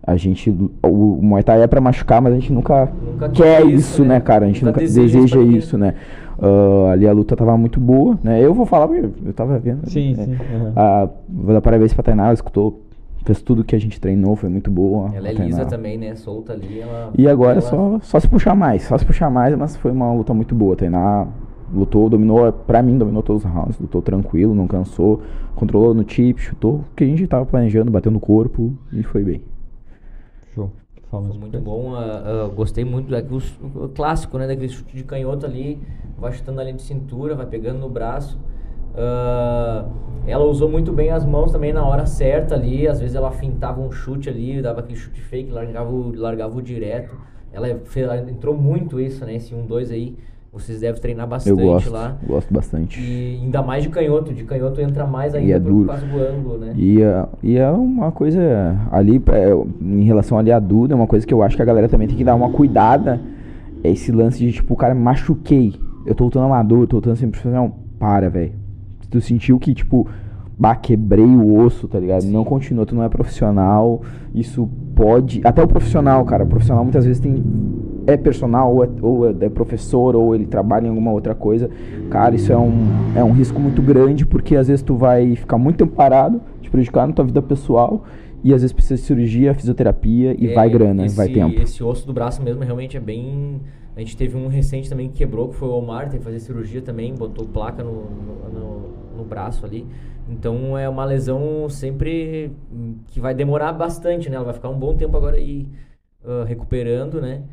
A 0.05 0.17
gente, 0.17 0.49
o, 0.49 1.17
o 1.17 1.23
Muay 1.23 1.43
Thai 1.43 1.61
é 1.61 1.67
pra 1.67 1.79
machucar, 1.79 2.21
mas 2.21 2.33
a 2.33 2.35
gente 2.35 2.51
nunca, 2.51 2.91
Nunca 3.01 3.29
quer 3.29 3.61
isso, 3.65 3.75
isso, 3.75 4.01
né, 4.01 4.15
né? 4.15 4.19
cara? 4.19 4.43
A 4.43 4.47
gente 4.49 4.65
Nunca 4.65 4.81
nunca, 4.81 4.81
deseja 4.81 5.19
deseja, 5.21 5.41
isso 5.41 5.77
né? 5.77 5.93
Ah, 6.37 6.91
ali 6.91 7.07
a 7.07 7.13
luta 7.13 7.37
tava 7.37 7.57
muito 7.57 7.79
boa, 7.79 8.19
né? 8.21 8.43
Eu 8.43 8.53
vou 8.53 8.65
falar, 8.65 8.87
porque 8.87 9.07
eu 9.25 9.33
tava 9.33 9.57
vendo. 9.59 9.89
Sim, 9.89 10.13
né? 10.15 10.25
sim. 10.25 10.33
aham. 10.33 10.73
Ah, 10.75 11.09
vou 11.29 11.53
dar 11.53 11.61
parabéns 11.61 11.93
pra 11.93 12.03
Tainá, 12.03 12.25
ela 12.25 12.33
escutou, 12.33 12.82
fez 13.25 13.41
tudo 13.41 13.63
que 13.63 13.75
a 13.75 13.79
gente 13.79 13.99
treinou, 13.99 14.35
foi 14.35 14.49
muito 14.49 14.69
boa. 14.69 15.13
Ela 15.15 15.29
é 15.29 15.33
lisa 15.33 15.65
também, 15.65 15.97
né? 15.97 16.15
Solta 16.15 16.53
ali. 16.53 16.79
Ela, 16.81 17.11
E 17.17 17.27
agora 17.27 17.59
é 17.59 17.61
ela- 17.61 17.69
só, 17.69 17.99
só 18.01 18.19
se 18.19 18.27
puxar 18.27 18.55
mais, 18.55 18.83
só 18.83 18.97
se 18.97 19.05
puxar 19.05 19.29
mais, 19.29 19.57
mas 19.57 19.75
foi 19.75 19.91
uma 19.91 20.11
luta 20.13 20.33
muito 20.33 20.53
boa. 20.55 20.75
Tainá 20.75 21.27
lutou, 21.73 22.07
dominou, 22.09 22.51
pra 22.53 22.83
mim, 22.83 22.97
dominou 22.97 23.23
todos 23.23 23.43
os 23.43 23.49
rounds, 23.51 23.79
lutou 23.79 24.01
tranquilo, 24.01 24.53
não 24.53 24.67
cansou, 24.67 25.21
controlou 25.55 25.93
no 25.93 26.07
chip, 26.07 26.39
chutou 26.39 26.75
o 26.75 26.85
que 26.95 27.03
a 27.03 27.07
gente 27.07 27.25
tava 27.25 27.45
planejando, 27.45 27.89
bateu 27.89 28.11
no 28.11 28.19
corpo 28.19 28.73
e 28.91 29.01
foi 29.01 29.23
bem. 29.23 29.41
Show. 30.53 30.69
Foi 31.09 31.21
muito 31.21 31.59
bom. 31.59 31.93
ah, 31.95 32.45
ah, 32.45 32.51
gostei 32.55 32.83
muito 32.83 33.09
daquele 33.09 33.41
o 33.75 33.89
clássico, 33.89 34.37
né? 34.37 34.47
Daquele 34.47 34.69
chute 34.69 34.95
de 34.95 35.03
canhoto 35.03 35.45
ali. 35.45 35.79
Vai 36.17 36.31
chutando 36.31 36.59
ali 36.59 36.73
de 36.73 36.81
cintura, 36.81 37.35
vai 37.35 37.45
pegando 37.45 37.79
no 37.79 37.89
braço. 37.89 38.39
Ah, 38.95 39.85
ela 40.25 40.45
usou 40.45 40.69
muito 40.69 40.91
bem 40.93 41.09
as 41.09 41.25
mãos 41.25 41.51
também 41.51 41.73
na 41.73 41.85
hora 41.85 42.05
certa 42.05 42.55
ali. 42.55 42.87
Às 42.87 42.99
vezes 42.99 43.15
ela 43.15 43.31
fintava 43.31 43.81
um 43.81 43.91
chute 43.91 44.29
ali, 44.29 44.61
dava 44.61 44.79
aquele 44.79 44.97
chute 44.97 45.21
fake, 45.21 45.51
largava 45.51 45.89
o, 45.91 46.13
largava 46.15 46.57
o 46.57 46.61
direto. 46.61 47.15
Ela, 47.51 47.67
fez- 47.85 48.05
ela 48.05 48.17
entrou 48.29 48.55
muito 48.55 48.99
isso, 48.99 49.25
né? 49.25 49.35
Esse 49.35 49.53
1-2 49.53 49.91
aí. 49.91 50.15
Vocês 50.51 50.81
devem 50.81 51.01
treinar 51.01 51.25
Eu 51.25 51.29
bastante 51.29 51.63
gosto, 51.63 51.91
lá. 51.91 52.15
gosto 52.27 52.53
bastante. 52.53 53.01
E 53.01 53.39
ainda 53.41 53.63
mais 53.63 53.81
de 53.83 53.89
canhoto. 53.89 54.31
De 54.31 54.43
canhoto 54.43 54.79
entra 54.79 55.03
mais 55.07 55.33
E 55.33 55.37
ainda 55.37 55.53
é 55.53 55.59
por 55.59 55.69
duro. 55.71 55.87
causa 55.87 56.05
do 56.05 56.19
ângulo, 56.19 56.57
né? 56.59 56.73
E, 56.77 57.01
é- 57.01 57.25
e 57.41 57.57
é 57.57 57.69
uma 57.71 58.11
coisa 58.11 58.77
ali, 58.91 59.19
é, 59.31 59.49
em 59.81 60.03
relação 60.03 60.37
ali 60.37 60.51
à 60.51 60.59
Duda, 60.59 60.93
é 60.93 60.95
uma 60.95 61.07
coisa 61.07 61.25
que 61.25 61.33
eu 61.33 61.41
acho 61.41 61.55
que 61.55 61.61
a 61.63 61.65
galera 61.65 61.89
também 61.89 62.07
tem 62.07 62.15
que 62.15 62.23
dar 62.23 62.35
uma 62.35 62.51
cuidada. 62.51 63.19
É 63.83 63.89
esse 63.89 64.11
lance 64.11 64.37
de 64.39 64.51
tipo, 64.51 64.75
o 64.75 64.77
cara 64.77 64.93
machuquei. 64.93 65.73
Eu 66.05 66.13
tô 66.13 66.25
lutando 66.25 66.45
amador, 66.45 66.85
tô 66.85 66.97
lutando 66.97 67.15
sem 67.15 67.27
profissional. 67.29 67.75
Para, 67.97 68.29
velho. 68.29 68.51
Tu 69.13 69.21
sentiu 69.21 69.59
que, 69.59 69.75
tipo, 69.75 70.07
bah, 70.57 70.75
quebrei 70.75 71.23
o 71.23 71.55
osso, 71.55 71.87
tá 71.87 71.99
ligado? 71.99 72.23
Não 72.23 72.43
continua, 72.43 72.83
tu 72.83 72.95
não 72.95 73.03
é 73.03 73.09
profissional. 73.09 74.01
Isso 74.33 74.67
pode. 74.95 75.39
Até 75.43 75.61
o 75.61 75.67
profissional, 75.67 76.25
cara. 76.25 76.43
O 76.43 76.47
profissional 76.47 76.83
muitas 76.83 77.05
vezes 77.05 77.19
tem. 77.19 77.43
É 78.07 78.17
personal, 78.17 78.73
ou 78.73 78.83
é, 78.83 78.89
ou 79.03 79.29
é 79.29 79.49
professor, 79.49 80.15
ou 80.15 80.33
ele 80.33 80.47
trabalha 80.47 80.87
em 80.87 80.89
alguma 80.89 81.11
outra 81.11 81.35
coisa. 81.35 81.69
Cara, 82.09 82.33
isso 82.33 82.51
é 82.51 82.57
um, 82.57 82.87
é 83.15 83.23
um 83.23 83.31
risco 83.31 83.59
muito 83.59 83.83
grande, 83.83 84.25
porque 84.25 84.55
às 84.55 84.67
vezes 84.67 84.81
tu 84.81 84.95
vai 84.95 85.35
ficar 85.35 85.59
muito 85.59 85.77
tempo 85.77 85.95
parado, 85.95 86.41
te 86.59 86.71
prejudicar 86.71 87.05
na 87.05 87.13
tua 87.13 87.25
vida 87.25 87.39
pessoal, 87.39 88.03
e 88.43 88.51
às 88.51 88.61
vezes 88.61 88.73
precisa 88.73 88.95
de 88.95 89.01
cirurgia, 89.01 89.53
fisioterapia, 89.53 90.35
e 90.39 90.47
É, 90.47 90.55
vai 90.55 90.71
grana, 90.71 91.05
esse, 91.05 91.15
vai 91.15 91.29
tempo. 91.29 91.61
Esse 91.61 91.83
osso 91.83 92.07
do 92.07 92.13
braço 92.13 92.41
mesmo 92.41 92.63
realmente 92.63 92.97
é 92.97 92.99
bem. 92.99 93.61
A 93.95 93.99
gente 93.99 94.17
teve 94.17 94.35
um 94.37 94.47
recente 94.47 94.89
também 94.89 95.09
que 95.09 95.15
quebrou, 95.17 95.49
que 95.49 95.55
foi 95.55 95.67
o 95.69 95.73
Omar, 95.73 96.05
teve 96.05 96.17
que 96.19 96.23
fazer 96.23 96.39
cirurgia 96.39 96.81
também, 96.81 97.13
botou 97.13 97.45
placa 97.47 97.83
no, 97.83 97.91
no, 98.09 98.49
no- 98.49 98.93
no 99.17 99.23
braço 99.23 99.65
ali. 99.65 99.85
Então 100.27 100.77
é 100.77 100.89
uma 100.89 101.05
lesão 101.05 101.69
sempre 101.69 102.51
que 103.07 103.19
vai 103.19 103.33
demorar 103.35 103.71
bastante, 103.73 104.29
né? 104.29 104.35
Ela 104.35 104.45
vai 104.45 104.53
ficar 104.53 104.69
um 104.69 104.79
bom 104.79 104.95
tempo 104.95 105.15
agora 105.17 105.37
aí 105.37 105.67
ah, 106.25 106.43
recuperando, 106.47 107.21
né? 107.21 107.43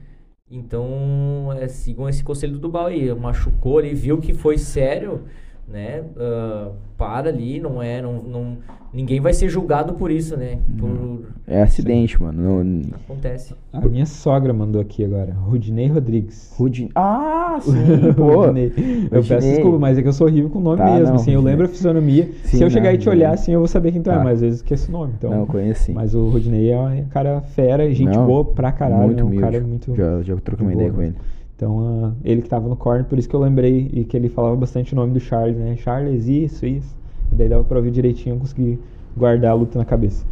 Então 0.50 1.52
é, 1.56 1.68
sigam 1.68 2.08
esse 2.08 2.24
conselho 2.24 2.54
do 2.54 2.58
Dubal 2.60 2.86
aí. 2.86 3.12
Machucou 3.14 3.78
ali, 3.78 3.94
viu 3.94 4.18
que 4.20 4.34
foi 4.34 4.58
sério, 4.58 5.24
né? 5.70 6.02
Ah, 6.18 6.68
para 6.98 7.28
ali, 7.30 7.60
não 7.60 7.82
é. 7.82 8.02
Não, 8.02 8.14
não, 8.22 8.56
ninguém 8.92 9.20
vai 9.20 9.32
ser 9.32 9.48
julgado 9.48 9.94
por 9.94 10.10
isso, 10.10 10.36
né? 10.36 10.58
Por, 10.78 11.26
É 11.46 11.62
acidente, 11.62 12.20
mano. 12.22 12.62
Não- 12.62 12.82
Acontece. 13.04 13.54
A 13.72 13.80
minha 13.80 14.04
sogra 14.06 14.52
mandou 14.52 14.80
aqui 14.82 15.04
agora. 15.04 15.32
Rudinei 15.32 15.86
Rodrigues. 15.86 16.52
Rudin... 16.58 16.90
Ah, 16.94 17.58
sim, 17.62 17.72
pô. 18.16 18.42
Rudinei. 18.42 18.66
Eu 19.10 19.22
peço 19.22 19.34
Rudinei. 19.34 19.54
desculpa, 19.54 19.78
mas 19.78 19.96
é 19.98 20.02
que 20.02 20.08
eu 20.08 20.12
sou 20.12 20.26
horrível 20.26 20.50
com 20.50 20.58
o 20.58 20.62
nome 20.62 20.78
Tá, 20.78 20.92
mesmo. 20.92 21.06
não, 21.08 21.14
assim, 21.14 21.30
eu 21.32 21.36
Rudinei. 21.40 21.52
lembro 21.52 21.66
a 21.66 21.68
fisionomia. 21.68 22.28
Sim, 22.44 22.56
Se 22.58 22.62
eu 22.62 22.68
chegar 22.70 22.88
não, 22.90 22.94
e 22.94 22.98
te 22.98 23.08
olhar 23.08 23.32
assim, 23.32 23.52
eu 23.52 23.60
vou 23.60 23.68
saber 23.68 23.92
quem 23.92 24.02
tu 24.02 24.10
é, 24.10 24.14
Tá. 24.14 24.24
mas 24.24 24.34
às 24.34 24.40
vezes 24.40 24.56
esqueço 24.58 24.88
o 24.88 24.92
nome. 24.92 25.14
Então, 25.16 25.30
Não, 25.30 25.46
conheço 25.46 25.84
sim. 25.84 25.92
Mas 25.92 26.14
o 26.14 26.28
Rodinei 26.28 26.70
é 26.70 26.78
um 26.78 27.04
cara 27.08 27.40
fera, 27.40 27.88
gente 27.94 28.14
Não, 28.14 28.26
boa 28.26 28.44
pra 28.44 28.70
caralho. 28.72 29.04
muito 29.06 29.16
né? 29.18 29.22
Um 29.22 29.26
humilde. 29.26 29.44
cara 29.44 29.60
muito. 29.64 29.94
Já, 29.96 30.22
já 30.22 30.36
troquei 30.36 30.66
uma 30.66 30.72
de 30.72 30.76
ideia 30.78 30.92
com 30.92 31.00
ele. 31.02 31.10
mesmo. 31.12 31.24
Então, 31.60 31.76
uh, 31.76 32.12
ele 32.24 32.40
que 32.40 32.48
tava 32.48 32.66
no 32.66 32.74
corner, 32.74 33.04
por 33.04 33.18
isso 33.18 33.28
que 33.28 33.36
eu 33.36 33.40
lembrei 33.40 33.90
e 33.92 34.02
que 34.02 34.16
ele 34.16 34.30
falava 34.30 34.56
bastante 34.56 34.94
o 34.94 34.96
nome 34.96 35.12
do 35.12 35.20
Charles, 35.20 35.58
né? 35.58 35.76
Charles, 35.76 36.26
isso, 36.26 36.64
isso. 36.64 36.96
E 37.30 37.34
daí 37.34 37.50
dava 37.50 37.62
pra 37.62 37.76
ouvir 37.76 37.90
direitinho, 37.90 38.36
eu 38.36 38.38
consegui 38.38 38.78
guardar 39.14 39.50
a 39.50 39.54
luta 39.54 39.78
na 39.78 39.84
cabeça. 39.84 40.24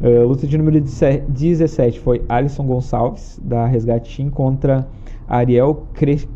Uh, 0.00 0.28
luta 0.28 0.46
de 0.46 0.56
número 0.56 0.80
17 0.80 1.98
foi 1.98 2.22
Alisson 2.28 2.64
Gonçalves, 2.64 3.40
da 3.42 3.66
Resgate 3.66 4.16
Team, 4.16 4.30
contra 4.30 4.86
Ariel 5.26 5.88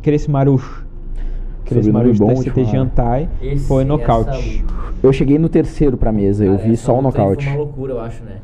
Cresmaruch. 0.02 0.84
Cresmaruch 1.64 2.18
da 2.18 2.34
ST 2.34 2.64
Jantai. 2.64 3.28
Foi 3.68 3.84
nocaute. 3.84 4.64
Eu 5.00 5.12
cheguei 5.12 5.38
no 5.38 5.48
terceiro 5.48 5.96
pra 5.96 6.10
mesa, 6.10 6.44
eu 6.44 6.58
vi 6.58 6.76
só 6.76 6.98
o 6.98 7.02
nocaute. 7.02 7.44
Foi 7.44 7.54
uma 7.54 7.62
loucura, 7.62 7.92
eu 7.92 8.00
acho, 8.00 8.24
né? 8.24 8.38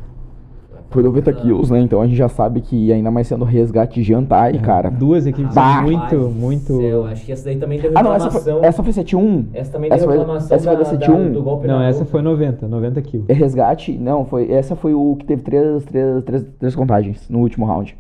Foi 0.97 1.03
90 1.03 1.31
quilos, 1.35 1.71
né? 1.71 1.79
Então 1.81 2.01
a 2.01 2.07
gente 2.07 2.17
já 2.17 2.27
sabe 2.27 2.63
que 2.63 2.91
ainda 2.91 3.11
mais 3.11 3.27
sendo 3.27 3.45
resgate 3.45 4.03
jantar, 4.03 4.55
e, 4.55 4.59
cara. 4.59 4.91
Duas 4.91 5.27
equipes 5.27 5.55
bah, 5.55 5.83
muito, 5.83 6.17
muito. 6.31 6.81
Eu 6.81 7.05
acho 7.05 7.23
que 7.23 7.33
essa 7.33 7.45
daí 7.45 7.57
também 7.57 7.79
deu 7.79 7.91
reclamação. 7.91 8.15
Ah, 8.15 8.19
não, 8.19 8.65
essa 8.65 8.83
foi, 8.83 8.93
essa 8.93 9.05
foi 9.05 9.05
7-1. 9.05 9.45
Essa 9.53 9.73
também 9.73 9.91
deu 9.91 10.09
reclamação. 10.09 10.57
Essa 10.57 10.65
foi, 10.65 10.81
essa 10.81 10.85
foi 10.87 10.99
da, 10.99 11.07
7-1. 11.07 11.33
do 11.33 11.43
golpe 11.43 11.67
Não, 11.67 11.83
essa 11.83 12.07
foi 12.07 12.23
90, 12.23 12.67
90 12.67 13.03
quilos. 13.03 13.29
É 13.29 13.35
resgate? 13.35 13.93
Não, 13.93 14.25
foi, 14.25 14.51
essa 14.51 14.75
foi 14.75 14.95
o 14.95 15.17
que 15.17 15.27
teve 15.27 15.43
três, 15.43 15.85
três, 15.85 16.25
três, 16.25 16.47
três 16.59 16.75
contagens 16.75 17.29
no 17.29 17.41
último 17.41 17.67
round. 17.67 17.95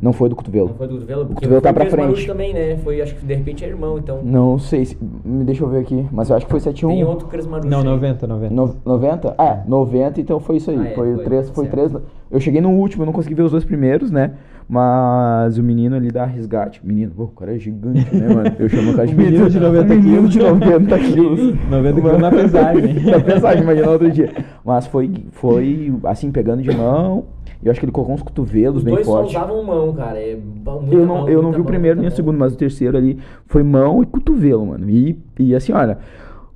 Não 0.00 0.12
foi 0.12 0.28
do 0.28 0.36
cotovelo. 0.36 0.68
Não 0.68 0.74
foi 0.76 0.88
do 0.88 0.94
cotovelo? 0.94 1.26
Porque 1.26 1.32
o 1.32 1.36
cotovelo 1.36 1.60
tá 1.60 1.72
pra 1.72 1.86
frente. 1.86 2.26
também, 2.26 2.54
né? 2.54 2.76
Foi, 2.78 3.02
acho 3.02 3.14
que 3.14 3.24
de 3.24 3.34
repente 3.34 3.64
é 3.64 3.68
irmão, 3.68 3.98
então. 3.98 4.20
Não 4.22 4.58
sei, 4.58 4.86
se, 4.86 4.96
me 5.24 5.44
deixa 5.44 5.62
eu 5.62 5.68
ver 5.68 5.80
aqui, 5.80 6.06
mas 6.10 6.30
eu 6.30 6.36
acho 6.36 6.46
que 6.46 6.50
foi 6.50 6.60
7-1. 6.60 6.88
Tem 6.88 7.04
outro 7.04 7.28
Cresmarucho. 7.28 7.68
Não, 7.68 7.84
90, 7.84 8.26
90. 8.26 8.54
No, 8.54 8.76
90? 8.84 9.34
Ah, 9.36 9.62
90, 9.66 10.20
então 10.20 10.40
foi 10.40 10.56
isso 10.56 10.70
aí. 10.70 10.78
Ah, 10.78 10.88
é, 10.88 10.94
foi, 10.94 11.14
foi 11.14 11.24
3, 11.24 11.50
foi 11.50 11.66
3. 11.66 11.92
Eu 12.30 12.40
cheguei 12.40 12.60
no 12.60 12.70
último, 12.70 13.02
eu 13.02 13.06
não 13.06 13.12
consegui 13.12 13.34
ver 13.34 13.42
os 13.42 13.50
dois 13.50 13.64
primeiros, 13.64 14.10
né? 14.10 14.32
Mas 14.72 15.58
o 15.58 15.64
menino 15.64 15.96
ali 15.96 16.12
dá 16.12 16.24
resgate. 16.24 16.80
Menino, 16.86 17.10
pô, 17.10 17.24
o 17.24 17.28
cara 17.28 17.56
é 17.56 17.58
gigante, 17.58 18.14
né, 18.14 18.32
mano? 18.32 18.54
Eu 18.56 18.68
chamo 18.68 18.92
o 18.92 18.94
cara 18.94 19.08
de 19.08 19.14
menino 19.18 19.50
de 19.50 19.58
90 19.58 19.88
quilos. 19.98 20.04
Menino 20.04 20.28
de 20.28 20.38
90 20.38 20.98
quilos. 21.00 21.54
90 21.68 22.00
quilos 22.00 22.18
na 22.20 22.30
pesagem. 22.30 22.94
na 23.04 23.20
pesagem, 23.20 23.62
imagina 23.64 23.90
outro 23.90 24.08
dia. 24.12 24.32
Mas 24.64 24.86
foi, 24.86 25.10
foi 25.32 25.92
assim, 26.04 26.30
pegando 26.30 26.62
de 26.62 26.70
mão 26.70 27.24
eu 27.62 27.70
acho 27.70 27.78
que 27.78 27.84
ele 27.84 27.92
colocou 27.92 28.14
uns 28.14 28.22
cotovelos 28.22 28.78
Os 28.78 28.84
bem 28.84 28.94
dois. 28.94 29.06
Só 29.06 29.22
usavam 29.24 29.62
mão, 29.62 29.92
cara. 29.92 30.18
É 30.18 30.32
eu 30.32 31.06
não, 31.06 31.06
mão, 31.06 31.28
eu 31.28 31.42
não 31.42 31.50
vi 31.50 31.58
mão, 31.58 31.64
o 31.64 31.66
primeiro 31.66 31.98
nem 32.00 32.08
o 32.08 32.12
segundo, 32.12 32.38
mas 32.38 32.54
o 32.54 32.56
terceiro 32.56 32.96
ali 32.96 33.18
foi 33.46 33.62
mão 33.62 34.02
e 34.02 34.06
cotovelo, 34.06 34.66
mano. 34.66 34.88
E, 34.88 35.18
e 35.38 35.54
assim, 35.54 35.72
olha, 35.72 35.98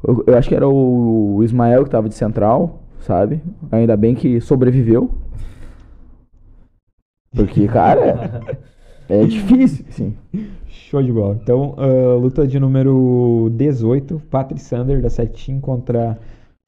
eu, 0.06 0.24
eu 0.26 0.38
acho 0.38 0.48
que 0.48 0.54
era 0.54 0.66
o, 0.66 1.36
o 1.36 1.44
Ismael 1.44 1.84
que 1.84 1.90
tava 1.90 2.08
de 2.08 2.14
central, 2.14 2.80
sabe? 3.00 3.42
Ainda 3.70 3.96
bem 3.96 4.14
que 4.14 4.40
sobreviveu. 4.40 5.10
Porque, 7.34 7.66
cara, 7.66 8.42
é 9.08 9.24
difícil, 9.24 9.84
sim. 9.90 10.16
Show 10.68 11.02
de 11.02 11.12
bola. 11.12 11.38
Então, 11.42 11.74
uh, 11.76 12.18
luta 12.18 12.46
de 12.46 12.58
número 12.58 13.50
18, 13.54 14.22
Patrick 14.30 14.62
Sander 14.62 15.00
da 15.02 15.10
Setim 15.10 15.60
contra 15.60 16.18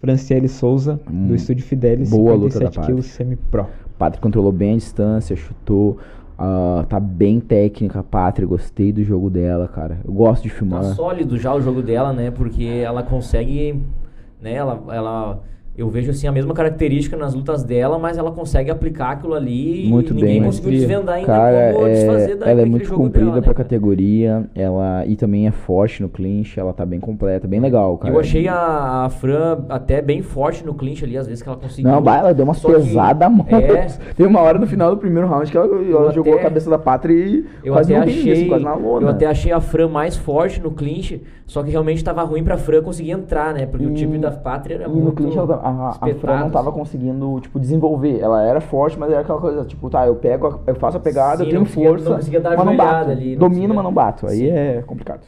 Franciele 0.00 0.48
Souza, 0.48 1.00
hum, 1.10 1.28
do 1.28 1.34
Estúdio 1.34 1.64
Fidelis, 1.64 2.10
boa 2.10 2.32
57 2.32 2.64
luta 2.64 2.80
da 2.80 2.86
quilos 2.86 3.06
semi-pro. 3.06 3.66
Patrick 3.98 4.22
controlou 4.22 4.52
bem 4.52 4.72
a 4.72 4.76
distância, 4.76 5.34
chutou. 5.36 5.98
Uh, 6.38 6.84
tá 6.86 7.00
bem 7.00 7.40
técnica 7.40 8.00
a 8.00 8.02
Pátria, 8.02 8.46
gostei 8.46 8.92
do 8.92 9.02
jogo 9.02 9.30
dela, 9.30 9.66
cara. 9.66 10.00
Eu 10.04 10.12
gosto 10.12 10.42
de 10.42 10.50
filmar. 10.50 10.82
Tá 10.82 10.94
sólido 10.94 11.38
já 11.38 11.54
o 11.54 11.62
jogo 11.62 11.80
dela, 11.80 12.12
né? 12.12 12.30
Porque 12.30 12.64
ela 12.64 13.02
consegue. 13.02 13.82
Né, 14.38 14.52
ela, 14.52 14.84
ela 14.90 15.42
eu 15.76 15.88
vejo 15.90 16.10
assim 16.10 16.26
a 16.26 16.32
mesma 16.32 16.54
característica 16.54 17.16
nas 17.16 17.34
lutas 17.34 17.62
dela, 17.62 17.98
mas 17.98 18.16
ela 18.16 18.32
consegue 18.32 18.70
aplicar 18.70 19.12
aquilo 19.12 19.34
ali 19.34 19.86
muito 19.88 20.12
e 20.12 20.16
ninguém 20.16 20.40
bem, 20.40 20.44
conseguiu 20.44 20.70
desvendar 20.70 21.16
ainda 21.16 21.26
Cara, 21.26 21.72
como 21.74 21.86
é, 21.86 21.92
desfazer 21.92 22.38
ela 22.40 22.62
é 22.62 22.64
muito 22.64 22.92
comprida 22.92 23.26
dela, 23.26 23.36
né, 23.36 23.42
pra 23.42 23.54
categoria, 23.54 24.48
ela 24.54 25.04
e 25.06 25.16
também 25.16 25.46
é 25.46 25.50
forte 25.50 26.00
no 26.00 26.08
clinch, 26.08 26.58
ela 26.58 26.72
tá 26.72 26.86
bem 26.86 26.98
completa, 26.98 27.46
bem 27.46 27.60
legal, 27.60 27.98
cara. 27.98 28.14
Eu 28.14 28.20
achei 28.20 28.48
a, 28.48 29.04
a 29.04 29.10
Fran 29.10 29.64
até 29.68 30.00
bem 30.00 30.22
forte 30.22 30.64
no 30.64 30.74
clinch 30.74 31.04
ali, 31.04 31.16
às 31.16 31.26
vezes 31.26 31.42
que 31.42 31.48
ela 31.48 31.58
conseguiu. 31.58 31.90
Não, 31.90 31.98
ela 31.98 32.32
deu 32.32 32.44
umas 32.44 32.60
pesadas 32.60 33.28
é... 33.48 33.86
Tem 34.16 34.26
uma 34.26 34.40
hora 34.40 34.58
no 34.58 34.66
final 34.66 34.90
do 34.90 34.96
primeiro 34.96 35.28
round 35.28 35.50
que 35.50 35.56
ela, 35.56 35.66
ela 35.66 36.12
jogou 36.12 36.34
a 36.34 36.40
cabeça 36.40 36.70
da 36.70 36.78
Pátria 36.78 37.14
e 37.14 37.44
eu 37.62 37.72
quase 37.74 37.94
até 37.94 38.10
achei, 38.10 38.32
isso, 38.32 38.48
quase 38.48 38.64
na 38.64 38.74
lona. 38.74 39.06
Eu 39.06 39.10
até 39.10 39.26
achei 39.26 39.52
a 39.52 39.60
Fran 39.60 39.88
mais 39.88 40.16
forte 40.16 40.60
no 40.60 40.70
clinch, 40.70 41.22
só 41.46 41.62
que 41.62 41.70
realmente 41.70 42.02
tava 42.02 42.22
ruim 42.22 42.42
pra 42.42 42.56
Fran 42.56 42.82
conseguir 42.82 43.10
entrar, 43.10 43.52
né? 43.52 43.66
Porque 43.66 43.84
e, 43.84 43.88
o 43.88 43.94
time 43.94 44.18
da 44.18 44.30
Pátria 44.30 44.76
era 44.76 44.88
muito 44.88 45.04
no 45.04 45.12
clinch 45.12 45.36
ela, 45.36 45.60
a, 45.66 45.98
a 46.00 46.14
Fran 46.14 46.40
não 46.40 46.50
tava 46.50 46.70
conseguindo, 46.70 47.40
tipo, 47.40 47.58
desenvolver. 47.58 48.20
Ela 48.20 48.42
era 48.42 48.60
forte, 48.60 48.98
mas 48.98 49.10
era 49.10 49.20
aquela 49.20 49.40
coisa, 49.40 49.64
tipo, 49.64 49.90
tá, 49.90 50.06
eu 50.06 50.14
pego, 50.16 50.60
eu 50.66 50.74
faço 50.76 50.96
a 50.96 51.00
pegada, 51.00 51.38
Sim, 51.38 51.44
eu 51.44 51.50
tenho 51.50 51.64
força, 51.64 52.08
não 52.08 52.16
conseguia 52.16 52.40
dar 52.40 52.56
mas 52.56 52.66
não 52.66 52.76
bato. 52.76 53.10
Ali, 53.10 53.32
não 53.32 53.38
Domino, 53.40 53.48
conseguia... 53.48 53.74
mas 53.74 53.84
não 53.84 53.92
bato. 53.92 54.26
Aí 54.26 54.38
Sim. 54.38 54.50
é 54.50 54.82
complicado. 54.86 55.20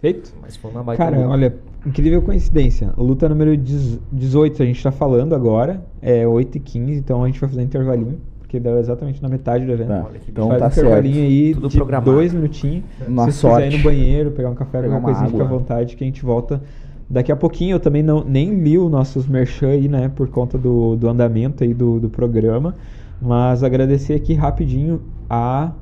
Feito? 0.00 0.32
Mas 0.40 0.56
foi 0.56 0.70
uma 0.70 0.82
baita 0.82 1.04
Cara, 1.04 1.16
luta. 1.18 1.28
olha, 1.28 1.54
incrível 1.84 2.22
coincidência. 2.22 2.90
Luta 2.96 3.28
número 3.28 3.54
18 3.54 4.62
a 4.62 4.66
gente 4.66 4.82
tá 4.82 4.90
falando 4.90 5.34
agora, 5.34 5.82
é 6.00 6.26
8 6.26 6.56
e 6.56 6.60
15, 6.60 6.98
então 6.98 7.22
a 7.22 7.26
gente 7.26 7.38
vai 7.38 7.50
fazer 7.50 7.60
um 7.60 7.64
intervalinho, 7.64 8.18
porque 8.38 8.58
deu 8.58 8.78
exatamente 8.78 9.22
na 9.22 9.28
metade 9.28 9.66
do 9.66 9.72
evento. 9.72 9.88
Tá. 9.88 10.06
então 10.26 10.48
faz 10.48 10.58
tá 10.58 10.66
um 10.66 10.68
intervalinho 10.70 11.14
certo. 11.16 11.28
aí 11.28 11.54
Tudo 11.54 11.68
de 11.68 11.76
programado. 11.76 12.12
dois 12.12 12.32
minutinhos. 12.32 12.84
Se 13.26 13.32
sorte. 13.32 13.64
quiser 13.64 13.74
ir 13.74 13.78
no 13.78 13.84
banheiro, 13.84 14.30
pegar 14.30 14.48
um 14.48 14.54
café, 14.54 14.80
pegar 14.80 14.94
alguma 14.94 15.12
coisinha, 15.12 15.30
fica 15.30 15.44
à 15.44 15.46
vontade 15.46 15.96
que 15.96 16.02
a 16.02 16.06
gente 16.06 16.24
volta 16.24 16.62
Daqui 17.10 17.32
a 17.32 17.36
pouquinho 17.36 17.74
eu 17.74 17.80
também 17.80 18.04
não, 18.04 18.22
nem 18.22 18.62
li 18.62 18.78
os 18.78 18.88
nossos 18.88 19.26
merchan 19.26 19.70
aí, 19.70 19.88
né, 19.88 20.08
por 20.08 20.28
conta 20.28 20.56
do, 20.56 20.94
do 20.94 21.08
andamento 21.08 21.64
aí 21.64 21.74
do, 21.74 21.98
do 21.98 22.08
programa, 22.08 22.76
mas 23.20 23.64
agradecer 23.64 24.14
aqui 24.14 24.32
rapidinho 24.32 25.02
a, 25.28 25.72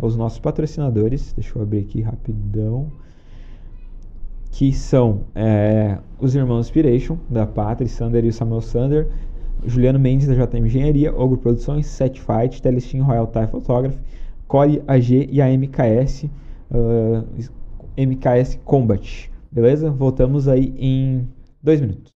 aos 0.00 0.16
nossos 0.16 0.38
patrocinadores, 0.38 1.34
deixa 1.34 1.58
eu 1.58 1.62
abrir 1.62 1.80
aqui 1.80 2.00
rapidão, 2.00 2.90
que 4.50 4.72
são 4.72 5.24
é, 5.34 5.98
os 6.18 6.34
irmãos 6.34 6.60
Inspiration, 6.60 7.18
da 7.28 7.46
Patri, 7.46 7.86
Sander 7.86 8.24
e 8.24 8.28
o 8.28 8.32
Samuel 8.32 8.62
Sander, 8.62 9.08
Juliano 9.66 9.98
Mendes, 9.98 10.26
da 10.26 10.34
JM 10.34 10.64
Engenharia, 10.64 11.14
Ogro 11.14 11.36
Produções, 11.36 11.86
Set 11.86 12.18
Fight, 12.18 12.62
Telestim 12.62 13.00
Royal 13.00 13.26
Thai 13.26 13.46
Photography, 13.46 13.98
Core 14.46 14.82
AG 14.88 15.28
e 15.30 15.42
a 15.42 15.46
MKS, 15.48 16.24
uh, 16.70 17.24
MKS 17.94 18.58
Combat. 18.64 19.30
Beleza? 19.50 19.90
Voltamos 19.90 20.48
aí 20.48 20.74
em 20.78 21.28
dois 21.62 21.80
minutos. 21.80 22.17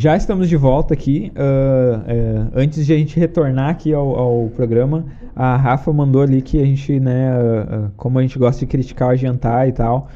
Já 0.00 0.16
estamos 0.16 0.48
de 0.48 0.56
volta 0.56 0.94
aqui. 0.94 1.30
Uh, 1.36 2.02
é, 2.06 2.46
antes 2.54 2.86
de 2.86 2.92
a 2.94 2.96
gente 2.96 3.20
retornar 3.20 3.68
aqui 3.68 3.92
ao, 3.92 4.18
ao, 4.18 4.48
programa, 4.48 5.04
a 5.36 5.56
Rafa 5.56 5.92
mandou 5.92 6.22
ali 6.22 6.40
que 6.40 6.58
a 6.58 6.64
gente, 6.64 6.98
né, 6.98 7.30
uh, 7.38 7.90
como 7.98 8.18
a 8.18 8.22
gente 8.22 8.38
gosta 8.38 8.60
de 8.60 8.66
criticar 8.66 9.10
a 9.10 9.14
Jantar 9.14 9.68
e 9.68 9.72
tal, 9.72 10.08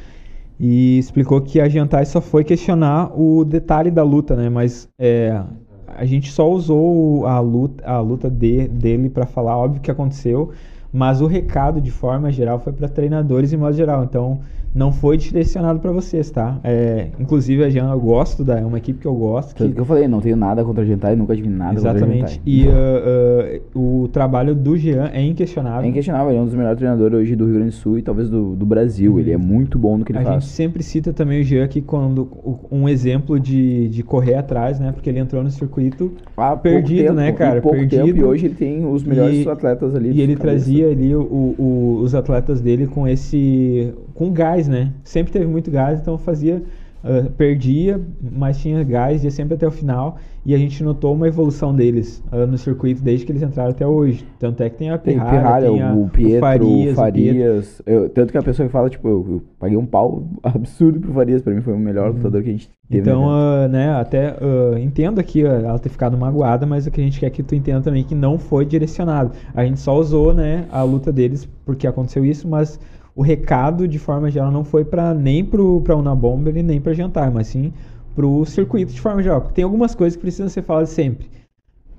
e 0.58 0.98
explicou 0.98 1.38
que 1.42 1.60
a 1.60 1.68
Jantar 1.68 2.06
só 2.06 2.18
foi 2.18 2.44
questionar 2.44 3.12
o 3.14 3.44
detalhe 3.44 3.90
da 3.90 4.02
luta, 4.02 4.34
né? 4.34 4.48
Mas 4.48 4.88
é, 4.98 5.38
a 5.86 6.06
gente 6.06 6.32
só 6.32 6.50
usou 6.50 7.26
a 7.26 7.38
luta, 7.40 7.84
a 7.84 8.00
luta 8.00 8.30
de, 8.30 8.66
dele 8.66 9.10
para 9.10 9.26
falar, 9.26 9.54
óbvio 9.58 9.82
que 9.82 9.90
aconteceu, 9.90 10.50
mas 10.90 11.20
o 11.20 11.26
recado 11.26 11.78
de 11.78 11.90
forma 11.90 12.32
geral 12.32 12.58
foi 12.58 12.72
para 12.72 12.88
treinadores 12.88 13.52
em 13.52 13.58
modo 13.58 13.76
geral. 13.76 14.02
Então 14.02 14.40
não 14.74 14.92
foi 14.92 15.16
direcionado 15.16 15.78
para 15.78 15.92
vocês, 15.92 16.30
tá? 16.30 16.58
É, 16.64 17.08
inclusive 17.18 17.62
a 17.64 17.70
Jean 17.70 17.90
eu 17.90 18.00
gosto 18.00 18.42
da, 18.42 18.58
é 18.58 18.64
uma 18.64 18.78
equipe 18.78 18.98
que 18.98 19.06
eu 19.06 19.14
gosto. 19.14 19.54
Que, 19.54 19.68
que 19.68 19.80
eu 19.80 19.84
falei, 19.84 20.08
não 20.08 20.20
tenho 20.20 20.36
nada 20.36 20.64
contra 20.64 20.82
a 20.82 20.86
Gentai, 20.86 21.14
nunca 21.14 21.36
tive 21.36 21.48
nada 21.48 21.78
Exatamente. 21.78 22.08
contra 22.08 22.26
a 22.26 22.28
Gentai. 22.28 22.42
E 22.44 22.66
uh, 22.66 23.70
uh, 23.78 24.02
o 24.02 24.08
trabalho 24.08 24.54
do 24.54 24.76
Jean 24.76 25.10
é 25.12 25.22
inquestionável. 25.22 25.84
É 25.84 25.88
inquestionável, 25.88 26.30
ele 26.30 26.38
é 26.38 26.42
um 26.42 26.46
dos 26.46 26.54
melhores 26.54 26.76
treinadores 26.78 27.20
hoje 27.20 27.36
do 27.36 27.44
Rio 27.44 27.54
Grande 27.54 27.70
do 27.70 27.76
Sul 27.76 27.98
e 27.98 28.02
talvez 28.02 28.28
do, 28.28 28.56
do 28.56 28.66
Brasil. 28.66 29.12
Uhum. 29.12 29.20
Ele 29.20 29.32
é 29.32 29.36
muito 29.36 29.78
bom 29.78 29.96
no 29.96 30.04
que 30.04 30.10
ele 30.10 30.18
a 30.18 30.22
faz. 30.22 30.36
A 30.36 30.40
gente 30.40 30.50
sempre 30.50 30.82
cita 30.82 31.12
também 31.12 31.40
o 31.40 31.44
Jean 31.44 31.64
aqui 31.64 31.80
quando 31.80 32.28
um 32.68 32.88
exemplo 32.88 33.38
de, 33.38 33.88
de 33.88 34.02
correr 34.02 34.34
atrás, 34.34 34.80
né? 34.80 34.90
Porque 34.90 35.08
ele 35.08 35.20
entrou 35.20 35.42
no 35.42 35.50
circuito 35.50 36.12
ah, 36.36 36.56
perdido, 36.56 37.04
tempo, 37.04 37.14
né, 37.14 37.30
cara? 37.30 37.60
Perdido. 37.60 38.06
Tempo, 38.06 38.18
e 38.18 38.24
hoje 38.24 38.46
ele 38.46 38.54
tem 38.54 38.84
os 38.84 39.04
melhores 39.04 39.44
e, 39.44 39.48
atletas 39.48 39.94
ali. 39.94 40.10
E 40.10 40.20
ele 40.20 40.34
cabeça. 40.34 40.40
trazia 40.40 40.90
ali 40.90 41.14
o, 41.14 41.22
o, 41.22 42.00
os 42.02 42.12
atletas 42.12 42.60
dele 42.60 42.88
com 42.88 43.06
esse 43.06 43.92
com 44.14 44.32
gás, 44.32 44.68
né? 44.68 44.92
Sempre 45.02 45.32
teve 45.32 45.46
muito 45.46 45.70
gás, 45.70 46.00
então 46.00 46.16
fazia 46.16 46.62
Uh, 47.04 47.30
perdia, 47.32 48.00
mas 48.18 48.56
tinha 48.56 48.82
gás, 48.82 49.22
ia 49.24 49.30
sempre 49.30 49.56
até 49.56 49.68
o 49.68 49.70
final. 49.70 50.16
E 50.42 50.54
a 50.54 50.58
gente 50.58 50.82
notou 50.82 51.12
uma 51.12 51.28
evolução 51.28 51.74
deles 51.74 52.24
uh, 52.32 52.46
no 52.46 52.56
circuito 52.56 53.02
desde 53.02 53.26
que 53.26 53.32
eles 53.32 53.42
entraram 53.42 53.72
até 53.72 53.86
hoje. 53.86 54.26
Tanto 54.38 54.62
é 54.62 54.70
que 54.70 54.78
tem 54.78 54.88
a 54.88 54.96
Pirralha, 54.96 55.28
tem, 55.28 55.38
Pirralha, 55.38 55.68
tem 55.68 55.82
a, 55.82 55.92
o 55.92 56.08
Pietro, 56.08 56.36
o 56.38 56.40
Farias. 56.40 56.96
Farias. 56.96 57.80
O 57.80 57.90
eu, 57.90 58.08
tanto 58.08 58.32
que 58.32 58.38
a 58.38 58.42
pessoa 58.42 58.66
que 58.66 58.72
fala, 58.72 58.88
tipo, 58.88 59.06
eu, 59.06 59.26
eu, 59.28 59.42
paguei 59.58 59.76
um 59.76 59.84
pau 59.84 60.26
absurdo 60.42 60.98
pro 60.98 61.12
Farias. 61.12 61.42
Pra 61.42 61.52
mim 61.52 61.60
foi 61.60 61.74
o 61.74 61.78
melhor 61.78 62.08
uhum. 62.08 62.16
lutador 62.16 62.42
que 62.42 62.48
a 62.48 62.52
gente 62.52 62.70
teve. 62.88 63.02
Então, 63.02 63.26
uh, 63.26 63.68
né, 63.68 63.90
até 63.90 64.34
entendo 64.80 65.18
aqui 65.18 65.44
ela 65.44 65.78
ter 65.78 65.90
ficado 65.90 66.16
magoada, 66.16 66.64
mas 66.64 66.86
o 66.86 66.90
que 66.90 67.02
a 67.02 67.04
gente 67.04 67.20
quer 67.20 67.28
que 67.28 67.42
tu 67.42 67.54
entenda 67.54 67.82
também 67.82 68.02
que 68.02 68.14
não 68.14 68.38
foi 68.38 68.64
direcionado. 68.64 69.32
A 69.54 69.62
gente 69.62 69.78
só 69.78 69.94
usou, 69.94 70.32
né, 70.32 70.64
a 70.72 70.82
luta 70.82 71.12
deles 71.12 71.46
porque 71.66 71.86
aconteceu 71.86 72.24
isso, 72.24 72.48
mas 72.48 72.80
o 73.16 73.22
recado, 73.22 73.86
de 73.86 73.98
forma 73.98 74.30
geral, 74.30 74.50
não 74.50 74.64
foi 74.64 74.84
para 74.84 75.14
nem 75.14 75.44
para 75.44 75.96
Unabomber 75.96 76.56
e 76.56 76.62
nem 76.62 76.80
para 76.80 76.92
Jantar, 76.92 77.30
mas 77.30 77.46
sim 77.46 77.72
para 78.14 78.26
o 78.26 78.44
circuito 78.44 78.92
de 78.92 79.00
forma 79.00 79.22
geral. 79.22 79.40
Porque 79.40 79.54
tem 79.54 79.64
algumas 79.64 79.94
coisas 79.94 80.16
que 80.16 80.22
precisam 80.22 80.48
ser 80.48 80.62
faladas 80.62 80.90
sempre. 80.90 81.28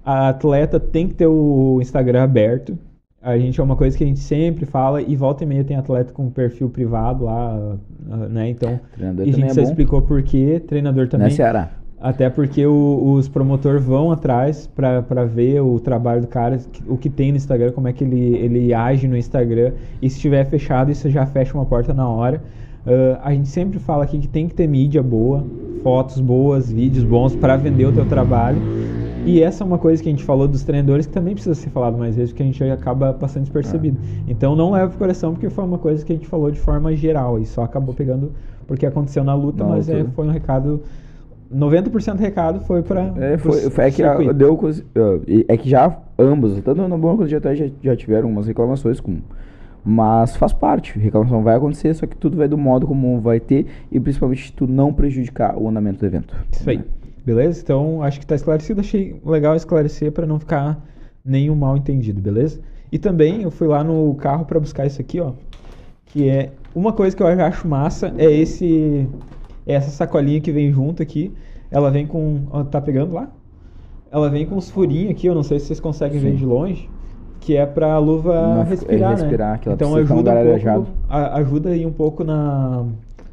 A 0.03 0.29
atleta 0.29 0.79
tem 0.79 1.07
que 1.07 1.13
ter 1.13 1.27
o 1.27 1.79
Instagram 1.81 2.23
aberto. 2.23 2.77
A 3.21 3.37
gente 3.37 3.59
é 3.59 3.63
uma 3.63 3.75
coisa 3.75 3.97
que 3.97 4.03
a 4.03 4.07
gente 4.07 4.19
sempre 4.19 4.65
fala 4.65 5.01
e 5.01 5.15
volta 5.15 5.43
e 5.43 5.47
meia 5.47 5.63
tem 5.63 5.75
atleta 5.75 6.13
com 6.13 6.29
perfil 6.29 6.69
privado 6.69 7.25
lá, 7.25 7.75
né? 8.29 8.49
Então, 8.49 8.79
treinador 8.93 9.25
e 9.25 9.29
a 9.29 9.33
gente 9.33 9.45
é 9.45 9.53
já 9.53 9.61
bom. 9.61 9.67
explicou 9.67 10.01
por 10.03 10.21
quê, 10.21 10.61
treinador 10.65 11.07
também. 11.07 11.29
Na 11.29 11.33
Ceará. 11.33 11.71
Até 11.99 12.29
porque 12.29 12.65
o, 12.65 13.13
os 13.13 13.27
promotores 13.27 13.83
vão 13.83 14.11
atrás 14.11 14.67
para 14.67 15.25
ver 15.25 15.61
o 15.61 15.79
trabalho 15.79 16.21
do 16.21 16.27
cara, 16.27 16.59
o 16.87 16.97
que 16.97 17.09
tem 17.09 17.31
no 17.31 17.37
Instagram, 17.37 17.71
como 17.71 17.87
é 17.87 17.93
que 17.93 18.03
ele, 18.03 18.35
ele 18.35 18.73
age 18.73 19.07
no 19.07 19.17
Instagram. 19.17 19.71
E 20.01 20.09
se 20.09 20.17
estiver 20.17 20.45
fechado, 20.45 20.91
isso 20.91 21.09
já 21.09 21.25
fecha 21.25 21.53
uma 21.53 21.65
porta 21.65 21.93
na 21.93 22.07
hora. 22.07 22.43
Uh, 22.85 23.17
a 23.23 23.33
gente 23.33 23.47
sempre 23.47 23.79
fala 23.79 24.03
aqui 24.03 24.19
que 24.19 24.27
tem 24.27 24.47
que 24.47 24.53
ter 24.53 24.67
mídia 24.67 25.01
boa, 25.01 25.43
fotos 25.81 26.19
boas, 26.19 26.71
vídeos 26.71 27.03
bons 27.03 27.35
para 27.35 27.55
vender 27.55 27.85
o 27.85 27.91
teu 27.91 28.05
trabalho. 28.05 28.61
E 29.25 29.41
essa 29.41 29.63
é 29.63 29.65
uma 29.65 29.79
coisa 29.79 30.03
que 30.03 30.07
a 30.07 30.11
gente 30.11 30.23
falou 30.23 30.47
dos 30.47 30.61
treinadores 30.61 31.07
que 31.07 31.13
também 31.13 31.33
precisa 31.33 31.55
ser 31.55 31.71
falado 31.71 31.97
mais 31.97 32.15
vezes, 32.15 32.31
porque 32.31 32.43
a 32.43 32.45
gente 32.45 32.63
acaba 32.65 33.11
passando 33.11 33.41
despercebido. 33.43 33.97
É. 34.27 34.31
Então 34.31 34.55
não 34.55 34.71
leva 34.71 34.89
pro 34.89 34.99
coração, 34.99 35.33
porque 35.33 35.49
foi 35.49 35.63
uma 35.63 35.79
coisa 35.79 36.05
que 36.05 36.13
a 36.13 36.15
gente 36.15 36.27
falou 36.27 36.51
de 36.51 36.59
forma 36.59 36.95
geral 36.95 37.39
e 37.39 37.45
só 37.45 37.63
acabou 37.63 37.95
pegando 37.95 38.31
porque 38.67 38.85
aconteceu 38.85 39.23
na 39.23 39.33
luta, 39.33 39.63
não, 39.63 39.71
mas 39.71 39.89
é, 39.89 40.03
foi 40.15 40.27
um 40.27 40.31
recado 40.31 40.81
90% 41.53 42.15
do 42.15 42.21
recado 42.21 42.59
foi 42.61 42.81
para. 42.81 43.13
É, 43.17 43.37
foi, 43.37 43.85
é 43.85 43.91
que 43.91 44.03
a, 44.03 44.15
deu. 44.31 44.59
É 45.47 45.57
que 45.57 45.69
já 45.69 45.97
ambos, 46.17 46.59
tanto 46.61 46.87
na 46.87 46.97
boa 46.97 47.17
quanto 47.17 47.29
já, 47.29 47.39
já, 47.53 47.65
já 47.81 47.95
tiveram 47.95 48.29
umas 48.29 48.47
reclamações 48.47 48.99
com. 48.99 49.17
Mas 49.83 50.35
faz 50.35 50.51
parte, 50.51 50.97
reclamação 50.97 51.43
vai 51.43 51.55
acontecer, 51.55 51.93
só 51.93 52.07
que 52.07 52.17
tudo 52.17 52.37
vai 52.37 52.47
do 52.47 52.57
modo 52.57 52.87
como 52.87 53.19
vai 53.21 53.39
ter 53.39 53.67
e 53.91 53.99
principalmente 53.99 54.51
tu 54.51 54.65
não 54.65 54.91
prejudicar 54.91 55.55
o 55.55 55.69
andamento 55.69 55.99
do 55.99 56.05
evento. 56.07 56.35
Isso 56.51 56.67
aí. 56.67 56.81
Beleza? 57.23 57.61
Então 57.61 58.01
acho 58.01 58.17
que 58.17 58.25
está 58.25 58.33
esclarecido. 58.33 58.81
Achei 58.81 59.19
legal 59.23 59.55
esclarecer 59.55 60.11
para 60.11 60.25
não 60.25 60.39
ficar 60.39 60.83
nenhum 61.23 61.55
mal 61.55 61.77
entendido, 61.77 62.19
beleza? 62.19 62.59
E 62.91 62.97
também 62.97 63.43
eu 63.43 63.51
fui 63.51 63.67
lá 63.67 63.83
no 63.83 64.15
carro 64.15 64.45
para 64.45 64.59
buscar 64.59 64.87
isso 64.87 64.99
aqui, 64.99 65.19
ó. 65.19 65.33
Que 66.05 66.29
é 66.29 66.51
uma 66.73 66.91
coisa 66.91 67.15
que 67.15 67.21
eu 67.21 67.27
acho 67.27 67.67
massa 67.67 68.13
é 68.17 68.31
esse 68.31 69.07
essa 69.65 69.89
sacolinha 69.89 70.39
que 70.39 70.51
vem 70.51 70.71
junto 70.71 71.01
aqui, 71.01 71.33
ela 71.71 71.89
vem 71.89 72.05
com. 72.05 72.43
Ó, 72.51 72.63
tá 72.63 72.79
pegando 72.79 73.13
lá? 73.13 73.29
Ela 74.11 74.29
vem 74.29 74.45
com 74.45 74.55
uns 74.55 74.69
furinhos 74.69 75.11
aqui, 75.11 75.27
eu 75.27 75.35
não 75.35 75.43
sei 75.43 75.59
se 75.59 75.67
vocês 75.67 75.79
conseguem 75.79 76.19
Sim. 76.19 76.27
ver 76.27 76.35
de 76.35 76.45
longe, 76.45 76.89
que 77.39 77.55
é 77.55 77.65
pra 77.65 77.97
luva 77.97 78.55
não, 78.55 78.63
respirar, 78.63 79.11
é 79.11 79.15
respirar 79.15 79.51
né? 79.53 79.57
Que 79.57 79.67
ela 79.67 79.75
então 79.75 79.95
ajuda 79.95 80.31
um 80.31 80.73
pouco, 80.73 80.91
ajuda 81.09 81.69
aí 81.69 81.85
um 81.85 81.91
pouco 81.91 82.23
na 82.23 82.85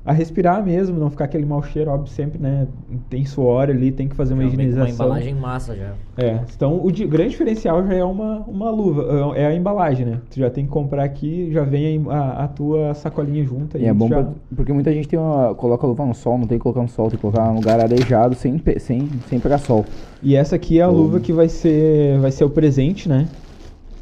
a 0.05 0.13
respirar 0.13 0.65
mesmo, 0.65 0.99
não 0.99 1.09
ficar 1.09 1.27
aquele 1.27 1.47
mau 1.47 1.63
cheiro, 1.63 1.91
óbvio, 1.91 2.09
sempre, 2.09 2.41
né? 2.41 2.67
Tem 3.09 3.25
suor 3.25 3.71
ali, 3.71 3.93
tem 3.93 4.09
que 4.09 4.17
fazer 4.17 4.35
uma 4.35 4.43
já 4.43 4.49
higienização. 4.49 4.85
Uma 4.85 4.95
embalagem 4.95 5.35
massa 5.35 5.77
já. 5.77 5.93
É, 6.17 6.41
então 6.55 6.85
o 6.85 6.91
di 6.91 7.07
grande 7.07 7.31
diferencial 7.31 7.87
já 7.87 7.95
é 7.95 8.05
uma, 8.05 8.39
uma 8.41 8.69
luva, 8.71 9.35
é, 9.37 9.43
é 9.43 9.47
a 9.47 9.55
embalagem, 9.55 10.05
né? 10.05 10.21
Tu 10.29 10.41
já 10.41 10.51
tem 10.51 10.65
que 10.65 10.71
comprar 10.71 11.05
aqui, 11.05 11.51
já 11.53 11.63
vem 11.63 12.05
a, 12.09 12.45
a 12.45 12.49
tua 12.49 12.95
sacolinha 12.95 13.45
junto. 13.45 13.79
E 13.79 13.85
é 13.85 13.95
bom 13.95 14.09
já... 14.09 14.23
pra, 14.23 14.33
porque 14.57 14.73
muita 14.73 14.93
gente 14.93 15.07
tem 15.07 15.19
uma, 15.19 15.55
coloca 15.55 15.87
a 15.87 15.89
luva 15.89 16.05
no 16.05 16.15
sol, 16.15 16.37
não 16.37 16.47
tem 16.49 16.59
que 16.59 16.63
colocar 16.63 16.83
no 16.83 16.89
sol, 16.89 17.09
tem 17.09 17.17
que 17.17 17.23
colocar 17.23 17.47
num 17.49 17.57
lugar 17.57 17.79
arejado 17.79 18.35
sem, 18.35 18.61
sem, 18.79 19.09
sem 19.29 19.39
pegar 19.39 19.59
sol. 19.59 19.85
E 20.21 20.35
essa 20.35 20.57
aqui 20.57 20.81
é 20.81 20.83
a 20.83 20.89
luva 20.89 21.21
que 21.21 21.33
vai 21.33 21.49
ser, 21.49 22.19
vai 22.19 22.33
ser 22.33 22.45
o 22.45 22.51
presente, 22.51 23.09
né? 23.09 23.29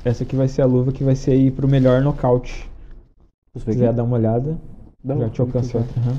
Essa 0.02 0.24
aqui 0.24 0.34
vai 0.34 0.48
ser 0.48 0.62
a 0.62 0.66
luva 0.66 0.92
que 0.92 1.04
vai 1.04 1.14
ser 1.14 1.32
aí 1.32 1.50
pro 1.50 1.68
melhor 1.68 2.00
nocaute. 2.00 2.70
Se 3.54 3.64
quiser 3.66 3.92
dar 3.92 4.04
uma 4.04 4.16
olhada. 4.16 4.56
Dá 5.02 5.16
Já 5.16 5.28
te 5.30 5.40
alcançou. 5.40 5.80
Uhum. 5.80 6.16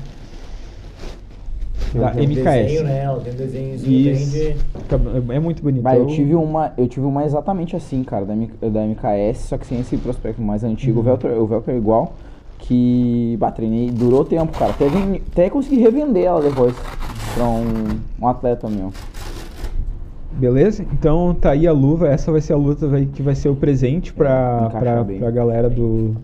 Da 1.94 2.10
MKS. 2.14 2.44
Desenho, 2.44 2.84
né? 2.84 3.04
Ela 3.04 3.20
tem 3.20 3.32
um 3.32 3.36
desenhozinho 3.36 4.16
de... 4.16 4.56
É 5.34 5.38
muito 5.38 5.62
bonito. 5.62 5.82
Vai, 5.82 5.98
eu 5.98 6.06
tive 6.06 6.34
uma, 6.34 6.72
eu 6.76 6.88
tive 6.88 7.06
uma 7.06 7.24
exatamente 7.24 7.76
assim, 7.76 8.02
cara, 8.02 8.24
da, 8.24 8.34
da 8.34 8.80
MKS, 8.86 9.48
só 9.48 9.58
que 9.58 9.66
sem 9.66 9.80
esse 9.80 9.96
prospecto 9.98 10.40
mais 10.40 10.64
antigo. 10.64 10.94
Uhum. 10.94 11.00
O, 11.00 11.02
Velcro, 11.02 11.42
o 11.42 11.46
Velcro 11.46 11.72
é 11.72 11.76
igual, 11.76 12.14
que, 12.58 13.36
bah, 13.38 13.50
treinei, 13.50 13.90
durou 13.90 14.24
tempo, 14.24 14.56
cara. 14.58 14.70
Até, 14.70 14.86
até 14.86 15.50
consegui 15.50 15.80
revender 15.80 16.24
ela 16.24 16.40
depois 16.40 16.74
pra 17.34 17.44
um, 17.44 18.00
um 18.20 18.26
atleta 18.26 18.68
meu. 18.68 18.90
Beleza? 20.32 20.84
Então 20.94 21.34
tá 21.34 21.50
aí 21.50 21.66
a 21.66 21.72
luva. 21.72 22.08
Essa 22.08 22.32
vai 22.32 22.40
ser 22.40 22.54
a 22.54 22.56
luta 22.56 22.88
que 23.12 23.22
vai 23.22 23.34
ser 23.34 23.50
o 23.50 23.54
presente 23.54 24.14
pra, 24.14 24.70
é, 24.74 24.78
pra, 24.78 25.04
pra 25.04 25.30
galera 25.30 25.68
do, 25.68 26.16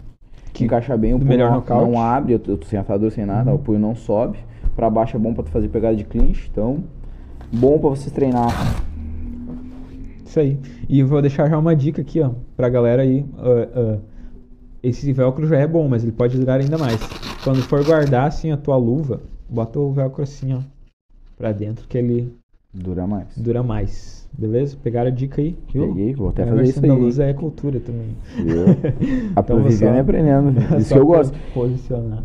que 0.58 0.64
encaixa 0.64 0.96
bem, 0.96 1.14
o 1.14 1.18
melhor 1.18 1.62
não, 1.68 1.90
não 1.92 2.00
abre, 2.00 2.32
eu 2.32 2.38
tô 2.38 2.58
sem 2.66 2.78
atador, 2.78 3.12
sem 3.12 3.24
nada, 3.24 3.50
uhum. 3.50 3.56
o 3.56 3.58
punho 3.60 3.78
não 3.78 3.94
sobe. 3.94 4.38
Pra 4.74 4.90
baixo 4.90 5.16
é 5.16 5.20
bom 5.20 5.32
pra 5.32 5.44
tu 5.44 5.50
fazer 5.50 5.68
pegada 5.68 5.96
de 5.96 6.04
clinch, 6.04 6.48
então 6.50 6.82
bom 7.52 7.78
pra 7.78 7.90
vocês 7.90 8.12
treinar. 8.12 8.52
Isso 10.24 10.38
aí. 10.38 10.58
E 10.88 11.02
vou 11.02 11.22
deixar 11.22 11.48
já 11.48 11.56
uma 11.56 11.74
dica 11.74 12.02
aqui, 12.02 12.20
ó, 12.20 12.30
pra 12.56 12.68
galera 12.68 13.02
aí. 13.02 13.20
Uh, 13.38 13.96
uh, 13.96 14.00
esse 14.82 15.12
velcro 15.12 15.46
já 15.46 15.58
é 15.58 15.66
bom, 15.66 15.88
mas 15.88 16.02
ele 16.02 16.12
pode 16.12 16.36
durar 16.36 16.60
ainda 16.60 16.76
mais. 16.76 17.00
Quando 17.42 17.62
for 17.62 17.84
guardar 17.84 18.26
assim 18.26 18.50
a 18.50 18.56
tua 18.56 18.76
luva, 18.76 19.20
bota 19.48 19.78
o 19.78 19.92
velcro 19.92 20.22
assim, 20.22 20.54
ó, 20.54 20.60
pra 21.36 21.52
dentro 21.52 21.86
que 21.86 21.96
ele 21.96 22.32
dura 22.74 23.06
mais. 23.06 23.28
Dura 23.36 23.62
mais. 23.62 24.17
Beleza? 24.38 24.76
Pegaram 24.80 25.08
a 25.08 25.12
dica 25.12 25.42
aí, 25.42 25.58
viu? 25.72 25.88
Peguei, 25.88 26.14
vou 26.14 26.28
até 26.28 26.46
fazer 26.46 26.62
isso 26.62 26.84
aí. 26.84 26.88
A 26.88 26.94
luz 26.94 27.18
é 27.18 27.34
cultura 27.34 27.80
também. 27.80 28.16
então, 29.36 29.60
Vivendo 29.64 29.96
é 29.96 30.00
aprendendo. 30.00 30.78
Isso 30.78 30.94
que 30.94 30.98
eu 31.00 31.06
gosto. 31.06 31.36
Posicionar. 31.52 32.22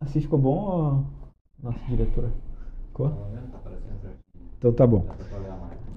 Assim 0.00 0.20
ficou 0.20 0.38
bom 0.38 0.56
ou... 0.56 1.04
Nossa, 1.60 1.80
diretor? 1.88 2.30
Ficou? 2.86 3.12
Então 4.56 4.72
tá 4.72 4.86
bom. 4.86 5.04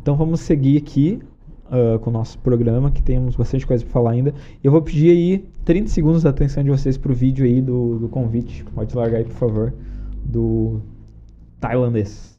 Então 0.01 0.15
vamos 0.15 0.39
seguir 0.39 0.77
aqui 0.77 1.21
uh, 1.67 1.99
com 1.99 2.09
o 2.09 2.13
nosso 2.13 2.39
programa, 2.39 2.89
que 2.89 3.03
temos 3.03 3.35
bastante 3.35 3.67
coisa 3.67 3.83
para 3.83 3.93
falar 3.93 4.11
ainda. 4.11 4.33
Eu 4.63 4.71
vou 4.71 4.81
pedir 4.81 5.11
aí 5.11 5.47
30 5.63 5.89
segundos 5.89 6.23
da 6.23 6.31
atenção 6.31 6.63
de 6.63 6.71
vocês 6.71 6.97
pro 6.97 7.13
vídeo 7.13 7.45
aí 7.45 7.61
do, 7.61 7.99
do 7.99 8.09
convite. 8.09 8.63
Pode 8.73 8.95
largar 8.95 9.19
aí, 9.19 9.25
por 9.25 9.35
favor. 9.35 9.73
Do 10.25 10.81
tailandês. 11.59 12.38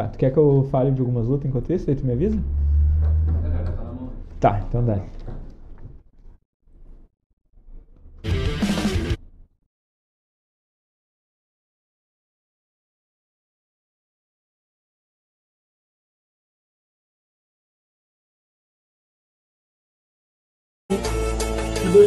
Tá, 0.00 0.08
tu 0.08 0.16
quer 0.16 0.32
que 0.32 0.38
eu 0.38 0.66
fale 0.70 0.90
de 0.92 1.00
algumas 1.00 1.26
lutas 1.26 1.46
enquanto 1.46 1.70
isso? 1.70 1.90
Aí 1.90 1.94
tu 1.96 2.06
me 2.06 2.14
avisa? 2.14 2.38
Tá, 4.40 4.64
então 4.66 4.82
dá. 4.82 4.98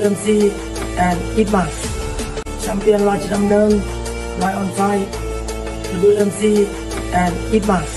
MC 0.03 0.51
and 0.97 1.19
Pitmas 1.35 1.71
Champion 2.59 3.05
Raj 3.05 3.23
Ramdan 3.29 3.79
Roy 4.41 4.53
on 4.55 4.67
Fire 4.75 5.07
MC 6.19 6.82
and 7.13 7.33
Itmas. 7.53 7.89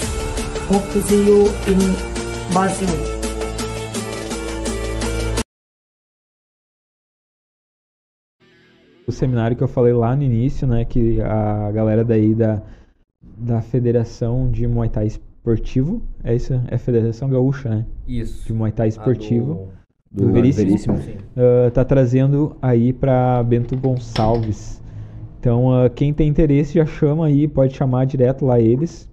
Hope 0.69 0.85
to 0.93 1.03
see 1.03 1.27
you 1.27 1.49
in 1.67 1.79
Brazil. 2.53 3.17
o 9.07 9.13
seminário 9.13 9.57
que 9.57 9.63
eu 9.63 9.69
falei 9.69 9.93
lá 9.93 10.17
no 10.17 10.23
início, 10.25 10.67
né, 10.67 10.85
que 10.85 11.21
a 11.21 11.71
galera 11.71 12.05
daí 12.05 12.35
da, 12.35 12.61
da 13.23 13.61
Federação 13.63 14.51
de 14.51 14.67
Muay 14.67 14.89
Thai 14.89 15.07
Esportivo, 15.07 16.03
é 16.25 16.35
isso? 16.35 16.61
É 16.69 16.77
Federação 16.77 17.29
Gaúcha, 17.29 17.69
né? 17.69 17.87
Isso. 18.07 18.47
De 18.47 18.53
Muay 18.53 18.73
Thai 18.73 18.89
Esportivo. 18.89 19.69
Do, 20.11 20.27
do 20.27 20.33
Veríssimo. 20.33 20.67
Veríssimo. 20.67 20.99
Sim. 20.99 21.19
uh, 21.37 21.71
tá 21.71 21.85
trazendo 21.85 22.57
aí 22.61 22.93
para 22.93 23.43
Bento 23.45 23.77
Gonçalves. 23.77 24.83
Então, 25.47 25.69
uh, 25.69 25.89
quem 25.89 26.13
tem 26.13 26.29
interesse 26.29 26.75
já 26.75 26.85
chama 26.85 27.27
aí, 27.27 27.47
pode 27.47 27.73
chamar 27.73 28.05
direto 28.05 28.45
lá 28.45 28.59
eles. 28.59 29.09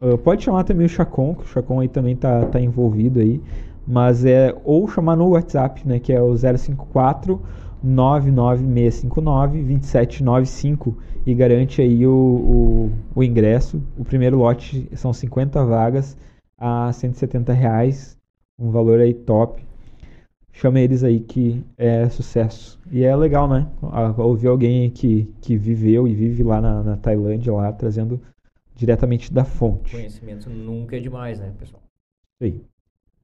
Uh, 0.00 0.16
pode 0.16 0.44
chamar 0.44 0.62
também 0.62 0.86
o 0.86 0.88
Chacon, 0.88 1.34
que 1.34 1.42
o 1.42 1.46
Chacon 1.48 1.80
aí 1.80 1.88
também 1.88 2.14
tá, 2.14 2.46
tá 2.46 2.60
envolvido 2.60 3.18
aí. 3.18 3.42
Mas 3.84 4.24
é 4.24 4.54
ou 4.64 4.86
chamar 4.86 5.16
no 5.16 5.30
WhatsApp, 5.30 5.88
né, 5.88 5.98
que 5.98 6.12
é 6.12 6.22
o 6.22 6.36
054 6.36 7.42
99659 7.82 9.64
2795 9.64 10.96
e 11.26 11.34
garante 11.34 11.82
aí 11.82 12.06
o, 12.06 12.12
o, 12.12 12.92
o 13.12 13.24
ingresso. 13.24 13.82
O 13.98 14.04
primeiro 14.04 14.36
lote 14.36 14.88
são 14.94 15.12
50 15.12 15.64
vagas 15.64 16.16
a 16.56 16.92
170 16.92 17.52
reais, 17.52 18.16
um 18.56 18.70
valor 18.70 19.00
aí 19.00 19.12
top. 19.12 19.66
Chama 20.52 20.80
eles 20.80 21.02
aí 21.02 21.18
que 21.18 21.64
é 21.78 22.08
sucesso. 22.08 22.78
E 22.90 23.02
é 23.02 23.16
legal, 23.16 23.48
né? 23.48 23.66
Ouvir 24.18 24.48
alguém 24.48 24.90
que, 24.90 25.32
que 25.40 25.56
viveu 25.56 26.06
e 26.06 26.14
vive 26.14 26.42
lá 26.42 26.60
na, 26.60 26.82
na 26.82 26.96
Tailândia, 26.96 27.52
lá, 27.52 27.72
trazendo 27.72 28.20
diretamente 28.74 29.32
da 29.32 29.44
fonte. 29.44 29.96
Conhecimento 29.96 30.50
nunca 30.50 30.96
é 30.96 31.00
demais, 31.00 31.40
né, 31.40 31.52
pessoal? 31.58 31.82
Isso 32.40 32.54
aí. 32.54 32.64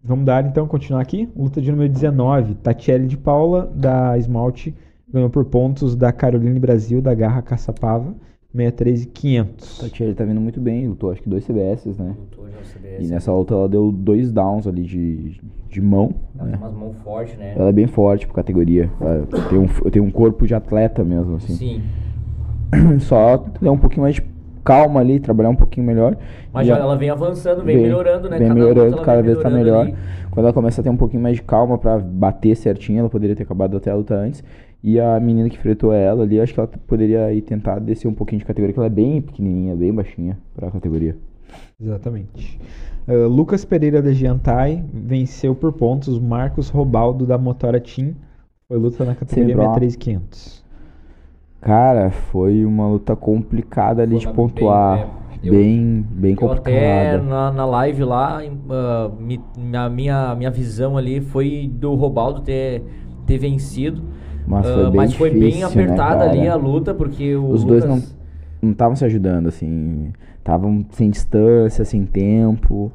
Vamos 0.03 0.25
dar 0.25 0.45
então, 0.47 0.67
continuar 0.67 1.03
aqui. 1.03 1.29
Luta 1.37 1.61
de 1.61 1.71
número 1.71 1.93
19. 1.93 2.55
Tatiele 2.57 3.07
de 3.07 3.17
Paula, 3.17 3.67
da 3.67 4.17
Esmalte, 4.17 4.75
ganhou 5.09 5.29
por 5.29 5.45
pontos 5.45 5.97
da 5.97 6.13
Caroline 6.13 6.59
Brasil, 6.59 7.03
da 7.03 7.15
Garra 7.15 7.43
Caçapava, 7.43 8.15
63500. 8.59 9.78
Tatiele 9.78 10.14
tá 10.14 10.24
vindo 10.24 10.40
muito 10.40 10.60
bem, 10.60 10.89
lutou 10.89 11.10
acho 11.12 11.22
que 11.22 11.28
dois 11.28 11.44
CBS, 11.44 11.86
né? 11.98 12.14
Lutou 12.18 12.47
já 12.51 12.59
o 12.59 12.62
CBS. 12.64 13.06
E 13.09 13.12
nessa 13.12 13.32
luta 13.32 13.55
ela 13.55 13.68
deu 13.68 13.93
dois 13.93 14.32
downs 14.32 14.66
ali 14.66 14.82
de, 14.82 15.40
de 15.70 15.80
mão, 15.80 16.12
Ela 16.39 16.48
né? 16.48 16.56
tem 16.56 16.66
umas 16.66 16.74
mãos 16.76 16.97
fortes, 17.05 17.39
né? 17.39 17.52
Ela 17.56 17.68
é 17.68 17.72
bem 17.72 17.86
forte 17.86 18.26
por 18.26 18.35
categoria. 18.35 18.90
Ela 19.01 19.26
tem 19.48 19.59
um, 19.59 19.66
tem 19.90 20.02
um 20.02 20.10
corpo 20.10 20.47
de 20.47 20.55
atleta 20.55 21.05
mesmo, 21.05 21.36
assim. 21.36 21.55
Sim. 21.55 21.82
Só 23.01 23.39
ter 23.39 23.68
um 23.68 23.78
pouquinho 23.78 24.02
mais 24.02 24.16
de 24.16 24.22
calma 24.64 25.01
ali, 25.01 25.18
trabalhar 25.18 25.48
um 25.48 25.56
pouquinho 25.56 25.86
melhor. 25.86 26.16
Mas 26.52 26.66
já 26.66 26.76
ela 26.76 26.97
vem 26.97 27.09
avançando, 27.09 27.64
vem, 27.64 27.76
Vem- 27.76 27.85
melhorando, 27.85 28.28
né? 28.28 28.39
Vem 28.39 28.48
Cada 28.48 28.60
melhorando, 28.60 28.90
luta 28.90 29.02
cada 29.02 29.22
vem 29.22 29.32
vez 29.32 29.43
tá 29.43 29.48
melhorando 29.51 29.85
melhor. 29.86 29.98
ali. 29.98 30.28
Quando 30.30 30.44
ela 30.44 30.52
começa 30.52 30.80
a 30.80 30.85
ter 30.85 30.90
um 30.90 30.97
pouquinho 30.97 31.22
mais 31.22 31.36
de 31.36 31.43
calma 31.43 31.78
pra 31.78 31.98
bater 31.98 32.55
certinho, 32.55 32.98
ela 33.01 33.09
poderia 33.09 33.35
ter 33.35 33.44
acabado 33.44 33.76
até 33.76 33.90
a 33.90 33.94
luta 33.94 34.14
antes. 34.14 34.44
E 34.83 35.01
a 35.01 35.19
menina 35.19 35.49
que 35.49 35.57
enfrentou 35.57 35.93
ela 35.93 36.23
ali, 36.23 36.41
acho 36.41 36.55
que 36.55 36.61
ela 36.61 36.69
poderia 36.87 37.33
ir 37.33 37.43
tentar 37.43 37.79
descer 37.81 38.07
um 38.09 38.15
pouquinho 38.15 38.39
de 38.39 38.45
categoria, 38.45 38.73
que 38.73 38.79
ela 38.79 38.87
é 38.87 38.91
bem 38.91 39.21
pequenininha, 39.21 39.75
bem 39.75 39.93
baixinha 39.93 40.39
pra 40.55 40.71
categoria. 40.71 41.17
Exatamente. 41.81 42.61
Uh, 43.09 43.27
Lucas 43.27 43.65
Pereira 43.65 44.01
da 44.03 44.13
Giantai 44.13 44.85
venceu 44.93 45.55
por 45.55 45.73
pontos 45.73 46.19
Marcos 46.19 46.69
Robaldo 46.69 47.27
da 47.27 47.37
Motora 47.39 47.81
Team. 47.81 48.15
Foi 48.69 48.77
luta 48.79 49.05
na 49.05 49.15
categoria 49.15 49.55
Sempre, 49.57 49.67
ó. 49.67 49.75
63500. 49.75 50.65
Cara, 51.61 52.11
foi 52.11 52.65
uma 52.65 52.87
luta 52.89 53.17
complicada 53.17 54.03
ali 54.03 54.13
Foi 54.13 54.21
de 54.21 54.29
pontuar. 54.37 54.97
bem, 54.97 55.07
é, 55.43 55.49
eu- 55.49 55.53
Bem, 55.53 56.07
bem, 56.11 56.37
Eu 56.41 56.53
até 56.53 56.57
complicada. 56.57 57.23
na, 57.23 57.51
na 57.53 57.65
live 57.67 58.05
lá, 58.05 58.45
em- 58.45 58.59
ah, 58.71 59.11
me- 59.19 59.41
a 59.77 59.89
minha, 59.89 60.35
minha 60.37 60.51
visão 60.51 60.97
ali 60.97 61.21
foi 61.21 61.69
do 61.73 61.95
Robaldo 61.95 62.43
ter, 62.43 62.83
ter 63.27 63.39
vencido. 63.39 64.03
Mas 64.49 64.66
Ah, 64.66 64.73
foi 64.75 64.85
bem 64.85 64.93
mas 64.95 65.15
foi 65.15 65.31
bem 65.31 65.41
difícil, 65.41 65.69
né, 65.69 65.85
apertada 65.85 66.25
ali 66.25 66.39
cara? 66.41 66.53
a 66.53 66.57
luta, 66.57 66.95
porque 66.95 67.35
Os 67.37 67.65
dois 67.65 67.85
Lucas- 67.85 68.16
não 68.62 68.70
estavam 68.73 68.97
se 68.97 69.05
ajudando, 69.05 69.47
assim. 69.49 70.11
Estavam 70.39 70.85
sem 70.93 71.11
distância, 71.11 71.85
sem 71.85 72.05
tempo. 72.05 72.91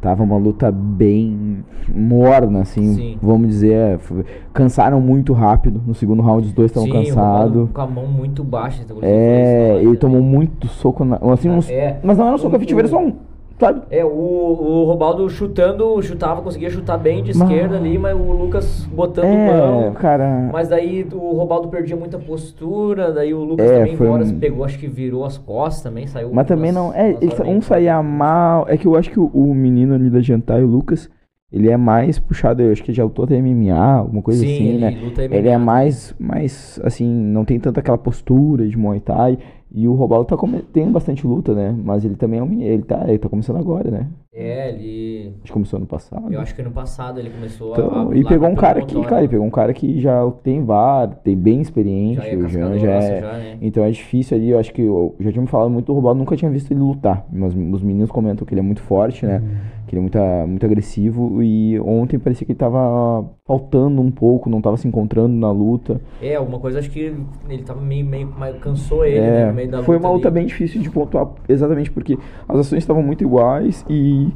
Tava 0.00 0.22
uma 0.22 0.36
luta 0.36 0.70
bem 0.70 1.64
morna, 1.88 2.60
assim. 2.60 2.94
Sim. 2.94 3.18
Vamos 3.22 3.48
dizer. 3.48 3.72
é, 3.72 3.98
foi- 3.98 4.24
Cansaram 4.52 5.00
muito 5.00 5.32
rápido. 5.32 5.80
No 5.86 5.94
segundo 5.94 6.22
round, 6.22 6.46
os 6.48 6.52
dois 6.52 6.70
estavam 6.70 6.88
cansados. 6.90 7.70
Com 7.72 7.80
a 7.80 7.86
mão 7.86 8.06
muito 8.06 8.44
baixa. 8.44 8.82
então, 8.84 8.98
É, 9.00 9.72
na 9.74 9.78
ele 9.80 9.96
tomou 9.96 10.20
muito 10.22 10.66
soco 10.68 11.04
na. 11.04 11.16
Assim, 11.32 11.48
uns- 11.48 11.70
É. 11.70 11.98
Mas 12.02 12.18
não 12.18 12.26
era 12.26 12.34
um 12.34 12.38
soco 12.38 12.54
efetivo, 12.56 12.80
era 12.80 12.88
só 12.88 12.98
um. 12.98 13.14
Sabe? 13.58 13.82
É, 13.90 14.04
o, 14.04 14.08
o 14.08 14.84
Robaldo 14.84 15.28
chutando, 15.30 16.00
chutava, 16.02 16.42
conseguia 16.42 16.68
chutar 16.68 16.98
bem 16.98 17.22
de 17.22 17.32
Mas- 17.36 17.48
esquerda 17.50 17.76
ali, 17.76 17.96
mas 17.96 18.14
o 18.14 18.32
Lucas 18.32 18.84
botando 18.92 19.24
É, 19.24 19.46
mão. 19.46 19.92
cara. 19.94 20.50
Mas 20.52 20.68
daí 20.68 21.06
o 21.10 21.32
Robaldo 21.32 21.68
perdia 21.68 21.96
muita 21.96 22.18
postura, 22.18 23.10
daí 23.12 23.32
o 23.32 23.42
Lucas 23.42 23.70
É, 23.70 23.78
também 23.78 23.94
embora, 23.94 24.24
um- 24.24 24.38
pegou, 24.38 24.64
acho 24.64 24.78
que 24.78 24.86
virou 24.86 25.24
as 25.24 25.38
costas 25.38 25.82
também, 25.82 26.06
saiu. 26.06 26.30
Mas 26.32 26.46
também 26.46 26.70
umas- 26.70 26.74
não. 26.74 26.92
É, 26.94 27.12
horas 27.14 27.40
um 27.48 27.60
saía 27.62 28.02
mal. 28.02 28.66
É 28.68 28.76
que 28.76 28.86
eu 28.86 28.94
acho 28.94 29.10
que 29.10 29.18
o, 29.18 29.30
o 29.32 29.54
menino 29.54 29.94
ali 29.94 30.10
da 30.10 30.20
Jantai, 30.20 30.62
o 30.62 30.66
Lucas, 30.66 31.08
ele 31.50 31.70
é 31.70 31.78
mais 31.78 32.18
puxado. 32.18 32.60
Eu 32.62 32.72
acho 32.72 32.82
que 32.84 32.92
já 32.92 33.04
lutou 33.04 33.24
até 33.24 33.38
MMA, 33.40 33.74
alguma 33.78 34.20
coisa 34.20 34.40
Sim, 34.40 34.52
assim, 34.54 34.68
ele 34.68 34.78
né? 34.78 34.98
luta 35.02 35.22
Ele 35.24 35.48
é 35.48 35.52
MMA. 35.56 35.64
mais, 35.64 36.14
mais, 36.18 36.78
assim, 36.84 37.06
não 37.10 37.42
tem 37.44 37.58
tanta 37.58 37.80
aquela 37.80 37.96
postura 37.96 38.68
de 38.68 38.76
Muay 38.76 39.00
Thai. 39.00 39.38
E 39.76 39.86
o 39.86 39.92
Robaldo 39.92 40.24
tá 40.24 40.38
come- 40.38 40.62
tem 40.72 40.90
bastante 40.90 41.26
luta, 41.26 41.54
né? 41.54 41.76
Mas 41.84 42.02
ele 42.02 42.16
também 42.16 42.40
é 42.40 42.42
um 42.42 42.46
menino. 42.46 42.70
Ele 42.70 42.82
tá, 42.82 43.04
ele 43.06 43.18
tá 43.18 43.28
começando 43.28 43.58
agora, 43.58 43.90
né? 43.90 44.06
É, 44.32 44.70
ele. 44.70 45.34
Acho 45.42 45.44
que 45.44 45.52
começou 45.52 45.76
ano 45.76 45.86
passado. 45.86 46.32
Eu 46.32 46.40
acho 46.40 46.54
que 46.54 46.62
ano 46.62 46.70
passado 46.70 47.20
ele 47.20 47.28
começou 47.28 47.74
a. 47.74 47.78
Então, 47.78 48.10
a 48.10 48.16
e 48.16 48.24
pegou 48.24 48.48
um 48.48 48.54
cara 48.54 48.80
que, 48.80 48.98
cara, 49.02 49.20
ele 49.20 49.28
pegou 49.28 49.44
um 49.46 49.50
cara 49.50 49.74
que 49.74 50.00
já 50.00 50.30
tem 50.42 50.64
VAR, 50.64 51.08
tem 51.22 51.36
bem 51.36 51.60
experiente, 51.60 52.22
Já 52.22 52.26
é 52.26 52.36
o 52.36 52.48
Jean 52.48 52.78
já 52.78 52.90
é. 52.90 53.20
já, 53.20 53.32
né? 53.32 53.58
Então 53.60 53.84
é 53.84 53.90
difícil 53.90 54.38
ali, 54.38 54.48
eu 54.48 54.58
acho 54.58 54.72
que 54.72 54.80
eu 54.80 55.14
já 55.20 55.30
tinha 55.30 55.42
me 55.42 55.48
falado 55.48 55.68
muito 55.70 55.86
do 55.86 55.92
Robaldo, 55.92 56.20
nunca 56.20 56.34
tinha 56.36 56.50
visto 56.50 56.70
ele 56.70 56.80
lutar. 56.80 57.26
Mas 57.30 57.54
os 57.54 57.82
meninos 57.82 58.10
comentam 58.10 58.46
que 58.46 58.54
ele 58.54 58.60
é 58.60 58.64
muito 58.64 58.80
forte, 58.80 59.26
né? 59.26 59.42
Que 59.86 59.94
ele 59.94 59.98
é 59.98 60.02
muito, 60.02 60.18
muito 60.48 60.66
agressivo. 60.66 61.42
E 61.42 61.78
ontem 61.80 62.18
parecia 62.18 62.44
que 62.44 62.52
ele 62.52 62.58
tava 62.58 63.24
faltando 63.46 64.00
um 64.02 64.10
pouco, 64.10 64.50
não 64.50 64.60
tava 64.60 64.76
se 64.76 64.88
encontrando 64.88 65.34
na 65.34 65.50
luta. 65.50 66.00
É, 66.20 66.34
alguma 66.34 66.58
coisa, 66.58 66.78
acho 66.78 66.90
que 66.90 67.14
ele 67.48 67.62
tava 67.62 67.80
meio, 67.80 68.04
meio, 68.04 68.32
meio 68.38 68.54
cansou 68.60 69.04
ele, 69.04 69.20
né, 69.20 69.42
É, 69.42 69.46
no 69.46 69.54
meio 69.54 69.70
da 69.70 69.82
foi 69.82 69.96
uma 69.96 70.10
luta 70.10 70.28
ali. 70.28 70.34
bem 70.34 70.46
difícil 70.46 70.80
de 70.82 70.90
pontuar, 70.90 71.28
exatamente 71.48 71.90
porque 71.90 72.18
as 72.48 72.58
ações 72.58 72.82
estavam 72.82 73.02
muito 73.02 73.22
iguais 73.22 73.84
e 73.88 74.28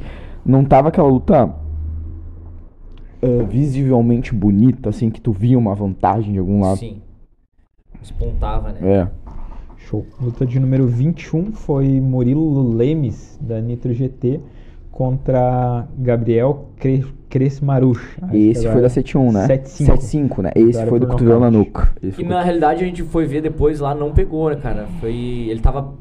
não 0.45 0.63
tava 0.63 0.87
aquela 0.89 1.09
luta 1.09 1.53
ah, 3.21 3.43
visivelmente 3.47 4.33
bonita, 4.33 4.89
assim, 4.89 5.09
que 5.09 5.21
tu 5.21 5.31
via 5.31 5.57
uma 5.57 5.75
vantagem 5.75 6.33
de 6.33 6.39
algum 6.39 6.61
lado. 6.61 6.77
Sim. 6.79 7.01
Espontava, 8.01 8.71
né? 8.71 8.79
É. 8.81 9.07
Show. 9.77 10.05
Luta 10.19 10.45
de 10.45 10.59
número 10.59 10.87
21 10.87 11.51
foi 11.51 11.99
Murilo 11.99 12.73
Lemes, 12.73 13.37
da 13.41 13.59
Nitro 13.61 13.93
GT, 13.93 14.39
contra 15.01 15.87
Gabriel 15.97 16.67
Cre 16.77 17.03
Cresmaruch. 17.27 17.99
Esse 18.33 18.67
foi 18.67 18.81
da 18.81 18.87
é 18.87 18.89
7-1, 18.89 19.31
né? 19.31 19.47
7-5. 19.47 19.85
7-5, 19.87 20.41
né? 20.43 20.51
Esse 20.53 20.85
foi 20.85 20.99
do 20.99 21.07
cotovelo 21.07 21.39
na 21.39 21.49
nuca. 21.49 21.89
Foi 22.11 22.23
na 22.25 22.41
realidade 22.43 22.83
a 22.83 22.85
gente 22.85 23.01
foi 23.03 23.25
ver 23.25 23.41
depois 23.41 23.79
lá, 23.79 23.95
não 23.95 24.11
pegou, 24.11 24.49
né, 24.49 24.57
cara? 24.57 24.85
Foi. 24.99 25.13
Ele 25.49 25.59
tava. 25.59 25.93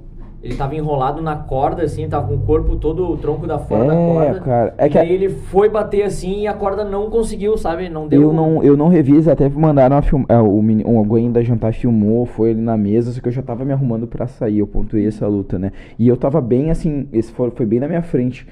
Ele 0.43 0.55
tava 0.55 0.75
enrolado 0.75 1.21
na 1.21 1.37
corda, 1.37 1.83
assim, 1.83 2.09
tava 2.09 2.27
com 2.29 2.35
o 2.35 2.39
corpo 2.39 2.75
todo, 2.75 3.11
o 3.11 3.17
tronco 3.19 3.47
da 3.47 3.59
fora 3.59 3.85
da 3.85 3.95
É, 3.95 4.07
corda. 4.07 4.41
cara, 4.41 4.75
é 4.79 4.87
e 4.87 4.91
que 4.91 4.97
a- 4.97 5.03
daí 5.03 5.13
ele 5.13 5.29
foi 5.29 5.69
bater 5.69 6.03
assim 6.03 6.41
e 6.41 6.47
a 6.47 6.55
corda 6.55 6.83
não 6.83 7.11
conseguiu, 7.11 7.59
sabe? 7.59 7.91
Não 7.91 8.09
deu. 8.09 8.23
Eu 8.23 8.33
não, 8.33 8.63
eu 8.63 8.75
não 8.75 8.89
revi, 8.89 9.13
eles 9.13 9.29
até 9.29 9.51
mandaram 9.51 9.99
a 9.99 10.03
film... 10.03 10.25
é, 10.31 10.39
o 10.39 10.59
um, 10.59 10.97
alguém 10.99 11.31
da 11.31 11.43
jantar 11.43 11.75
filmou, 11.75 12.25
foi 12.25 12.53
ali 12.53 12.61
na 12.63 12.75
mesa, 12.75 13.13
só 13.13 13.21
que 13.21 13.29
eu 13.29 13.33
já 13.33 13.43
tava 13.43 13.67
me 13.67 13.73
arrumando 13.75 14.07
pra 14.07 14.27
sair, 14.27 14.61
eu 14.61 14.67
pontuei 14.67 15.07
essa 15.07 15.27
luta, 15.29 15.59
né? 15.59 15.73
E 15.99 16.09
eu 16.09 16.17
tava 16.17 16.41
bem 16.41 16.71
assim, 16.71 17.07
esse 17.13 17.31
foi, 17.33 17.51
foi 17.51 17.67
bem 17.67 17.79
na 17.79 17.87
minha 17.87 18.01
frente. 18.03 18.47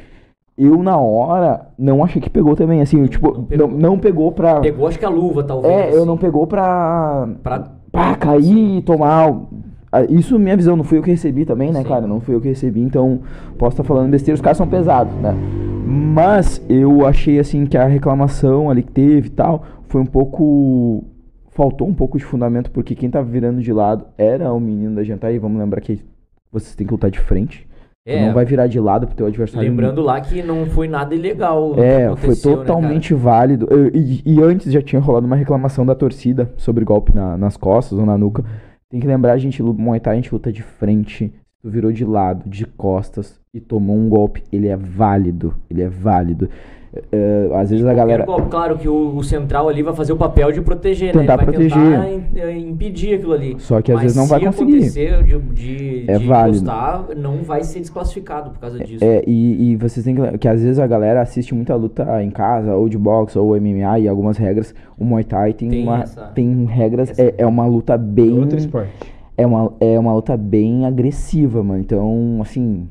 Eu, 0.60 0.82
na 0.82 0.96
hora, 0.96 1.68
não 1.78 2.02
achei 2.02 2.20
que 2.20 2.28
pegou 2.28 2.56
também, 2.56 2.80
assim, 2.80 3.00
eu, 3.00 3.06
tipo, 3.06 3.32
não 3.32 3.38
não 3.38 3.46
pegou. 3.46 3.78
não 3.78 3.98
pegou 3.98 4.32
pra... 4.32 4.58
Pegou, 4.58 4.88
acho 4.88 4.98
que 4.98 5.04
a 5.04 5.08
luva, 5.08 5.44
talvez. 5.44 5.72
É, 5.72 5.92
eu 5.92 5.98
assim, 5.98 6.06
não 6.06 6.18
pegou 6.18 6.48
pra... 6.48 7.28
Pra... 7.44 7.70
Pá, 7.92 8.16
cair 8.16 8.78
e 8.78 8.82
tomar... 8.82 9.40
Isso 10.08 10.36
minha 10.36 10.56
visão, 10.56 10.76
não 10.76 10.82
fui 10.82 10.98
eu 10.98 11.02
que 11.02 11.12
recebi 11.12 11.44
também, 11.44 11.70
né, 11.70 11.82
Sim. 11.82 11.88
cara? 11.88 12.08
Não 12.08 12.18
fui 12.18 12.34
eu 12.34 12.40
que 12.40 12.48
recebi, 12.48 12.80
então 12.80 13.20
posso 13.56 13.74
estar 13.74 13.84
falando 13.84 14.10
besteira, 14.10 14.34
os 14.34 14.40
caras 14.40 14.58
são 14.58 14.66
pesados, 14.66 15.14
né? 15.14 15.32
Mas 15.86 16.60
eu 16.68 17.06
achei, 17.06 17.38
assim, 17.38 17.64
que 17.64 17.78
a 17.78 17.86
reclamação 17.86 18.68
ali 18.68 18.82
que 18.82 18.90
teve 18.90 19.28
e 19.28 19.30
tal, 19.30 19.62
foi 19.86 20.00
um 20.00 20.06
pouco... 20.06 21.04
Faltou 21.50 21.86
um 21.86 21.94
pouco 21.94 22.18
de 22.18 22.24
fundamento, 22.24 22.72
porque 22.72 22.96
quem 22.96 23.08
tava 23.08 23.28
virando 23.28 23.60
de 23.60 23.72
lado 23.72 24.06
era 24.18 24.52
o 24.52 24.58
menino 24.58 24.96
da 24.96 25.04
Jantar, 25.04 25.32
e 25.32 25.38
vamos 25.38 25.60
lembrar 25.60 25.80
que 25.80 26.00
vocês 26.50 26.74
têm 26.74 26.84
que 26.84 26.92
lutar 26.92 27.12
de 27.12 27.20
frente. 27.20 27.67
Tu 28.16 28.20
não 28.26 28.32
vai 28.32 28.44
virar 28.44 28.66
de 28.66 28.80
lado 28.80 29.06
pro 29.06 29.16
teu 29.16 29.26
adversário. 29.26 29.68
Lembrando 29.68 30.00
lá 30.02 30.20
que 30.20 30.42
não 30.42 30.66
foi 30.66 30.88
nada 30.88 31.14
ilegal. 31.14 31.74
É, 31.78 32.14
foi 32.16 32.30
né, 32.30 32.34
totalmente 32.42 33.12
válido. 33.14 33.66
Eu- 33.70 33.88
E, 33.94 34.22
e 34.24 34.42
antes 34.42 34.72
já 34.72 34.80
tinha 34.80 35.00
rolado 35.00 35.26
uma 35.26 35.36
reclamação 35.36 35.84
da 35.84 35.94
torcida 35.94 36.50
sobre 36.56 36.84
golpe 36.84 37.14
na- 37.14 37.36
nas 37.36 37.56
costas 37.56 37.98
ou 37.98 38.06
na 38.06 38.16
nuca. 38.16 38.42
Tem 38.90 38.98
que 39.00 39.06
lembrar, 39.06 39.32
a 39.32 39.38
gente, 39.38 39.62
Muay 39.62 40.00
Thai, 40.00 40.14
a 40.14 40.16
gente 40.16 40.32
luta 40.32 40.50
de 40.50 40.62
frente. 40.62 41.32
Tu 41.60 41.68
virou 41.68 41.92
de 41.92 42.04
lado, 42.04 42.48
de 42.48 42.64
costas 42.64 43.38
e 43.52 43.60
tomou 43.60 43.96
um 43.96 44.08
golpe. 44.08 44.42
Ele 44.52 44.68
é 44.68 44.76
válido. 44.76 45.54
Ele 45.68 45.82
é 45.82 45.88
válido. 45.88 46.48
É, 47.12 47.50
às 47.54 47.68
vezes 47.70 47.84
a 47.84 47.92
galera. 47.92 48.24
Qualquer 48.24 48.40
golpe, 48.40 48.50
claro 48.50 48.78
que 48.78 48.88
o, 48.88 49.14
o 49.16 49.22
central 49.22 49.68
ali 49.68 49.82
vai 49.82 49.94
fazer 49.94 50.12
o 50.12 50.16
papel 50.16 50.50
de 50.50 50.62
proteger, 50.62 51.12
Tentar 51.12 51.36
né? 51.36 51.42
Ele 51.44 51.68
vai 51.68 51.68
proteger. 51.68 52.22
tentar 52.32 52.50
im- 52.52 52.68
impedir 52.70 53.14
aquilo 53.16 53.32
ali. 53.34 53.56
Só 53.58 53.82
que 53.82 53.92
às 53.92 53.96
Mas 53.96 54.02
vezes 54.04 54.16
não 54.16 54.26
vai 54.26 54.40
se 54.40 54.46
conseguir. 54.46 54.72
acontecer 54.76 55.22
de, 55.22 55.38
de, 55.38 56.04
É 56.10 56.18
de 56.18 56.26
válido. 56.26 56.70
não 57.16 57.42
vai 57.42 57.62
ser 57.62 57.80
desclassificado 57.80 58.50
por 58.50 58.58
causa 58.58 58.78
disso. 58.78 59.04
É, 59.04 59.22
e, 59.26 59.72
e 59.72 59.76
vocês 59.76 60.02
têm 60.04 60.14
que 60.14 60.20
lembrar 60.22 60.38
que 60.38 60.48
às 60.48 60.62
vezes 60.62 60.78
a 60.78 60.86
galera 60.86 61.20
assiste 61.20 61.54
muita 61.54 61.74
luta 61.74 62.22
em 62.22 62.30
casa, 62.30 62.74
ou 62.74 62.88
de 62.88 62.96
boxe, 62.96 63.38
ou 63.38 63.54
MMA, 63.60 63.98
e 64.00 64.08
algumas 64.08 64.38
regras. 64.38 64.74
O 64.98 65.04
Muay 65.04 65.24
Thai 65.24 65.52
tem, 65.52 65.68
Tem 65.68 65.82
uma, 65.82 66.00
essa- 66.02 66.22
tem 66.34 66.64
regras, 66.64 67.10
essa 67.10 67.20
é, 67.22 67.34
é 67.38 67.46
uma 67.46 67.66
luta 67.66 67.98
bem. 67.98 68.38
Outro 68.38 68.56
esporte. 68.58 68.90
É 69.36 69.46
uma, 69.46 69.72
é 69.78 69.98
uma 69.98 70.14
luta 70.14 70.36
bem 70.36 70.84
agressiva, 70.86 71.62
mano. 71.62 71.80
Então, 71.80 72.38
assim, 72.40 72.88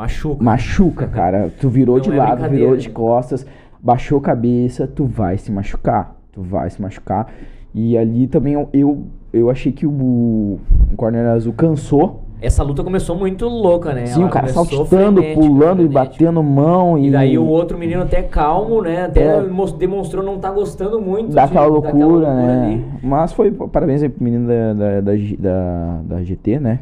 Machuca. 0.00 0.42
machuca, 0.44 1.06
cara. 1.08 1.50
Tu 1.60 1.68
virou 1.68 1.96
Não 1.96 2.02
de 2.02 2.12
é 2.12 2.16
lado, 2.16 2.48
virou 2.48 2.76
de 2.76 2.86
né? 2.86 2.94
costas, 2.94 3.44
baixou 3.82 4.18
a 4.18 4.20
cabeça, 4.20 4.86
tu 4.86 5.04
vai 5.04 5.36
se 5.36 5.50
machucar. 5.50 6.14
Tu 6.32 6.40
vai 6.40 6.70
se 6.70 6.80
machucar. 6.80 7.26
E 7.74 7.98
ali 7.98 8.28
também 8.28 8.52
eu, 8.52 8.68
eu, 8.72 9.02
eu 9.32 9.50
achei 9.50 9.72
que 9.72 9.84
o, 9.86 9.90
o 9.90 10.60
Corner 10.96 11.26
Azul 11.26 11.52
cansou. 11.54 12.22
Essa 12.40 12.62
luta 12.62 12.84
começou 12.84 13.16
muito 13.16 13.46
louca, 13.48 13.92
né? 13.92 14.06
Sim, 14.06 14.20
Ela 14.20 14.28
o 14.28 14.32
cara 14.32 14.46
saltitando, 14.48 14.86
frenética, 14.86 15.40
pulando 15.40 15.82
e 15.82 15.88
frenética. 15.88 16.00
batendo 16.24 16.42
mão. 16.42 16.96
E, 16.96 17.08
E 17.08 17.10
daí 17.10 17.36
o 17.36 17.44
outro 17.44 17.76
menino 17.76 18.02
até 18.02 18.22
calmo, 18.22 18.80
né? 18.82 19.06
Até 19.06 19.24
É. 19.38 19.42
demonstrou 19.76 20.24
não 20.24 20.38
tá 20.38 20.52
gostando 20.52 21.00
muito 21.00 21.34
Daquela 21.34 21.66
de- 21.66 21.72
loucura, 21.72 22.06
loucura 22.06 22.34
né? 22.34 22.64
ali. 22.66 22.84
Mas 23.02 23.32
foi 23.32 23.50
parabéns 23.50 24.04
aí 24.04 24.08
pro 24.08 24.22
menino 24.22 24.46
da, 24.46 24.72
da, 24.72 25.00
da, 25.00 25.12
da, 25.38 26.00
da 26.14 26.22
GT, 26.22 26.60
né? 26.60 26.78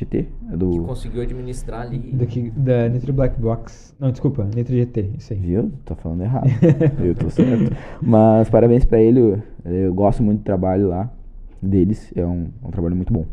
GT? 0.00 0.18
É 0.18 0.50
Que 0.50 0.56
do. 0.56 0.82
conseguiu 0.84 1.22
administrar 1.22 1.82
ali. 1.82 1.98
Daqui, 2.12 2.50
da 2.50 2.88
Nitro 2.88 3.12
Black 3.12 3.40
Box. 3.40 3.94
Não, 3.98 4.10
desculpa, 4.10 4.44
Nitro 4.54 4.74
GT, 4.74 5.10
isso 5.18 5.32
aí. 5.32 5.38
Viu? 5.38 5.72
Tá 5.84 5.94
falando 5.94 6.22
errado. 6.22 6.48
eu 7.02 7.14
tô 7.14 7.30
certo. 7.30 7.74
Mas 8.00 8.48
parabéns 8.48 8.84
pra 8.84 9.00
ele. 9.00 9.20
Eu, 9.20 9.42
eu 9.64 9.94
gosto 9.94 10.22
muito 10.22 10.40
do 10.40 10.44
trabalho 10.44 10.88
lá 10.88 11.10
deles. 11.60 12.12
É 12.16 12.24
um, 12.24 12.48
um 12.64 12.70
trabalho 12.70 12.96
muito 12.96 13.12
bom. 13.12 13.24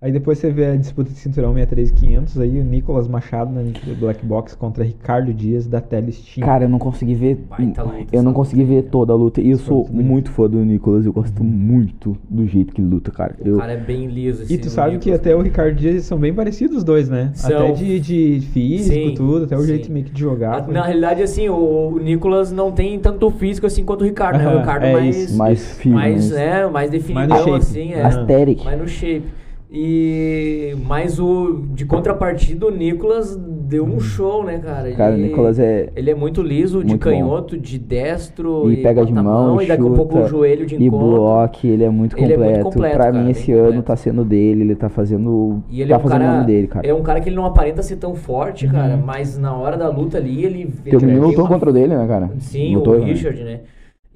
Aí 0.00 0.12
depois 0.12 0.38
você 0.38 0.50
vê 0.50 0.66
a 0.66 0.76
disputa 0.76 1.10
de 1.10 1.16
cinturão 1.16 1.54
63500, 1.54 2.38
aí 2.38 2.60
o 2.60 2.64
Nicolas 2.64 3.08
Machado 3.08 3.50
na 3.50 3.62
Black 3.98 4.24
Box 4.26 4.54
contra 4.54 4.84
Ricardo 4.84 5.32
Dias 5.32 5.66
da 5.66 5.80
Telesteam. 5.80 6.46
Cara, 6.46 6.64
eu 6.64 6.68
não 6.68 6.78
consegui 6.78 7.14
ver. 7.14 7.36
Baita 7.48 7.82
luta 7.82 8.04
eu 8.12 8.22
não 8.22 8.34
consegui 8.34 8.64
ver 8.64 8.82
toda 8.84 9.14
a 9.14 9.16
luta. 9.16 9.40
E 9.40 9.50
eu 9.50 9.56
sou 9.56 9.78
muito 9.78 9.92
bonito. 9.92 10.06
muito 10.10 10.30
fã 10.30 10.50
do 10.50 10.58
Nicolas. 10.58 11.06
Eu 11.06 11.12
gosto 11.12 11.42
muito 11.42 12.18
do 12.28 12.46
jeito 12.46 12.74
que 12.74 12.82
ele 12.82 12.88
luta, 12.88 13.10
cara. 13.10 13.34
O 13.42 13.48
Eu, 13.48 13.56
cara 13.56 13.72
é 13.72 13.76
bem 13.78 14.06
liso. 14.06 14.42
E 14.42 14.44
assim, 14.44 14.58
tu 14.58 14.66
o 14.66 14.70
sabe 14.70 14.98
que 14.98 15.10
Nicolas, 15.10 15.20
até 15.20 15.34
o 15.34 15.38
né? 15.38 15.44
Ricardo 15.44 15.74
Dias 15.74 16.04
são 16.04 16.18
bem 16.18 16.34
parecidos 16.34 16.78
os 16.78 16.84
dois, 16.84 17.08
né? 17.08 17.30
São. 17.34 17.56
Até 17.56 17.72
de, 17.72 18.00
de 18.00 18.40
físico, 18.52 18.94
Sim, 18.94 19.14
tudo, 19.16 19.44
até 19.44 19.56
o 19.56 19.60
sim. 19.60 19.66
jeito 19.68 19.90
meio 19.90 20.04
que 20.04 20.12
de 20.12 20.20
jogar. 20.20 20.68
Na 20.68 20.84
realidade, 20.84 21.22
assim, 21.22 21.48
o, 21.48 21.98
Nicolas 21.98 22.52
não 22.52 22.72
tem 22.72 22.98
tanto 22.98 23.30
físico 23.30 23.66
assim 23.66 23.84
quanto 23.84 24.02
o 24.02 24.04
Ricardo, 24.04 24.36
né? 24.38 24.54
O 24.54 24.58
Ricardo 24.58 24.84
é 24.84 24.92
mais, 24.92 25.16
isso. 25.16 25.38
mais 25.38 25.76
firme. 25.78 25.96
mais, 25.96 26.30
mais 26.30 26.32
é, 26.32 26.68
mais 26.68 26.90
definidão, 26.90 27.38
shape. 27.38 27.56
assim, 27.56 27.92
é. 27.94 28.02
Aesthetic. 28.02 28.64
mais 28.64 28.78
no 28.78 28.86
shape. 28.86 29.43
E 29.76 30.76
mas 30.86 31.18
o 31.18 31.64
de 31.74 31.84
contrapartida 31.84 32.64
o 32.66 32.70
Nicolas 32.70 33.36
deu 33.36 33.84
um 33.84 33.98
show, 33.98 34.44
né, 34.44 34.58
cara? 34.58 34.92
Cara, 34.92 35.12
o 35.12 35.18
Ele- 35.18 35.26
Nicolas 35.28 35.58
é. 35.58 35.90
Ele 35.96 36.10
é 36.12 36.14
muito 36.14 36.40
liso, 36.42 36.78
de 36.84 36.90
Muito 36.90 37.04
bom. 37.04 37.10
canhoto, 37.10 37.58
de 37.58 37.76
destro, 37.76 38.70
E 38.70 38.76
pega 38.82 39.04
de 39.04 39.12
a 39.12 39.20
mão, 39.22 39.60
e 39.60 39.66
daqui 39.66 39.82
a 39.82 39.90
pouco 39.90 40.12
chuta, 40.14 40.24
o 40.26 40.28
joelho 40.28 40.64
de 40.64 40.76
E 40.76 40.86
encontro. 40.86 41.06
bloco, 41.08 41.58
ele 41.66 41.82
é 41.82 41.90
muito 41.90 42.16
Ele 42.16 42.24
é 42.32 42.36
completo. 42.36 42.52
muito 42.52 42.64
completo, 42.72 42.94
pra 42.94 43.04
cara, 43.06 43.16
mim, 43.18 43.22
bem 43.24 43.30
esse 43.32 43.50
ano 43.52 43.62
completo. 43.64 43.82
tá 43.86 43.96
sendo 43.96 44.24
dele, 44.24 44.60
ele 44.62 44.76
tá 44.76 44.88
fazendo. 44.88 45.62
E 45.68 45.80
ele 45.80 45.90
tá 45.90 45.96
é 45.96 45.98
um 45.98 46.02
fazendo 46.02 46.18
o 46.20 46.24
cara, 46.24 46.34
nome 46.36 46.46
dele, 46.46 46.66
cara. 46.68 46.86
é 46.86 46.94
um 46.94 47.02
cara 47.02 47.20
que 47.20 47.28
ele 47.28 47.36
não 47.36 47.44
aparenta 47.46 47.82
ser 47.82 47.96
tão 47.96 48.14
forte, 48.14 48.68
cara, 48.68 48.96
mas 48.96 49.36
na 49.36 49.56
hora 49.56 49.76
da 49.76 49.88
luta 49.88 50.18
ali 50.18 50.44
ele 50.44 50.66
Teu 50.84 50.98
ele 51.00 51.06
menino 51.06 51.26
lutou 51.26 51.42
uma- 51.44 51.50
contra 51.50 51.70
o 51.70 51.72
dele, 51.72 51.96
né, 51.96 52.06
cara? 52.06 52.30
Sim, 52.38 52.76
Lutou, 52.76 52.94
o 52.94 52.98
né? 53.00 53.06
Richard, 53.06 53.42
né? 53.42 53.60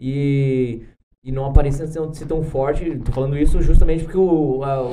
E, 0.01 0.83
e 1.25 1.33
não 1.33 1.45
aparecia 1.47 1.85
ser, 1.87 2.01
ser 2.13 2.27
tão 2.27 2.43
forte. 2.45 2.97
Tô 3.05 3.11
falando 3.11 3.37
isso 3.37 3.61
justamente 3.61 4.05
porque 4.05 4.17
o, 4.17 4.63
a- 4.63 4.89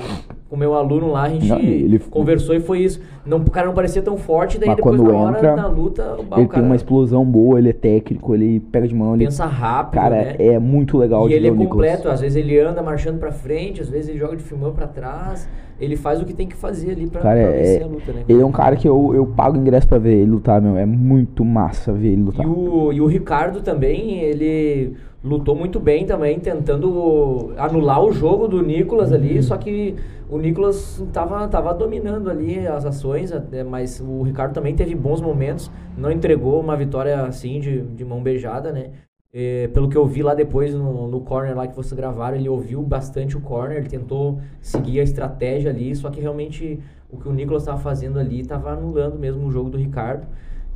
o, 0.50 0.58
meu 0.58 0.74
aluno 0.74 1.12
lá, 1.12 1.24
a 1.24 1.30
gente 1.30 1.48
Não, 1.48 1.60
ele- 1.60 2.00
conversou 2.00 2.56
e 2.56 2.60
foi 2.60 2.80
isso. 2.80 3.00
Não, 3.24 3.38
o 3.38 3.52
cara 3.52 3.68
não 3.68 3.76
parecia 3.76 4.02
tão 4.02 4.18
forte, 4.18 4.58
daí 4.58 4.68
Mas 4.70 4.78
depois 4.78 4.98
quando 5.00 5.12
na 5.12 5.18
hora 5.20 5.38
entra, 5.38 5.56
da 5.56 5.68
luta, 5.68 6.04
o, 6.16 6.22
Ele 6.22 6.28
o 6.32 6.36
tem 6.36 6.48
cara 6.48 6.66
uma 6.66 6.76
explosão 6.76 7.24
boa, 7.24 7.60
ele 7.60 7.70
é 7.70 7.74
técnico, 7.74 8.34
ele 8.34 8.60
pega 8.60 8.88
de 8.88 8.96
mão, 8.96 9.14
ele. 9.14 9.26
pensa 9.26 9.46
rápido, 9.46 10.02
Cara, 10.02 10.16
né? 10.16 10.36
é 10.40 10.58
muito 10.58 10.98
legal 10.98 11.26
E 11.26 11.30
de 11.30 11.36
ele 11.36 11.48
é 11.48 11.52
completo, 11.52 12.10
às 12.10 12.22
vezes 12.22 12.36
ele 12.36 12.58
anda 12.60 12.82
marchando 12.82 13.20
pra 13.20 13.32
frente, 13.32 13.82
às 13.82 13.90
vezes 13.90 14.10
ele 14.10 14.18
joga 14.18 14.36
de 14.36 14.44
filmão 14.44 14.74
pra 14.74 14.88
trás. 14.88 15.48
Ele 15.80 15.98
faz 15.98 16.22
o 16.22 16.26
que 16.26 16.34
tem 16.34 16.48
que 16.48 16.56
fazer 16.56 16.92
ali 16.92 17.06
pra, 17.06 17.20
Cara, 17.22 17.42
pra 17.42 17.50
é- 17.50 17.62
vencer 17.62 17.84
a 17.84 17.88
luta, 17.88 18.12
né? 18.14 18.24
Ele 18.30 18.42
é 18.42 18.46
um 18.46 18.52
cara 18.52 18.78
que 18.78 18.88
eu, 18.88 19.14
eu 19.14 19.26
pago 19.28 19.58
ingresso 19.58 19.86
pra 19.88 19.98
ver 19.98 20.14
ele 20.22 20.32
lutar, 20.32 20.62
meu. 20.62 20.78
É 20.78 20.86
muito 20.86 21.44
massa 21.44 21.92
ver 21.92 22.14
ele 22.14 22.22
lutar. 22.24 22.46
E 22.46 22.50
o, 22.50 22.94
e 22.94 23.02
o 23.02 23.06
Ricardo 23.08 23.60
também, 23.62 24.22
ele 24.22 24.94
lutou 25.26 25.56
muito 25.56 25.80
bem 25.80 26.06
também, 26.06 26.40
tentando 26.40 27.52
anular 27.58 28.02
o 28.04 28.14
jogo 28.14 28.48
do 28.48 28.62
Nicolas 28.62 29.10
Uhum. 29.10 29.16
ali, 29.16 29.42
só 29.42 29.58
que 29.58 29.96
o 30.30 30.38
Nicolas 30.38 31.04
tava, 31.12 31.48
tava 31.48 31.74
dominando 31.74 32.30
ali 32.30 32.68
as 32.68 32.86
ações, 32.86 33.32
mas 33.70 34.00
o 34.00 34.22
Ricardo 34.22 34.54
também 34.54 34.76
teve 34.76 34.94
bons 34.96 35.22
momentos, 35.22 35.72
não 35.98 36.12
entregou 36.12 36.60
uma 36.60 36.78
vitória 36.78 37.24
assim 37.24 37.60
de, 37.60 37.82
de 37.82 38.06
mão 38.06 38.22
beijada, 38.22 38.72
né? 38.72 38.92
É, 39.34 39.68
pelo 39.74 39.90
que 39.90 39.98
eu 39.98 40.06
vi 40.06 40.24
lá 40.24 40.34
depois 40.34 40.74
no, 40.74 41.10
no 41.10 41.20
corner 41.20 41.58
lá 41.58 41.68
que 41.68 41.76
vocês 41.76 41.92
gravaram, 41.92 42.38
ele 42.38 42.48
ouviu 42.48 42.82
bastante 42.82 43.36
o 43.36 43.42
corner, 43.42 43.80
ele 43.80 43.90
tentou 43.90 44.40
seguir 44.62 45.02
a 45.02 45.04
estratégia 45.04 45.72
ali, 45.72 45.94
só 45.94 46.10
que 46.10 46.22
realmente 46.22 46.80
o 47.10 47.18
que 47.18 47.28
o 47.28 47.34
Nicolas 47.34 47.64
estava 47.64 47.80
fazendo 47.80 48.18
ali 48.18 48.40
estava 48.40 48.72
anulando 48.72 49.20
mesmo 49.20 49.46
o 49.46 49.52
jogo 49.52 49.70
do 49.70 49.78
Ricardo. 49.78 50.26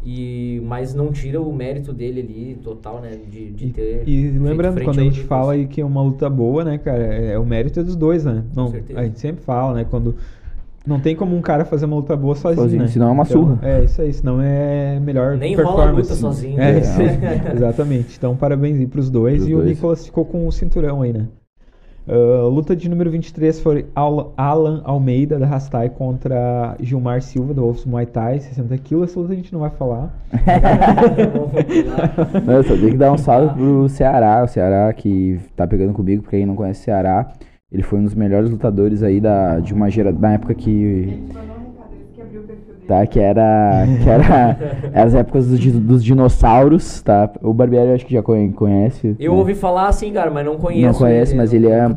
E, 0.03 0.61
mas 0.65 0.93
não 0.93 1.11
tira 1.11 1.41
o 1.41 1.51
mérito 1.53 1.91
dele 1.91 2.21
ali, 2.21 2.57
total, 2.63 3.01
né? 3.01 3.17
De, 3.30 3.51
de 3.51 3.69
ter. 3.71 4.03
E 4.07 4.23
feito 4.30 4.43
lembrando, 4.43 4.81
quando 4.81 4.99
a 4.99 5.03
gente 5.03 5.21
fala 5.23 5.53
aí 5.53 5.67
que 5.67 5.81
é 5.81 5.85
uma 5.85 6.01
luta 6.01 6.30
boa, 6.30 6.63
né, 6.63 6.77
cara, 6.77 7.03
é, 7.03 7.38
o 7.38 7.45
mérito 7.45 7.80
é 7.80 7.84
dos 7.84 7.95
dois, 7.95 8.23
né? 8.23 8.43
Não, 8.55 8.71
certeza. 8.71 8.99
a 8.99 9.03
gente 9.03 9.19
sempre 9.19 9.43
fala, 9.43 9.73
né, 9.73 9.85
quando 9.89 10.15
não 10.88 10.99
tem 10.99 11.15
como 11.15 11.35
um 11.35 11.41
cara 11.41 11.65
fazer 11.65 11.85
uma 11.85 11.97
luta 11.97 12.15
boa 12.15 12.34
sozinho, 12.35 12.63
Sozinho, 12.63 12.81
né? 12.81 12.88
senão 12.88 13.09
é 13.09 13.11
uma 13.11 13.26
surra. 13.26 13.59
É, 13.61 13.84
isso 13.84 14.01
aí, 14.01 14.13
senão 14.13 14.41
é 14.41 14.99
melhor 14.99 15.38
Nem 15.38 15.53
rola 15.53 15.76
performance. 15.76 16.09
luta 16.09 16.15
sozinho, 16.15 16.59
É, 16.59 16.73
né? 16.80 17.51
exatamente. 17.53 18.15
Então, 18.17 18.35
parabéns 18.35 18.80
aí 18.80 18.88
pros 18.88 19.09
dois. 19.09 19.35
Pros 19.38 19.49
e 19.49 19.53
o 19.53 19.57
dois. 19.57 19.69
Nicolas 19.69 20.05
ficou 20.05 20.26
com 20.26 20.47
o 20.47 20.51
cinturão 20.51 21.01
aí, 21.01 21.13
né? 21.13 21.27
Ah, 22.11 22.48
luta 22.48 22.76
de 22.76 22.90
número 22.90 23.11
23 23.11 23.60
foi 23.60 23.86
Al- 23.94 24.34
Alan 24.36 24.81
Almeida, 24.84 25.38
da 25.38 25.45
Rastai, 25.45 25.90
contra 25.90 26.76
Gilmar 26.81 27.22
Silva, 27.22 27.53
do 27.53 27.61
Wolves 27.61 27.86
Muay 27.86 28.06
Thai, 28.07 28.40
60 28.40 28.76
quilos. 28.80 29.11
Essa 29.11 29.19
luta 29.19 29.34
a 29.34 29.36
gente 29.36 29.53
não 29.53 29.60
vai 29.60 29.69
falar. 29.69 30.11
Não, 32.45 32.64
só 32.64 32.76
tenho 32.76 32.91
que 32.91 32.98
dar 32.98 33.11
um 33.11 33.18
salve 33.18 33.53
pro 33.53 33.90
Ceará, 33.90 34.44
o 34.44 34.48
Ceará 34.48 34.91
que 34.94 35.40
tá 35.56 35.68
pegando 35.68 35.94
comigo, 35.94 36.23
pra 36.23 36.31
quem 36.31 36.45
não 36.45 36.56
conhece 36.56 36.81
o 36.81 36.84
Ceará. 36.86 37.31
Ele 37.72 37.84
foi 37.84 37.99
um 37.99 38.03
dos 38.03 38.15
melhores 38.15 38.49
lutadores 38.49 39.03
aí 39.03 39.19
da, 39.22 39.60
de 39.60 39.73
uma 39.76 39.90
geração, 39.91 40.19
na 40.19 40.34
época 40.34 40.56
que. 40.56 41.22
Tá, 42.89 43.05
que 43.05 43.19
era. 43.19 43.85
Que 44.03 44.09
era 44.09 44.57
as 44.99 45.13
épocas 45.13 45.47
dos, 45.47 45.59
dos 45.59 46.03
dinossauros, 46.03 47.03
tá? 47.03 47.29
O 47.39 47.53
Barbieri 47.53 47.89
eu 47.89 47.93
acho 47.93 48.03
que 48.03 48.13
já 48.13 48.23
conhe- 48.23 48.51
conhece. 48.51 49.15
Eu 49.19 49.33
né? 49.33 49.37
ouvi 49.37 49.53
falar 49.53 49.89
assim, 49.89 50.11
cara, 50.11 50.31
mas 50.31 50.43
não 50.43 50.57
conheço. 50.57 50.87
Não 50.87 50.93
conhece, 50.95 51.35
mas 51.35 51.53
ele 51.53 51.67
é. 51.67 51.87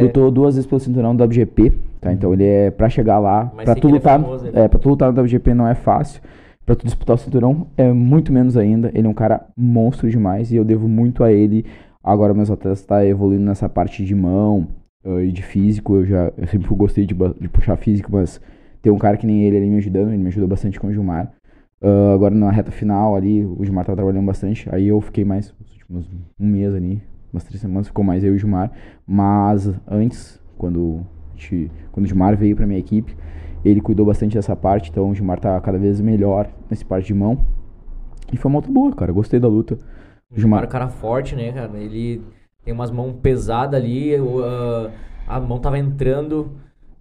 Lutou 0.00 0.30
duas 0.30 0.54
vezes 0.54 0.66
pelo 0.66 0.80
cinturão 0.80 1.14
do 1.14 1.22
WGP, 1.22 1.74
tá? 2.00 2.14
Então 2.14 2.32
ele 2.32 2.44
é. 2.46 2.70
Pra 2.70 2.88
chegar 2.88 3.18
lá, 3.18 3.52
sei 3.62 3.74
tu 3.74 3.88
ele 3.88 3.96
é 3.96 3.98
lutar. 3.98 4.20
famoso, 4.22 4.46
ele. 4.46 4.58
é, 4.58 4.66
pra 4.68 4.78
tu 4.78 4.88
lutar 4.88 5.12
no 5.12 5.22
WGP 5.22 5.52
não 5.52 5.68
é 5.68 5.74
fácil. 5.74 6.22
Pra 6.64 6.74
tu 6.74 6.86
disputar 6.86 7.16
o 7.16 7.18
cinturão 7.18 7.66
é 7.76 7.92
muito 7.92 8.32
menos 8.32 8.56
ainda. 8.56 8.90
Ele 8.94 9.06
é 9.06 9.10
um 9.10 9.14
cara 9.14 9.44
monstro 9.54 10.08
demais 10.08 10.50
e 10.50 10.56
eu 10.56 10.64
devo 10.64 10.88
muito 10.88 11.22
a 11.22 11.30
ele. 11.30 11.66
Agora 12.02 12.32
meus 12.32 12.50
atletas 12.50 12.82
tá 12.86 13.04
evoluindo 13.04 13.44
nessa 13.44 13.68
parte 13.68 14.02
de 14.02 14.14
mão 14.14 14.66
eh, 15.04 15.24
e 15.26 15.30
de 15.30 15.42
físico. 15.42 15.96
Eu 15.96 16.06
já 16.06 16.32
eu 16.38 16.46
sempre 16.46 16.74
gostei 16.74 17.04
de, 17.04 17.14
de 17.38 17.48
puxar 17.50 17.76
físico, 17.76 18.08
mas 18.10 18.40
tem 18.82 18.92
um 18.92 18.98
cara 18.98 19.16
que 19.16 19.26
nem 19.26 19.42
ele 19.44 19.56
ali 19.56 19.70
me 19.70 19.76
ajudando. 19.78 20.08
Ele 20.08 20.18
me 20.18 20.28
ajudou 20.28 20.48
bastante 20.48 20.78
com 20.78 20.86
o 20.88 20.92
Gilmar. 20.92 21.32
Ah, 21.82 22.12
agora 22.14 22.34
na 22.34 22.50
reta 22.50 22.70
final 22.70 23.14
ali, 23.16 23.44
o 23.44 23.64
Gilmar 23.64 23.84
tava 23.84 23.96
trabalhando 23.96 24.26
bastante. 24.26 24.68
Aí 24.72 24.88
eu 24.88 25.00
fiquei 25.00 25.24
mais, 25.24 25.54
os 25.60 25.72
últimos 25.72 26.10
um 26.38 26.46
mês 26.46 26.74
ali, 26.74 27.02
umas 27.32 27.44
três 27.44 27.60
semanas, 27.60 27.86
ficou 27.88 28.04
mais 28.04 28.24
eu 28.24 28.32
e 28.32 28.36
o 28.36 28.38
Gilmar. 28.38 28.70
Mas 29.06 29.70
antes, 29.86 30.40
quando, 30.56 31.00
gente- 31.36 31.70
quando 31.92 32.04
o 32.04 32.08
Gilmar 32.08 32.36
veio 32.36 32.56
pra 32.56 32.66
minha 32.66 32.78
equipe, 32.78 33.16
ele 33.64 33.80
cuidou 33.80 34.06
bastante 34.06 34.34
dessa 34.34 34.54
parte. 34.56 34.90
Então 34.90 35.10
o 35.10 35.14
Gilmar 35.14 35.38
tá 35.40 35.60
cada 35.60 35.78
vez 35.78 36.00
melhor 36.00 36.48
nessa 36.70 36.84
parte 36.84 37.06
de 37.06 37.14
mão. 37.14 37.46
E 38.32 38.36
foi 38.36 38.50
uma 38.50 38.58
luta 38.58 38.70
boa, 38.70 38.94
cara. 38.94 39.12
Gostei 39.12 39.40
da 39.40 39.48
luta. 39.48 39.78
O 40.30 40.38
Gilmar 40.38 40.62
é 40.62 40.66
um 40.66 40.70
cara 40.70 40.88
forte, 40.88 41.34
né, 41.34 41.52
cara? 41.52 41.76
Ele 41.78 42.22
tem 42.64 42.74
umas 42.74 42.90
mãos 42.90 43.14
pesadas 43.22 43.80
ali, 43.80 44.14
ah, 44.16 44.90
a 45.26 45.40
mão 45.40 45.58
tava 45.58 45.78
entrando 45.78 46.52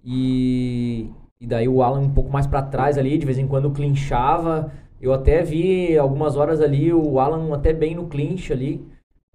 e, 0.04 1.10
E 1.40 1.46
daí 1.48 1.68
o 1.68 1.84
Alan 1.84 2.00
um 2.00 2.10
pouco 2.10 2.32
mais 2.32 2.48
pra 2.48 2.62
trás 2.62 2.98
ali, 2.98 3.18
de 3.18 3.26
vez 3.26 3.38
em 3.38 3.48
quando 3.48 3.72
clinchava. 3.72 4.72
Eu 5.00 5.14
até 5.14 5.44
vi 5.44 5.98
algumas 5.98 6.36
horas 6.36 6.60
ali 6.62 6.92
o 6.92 7.20
Alan 7.20 7.54
até 7.54 7.72
bem 7.74 7.94
no 7.96 8.08
clinch 8.08 8.52
ali. 8.52 8.86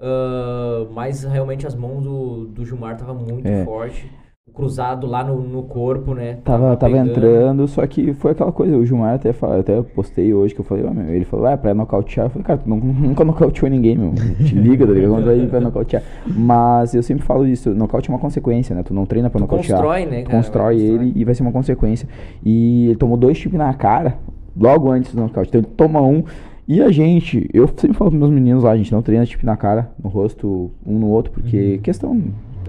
ah, 0.00 0.86
mas 0.90 1.22
realmente 1.22 1.66
as 1.66 1.74
mãos 1.76 2.02
do, 2.02 2.46
do 2.46 2.64
Gilmar 2.66 2.96
tava 2.96 3.14
muito 3.14 3.46
É. 3.46 3.64
forte. 3.64 4.10
Cruzado 4.54 5.06
lá 5.06 5.24
no, 5.24 5.40
no 5.40 5.62
corpo, 5.62 6.12
né? 6.14 6.38
Tava, 6.44 6.76
tava 6.76 6.92
pegando. 6.92 7.10
entrando, 7.10 7.68
só 7.68 7.86
que 7.86 8.12
foi 8.12 8.32
aquela 8.32 8.52
coisa, 8.52 8.76
o 8.76 8.84
Gilmar 8.84 9.14
até 9.14 9.32
fala, 9.32 9.54
eu 9.54 9.60
até 9.60 9.82
postei 9.82 10.34
hoje 10.34 10.54
que 10.54 10.60
eu 10.60 10.64
falei, 10.64 10.84
ó, 10.84 10.92
meu, 10.92 11.08
ele 11.08 11.24
falou, 11.24 11.46
ah, 11.46 11.56
pra 11.56 11.72
nocautear, 11.72 12.26
eu 12.26 12.30
falei, 12.30 12.44
cara, 12.44 12.58
tu 12.58 12.68
nunca 12.68 13.24
nocauteou 13.24 13.70
ninguém, 13.70 13.96
meu, 13.96 14.12
te 14.14 14.54
liga, 14.54 14.86
tá 14.86 14.92
ligado? 14.92 15.10
Quando 15.12 15.24
vai 15.24 15.46
pra 15.46 15.60
nocautear. 15.60 16.02
Mas 16.26 16.94
eu 16.94 17.02
sempre 17.02 17.24
falo 17.24 17.46
isso, 17.46 17.70
nocaute 17.74 18.10
é 18.10 18.12
uma 18.12 18.18
consequência, 18.20 18.74
né? 18.76 18.82
Tu 18.82 18.92
não 18.92 19.06
treina 19.06 19.30
pra 19.30 19.38
Tu 19.38 19.42
nocautear. 19.42 19.78
constrói, 19.78 20.04
né, 20.06 20.22
Tu 20.22 20.26
cara? 20.26 20.36
constrói 20.36 20.80
ele 20.80 21.12
e 21.16 21.24
vai 21.24 21.34
ser 21.34 21.42
uma 21.42 21.52
consequência. 21.52 22.06
E 22.44 22.86
ele 22.88 22.96
tomou 22.96 23.16
dois 23.16 23.36
chips 23.38 23.56
na 23.58 23.72
cara, 23.72 24.18
logo 24.54 24.90
antes 24.90 25.14
do 25.14 25.20
nocaute. 25.22 25.48
Então 25.48 25.60
ele 25.60 25.68
toma 25.76 26.00
um. 26.02 26.24
E 26.68 26.80
a 26.80 26.90
gente, 26.92 27.48
eu 27.52 27.66
sempre 27.68 27.96
falo 27.96 28.10
pros 28.10 28.20
meus 28.20 28.30
meninos 28.32 28.62
lá, 28.64 28.70
a 28.70 28.76
gente 28.76 28.92
não 28.92 29.02
treina 29.02 29.24
chip 29.26 29.44
na 29.44 29.56
cara, 29.56 29.90
no 30.02 30.08
rosto, 30.08 30.70
um 30.86 30.98
no 30.98 31.08
outro, 31.08 31.32
porque 31.32 31.78
questão. 31.82 32.20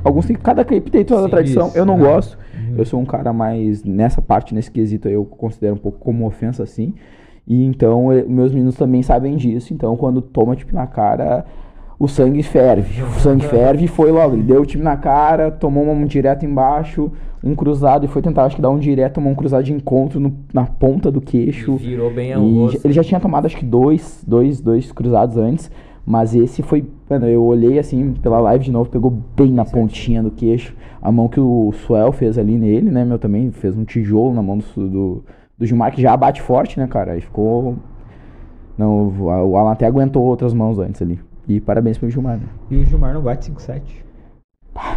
Alguns 0.03 0.25
tem. 0.25 0.35
Cada 0.35 0.63
clipe 0.65 0.91
tem 0.91 1.03
toda 1.05 1.25
a 1.27 1.29
tradição. 1.29 1.67
isso, 1.67 1.77
eu 1.77 1.85
não 1.85 1.97
né? 1.97 2.03
gosto. 2.05 2.37
Eu 2.77 2.85
sou 2.85 2.99
um 2.99 3.05
cara 3.05 3.31
mais. 3.31 3.83
Nessa 3.83 4.21
parte, 4.21 4.53
nesse 4.53 4.71
quesito, 4.71 5.07
eu 5.07 5.23
considero 5.25 5.75
um 5.75 5.77
pouco 5.77 5.99
como 5.99 6.25
ofensa 6.25 6.63
assim. 6.63 6.93
E 7.47 7.63
então, 7.65 8.11
eh, 8.11 8.23
meus 8.27 8.51
meninos 8.53 8.75
também 8.75 9.03
sabem 9.03 9.35
disso. 9.35 9.73
Então, 9.73 9.95
quando 9.97 10.21
toma 10.21 10.55
chip 10.57 10.73
na 10.73 10.87
cara, 10.87 11.45
o 11.99 12.07
sangue 12.07 12.41
ferve. 12.41 13.01
O 13.03 13.19
sangue 13.19 13.45
ferve 13.45 13.85
e 13.85 13.87
foi 13.87 14.11
logo. 14.11 14.35
Ele 14.35 14.43
deu 14.43 14.61
o 14.61 14.65
time 14.65 14.83
na 14.83 14.95
cara, 14.97 15.51
tomou 15.51 15.83
um 15.85 16.05
direto 16.05 16.45
embaixo, 16.45 17.11
um 17.43 17.53
cruzado 17.53 18.05
e 18.05 18.07
foi 18.07 18.21
tentar, 18.21 18.45
acho 18.45 18.55
que 18.55 18.61
dar 18.61 18.69
um 18.69 18.79
direto, 18.79 19.15
tomou 19.15 19.31
um 19.31 19.35
cruzado 19.35 19.63
de 19.63 19.73
encontro 19.73 20.19
no- 20.19 20.33
na 20.53 20.65
ponta 20.65 21.11
do 21.11 21.19
queixo. 21.21 21.73
E 21.75 21.77
virou 21.89 22.11
bem 22.13 22.33
rosto. 22.33 22.79
ele 22.85 22.93
já 22.93 23.03
tinha 23.03 23.19
tomado 23.19 23.45
acho 23.45 23.57
que 23.57 23.65
dois, 23.65 24.23
dois, 24.25 24.61
dois 24.61 24.91
cruzados 24.91 25.35
antes, 25.37 25.69
mas 26.05 26.35
esse 26.35 26.61
foi, 26.61 26.85
mano, 27.09 27.27
eu 27.27 27.43
olhei 27.43 27.79
assim 27.79 28.13
pela 28.13 28.39
live 28.39 28.65
de 28.65 28.71
novo, 28.71 28.89
pegou 28.89 29.11
bem 29.35 29.51
na 29.51 29.63
pontinha 29.65 30.21
do 30.21 30.31
queixo. 30.31 30.75
A 31.01 31.11
mão 31.11 31.27
que 31.27 31.39
o 31.39 31.71
Suel 31.71 32.11
fez 32.11 32.37
ali 32.37 32.57
nele, 32.57 32.89
né, 32.91 33.03
meu, 33.05 33.17
também 33.19 33.51
fez 33.51 33.77
um 33.77 33.83
tijolo 33.85 34.33
na 34.33 34.41
mão 34.41 34.57
do, 34.57 34.89
do, 34.89 35.23
do 35.57 35.65
Gilmar, 35.65 35.91
que 35.93 36.01
já 36.01 36.15
bate 36.17 36.41
forte, 36.41 36.79
né, 36.79 36.87
cara, 36.87 37.13
aí 37.13 37.21
ficou... 37.21 37.75
Não, 38.77 39.07
o 39.19 39.55
Alan 39.57 39.71
até 39.71 39.85
aguentou 39.85 40.23
outras 40.23 40.53
mãos 40.53 40.79
antes 40.79 41.01
ali. 41.01 41.19
E 41.47 41.59
parabéns 41.61 41.97
pro 41.97 42.09
Gilmar, 42.09 42.37
né? 42.37 42.43
E 42.71 42.77
o 42.77 42.85
Gilmar 42.85 43.13
não 43.13 43.21
bate 43.21 43.51
5-7. 43.51 43.81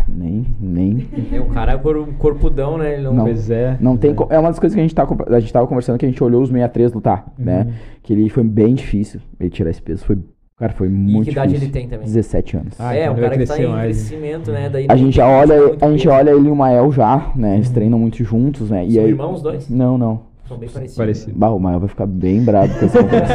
Nem, 0.08 0.46
nem... 0.58 1.06
É, 1.32 1.40
o 1.40 1.46
cara 1.46 1.72
é 1.72 1.78
cor- 1.78 2.08
corpudão, 2.18 2.78
né? 2.78 2.94
Ele 2.94 3.02
não, 3.02 3.12
Não. 3.12 3.24
Pois 3.24 3.50
é. 3.50 3.76
Não 3.80 3.96
tem. 3.96 4.12
é. 4.12 4.14
co- 4.14 4.28
É 4.30 4.38
uma 4.38 4.48
das 4.48 4.58
coisas 4.58 4.74
que 4.74 4.80
a 4.80 4.82
gente, 4.82 4.94
tá, 4.94 5.06
a 5.28 5.40
gente 5.40 5.52
tava 5.52 5.66
conversando 5.66 5.98
que 5.98 6.06
a 6.06 6.08
gente 6.08 6.22
olhou 6.24 6.40
os 6.40 6.48
63 6.48 6.92
lutar, 6.94 7.26
né? 7.36 7.74
Que 8.02 8.12
ele 8.14 8.28
foi 8.30 8.42
bem 8.44 8.74
difícil 8.74 9.20
ele 9.38 9.50
tirar 9.50 9.68
esse 9.70 9.82
peso. 9.82 10.04
Foi, 10.06 10.18
cara, 10.58 10.72
foi 10.72 10.86
E 10.86 10.90
muito 10.90 11.24
que 11.26 11.30
idade 11.32 11.52
difícil. 11.52 11.66
ele 11.68 11.72
tem 11.72 11.88
também? 11.88 12.06
17 12.06 12.56
anos. 12.56 12.74
Ah, 12.80 12.94
é, 12.94 13.02
então 13.02 13.14
um 13.14 13.16
ele 13.18 13.22
cara 13.26 13.28
vai 13.36 13.38
que 13.38 13.46
tá 13.46 13.54
crescer 13.54 13.68
em 13.68 13.72
mais. 13.72 13.96
crescimento, 14.08 14.50
né? 14.52 14.68
Daí 14.68 14.86
A 14.88 14.96
gente 14.96 15.14
já 15.16 15.28
olha, 15.28 15.54
a 15.80 15.90
gente 15.90 16.08
olha 16.08 16.30
ele 16.30 16.48
e 16.48 16.50
o 16.50 16.56
Mael 16.56 16.90
já, 16.92 17.32
né? 17.36 17.56
Eles 17.56 17.70
treinam 17.70 17.98
muito 17.98 18.22
juntos, 18.24 18.70
né? 18.70 18.84
E 18.84 18.92
São 18.92 19.02
aí, 19.04 19.08
irmãos 19.10 19.36
os 19.36 19.42
dois? 19.42 19.68
Não, 19.70 19.96
não. 19.98 20.20
São 20.48 20.56
bem 20.58 20.68
parecidos. 20.68 20.96
Parecido. 20.96 21.32
Bah, 21.36 21.48
o 21.50 21.58
Mael 21.58 21.80
vai 21.80 21.88
ficar 21.88 22.06
bem 22.06 22.42
bravo 22.42 22.78
com 22.78 22.84
essa 22.86 22.98
conversa. 23.02 23.34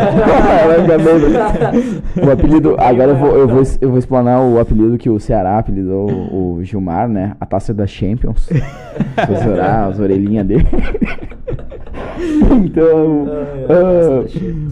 vai 0.67 0.81
ficar 0.81 1.71
bem. 1.71 2.27
O 2.27 2.31
apelido, 2.31 2.75
agora 2.79 3.11
eu 3.11 3.15
vou, 3.17 3.35
eu, 3.35 3.47
vou, 3.47 3.63
eu 3.81 3.89
vou 3.89 3.99
explanar 3.99 4.41
o 4.41 4.59
apelido 4.59 4.97
que 4.97 5.09
o 5.09 5.19
Ceará 5.19 5.57
apelidou 5.59 6.09
o 6.09 6.51
o 6.51 6.63
Gilmar, 6.63 7.07
né? 7.09 7.35
A 7.39 7.45
taça 7.45 7.73
da 7.73 7.87
Champions. 7.87 8.47
Você 9.27 9.49
olhar 9.49 9.89
as 9.89 9.99
orelhinhas 9.99 10.45
dele. 10.45 10.67
então. 12.63 13.27
Ah, 13.69 14.21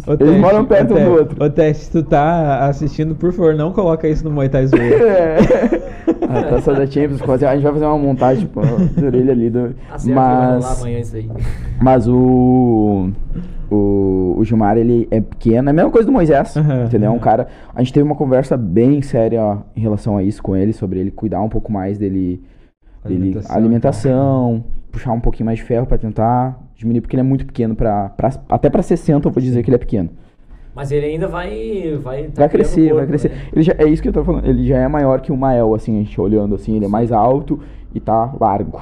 Ô, 0.07 0.13
Eles 0.13 0.17
Teste, 0.19 0.39
moram 0.39 0.65
perto 0.65 0.93
um 0.93 1.03
do 1.03 1.11
outro. 1.11 1.43
Ô, 1.43 1.49
Teste, 1.49 1.85
se 1.85 1.91
tu 1.91 2.03
tá 2.03 2.67
assistindo, 2.67 3.15
por 3.15 3.31
favor, 3.31 3.55
não 3.55 3.71
coloca 3.71 4.07
isso 4.07 4.23
no 4.23 4.31
Muay 4.31 4.49
Thai 4.49 4.67
Zoeira. 4.67 4.95
É. 5.03 5.37
A 6.29 6.43
taça 6.43 6.73
da 6.73 6.85
Champions, 6.85 7.19
fazer- 7.21 7.45
a 7.47 7.53
gente 7.55 7.63
vai 7.63 7.73
fazer 7.73 7.85
uma 7.85 7.97
montagem, 7.97 8.45
tipo, 8.45 8.61
de 8.95 9.05
orelha 9.05 9.31
ali. 9.31 9.49
Do, 9.49 9.73
Tá 9.89 9.97
mas, 10.13 10.79
amanhã 10.79 10.99
isso 10.99 11.15
aí. 11.15 11.29
mas 11.81 12.07
o, 12.07 13.09
o. 13.71 14.35
O 14.39 14.43
Gilmar, 14.45 14.77
ele 14.77 15.05
é 15.11 15.19
pequeno, 15.19 15.67
é 15.67 15.71
a 15.71 15.73
mesma 15.73 15.91
coisa 15.91 16.05
do 16.05 16.13
Moisés, 16.13 16.55
Aham, 16.55 16.85
entendeu? 16.85 17.11
É 17.11 17.13
um 17.13 17.19
cara. 17.19 17.47
A 17.75 17.81
gente 17.83 17.91
teve 17.91 18.05
uma 18.05 18.15
conversa 18.15 18.55
bem 18.55 19.01
séria 19.01 19.57
em 19.75 19.81
relação 19.81 20.15
a 20.15 20.23
isso 20.23 20.41
com 20.41 20.55
ele, 20.55 20.71
sobre 20.71 20.99
ele 20.99 21.11
cuidar 21.11 21.41
um 21.41 21.49
pouco 21.49 21.69
mais 21.71 21.97
dele. 21.97 22.41
dele 23.03 23.15
Alimentação, 23.31 23.55
alimentação, 23.57 24.63
puxar 24.91 25.11
um 25.11 25.19
pouquinho 25.19 25.47
mais 25.47 25.57
de 25.59 25.65
ferro 25.65 25.85
pra 25.85 25.97
tentar 25.97 26.57
diminuir, 26.73 27.01
porque 27.01 27.15
ele 27.17 27.21
é 27.21 27.23
muito 27.23 27.45
pequeno 27.45 27.75
pra. 27.75 28.09
pra 28.09 28.29
até 28.47 28.69
pra 28.69 28.81
60 28.81 29.27
eu 29.27 29.31
vou 29.31 29.41
dizer 29.43 29.61
que 29.61 29.69
ele 29.69 29.75
é 29.75 29.79
pequeno. 29.79 30.09
Mas 30.75 30.91
ele 30.91 31.05
ainda 31.07 31.27
vai. 31.27 31.97
Vai, 32.01 32.23
tá 32.25 32.41
Vai 32.43 32.49
crescer, 32.49 32.81
corpo, 32.83 32.95
vai 32.97 33.07
crescer. 33.07 33.29
né? 33.29 33.41
Ele 33.53 33.63
já, 33.63 33.75
é 33.77 33.85
isso 33.85 34.01
que 34.01 34.07
eu 34.09 34.13
tô 34.13 34.23
falando. 34.23 34.45
Ele 34.45 34.65
já 34.67 34.77
é 34.77 34.87
maior 34.87 35.19
que 35.21 35.31
o 35.31 35.37
Mael, 35.37 35.73
assim, 35.73 35.97
a 35.97 36.03
gente 36.03 36.19
olhando 36.21 36.55
assim, 36.55 36.75
ele 36.75 36.85
é 36.85 36.87
mais 36.89 37.11
alto 37.11 37.59
e 37.93 37.99
tá 37.99 38.33
largo. 38.39 38.81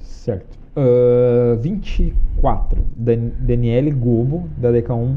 Certo. 0.00 0.56
Ah, 0.76 1.56
24. 1.60 2.82
Dan 2.96 3.30
Daniele 3.38 3.90
Gobo, 3.90 4.48
da 4.56 4.70
DK1, 4.70 5.16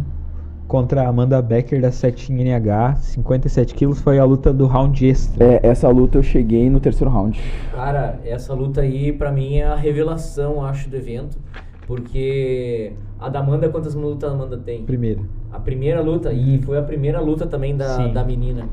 contra 0.67 1.07
Amanda 1.07 1.41
Becker, 1.41 1.81
da 1.81 1.91
7 1.91 2.31
NH, 2.31 2.97
57 2.97 3.73
quilos. 3.75 4.01
Foi 4.01 4.19
a 4.19 4.23
luta 4.25 4.51
do 4.53 4.65
round 4.65 5.05
extra. 5.07 5.43
É, 5.45 5.59
essa 5.63 5.87
luta 5.89 6.17
eu 6.17 6.23
cheguei 6.23 6.69
no 6.69 6.79
terceiro 6.79 7.11
round. 7.11 7.39
Cara, 7.73 8.19
essa 8.25 8.53
luta 8.53 8.81
aí 8.81 9.11
pra 9.11 9.31
mim 9.31 9.57
é 9.57 9.65
a 9.65 9.75
revelação, 9.75 10.63
acho, 10.63 10.89
do 10.89 10.95
evento. 10.95 11.37
Porque 11.85 12.93
a 13.19 13.29
da 13.29 13.39
Amanda, 13.39 13.67
quantas 13.67 13.95
lutas 13.95 14.29
a 14.29 14.33
Amanda 14.33 14.57
tem? 14.57 14.83
Primeiro. 14.83 15.25
A 15.51 15.59
primeira 15.59 16.01
luta, 16.01 16.31
e 16.31 16.59
foi 16.61 16.77
a 16.77 16.81
primeira 16.81 17.19
luta 17.19 17.47
também 17.47 17.75
da, 17.75 17.95
Sim. 17.95 18.13
da 18.13 18.23
menina. 18.23 18.67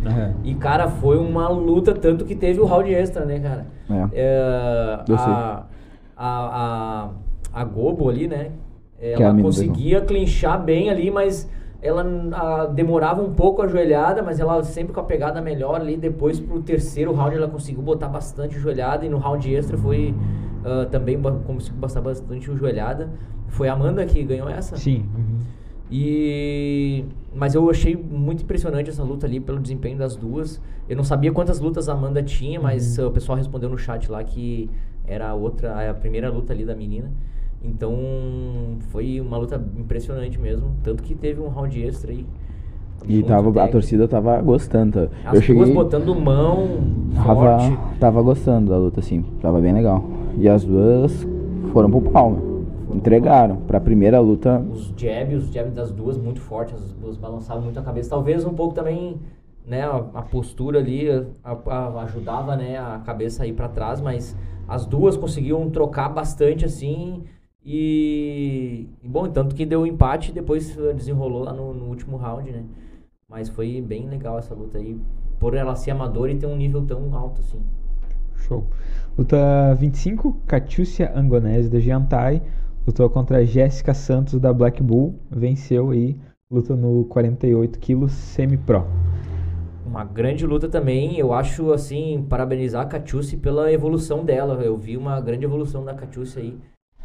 E, 0.45 0.55
cara, 0.55 0.89
foi 0.89 1.17
uma 1.17 1.49
luta, 1.49 1.95
tanto 1.95 2.25
que 2.25 2.35
teve 2.35 2.61
o 2.61 2.67
round 2.67 2.93
extra, 2.93 3.25
né, 3.25 3.39
cara? 3.39 3.67
É. 3.89 4.09
É, 4.13 5.01
a, 5.11 5.65
a, 6.17 6.29
a, 6.29 7.11
a 7.53 7.65
Gobo 7.65 8.09
ali, 8.11 8.29
né? 8.29 8.51
É 9.01 9.13
Ela 9.13 9.33
mina 9.33 9.43
conseguia 9.43 10.01
clinchar 10.03 10.63
bem 10.63 10.91
ali, 10.91 11.11
mas 11.11 11.51
ela 11.81 12.05
a, 12.33 12.67
demorava 12.67 13.23
um 13.23 13.33
pouco 13.33 13.63
a 13.63 13.67
joelhada, 13.67 14.23
mas 14.23 14.39
ela 14.39 14.63
sempre 14.63 14.93
com 14.93 15.01
a 15.01 15.05
pegada 15.05 15.41
melhor 15.41 15.81
ali. 15.81 15.97
Depois, 15.97 16.39
pro 16.39 16.61
terceiro 16.61 17.13
round, 17.13 17.37
ela 17.37 17.49
conseguiu 17.49 17.83
botar 17.83 18.09
bastante 18.09 18.59
joelhada. 18.59 19.05
E 19.07 19.09
no 19.09 19.19
round 19.19 19.55
extra 19.55 19.79
foi 19.79 20.15
ah, 20.67 20.85
também 20.91 21.21
conseguiu 21.47 21.79
botar 21.79 22.01
bastante 22.01 22.53
joelhada. 22.53 23.09
Foi 23.47 23.69
a 23.69 23.73
Amanda 23.73 24.05
que 24.05 24.23
ganhou 24.25 24.49
essa? 24.49 24.77
Sim. 24.77 25.09
uhum. 25.15 25.39
E 25.91 27.05
mas 27.35 27.55
eu 27.55 27.69
achei 27.71 27.95
muito 27.97 28.43
impressionante 28.43 28.91
essa 28.91 29.03
luta 29.03 29.27
ali 29.27 29.39
pelo 29.41 29.59
desempenho 29.61 29.99
das 29.99 30.17
duas. 30.17 30.61
Eu 30.89 30.97
não 30.97 31.05
sabia 31.05 31.31
quantas 31.33 31.61
lutas 31.61 31.89
a 31.89 31.93
Amanda 31.93 32.23
tinha, 32.23 32.61
mas 32.61 32.99
uh, 32.99 33.07
o 33.07 33.11
pessoal 33.11 33.37
respondeu 33.37 33.69
no 33.69 33.79
chat 33.79 34.11
lá 34.11 34.23
que 34.25 34.71
era 35.07 35.29
a 35.29 35.35
outra, 35.35 35.91
a 35.91 35.95
primeira 35.95 36.31
luta 36.31 36.53
ali 36.53 36.65
da 36.65 36.75
menina. 36.75 37.11
Então 37.63 37.95
foi 38.91 39.21
uma 39.21 39.37
luta 39.37 39.63
impressionante 39.77 40.39
mesmo, 40.39 40.71
tanto 40.83 41.03
que 41.03 41.15
teve 41.15 41.41
um 41.41 41.49
round 41.49 41.81
extra 41.83 42.11
aí. 42.11 42.25
E 43.07 43.23
tava, 43.23 43.63
a 43.63 43.69
torcida 43.69 44.09
tava 44.09 44.41
gostando. 44.41 44.93
tá? 44.93 45.09
As 45.27 45.35
eu 45.35 45.43
cheguei. 45.43 45.63
duas 45.63 45.75
botando 45.75 46.15
mão 46.15 46.81
Tava, 47.15 47.59
forte. 47.59 47.79
tava 48.01 48.23
gostando 48.23 48.71
da 48.71 48.79
luta, 48.79 49.01
assim. 49.01 49.25
Tava 49.41 49.61
bem 49.61 49.73
legal. 49.73 50.05
E 50.39 50.49
as 50.49 50.65
duas 50.65 51.27
foram 51.73 51.91
pro 51.91 52.01
pau, 52.01 52.37
Entregaram. 52.97 53.57
Pra 53.63 53.81
primeira 53.81 54.19
luta. 54.21 54.59
Os 54.71 54.93
jabs, 54.97 55.45
os 55.45 55.53
jabs 55.53 55.73
das 55.75 55.91
duas 55.93 56.17
muito 56.17 56.41
fortes, 56.41 56.75
as 56.75 56.93
duas 56.93 57.17
balançavam 57.17 57.63
muito 57.65 57.79
a 57.79 57.83
cabeça. 57.83 58.11
Talvez 58.11 58.45
um 58.45 58.55
pouco 58.55 58.75
também, 58.75 59.21
né, 59.67 59.83
a, 59.83 59.97
a 60.15 60.23
postura 60.23 60.79
ali 60.79 61.09
a- 61.11 61.27
a- 61.67 62.03
ajudava, 62.05 62.57
né, 62.57 62.79
a 62.79 63.01
cabeça 63.05 63.43
a 63.43 63.47
ir 63.47 63.53
pra 63.53 63.69
trás, 63.69 64.01
mas 64.01 64.37
as 64.69 64.87
duas 64.87 65.17
conseguiam 65.17 65.69
trocar 65.71 66.09
bastante 66.09 66.65
assim 66.65 67.25
e, 67.65 68.89
e 69.03 69.09
bom, 69.09 69.29
tanto 69.29 69.55
que 69.55 69.67
deu 69.67 69.87
empate 69.87 70.31
e 70.31 70.35
depois 70.35 70.77
eh, 70.79 70.93
desenrolou 70.93 71.43
lá 71.45 71.53
no, 71.53 71.75
no 71.75 71.87
último 71.87 72.17
round, 72.17 72.51
né? 72.51 72.65
Mas 73.29 73.49
foi 73.49 73.81
bem 73.81 74.09
legal 74.09 74.39
essa 74.39 74.55
luta 74.55 74.79
aí, 74.79 74.97
por 75.41 75.55
ela 75.55 75.75
ser 75.75 75.91
amadora 75.91 76.31
e 76.33 76.37
ter 76.37 76.47
um 76.47 76.57
nível 76.57 76.83
tão 76.87 77.13
alto 77.15 77.41
assim. 77.41 77.59
Show. 78.37 78.65
Luta 79.19 79.75
25, 79.75 80.33
Catiúcia 80.47 81.13
Angonese 81.17 81.69
da 81.69 81.81
Giantai. 81.81 82.43
Lutou 82.87 83.11
contra 83.11 83.45
Jéssica 83.45 83.93
Santos 83.93 84.39
da 84.39 84.53
Black 84.53 84.83
Bull. 84.83 85.19
Venceu 85.31 85.91
aí. 85.91 86.17
Luta 86.51 86.77
no 86.77 87.05
48 87.07 87.79
quilos, 87.81 88.13
semi-pro. 88.13 88.87
Uma 89.85 90.05
grande 90.05 90.47
luta 90.47 90.69
também, 90.69 91.19
eu 91.19 91.33
acho 91.33 91.73
assim, 91.73 92.25
parabenizar 92.29 92.83
a 92.83 92.89
Catiúcia 92.89 93.37
pela 93.39 93.73
evolução 93.73 94.25
dela. 94.25 94.63
Eu 94.63 94.77
vi 94.77 94.97
uma 94.97 95.21
grande 95.21 95.45
evolução 95.45 95.85
da 95.85 95.95
Catiúcia 95.95 96.41
aí 96.41 96.57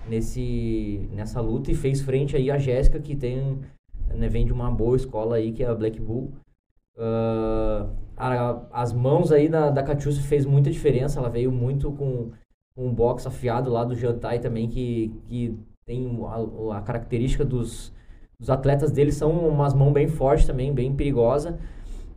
nesse, 0.08 1.10
nessa 1.14 1.42
luta 1.42 1.72
e 1.72 1.76
fez 1.76 2.02
frente 2.02 2.36
aí 2.36 2.52
a 2.52 2.58
Jéssica, 2.58 3.00
que 3.00 3.16
tem, 3.16 3.60
né, 4.14 4.28
vem 4.28 4.46
de 4.46 4.54
uma 4.54 4.70
boa 4.70 4.96
escola 4.96 5.38
aí, 5.38 5.52
que 5.52 5.64
é 5.64 5.68
a 5.68 5.74
Black 5.76 6.00
Bull. 6.00 6.32
Ah, 6.98 7.88
a- 8.18 8.62
as 8.72 8.94
mãos 8.94 9.32
aí 9.32 9.48
da, 9.50 9.70
da 9.72 9.82
Catiúcia 9.82 10.22
fez 10.22 10.46
muita 10.46 10.70
diferença, 10.70 11.20
ela 11.20 11.30
veio 11.30 11.52
muito 11.52 11.92
com, 11.94 12.30
um 12.78 12.94
box 12.94 13.28
afiado 13.28 13.70
lá 13.72 13.84
do 13.84 13.96
Jantai 13.96 14.40
também, 14.40 14.68
que, 14.68 15.14
que 15.28 15.58
tem 15.92 16.20
a, 16.26 16.78
a 16.78 16.82
característica 16.82 17.44
dos, 17.44 17.92
dos 18.40 18.50
atletas 18.50 18.92
dele, 18.92 19.12
são 19.12 19.32
umas 19.32 19.74
mãos 19.74 19.92
bem 19.92 20.08
fortes 20.08 20.48
também, 20.48 20.74
bem 20.74 20.96
perigosa. 20.96 21.60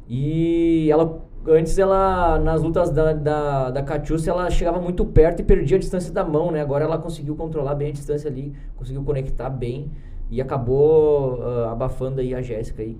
E 0.09 0.89
ela, 0.91 1.21
antes 1.49 1.77
ela, 1.77 2.39
nas 2.39 2.63
lutas 2.63 2.91
da, 2.91 3.13
da, 3.13 3.71
da 3.71 3.83
Catiúcia, 3.83 4.31
ela 4.31 4.49
chegava 4.51 4.81
muito 4.81 5.05
perto 5.05 5.41
e 5.41 5.43
perdia 5.43 5.77
a 5.77 5.81
distância 5.81 6.13
da 6.13 6.23
mão, 6.23 6.53
né? 6.53 6.61
Agora 6.61 6.85
ela 6.85 6.99
conseguiu 6.99 7.35
controlar 7.35 7.75
bem 7.75 7.89
a 7.89 7.93
distância 7.93 8.31
ali, 8.31 8.53
conseguiu 8.77 9.03
conectar 9.03 9.51
bem 9.51 9.91
e 10.31 10.41
acabou 10.41 11.39
uh, 11.39 11.69
abafando 11.71 12.21
aí 12.21 12.35
a 12.35 12.41
Jéssica 12.41 12.83
aí. 12.83 12.97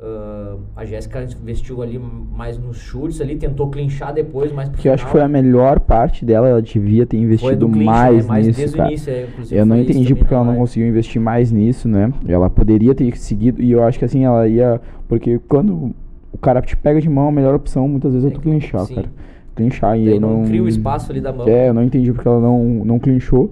Uh, 0.00 0.60
a 0.76 0.84
Jéssica 0.84 1.26
investiu 1.42 1.82
ali 1.82 1.98
mais 1.98 2.56
nos 2.56 2.76
chutes 2.76 3.20
ali, 3.20 3.34
tentou 3.34 3.68
clinchar 3.68 4.14
depois, 4.14 4.52
mais 4.52 4.68
pro 4.68 4.80
Que 4.80 4.88
eu 4.88 4.92
acho 4.92 5.04
que 5.04 5.10
foi 5.10 5.20
a 5.20 5.26
melhor 5.26 5.80
parte 5.80 6.24
dela, 6.24 6.48
ela 6.48 6.62
devia 6.62 7.04
ter 7.04 7.16
investido 7.16 7.68
clinch, 7.68 7.84
mais, 7.84 8.24
né? 8.24 8.28
mais 8.28 8.46
nisso, 8.46 8.76
cara. 8.76 8.90
Início, 8.90 9.12
é, 9.12 9.26
eu 9.50 9.66
não 9.66 9.76
entendi 9.76 10.14
porque 10.14 10.32
ela 10.32 10.44
não 10.44 10.54
conseguiu 10.54 10.88
investir 10.88 11.20
mais 11.20 11.50
nisso, 11.50 11.88
né? 11.88 12.12
Ela 12.28 12.48
poderia 12.48 12.94
ter 12.94 13.18
seguido, 13.18 13.60
e 13.60 13.72
eu 13.72 13.82
acho 13.82 13.98
que 13.98 14.04
assim, 14.04 14.24
ela 14.24 14.46
ia... 14.46 14.80
Porque 15.08 15.40
quando 15.48 15.92
o 16.32 16.38
cara 16.38 16.62
te 16.62 16.76
pega 16.76 17.00
de 17.00 17.08
mão, 17.08 17.30
a 17.30 17.32
melhor 17.32 17.56
opção 17.56 17.88
muitas 17.88 18.12
vezes 18.12 18.28
é, 18.28 18.30
é 18.30 18.34
tu 18.34 18.40
clinchar, 18.40 18.84
sim. 18.84 18.94
cara. 18.94 19.08
Clinchar, 19.56 19.98
e 19.98 20.06
eu 20.06 20.20
não... 20.20 20.42
não 20.42 20.44
cria 20.44 20.62
o 20.62 20.68
espaço 20.68 21.10
ali 21.10 21.20
da 21.20 21.32
mão. 21.32 21.48
É, 21.48 21.70
eu 21.70 21.74
não 21.74 21.82
entendi 21.82 22.12
porque 22.12 22.28
ela 22.28 22.40
não, 22.40 22.64
não 22.84 23.00
clinchou, 23.00 23.50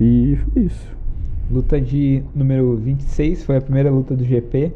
e 0.00 0.36
foi 0.52 0.64
isso. 0.64 0.96
Luta 1.48 1.80
de 1.80 2.24
número 2.34 2.74
26, 2.74 3.44
foi 3.44 3.56
a 3.56 3.60
primeira 3.60 3.88
luta 3.88 4.16
do 4.16 4.24
GP. 4.24 4.72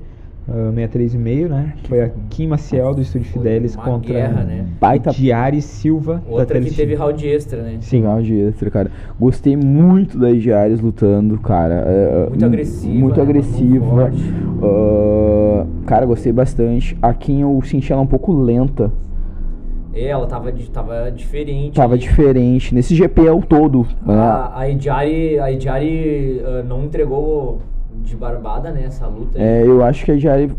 Uh, 0.46 0.70
63,5, 0.74 1.48
né? 1.48 1.72
Foi 1.88 2.02
a 2.02 2.10
Kim 2.28 2.48
Maciel 2.48 2.94
do 2.94 3.00
Estúdio 3.00 3.28
Fidelis 3.28 3.74
contra 3.74 4.12
guerra, 4.12 4.44
né? 4.44 4.66
Baita 4.78 5.10
Diari 5.10 5.62
Silva 5.62 6.22
Outra 6.28 6.60
da 6.60 6.66
que 6.66 6.74
teve 6.74 6.94
round 6.94 7.26
extra, 7.26 7.62
né? 7.62 7.78
Sim, 7.80 8.02
round 8.02 8.30
extra, 8.30 8.70
cara. 8.70 8.90
Gostei 9.18 9.56
muito 9.56 10.18
das 10.18 10.42
Diares 10.42 10.80
lutando, 10.80 11.38
cara. 11.38 11.86
Uh, 11.86 12.30
muito 12.30 12.44
agressiva. 12.44 12.94
Muito 12.94 13.16
né? 13.16 13.22
agressiva. 13.22 14.12
Uh, 14.62 15.66
cara, 15.86 16.04
gostei 16.04 16.32
bastante. 16.32 16.94
A 17.00 17.14
Kim 17.14 17.40
eu 17.40 17.62
senti 17.64 17.90
ela 17.90 18.02
um 18.02 18.06
pouco 18.06 18.30
lenta. 18.30 18.92
É, 19.94 20.08
ela 20.08 20.26
tava, 20.26 20.52
tava 20.70 21.10
diferente. 21.10 21.76
Tava 21.76 21.96
diferente. 21.96 22.74
Nesse 22.74 22.94
GP 22.94 23.26
é 23.28 23.32
o 23.32 23.40
todo. 23.40 23.86
A, 24.06 24.12
né? 24.12 24.50
a 24.54 24.70
Ediari, 24.70 25.38
a 25.38 25.50
Ediari 25.50 26.42
uh, 26.42 26.62
não 26.68 26.84
entregou 26.84 27.62
de 28.04 28.16
barbada, 28.16 28.70
né, 28.70 28.84
essa 28.86 29.06
luta. 29.06 29.38
É, 29.38 29.62
eu 29.66 29.82
acho 29.82 30.04
que 30.04 30.12
a 30.12 30.18
Jari 30.18 30.50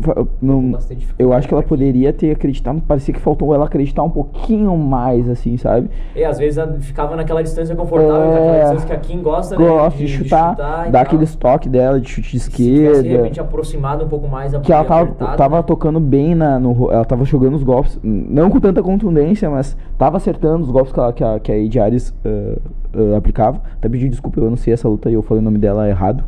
não, 0.42 0.76
eu 1.18 1.32
acho 1.32 1.46
que 1.46 1.54
ela 1.54 1.62
poderia 1.62 2.12
ter 2.12 2.32
acreditado, 2.32 2.80
parecia 2.82 3.14
que 3.14 3.20
faltou 3.20 3.54
ela 3.54 3.66
acreditar 3.66 4.02
um 4.02 4.10
pouquinho 4.10 4.76
mais 4.76 5.28
assim, 5.28 5.56
sabe? 5.56 5.88
É, 6.14 6.24
às 6.24 6.38
vezes 6.38 6.58
ela 6.58 6.72
ficava 6.80 7.14
naquela 7.16 7.42
distância 7.42 7.74
confortável, 7.74 8.14
é, 8.16 8.34
naquela 8.34 8.58
distância 8.58 8.86
que 8.86 8.92
a 8.92 8.98
Kim 8.98 9.22
gosta, 9.22 9.56
né, 9.56 9.66
gosta 9.66 9.98
de, 9.98 10.06
de, 10.06 10.12
chutar, 10.12 10.50
de 10.50 10.56
chutar 10.56 10.90
dar 10.90 11.00
aquele 11.00 11.24
estoque 11.24 11.68
dela 11.68 12.00
de 12.00 12.08
chute 12.08 12.32
de 12.32 12.36
esquerda. 12.36 12.96
Se 12.96 13.02
de 13.02 13.08
repente 13.08 13.40
aproximado 13.40 14.04
um 14.04 14.08
pouco 14.08 14.28
mais 14.28 14.52
a 14.52 14.60
Que 14.60 14.72
ela 14.72 14.84
tava, 14.84 15.12
tava 15.36 15.56
né? 15.56 15.62
tocando 15.62 16.00
bem 16.00 16.34
na 16.34 16.58
no 16.58 16.90
ela 16.90 17.04
tava 17.04 17.24
jogando 17.24 17.54
os 17.54 17.62
golpes, 17.62 17.98
não 18.02 18.50
com 18.50 18.60
tanta 18.60 18.82
contundência, 18.82 19.48
mas 19.48 19.76
tava 19.96 20.16
acertando 20.16 20.64
os 20.64 20.70
golpes 20.70 20.92
que, 20.92 20.98
ela, 20.98 21.12
que 21.12 21.24
a 21.24 21.40
que 21.40 21.52
a 21.52 21.56
Ediares 21.56 22.10
uh, 22.24 22.60
uh, 22.96 23.16
aplicava. 23.16 23.60
Até 23.74 23.88
pedi 23.88 24.08
desculpa, 24.08 24.40
eu 24.40 24.50
não 24.50 24.56
sei 24.56 24.72
essa 24.72 24.88
luta 24.88 25.10
e 25.10 25.14
eu 25.14 25.22
falei 25.22 25.40
o 25.40 25.44
nome 25.44 25.58
dela 25.58 25.88
errado. 25.88 26.24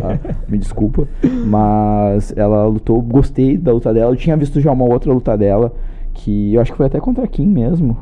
Tá? 0.00 0.18
Me 0.48 0.58
desculpa. 0.58 1.06
Mas 1.46 2.32
ela 2.36 2.66
lutou, 2.66 3.00
gostei 3.00 3.56
da 3.56 3.72
luta 3.72 3.92
dela. 3.92 4.12
Eu 4.12 4.16
tinha 4.16 4.36
visto 4.36 4.60
já 4.60 4.72
uma 4.72 4.84
outra 4.84 5.12
luta 5.12 5.36
dela, 5.36 5.72
que 6.12 6.54
eu 6.54 6.60
acho 6.60 6.72
que 6.72 6.76
foi 6.76 6.86
até 6.86 7.00
contra 7.00 7.26
Kim 7.26 7.46
mesmo. 7.46 7.96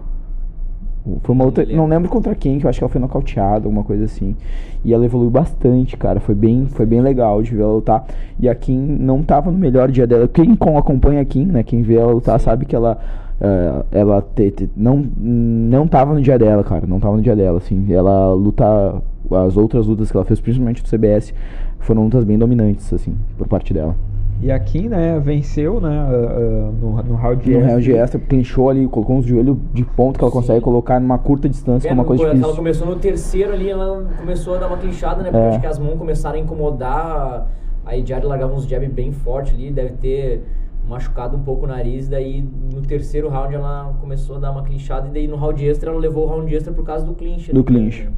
Foi 1.22 1.34
uma 1.34 1.44
luta, 1.44 1.64
não 1.64 1.86
lembro 1.86 2.08
contra 2.10 2.34
quem, 2.34 2.58
que 2.58 2.66
eu 2.66 2.70
acho 2.70 2.78
que 2.78 2.84
ela 2.84 2.90
foi 2.90 3.00
nocauteada, 3.00 3.66
alguma 3.66 3.82
coisa 3.82 4.04
assim. 4.04 4.36
E 4.84 4.92
ela 4.92 5.04
evoluiu 5.04 5.30
bastante, 5.30 5.96
cara. 5.96 6.20
Foi 6.20 6.34
bem, 6.34 6.66
foi 6.66 6.84
bem 6.84 7.00
legal 7.00 7.42
de 7.42 7.54
ver 7.54 7.62
ela 7.62 7.72
lutar. 7.72 8.06
E 8.38 8.48
a 8.48 8.54
Kim 8.54 8.78
não 8.78 9.22
tava 9.22 9.50
no 9.50 9.58
melhor 9.58 9.90
dia 9.90 10.06
dela. 10.06 10.28
Quem 10.28 10.56
acompanha 10.76 11.20
a 11.20 11.24
Kim, 11.24 11.46
né? 11.46 11.62
Quem 11.62 11.82
vê 11.82 11.96
ela 11.96 12.12
lutar, 12.12 12.38
Sim. 12.38 12.44
sabe 12.44 12.66
que 12.66 12.76
ela 12.76 12.98
Uh, 13.40 13.86
ela 13.92 14.20
te, 14.20 14.50
te, 14.50 14.70
não 14.76 14.96
não 15.16 15.86
tava 15.86 16.12
no 16.12 16.20
dia 16.20 16.36
dela, 16.36 16.64
cara, 16.64 16.86
não 16.88 16.98
tava 16.98 17.16
no 17.16 17.22
dia 17.22 17.36
dela, 17.36 17.58
assim. 17.58 17.86
Ela 17.92 18.32
luta 18.34 19.00
as 19.46 19.56
outras 19.56 19.86
lutas 19.86 20.10
que 20.10 20.16
ela 20.16 20.26
fez, 20.26 20.40
principalmente 20.40 20.82
do 20.82 20.88
CBS, 20.88 21.32
foram 21.78 22.04
lutas 22.04 22.24
bem 22.24 22.38
dominantes, 22.38 22.92
assim, 22.92 23.14
por 23.36 23.46
parte 23.46 23.72
dela. 23.72 23.94
E 24.40 24.52
aqui, 24.52 24.88
né, 24.88 25.18
venceu, 25.18 25.80
né, 25.80 25.88
uh, 25.88 26.72
no, 26.80 27.02
no 27.02 27.14
round 27.16 27.48
no 27.48 27.56
extra. 27.56 27.60
No 27.60 27.66
round 27.66 27.92
extra, 27.92 28.20
clinchou 28.20 28.70
ali, 28.70 28.86
colocou 28.86 29.16
uns 29.16 29.26
joelhos 29.26 29.56
de 29.74 29.84
ponto 29.84 30.16
que 30.16 30.24
ela 30.24 30.30
Sim. 30.30 30.38
consegue 30.38 30.60
colocar 30.60 31.00
numa 31.00 31.18
curta 31.18 31.48
distância, 31.48 31.86
é, 31.86 31.88
que 31.88 31.92
é 31.92 31.94
uma 31.94 32.04
coisa 32.04 32.24
difícil. 32.24 32.44
Ela 32.44 32.56
começou 32.56 32.86
no 32.86 32.96
terceiro 32.96 33.52
ali, 33.52 33.68
ela 33.68 34.06
começou 34.16 34.54
a 34.54 34.58
dar 34.58 34.68
uma 34.68 34.76
clinchada, 34.76 35.22
né, 35.22 35.30
porque 35.30 35.44
é. 35.44 35.48
acho 35.48 35.60
que 35.60 35.66
as 35.66 35.78
mãos 35.78 35.98
começaram 35.98 36.36
a 36.36 36.40
incomodar, 36.40 37.48
aí 37.84 38.06
Jared 38.06 38.26
largava 38.26 38.54
uns 38.54 38.64
jab 38.64 38.86
bem 38.86 39.10
forte 39.10 39.52
ali, 39.52 39.72
deve 39.72 39.94
ter 39.94 40.44
machucado 40.88 41.36
um 41.36 41.42
pouco 41.42 41.64
o 41.64 41.68
nariz, 41.68 42.08
daí 42.08 42.42
no 42.42 42.80
terceiro 42.82 43.28
round 43.28 43.54
ela 43.54 43.94
começou 44.00 44.36
a 44.36 44.38
dar 44.38 44.50
uma 44.50 44.62
clinchada 44.62 45.08
e 45.08 45.10
daí 45.10 45.28
no 45.28 45.36
round 45.36 45.64
extra 45.64 45.90
ela 45.90 46.00
levou 46.00 46.26
o 46.26 46.28
round 46.28 46.54
extra 46.54 46.72
por 46.72 46.84
causa 46.84 47.04
do 47.04 47.14
clinch. 47.14 47.52
Do 47.52 47.60
né? 47.60 47.66
clinch. 47.66 48.08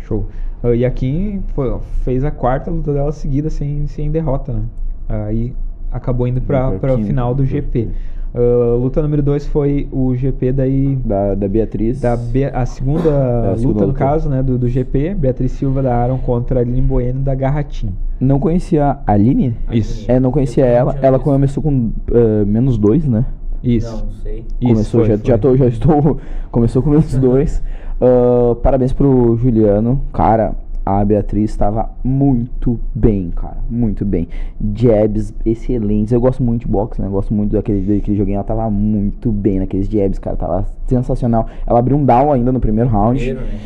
Show. 0.00 0.26
Uh, 0.62 0.74
e 0.74 0.84
aqui 0.84 1.40
foi, 1.54 1.78
fez 2.02 2.24
a 2.24 2.30
quarta 2.30 2.70
luta 2.70 2.92
dela 2.92 3.12
seguida 3.12 3.48
sem, 3.48 3.86
sem 3.86 4.10
derrota, 4.10 4.52
né? 4.52 4.64
Aí 5.08 5.54
acabou 5.92 6.26
indo 6.26 6.40
para 6.40 6.94
o 6.94 7.04
final 7.04 7.34
do 7.34 7.44
GP. 7.44 7.90
Uh, 8.34 8.76
luta 8.78 9.00
número 9.00 9.22
2 9.22 9.46
foi 9.46 9.86
o 9.92 10.12
GP 10.16 10.52
daí. 10.52 10.96
Da, 10.96 11.36
da 11.36 11.46
Beatriz. 11.46 12.00
Da 12.00 12.16
Be 12.16 12.46
a 12.46 12.66
segunda 12.66 13.08
é, 13.08 13.48
luta, 13.50 13.58
segunda 13.58 13.80
no 13.82 13.86
luta. 13.86 13.98
caso, 13.98 14.28
né? 14.28 14.42
Do, 14.42 14.58
do 14.58 14.68
GP. 14.68 15.14
Beatriz 15.14 15.52
Silva 15.52 15.80
da 15.80 15.94
Aaron 15.94 16.18
contra 16.18 16.58
a 16.58 16.62
Aline 16.62 16.80
Bueno 16.80 17.20
da 17.20 17.32
Garratim. 17.32 17.90
Não 18.18 18.40
conhecia 18.40 18.98
a 19.06 19.12
Aline? 19.12 19.54
Isso. 19.70 20.10
É, 20.10 20.18
não 20.18 20.32
conhecia 20.32 20.66
ela. 20.66 20.96
Ela 21.00 21.20
começou 21.20 21.62
com 21.62 21.70
uh, 21.70 22.44
menos 22.44 22.76
dois, 22.76 23.06
né? 23.06 23.24
Isso. 23.62 24.04
Não, 24.04 24.12
sei. 24.22 24.44
Começou, 24.60 25.02
Isso, 25.02 25.10
já, 25.10 25.16
foi, 25.16 25.26
já, 25.26 25.38
tô, 25.38 25.56
já 25.56 25.66
estou. 25.66 26.18
Começou 26.50 26.82
com 26.82 26.90
menos 26.90 27.14
dois. 27.16 27.62
Uh, 28.00 28.56
parabéns 28.56 28.92
pro 28.92 29.36
Juliano. 29.36 30.00
Cara, 30.12 30.56
a 30.84 31.04
Beatriz 31.04 31.50
estava 31.50 31.90
muito 32.02 32.78
bem, 32.94 33.30
cara. 33.34 33.56
Muito 33.70 34.04
bem. 34.04 34.28
Jabs 34.74 35.34
excelentes. 35.44 36.12
Eu 36.12 36.20
gosto 36.20 36.42
muito 36.42 36.62
de 36.62 36.68
boxe, 36.68 37.00
né? 37.00 37.06
Eu 37.06 37.12
gosto 37.12 37.32
muito 37.32 37.52
daquele, 37.52 37.98
daquele 37.98 38.16
joguinho. 38.16 38.36
Ela 38.36 38.44
tava 38.44 38.68
muito 38.70 39.32
bem 39.32 39.60
naqueles 39.60 39.88
jabs, 39.88 40.18
cara. 40.18 40.36
Tava 40.36 40.66
sensacional. 40.86 41.46
Ela 41.66 41.78
abriu 41.78 41.96
um 41.96 42.04
down 42.04 42.32
ainda 42.32 42.52
no 42.52 42.60
primeiro 42.60 42.90
round. 42.90 43.18
Primeiro, 43.18 43.40
né? 43.40 43.58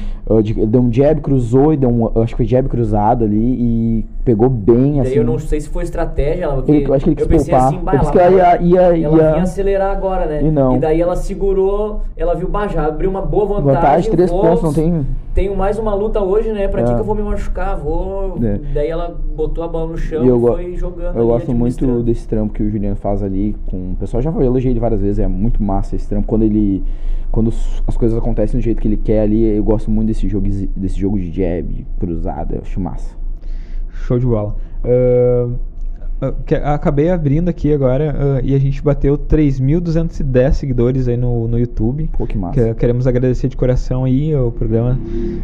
Deu 0.66 0.82
um 0.82 0.92
jab, 0.92 1.20
cruzou 1.22 1.72
e 1.72 1.76
deu 1.76 1.88
um. 1.88 2.20
Acho 2.20 2.34
que 2.34 2.36
foi 2.36 2.46
jab 2.46 2.68
cruzado 2.68 3.24
ali 3.24 3.38
e 3.38 4.04
pegou 4.24 4.50
bem, 4.50 5.00
assim. 5.00 5.14
eu 5.14 5.24
não 5.24 5.38
sei 5.38 5.58
se 5.58 5.70
foi 5.70 5.84
estratégia. 5.84 6.44
Ela, 6.44 6.62
ele, 6.68 6.84
eu 6.84 6.92
acho 6.92 7.04
que 7.04 7.10
ele 7.10 7.16
quis 7.16 7.24
eu 7.24 7.30
pensei 7.30 7.50
poupar. 7.50 7.68
assim, 7.68 7.78
bah, 7.82 7.94
ela, 7.94 8.10
que 8.12 8.18
ela 8.18 8.30
ia, 8.30 8.62
ia, 8.62 8.96
ia, 8.98 9.06
ela 9.06 9.36
ia 9.36 9.42
acelerar 9.42 9.96
agora, 9.96 10.26
né? 10.26 10.42
E 10.42 10.50
não. 10.50 10.76
E 10.76 10.78
daí 10.78 11.00
ela 11.00 11.16
segurou, 11.16 12.02
ela 12.14 12.34
viu, 12.34 12.46
bah, 12.46 12.68
já 12.68 12.86
abriu 12.86 13.08
uma 13.08 13.22
boa 13.22 13.46
vantagem. 13.46 13.74
Vantagem, 13.74 14.10
três 14.10 14.30
vou, 14.30 14.42
pontos, 14.42 14.62
não 14.62 14.72
tem. 14.74 15.06
Tenho 15.32 15.56
mais 15.56 15.78
uma 15.78 15.94
luta 15.94 16.20
hoje, 16.20 16.52
né? 16.52 16.68
Pra 16.68 16.82
é. 16.82 16.84
que, 16.84 16.94
que 16.94 17.00
eu 17.00 17.04
vou 17.04 17.14
me 17.14 17.22
machucar? 17.22 17.76
Vou. 17.76 18.36
É. 18.42 18.58
Daí 18.74 18.88
ela 18.88 19.16
botou 19.34 19.62
a 19.64 19.68
bola 19.68 19.92
no 19.92 19.96
chão 19.96 20.24
e, 20.24 20.28
eu 20.28 20.36
e 20.36 20.40
foi 20.40 20.76
jogando. 20.76 21.16
Eu 21.16 21.28
gosto 21.28 21.54
muito 21.54 22.02
desse 22.02 22.26
trampo 22.26 22.52
que 22.52 22.62
o 22.62 22.68
Juliano 22.68 22.96
faz 22.96 23.22
ali 23.22 23.56
com. 23.66 23.92
O 23.92 23.96
pessoal 23.98 24.20
já 24.20 24.30
elogiei 24.30 24.72
ele 24.72 24.80
várias 24.80 25.00
vezes, 25.00 25.20
é 25.20 25.28
muito 25.28 25.62
massa 25.62 25.96
esse 25.96 26.08
trampo. 26.08 26.26
Quando 26.26 26.42
ele. 26.42 26.84
Quando 27.30 27.52
as 27.86 27.96
coisas 27.96 28.18
acontecem 28.18 28.58
do 28.58 28.62
jeito 28.62 28.80
que 28.80 28.88
ele 28.88 28.96
quer 28.96 29.20
ali, 29.20 29.56
eu 29.56 29.62
gosto 29.62 29.90
muito 29.90 30.08
desse 30.08 30.17
jogo, 30.26 30.48
desse 30.74 30.98
jogo 30.98 31.18
de 31.18 31.30
jab, 31.30 31.86
cruzada, 32.00 32.54
eu 32.56 32.62
acho 32.62 32.80
massa. 32.80 33.14
Show 33.90 34.18
de 34.18 34.24
bola. 34.24 34.56
Uh, 34.82 35.58
acabei 36.64 37.10
abrindo 37.10 37.48
aqui 37.48 37.72
agora 37.72 38.12
uh, 38.12 38.44
e 38.44 38.54
a 38.54 38.58
gente 38.58 38.82
bateu 38.82 39.16
3.210 39.16 40.52
seguidores 40.52 41.08
aí 41.08 41.16
no, 41.16 41.46
no 41.46 41.58
YouTube. 41.58 42.10
Pô, 42.16 42.26
que 42.26 42.36
massa. 42.36 42.54
Que, 42.54 42.74
queremos 42.74 43.06
agradecer 43.06 43.48
de 43.48 43.56
coração 43.56 44.04
aí. 44.04 44.34
O 44.34 44.50
programa 44.50 44.98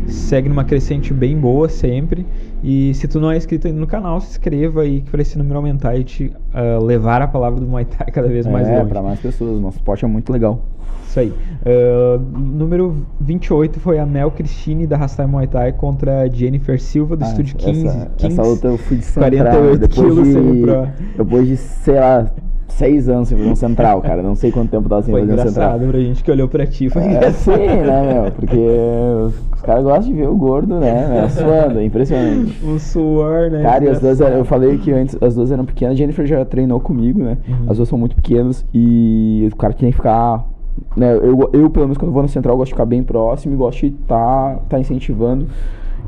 segue 0.09 0.49
numa 0.49 0.65
crescente 0.65 1.13
bem 1.13 1.37
boa 1.37 1.69
sempre. 1.69 2.27
E 2.63 2.93
se 2.95 3.07
tu 3.07 3.21
não 3.21 3.31
é 3.31 3.37
inscrito 3.37 3.67
ainda 3.67 3.79
no 3.79 3.87
canal, 3.87 4.21
se 4.21 4.31
inscreva 4.31 4.83
aí 4.83 5.03
para 5.03 5.23
esse 5.23 5.39
número 5.39 5.57
aumentar 5.57 5.97
e 5.97 6.03
te 6.03 6.25
uh, 6.27 6.83
levar 6.83 7.23
a 7.23 7.29
palavra 7.29 7.61
do 7.61 7.67
Muay 7.67 7.85
Thai 7.85 8.11
cada 8.11 8.27
vez 8.27 8.47
mais 8.47 8.67
é, 8.67 8.73
longe. 8.73 8.87
É, 8.87 8.89
para 8.89 9.03
mais 9.03 9.21
pessoas. 9.21 9.61
Nosso 9.61 9.77
esporte 9.77 10.05
é 10.05 10.09
muito 10.09 10.33
legal. 10.33 10.61
Isso 11.09 11.21
aí. 11.21 11.33
Uh, 11.65 12.19
número 12.39 13.07
28 13.21 13.81
foi 13.81 13.99
a 13.99 14.07
Mel 14.07 14.31
Cristine 14.31 14.87
da 14.87 14.97
Rastai 14.97 15.27
Muay 15.27 15.47
Thai 15.47 15.73
contra 15.73 16.23
a 16.23 16.29
Jennifer 16.29 16.81
Silva 16.81 17.17
do 17.17 17.25
ah, 17.25 17.29
Estúdio 17.29 17.57
15. 17.57 17.87
Essa, 17.87 18.11
15, 18.17 18.33
essa 18.33 18.49
luta 18.49 18.69
eu 18.69 18.79
fui 18.79 18.97
de 18.97 19.05
central, 19.05 19.31
48 19.31 19.79
depois 19.79 19.95
quilos 19.95 20.29
de, 20.29 21.17
Depois 21.17 21.47
de, 21.47 21.57
sei 21.57 22.01
lá, 22.01 22.31
seis 22.75 23.09
anos 23.09 23.29
sem 23.29 23.39
fazer 23.39 23.51
um 23.51 23.55
central, 23.55 24.03
cara. 24.03 24.23
Não 24.23 24.35
sei 24.35 24.51
quanto 24.51 24.71
tempo 24.71 24.89
tava 24.89 25.03
sem 25.03 25.13
foi 25.13 25.21
fazer 25.27 25.33
um 25.33 25.45
central. 25.49 25.79
Foi 25.79 25.89
pra 25.89 26.01
gente 26.01 26.25
que 26.25 26.31
olhou 26.31 26.49
pra 26.49 26.67
ti. 26.67 26.91
Foi 26.91 27.03
é, 27.03 27.31
sim, 27.33 27.51
né, 27.53 28.13
meu? 28.13 28.33
Porque 28.33 28.57
os, 29.27 29.63
caras 29.63 29.85
gostam 29.85 30.13
de 30.13 30.15
ver 30.15 30.29
o 30.29 30.37
gordo, 30.37 30.79
né, 30.79 31.09
meu? 31.09 31.31
Suando, 31.31 31.79
é 31.79 31.85
impressionante. 31.85 32.65
O 32.65 32.79
suor, 32.79 33.51
né? 33.51 33.63
Cara, 33.63 33.85
e 33.85 33.89
as 33.89 34.01
duas, 34.01 34.21
eu 34.21 34.45
falei 34.45 34.79
que 34.79 34.93
antes 34.93 35.17
as 35.21 35.35
duas 35.35 35.51
eram 35.51 35.65
pequenas. 35.65 35.95
A 35.95 35.97
Jennifer 35.97 36.27
já 36.27 36.45
treinou 36.45 36.81
comigo, 36.81 37.23
né? 37.23 37.39
Uhum. 37.49 37.71
As 37.71 37.77
duas 37.77 37.89
são 37.89 37.99
muito 37.99 38.17
pequenas 38.17 38.65
e 38.75 39.49
o 39.53 39.57
cara 39.57 39.73
tinha 39.73 39.91
que 39.91 39.97
ficar 39.97 40.45
né, 40.97 41.15
eu, 41.15 41.51
eu, 41.53 41.71
pelo 41.71 41.87
menos, 41.87 41.99
quando 41.99 42.13
vou 42.13 42.23
na 42.23 42.29
central, 42.29 42.57
gosto 42.57 42.71
de 42.71 42.75
ficar 42.75 42.87
bem 42.87 43.03
próximo 43.03 43.55
e 43.55 43.57
gosto 43.57 43.81
de 43.81 43.87
estar 43.89 44.57
tá, 44.57 44.61
tá 44.71 44.79
incentivando. 44.79 45.47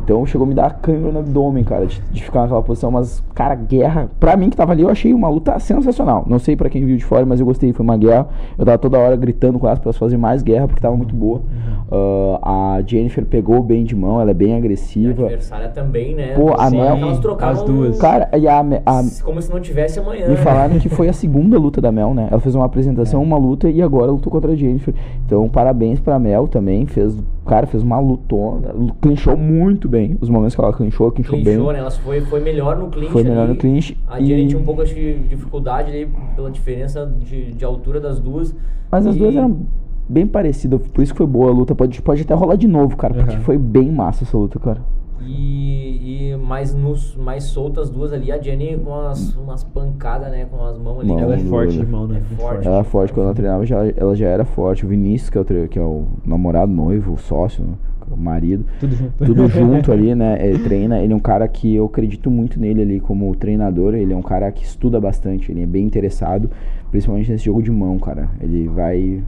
Então 0.07 0.25
chegou 0.25 0.45
a 0.45 0.49
me 0.49 0.55
dar 0.55 0.79
câimbra 0.81 1.11
no 1.11 1.19
abdômen, 1.19 1.65
cara, 1.65 1.85
de, 1.85 2.01
de, 2.13 2.23
ficar 2.23 2.43
naquela 2.43 2.63
posição. 2.63 2.93
Mas, 2.93 3.21
cara, 3.35 3.57
guerra. 3.57 4.09
Pra 4.21 4.37
mim 4.37 4.49
que 4.49 4.57
tava 4.57 4.71
ali, 4.71 4.83
eu 4.83 4.89
achei 4.89 5.13
uma 5.13 5.29
luta 5.29 5.59
sensacional. 5.59 6.25
Não 6.29 6.39
sei 6.39 6.55
pra 6.55 6.71
quem 6.71 6.87
viu 6.87 6.97
de 6.97 7.05
fora, 7.05 7.27
mas 7.27 7.41
eu 7.41 7.47
gostei. 7.47 7.73
Foi 7.73 7.83
uma 7.83 7.97
guerra. 7.97 8.29
Eu 8.57 8.65
tava 8.65 8.79
toda 8.79 8.97
hora 9.01 9.17
gritando 9.17 9.59
com 9.59 9.67
elas 9.67 9.81
pra 9.81 9.89
elas 9.89 9.97
fazerem 9.97 10.21
mais 10.21 10.45
guerra, 10.45 10.69
porque 10.69 10.81
tava 10.81 10.97
muito 10.97 11.13
boa. 11.13 11.43
Uh, 11.91 12.39
a 12.41 12.83
Jennifer 12.87 13.27
pegou 13.27 13.61
bem 13.65 13.83
de 13.83 13.97
mão, 13.97 14.21
ela 14.21 14.31
é 14.31 14.35
bem 14.35 14.55
agressiva. 14.55 15.25
a 15.25 15.27
adversária 15.27 15.69
também, 15.71 16.15
né? 16.15 16.35
Pô, 16.35 16.55
a 16.57 16.71
Mel. 16.71 16.97
Elas 16.99 17.19
trocaram 17.19 17.53
as 17.53 17.63
duas. 17.65 17.99
Cara, 17.99 18.31
e 18.39 18.47
a, 18.47 18.61
a, 18.61 19.05
Como 19.25 19.43
se 19.43 19.53
não 19.53 19.61
tivesse 19.61 19.99
amanhã. 19.99 20.29
Me 20.29 20.35
né? 20.35 20.37
falaram 20.37 20.79
que 20.79 20.89
foi 20.89 21.09
a 21.09 21.13
segunda 21.15 21.59
luta 21.59 21.81
da 21.81 21.91
Mel, 21.91 22.15
né? 22.15 22.29
Ela 22.31 22.41
fez 22.41 22.55
uma 22.55 22.65
apresentação, 22.65 23.21
uma 23.21 23.37
luta 23.37 23.69
e 23.69 23.83
agora 23.83 24.13
lutou 24.13 24.31
contra 24.31 24.53
a 24.53 24.55
Jennifer. 24.55 24.95
Então, 25.27 25.49
parabéns 25.49 25.99
pra 25.99 26.17
Mel 26.17 26.47
também. 26.47 26.87
Fez, 26.87 27.17
cara, 27.47 27.67
fez 27.67 27.83
uma 27.83 27.99
lutona. 27.99 28.75
Clinchou 29.01 29.37
muito 29.37 29.89
bem. 29.89 30.17
Os 30.21 30.29
momentos 30.29 30.55
que 30.55 30.61
ela 30.61 30.73
clinchou, 30.73 31.11
clinchou, 31.13 31.39
Clinchou, 31.41 31.65
bem. 31.67 31.73
né? 31.75 31.79
Ela 31.79 31.91
foi, 31.91 32.21
foi 32.23 32.41
melhor 32.41 32.77
no 32.77 32.89
clinch 32.89 33.11
Foi 33.13 33.23
melhor 33.23 33.45
ali. 33.45 33.53
no 33.55 33.57
clinch. 33.59 33.97
A 34.07 34.21
Jenny 34.21 34.45
e- 34.45 34.49
tinha 34.49 34.61
um 34.61 34.65
pouco 34.65 34.83
acho, 34.83 34.95
de 34.95 35.15
dificuldade 35.21 35.91
ali 35.91 36.09
pela 36.35 36.51
diferença 36.51 37.07
de, 37.21 37.53
de 37.53 37.65
altura 37.65 38.01
das 38.01 38.19
duas. 38.21 38.55
Mas 38.91 39.07
as 39.07 39.17
E- 39.17 39.19
duas 39.19 39.35
eram 39.35 39.61
bem 40.09 40.27
parecidas, 40.27 40.81
por 40.89 41.03
isso 41.03 41.13
que 41.13 41.19
foi 41.19 41.27
boa 41.27 41.51
a 41.51 41.53
luta. 41.55 41.75
Pode, 41.75 42.01
pode 42.03 42.23
até 42.23 42.35
rolar 42.35 42.57
de 42.57 42.69
novo, 42.69 42.97
cara, 42.97 43.15
porque 43.15 43.35
Aham. 43.35 43.41
foi 43.43 43.57
bem 43.59 43.91
massa 43.91 44.25
essa 44.25 44.37
luta, 44.37 44.59
cara. 44.59 44.81
E, 45.21 46.33
e 46.33 46.37
mais, 46.37 46.75
nos, 46.75 47.17
mais 47.17 47.45
soltas 47.45 47.89
as 47.89 47.91
duas 47.91 48.13
ali, 48.13 48.31
a 48.31 48.41
Jenny 48.41 48.77
com 48.77 48.91
umas, 48.91 49.35
umas 49.35 49.65
pancadas, 49.65 50.31
né? 50.31 50.45
Com 50.45 50.63
as 50.65 50.79
mãos 50.79 51.01
ali. 51.01 51.09
Mão 51.09 51.19
Ela 51.19 51.35
é 51.35 51.39
forte 51.39 51.79
de 51.79 51.87
mão, 51.87 52.07
né? 52.07 52.19
É 52.19 52.35
forte. 52.37 52.67
Ela 52.67 52.81
é 52.81 52.85
forte, 52.85 53.13
quando 53.13 53.27
ela 53.27 53.35
treinava, 53.35 53.65
já, 53.65 53.87
ela 53.97 54.15
já 54.15 54.27
era 54.27 54.45
forte. 54.45 54.85
O 54.85 54.89
Vinícius, 54.89 55.31
que 55.31 55.39
é 55.39 55.41
o, 55.41 55.69
que 55.69 55.79
é 55.79 55.83
o 55.83 56.07
namorado, 56.25 56.71
noivo, 56.71 57.15
o 57.15 57.17
sócio, 57.17 57.65
né, 57.65 57.75
o 58.11 58.17
marido, 58.17 58.65
Tudo 58.79 58.95
junto. 58.95 59.25
tudo 59.25 59.49
junto 59.51 59.93
ali, 59.93 60.15
né? 60.15 60.39
Ele 60.47 60.59
treina, 60.61 61.01
ele 61.01 61.13
é 61.13 61.17
um 61.17 61.21
cara 61.21 61.49
que 61.49 61.75
eu 61.75 61.87
acredito 61.87 62.31
muito 62.31 62.61
nele 62.61 62.83
ali 62.83 63.01
como 63.01 63.35
treinador. 63.35 63.95
Ele 63.95 64.13
é 64.13 64.17
um 64.17 64.23
cara 64.23 64.51
que 64.53 64.65
estuda 64.65 65.01
bastante, 65.01 65.51
ele 65.51 65.63
é 65.63 65.67
bem 65.67 65.85
interessado, 65.85 66.51
principalmente 66.91 67.31
nesse 67.31 67.45
jogo 67.45 67.63
de 67.63 67.71
mão, 67.71 67.99
cara. 67.99 68.29
Ele 68.41 68.69
vai. 68.69 69.23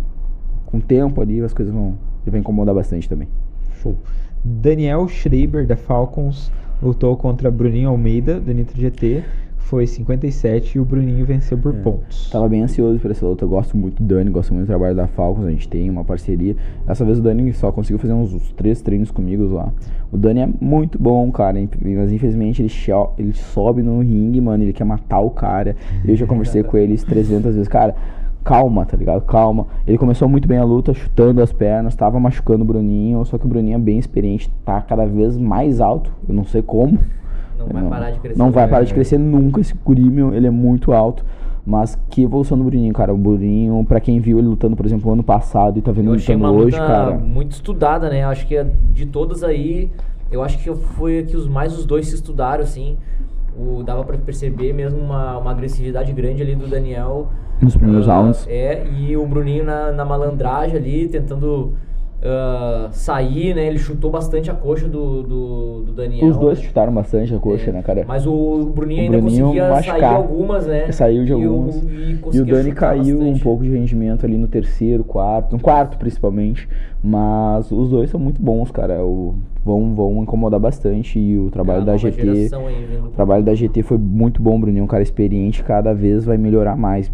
Com 0.66 0.76
o 0.76 0.80
tempo 0.82 1.20
ali, 1.20 1.40
as 1.40 1.54
coisas 1.54 1.72
vão. 1.72 1.94
Ele 2.24 2.30
vai 2.32 2.40
incomodar 2.40 2.74
bastante 2.74 3.08
também. 3.08 3.28
Show. 3.82 3.96
Daniel 4.44 5.06
Schreiber, 5.08 5.66
da 5.66 5.76
Falcons, 5.76 6.50
lutou 6.82 7.16
contra 7.16 7.50
Bruninho 7.50 7.88
Almeida, 7.90 8.40
da 8.40 8.52
Nitro 8.52 8.80
GT. 8.80 9.22
Foi 9.58 9.86
57 9.86 10.78
e 10.78 10.80
o 10.80 10.84
Bruninho 10.86 11.26
venceu 11.26 11.58
por 11.58 11.74
É. 11.74 11.78
pontos. 11.80 12.30
Tava 12.30 12.48
bem 12.48 12.62
ansioso 12.62 12.98
por 12.98 13.10
essa 13.10 13.26
luta. 13.26 13.44
Eu 13.44 13.50
gosto 13.50 13.76
muito 13.76 14.02
do 14.02 14.14
Dani, 14.14 14.30
gosto 14.30 14.54
muito 14.54 14.64
do 14.64 14.68
trabalho 14.68 14.96
da 14.96 15.06
Falcons. 15.06 15.44
A 15.44 15.50
gente 15.50 15.68
tem 15.68 15.90
uma 15.90 16.02
parceria. 16.02 16.56
Dessa 16.86 17.04
vez 17.04 17.18
o 17.18 17.22
Dani 17.22 17.52
só 17.52 17.70
conseguiu 17.70 17.98
fazer 17.98 18.14
uns, 18.14 18.32
uns 18.32 18.50
três 18.52 18.80
treinos 18.80 19.10
comigo 19.10 19.44
lá. 19.52 19.70
O 20.10 20.16
Dani 20.16 20.40
é 20.40 20.48
muito 20.58 20.98
bom, 20.98 21.30
cara. 21.30 21.58
Mas 21.82 22.10
infelizmente 22.10 22.62
ele, 22.62 22.72
ele 23.18 23.34
sobe 23.34 23.82
no 23.82 24.00
ringue, 24.00 24.40
mano. 24.40 24.64
Ele 24.64 24.72
quer 24.72 24.84
matar 24.84 25.20
o 25.20 25.28
cara. 25.28 25.76
Eu 26.02 26.16
já 26.16 26.26
conversei 26.26 26.62
com 26.62 26.78
ele 26.78 26.96
300 26.96 27.54
vezes. 27.54 27.68
Cara, 27.68 27.94
calma, 28.44 28.84
tá 28.86 28.96
ligado? 28.96 29.20
Calma. 29.22 29.66
Ele 29.86 29.98
começou 29.98 30.28
muito 30.28 30.46
bem 30.48 30.58
a 30.58 30.64
luta, 30.64 30.94
chutando 30.94 31.42
as 31.42 31.52
pernas, 31.52 31.94
tava 31.94 32.18
machucando 32.18 32.62
o 32.62 32.66
Bruninho. 32.66 33.24
Só 33.24 33.36
que 33.38 33.44
o 33.44 33.48
Bruninho 33.48 33.76
é 33.76 33.78
bem 33.78 33.98
experiente, 33.98 34.50
tá 34.64 34.80
cada 34.80 35.06
vez 35.06 35.36
mais 35.36 35.80
alto. 35.80 36.12
Eu 36.28 36.34
não 36.34 36.44
sei 36.44 36.62
como. 36.62 36.98
Não 37.58 37.66
vai 37.66 37.84
parar 37.88 38.10
de 38.12 38.20
crescer. 38.20 38.38
Não 38.38 38.50
vai 38.50 38.68
parar 38.68 38.84
de 38.84 38.90
É. 38.92 38.94
crescer 38.94 39.18
nunca 39.18 39.60
esse 39.60 39.74
guri, 39.84 40.04
meu. 40.08 40.32
Ele 40.32 40.46
é 40.46 40.50
muito 40.50 40.92
alto. 40.92 41.24
Mas 41.66 41.98
que 42.08 42.22
evolução 42.22 42.56
do 42.56 42.64
Bruninho, 42.64 42.94
cara. 42.94 43.12
O 43.12 43.18
Bruninho, 43.18 43.84
pra 43.86 44.00
quem 44.00 44.20
viu 44.20 44.38
ele 44.38 44.48
lutando, 44.48 44.74
por 44.74 44.86
exemplo, 44.86 45.12
ano 45.12 45.22
passado 45.22 45.78
e 45.78 45.82
tá 45.82 45.92
vendo 45.92 46.06
Eu 46.06 46.14
ele 46.14 46.20
lutando 46.22 46.38
uma 46.44 46.50
hoje, 46.50 46.76
luta 46.78 46.86
cara. 46.86 47.18
muito 47.18 47.52
estudada, 47.52 48.08
né? 48.08 48.24
Acho 48.24 48.46
que 48.46 48.56
a- 48.56 48.64
de 48.94 49.04
todas 49.04 49.42
aí, 49.44 49.90
eu 50.32 50.42
acho 50.42 50.56
que 50.58 50.74
foi 50.74 51.18
a 51.18 51.22
que 51.24 51.36
os 51.36 51.46
mais 51.46 51.76
os 51.76 51.84
dois 51.84 52.08
se 52.08 52.14
estudaram, 52.14 52.62
assim. 52.62 52.96
O, 53.58 53.82
dava 53.82 54.04
pra 54.04 54.16
perceber 54.16 54.72
mesmo 54.72 55.00
uma, 55.00 55.36
uma 55.38 55.50
agressividade 55.50 56.12
grande 56.12 56.42
ali 56.42 56.54
do 56.54 56.68
Daniel. 56.68 57.28
Nos 57.60 57.76
primeiros 57.76 58.08
Ah, 58.08 58.14
rounds. 58.20 58.46
É, 58.48 58.86
e 58.86 59.16
o 59.16 59.26
Bruninho 59.26 59.64
na, 59.64 59.90
na 59.90 60.04
malandragem 60.04 60.76
ali, 60.76 61.08
tentando 61.08 61.74
ah, 62.22 62.88
sair, 62.92 63.54
né? 63.54 63.66
Ele 63.66 63.78
chutou 63.78 64.10
bastante 64.10 64.50
a 64.50 64.54
coxa 64.54 64.88
do, 64.88 65.22
do, 65.22 65.82
do 65.82 65.92
Daniel. 65.92 66.28
Os 66.28 66.36
dois 66.36 66.58
né? 66.58 66.64
chutaram 66.66 66.92
bastante 66.92 67.34
a 67.34 67.38
coxa, 67.38 67.70
É, 67.70 67.72
né, 67.72 67.82
cara? 67.82 68.04
Mas 68.06 68.26
o 68.26 68.70
Bruninho 68.74 69.00
O 69.00 69.04
ainda 69.04 69.18
Bruninho 69.18 69.44
conseguia 69.46 69.68
sair 69.68 69.74
machucar. 69.92 70.14
algumas, 70.14 70.66
né? 70.66 70.90
Saiu 70.92 71.24
de 71.24 71.32
E 71.32 71.34
o- 71.34 71.52
algumas. 71.52 71.76
E, 71.76 72.18
E 72.32 72.40
o 72.40 72.46
Dani 72.46 72.72
caiu 72.72 73.16
um 73.16 73.20
bastante. 73.20 73.42
pouco 73.42 73.62
de 73.62 73.70
rendimento 73.70 74.26
ali 74.26 74.36
no 74.36 74.48
terceiro, 74.48 75.04
quarto, 75.04 75.52
no 75.56 75.62
quarto 75.62 75.96
principalmente. 75.98 76.68
Mas 77.02 77.70
os 77.70 77.90
dois 77.90 78.10
são 78.10 78.18
muito 78.18 78.42
bons, 78.42 78.70
cara. 78.72 79.04
O, 79.04 79.34
vão, 79.64 79.94
vão 79.94 80.22
incomodar 80.22 80.58
bastante. 80.58 81.18
E 81.18 81.38
o 81.38 81.50
trabalho 81.50 81.82
É, 81.82 81.84
da 81.84 81.96
GT. 81.96 82.28
aí 82.28 82.48
O 83.04 83.08
trabalho 83.10 83.44
da 83.44 83.54
GT 83.54 83.82
foi 83.84 83.96
muito 83.98 84.42
bom, 84.42 84.58
Bruninho. 84.60 84.82
Um 84.84 84.88
cara 84.88 85.02
experiente, 85.02 85.62
cada 85.62 85.94
vez 85.94 86.24
vai 86.24 86.36
melhorar 86.36 86.76
mais. 86.76 87.10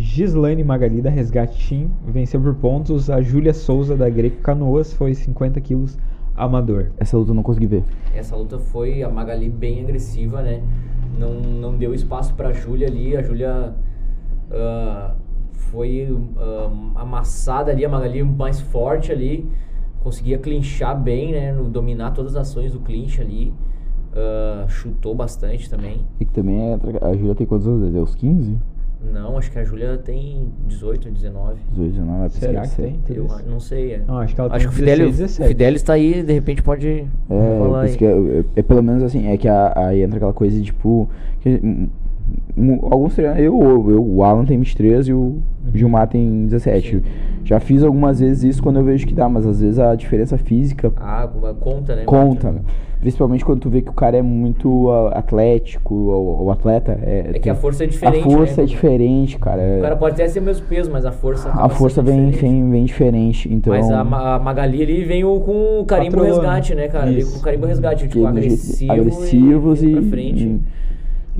Gislaine 0.00 0.64
Magali, 0.64 1.02
da 1.02 1.10
Resgate 1.10 1.68
Team, 1.68 1.90
venceu 2.06 2.40
por 2.40 2.54
pontos. 2.54 3.10
A 3.10 3.20
Júlia 3.20 3.52
Souza, 3.52 3.94
da 3.94 4.08
Greco 4.08 4.40
Canoas, 4.40 4.94
foi 4.94 5.14
50 5.14 5.60
quilos 5.60 5.98
amador. 6.34 6.90
Essa 6.96 7.18
luta 7.18 7.30
eu 7.30 7.34
não 7.34 7.42
consegui 7.42 7.66
ver. 7.66 7.84
Essa 8.14 8.34
luta 8.34 8.58
foi 8.58 9.02
a 9.02 9.10
Magali 9.10 9.50
bem 9.50 9.82
agressiva, 9.82 10.40
né? 10.40 10.62
Não, 11.18 11.34
não 11.34 11.76
deu 11.76 11.92
espaço 11.92 12.34
pra 12.34 12.50
Júlia 12.52 12.88
ali. 12.88 13.14
A 13.14 13.22
Júlia 13.22 13.74
ah, 14.50 15.14
foi 15.52 16.08
ah, 16.38 16.70
amassada 17.02 17.70
ali, 17.70 17.84
a 17.84 17.88
Magali 17.88 18.22
mais 18.22 18.58
forte 18.58 19.12
ali. 19.12 19.46
Conseguia 20.02 20.38
clinchar 20.38 20.98
bem, 20.98 21.32
né? 21.32 21.52
Dominar 21.52 22.12
todas 22.12 22.34
as 22.36 22.48
ações 22.48 22.72
do 22.72 22.80
clinch 22.80 23.20
ali. 23.20 23.52
Ah, 24.14 24.64
chutou 24.66 25.14
bastante 25.14 25.68
também. 25.68 26.00
E 26.18 26.24
que 26.24 26.32
também 26.32 26.58
é, 26.58 26.78
a 27.02 27.12
Júlia 27.12 27.34
tem 27.34 27.46
quantos 27.46 27.68
anos? 27.68 27.94
É 27.94 28.00
os 28.00 28.14
15? 28.14 28.56
Não, 29.02 29.38
acho 29.38 29.50
que 29.50 29.58
a 29.58 29.64
Júlia 29.64 29.96
tem 29.96 30.48
18, 30.66 31.10
19. 31.10 31.54
18, 31.72 31.90
19, 31.92 32.24
é 32.24 32.28
Será 32.28 32.60
pesquisa, 32.62 32.82
que 32.82 32.82
tem? 32.90 33.00
sei. 33.06 33.16
Eu 33.18 33.28
não 33.50 33.60
sei. 33.60 33.92
É. 33.94 34.02
Não, 34.06 34.18
acho 34.18 34.34
que 34.34 34.40
ela 34.40 34.50
Acho 34.54 34.58
tem 34.58 34.68
que 34.68 34.74
o 34.74 34.78
Fidelis, 34.78 35.16
16, 35.16 35.18
o 35.18 35.22
17. 35.22 35.48
Fidelis 35.48 35.82
tá 35.82 35.92
aí, 35.94 36.22
de 36.22 36.32
repente 36.32 36.62
pode 36.62 36.88
É, 36.88 37.58
falar 37.58 37.86
é, 37.88 37.90
é- 37.94 38.44
é 38.56 38.62
pelo 38.62 38.82
menos 38.82 39.02
assim, 39.02 39.26
é 39.28 39.36
que 39.38 39.48
a- 39.48 39.72
aí 39.74 40.02
entra 40.02 40.16
aquela 40.18 40.32
coisa 40.34 40.56
de 40.56 40.64
tipo. 40.64 41.08
Que, 41.40 41.88
alguns 42.82 43.14
treinadores, 43.14 43.46
eu, 43.46 43.90
eu, 43.90 44.04
o 44.04 44.22
Alan 44.24 44.44
tem 44.44 44.58
23 44.58 45.08
e 45.08 45.12
o 45.12 45.36
Gilmar 45.74 46.08
tem 46.08 46.46
17. 46.46 47.02
Já 47.44 47.58
fiz 47.60 47.82
algumas 47.82 48.20
vezes 48.20 48.42
isso 48.44 48.62
quando 48.62 48.78
eu 48.78 48.84
vejo 48.84 49.06
que 49.06 49.14
dá, 49.14 49.28
mas 49.28 49.46
às 49.46 49.60
vezes 49.60 49.78
a 49.78 49.94
diferença 49.94 50.36
física 50.38 50.92
Ah, 50.96 51.28
conta, 51.58 51.96
né? 51.96 52.02
conta. 52.04 52.52
né? 52.52 52.60
Principalmente 53.00 53.42
quando 53.46 53.60
tu 53.60 53.70
vê 53.70 53.80
que 53.80 53.88
o 53.88 53.94
cara 53.94 54.18
é 54.18 54.22
muito 54.22 54.90
atlético, 55.12 55.94
o, 55.94 56.50
atleta 56.50 56.98
é. 57.02 57.20
É 57.30 57.32
que 57.32 57.40
tem- 57.40 57.52
a 57.52 57.54
força 57.54 57.84
é 57.84 57.86
diferente, 57.86 58.18
A 58.20 58.30
força 58.30 58.56
né? 58.58 58.62
é 58.62 58.66
diferente, 58.66 59.38
cara. 59.38 59.62
é- 59.62 59.78
O 59.78 59.82
cara 59.82 59.96
pode 59.96 60.14
até 60.14 60.28
ser 60.28 60.40
o 60.40 60.42
mesmo 60.42 60.66
peso, 60.66 60.90
mas 60.92 61.06
a 61.06 61.10
força 61.12 61.48
a 61.50 61.68
força 61.70 62.02
vem, 62.02 62.28
diferente. 62.28 62.60
vem, 62.60 62.70
vem 62.70 62.84
diferente. 62.84 63.52
Então, 63.52 63.72
Mas 63.72 63.90
a, 63.90 64.00
a 64.00 64.38
Magali 64.38 64.82
ali 64.82 65.02
veio 65.04 65.40
com 65.40 65.80
o 65.80 65.84
carimbo 65.86 66.16
Patroa, 66.18 66.34
resgate, 66.34 66.74
né, 66.74 66.88
cara? 66.88 67.10
Com 67.10 67.38
o 67.38 67.40
carimbo 67.40 67.66
resgate, 67.66 68.06
tipo, 68.06 68.22
é 68.26 68.28
agressivo 68.28 68.92
agressivos 68.92 69.82
e, 69.82 69.86
e, 69.88 69.92
pra 69.92 70.02
frente. 70.02 70.44
e, 70.44 70.60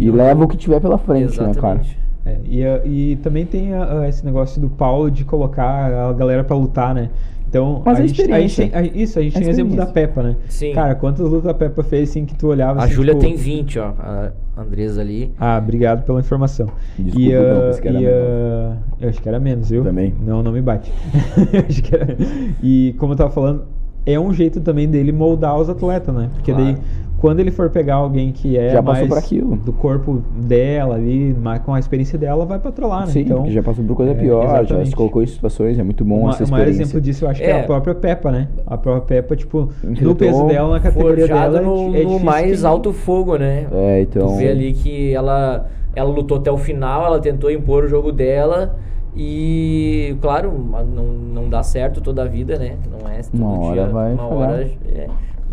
e 0.00 0.06
Não- 0.06 0.14
leva 0.16 0.44
o 0.44 0.48
que 0.48 0.56
tiver 0.56 0.80
pela 0.80 0.98
frente, 0.98 1.38
né, 1.40 1.52
cara? 1.54 1.80
Exatamente. 1.80 1.98
É, 2.26 2.36
e, 2.44 2.64
a- 2.64 2.80
e 2.84 3.16
também 3.22 3.46
tem 3.46 3.72
a- 3.74 4.00
a 4.00 4.08
esse 4.08 4.24
negócio 4.24 4.60
do 4.60 4.68
Paulo 4.68 5.10
de 5.10 5.24
colocar 5.24 5.90
a 6.08 6.12
galera 6.12 6.44
pra 6.44 6.56
lutar, 6.56 6.94
né? 6.94 7.10
Então, 7.48 7.82
Mas 7.84 7.98
a 7.98 8.02
a 8.02 8.06
gente, 8.06 8.32
a 8.32 8.40
gente 8.40 8.56
tem, 8.56 8.70
a- 8.72 8.82
isso, 8.82 9.18
a 9.18 9.22
gente 9.22 9.36
A 9.36 9.40
tem 9.40 9.48
o 9.48 9.50
exemplo 9.50 9.74
da. 9.76 9.84
Peppa, 9.86 10.22
né? 10.22 10.36
Sim. 10.48 10.72
Cara, 10.72 10.94
quantas 10.94 11.28
lutas 11.28 11.48
a 11.48 11.54
Peppa 11.54 11.82
fez 11.82 12.08
assim 12.10 12.24
que 12.24 12.32
tu 12.34 12.46
olhava 12.46 12.80
A 12.80 12.84
assim, 12.84 12.92
Júlia 12.94 13.12
tipo, 13.14 13.24
tem 13.26 13.34
20, 13.36 13.78
ó. 13.80 13.92
A 13.98 14.30
Andresa 14.56 15.00
ali. 15.00 15.32
Ah, 15.38 15.58
obrigado 15.60 16.04
pela 16.04 16.20
informação. 16.20 16.68
Desculpa, 16.96 17.20
e, 17.20 17.34
não, 17.34 17.60
pensei 17.62 17.82
que 17.82 17.88
era 17.88 18.00
e, 18.00 18.06
ah, 18.06 18.76
eu 19.00 19.08
acho 19.08 19.20
que 19.22 19.28
era 19.28 19.40
menos, 19.40 19.68
viu? 19.68 19.82
Também. 19.82 20.14
Não, 20.24 20.42
não 20.44 20.52
me 20.52 20.60
bate. 20.62 20.92
Eu 21.52 21.64
acho 21.68 21.82
que 21.82 21.92
era- 21.94 22.16
E 22.62 22.94
como 22.98 23.14
eu 23.14 23.16
tava 23.16 23.30
falando, 23.30 23.64
é 24.06 24.18
um 24.20 24.32
jeito 24.32 24.60
também 24.60 24.88
dele 24.88 25.10
moldar 25.10 25.58
os 25.58 25.68
atletas, 25.68 26.14
né? 26.14 26.30
Porque 26.34 26.52
Claro. 26.52 26.66
daí, 26.66 26.76
quando 27.20 27.38
ele 27.40 27.50
for 27.50 27.68
pegar 27.70 27.96
alguém 27.96 28.32
que 28.32 28.56
é 28.56 28.70
Já 28.70 28.80
mais 28.82 29.06
por 29.06 29.18
aquilo. 29.18 29.56
do 29.56 29.72
corpo 29.72 30.22
dela 30.34 30.94
ali, 30.94 31.34
mais 31.38 31.60
com 31.62 31.74
a 31.74 31.78
experiência 31.78 32.18
dela, 32.18 32.46
vai 32.46 32.58
patrolar, 32.58 33.00
né? 33.00 33.12
Sim, 33.12 33.20
então, 33.20 33.36
porque 33.38 33.52
já 33.52 33.62
passou 33.62 33.84
por 33.84 33.94
coisa 33.94 34.12
é, 34.12 34.14
pior, 34.14 34.42
já 34.46 34.60
exatamente. 34.62 34.88
se 34.90 34.96
colocou 34.96 35.22
em 35.22 35.26
situações, 35.26 35.78
é 35.78 35.82
muito 35.82 36.04
bom 36.04 36.20
uma, 36.20 36.30
essa 36.30 36.44
o 36.44 36.48
maior 36.50 36.62
experiência. 36.62 36.82
exemplo 36.82 37.00
disso 37.02 37.24
eu 37.24 37.28
acho 37.28 37.40
que 37.40 37.46
é 37.46 37.50
É. 37.50 37.60
a 37.60 37.64
própria 37.64 37.94
Peppa, 37.94 38.30
né? 38.32 38.48
A 38.66 38.78
própria 38.78 39.02
Peppa, 39.22 39.36
tipo, 39.36 39.68
no 39.84 40.14
peso 40.16 40.46
dela, 40.46 40.70
na 40.72 40.80
categoria 40.80 41.26
dela, 41.28 41.60
no, 41.60 41.74
é 41.74 41.86
no 41.86 41.92
difícil 41.92 42.24
mais 42.24 42.60
que- 42.60 42.66
alto 42.66 42.92
fogo, 42.92 43.36
né? 43.36 43.66
É, 43.70 44.00
então. 44.00 44.26
Tu 44.28 44.36
vê 44.36 44.48
ali 44.48 44.72
que 44.72 45.12
ela, 45.12 45.66
ela 45.94 46.10
lutou 46.10 46.38
até 46.38 46.50
o 46.50 46.56
final, 46.56 47.04
ela 47.04 47.20
tentou 47.20 47.50
impor 47.50 47.84
o 47.84 47.88
jogo 47.88 48.10
dela. 48.12 48.76
E, 49.16 50.16
claro, 50.20 50.52
não, 50.94 51.04
não 51.04 51.48
dá 51.48 51.62
certo 51.62 52.00
toda 52.00 52.22
a 52.22 52.26
vida, 52.26 52.56
né? 52.58 52.76
Não 52.90 53.08
é 53.10 53.20
todo 53.22 53.40
Uma 53.40 53.58
hora 53.66 53.74
dia. 53.82 53.86
vai 53.92 54.12
uma 54.14 54.22
falhar. 54.28 54.38
hora 54.50 54.70
é, 54.88 55.06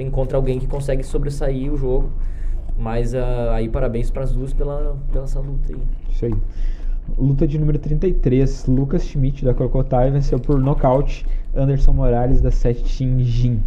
encontra 0.04 0.38
alguém 0.38 0.60
que 0.60 0.68
consegue 0.68 1.04
sobressair 1.04 1.72
o 1.72 1.78
jogo. 1.78 2.12
Mas 2.78 3.16
ah, 3.16 3.54
aí 3.54 3.68
parabéns 3.68 4.12
para 4.12 4.24
as 4.24 4.34
duas 4.34 4.54
pela, 4.54 4.98
pela 5.12 5.24
essa 5.24 5.40
luta 5.40 5.74
aí. 5.74 5.80
Isso 6.12 6.26
aí. 6.26 6.34
Luta 7.18 7.48
de 7.48 7.58
número 7.58 7.80
33. 7.80 8.68
Lucas 8.68 9.04
Schmidt 9.06 9.44
da 9.44 9.54
Crocodile 9.54 10.12
venceu 10.12 10.40
por 10.40 10.60
nocaute 10.60 11.26
Anderson 11.56 11.94
Morales 11.94 12.42
da 12.42 12.52
Setin 12.52 13.20
Jin. 13.24 13.60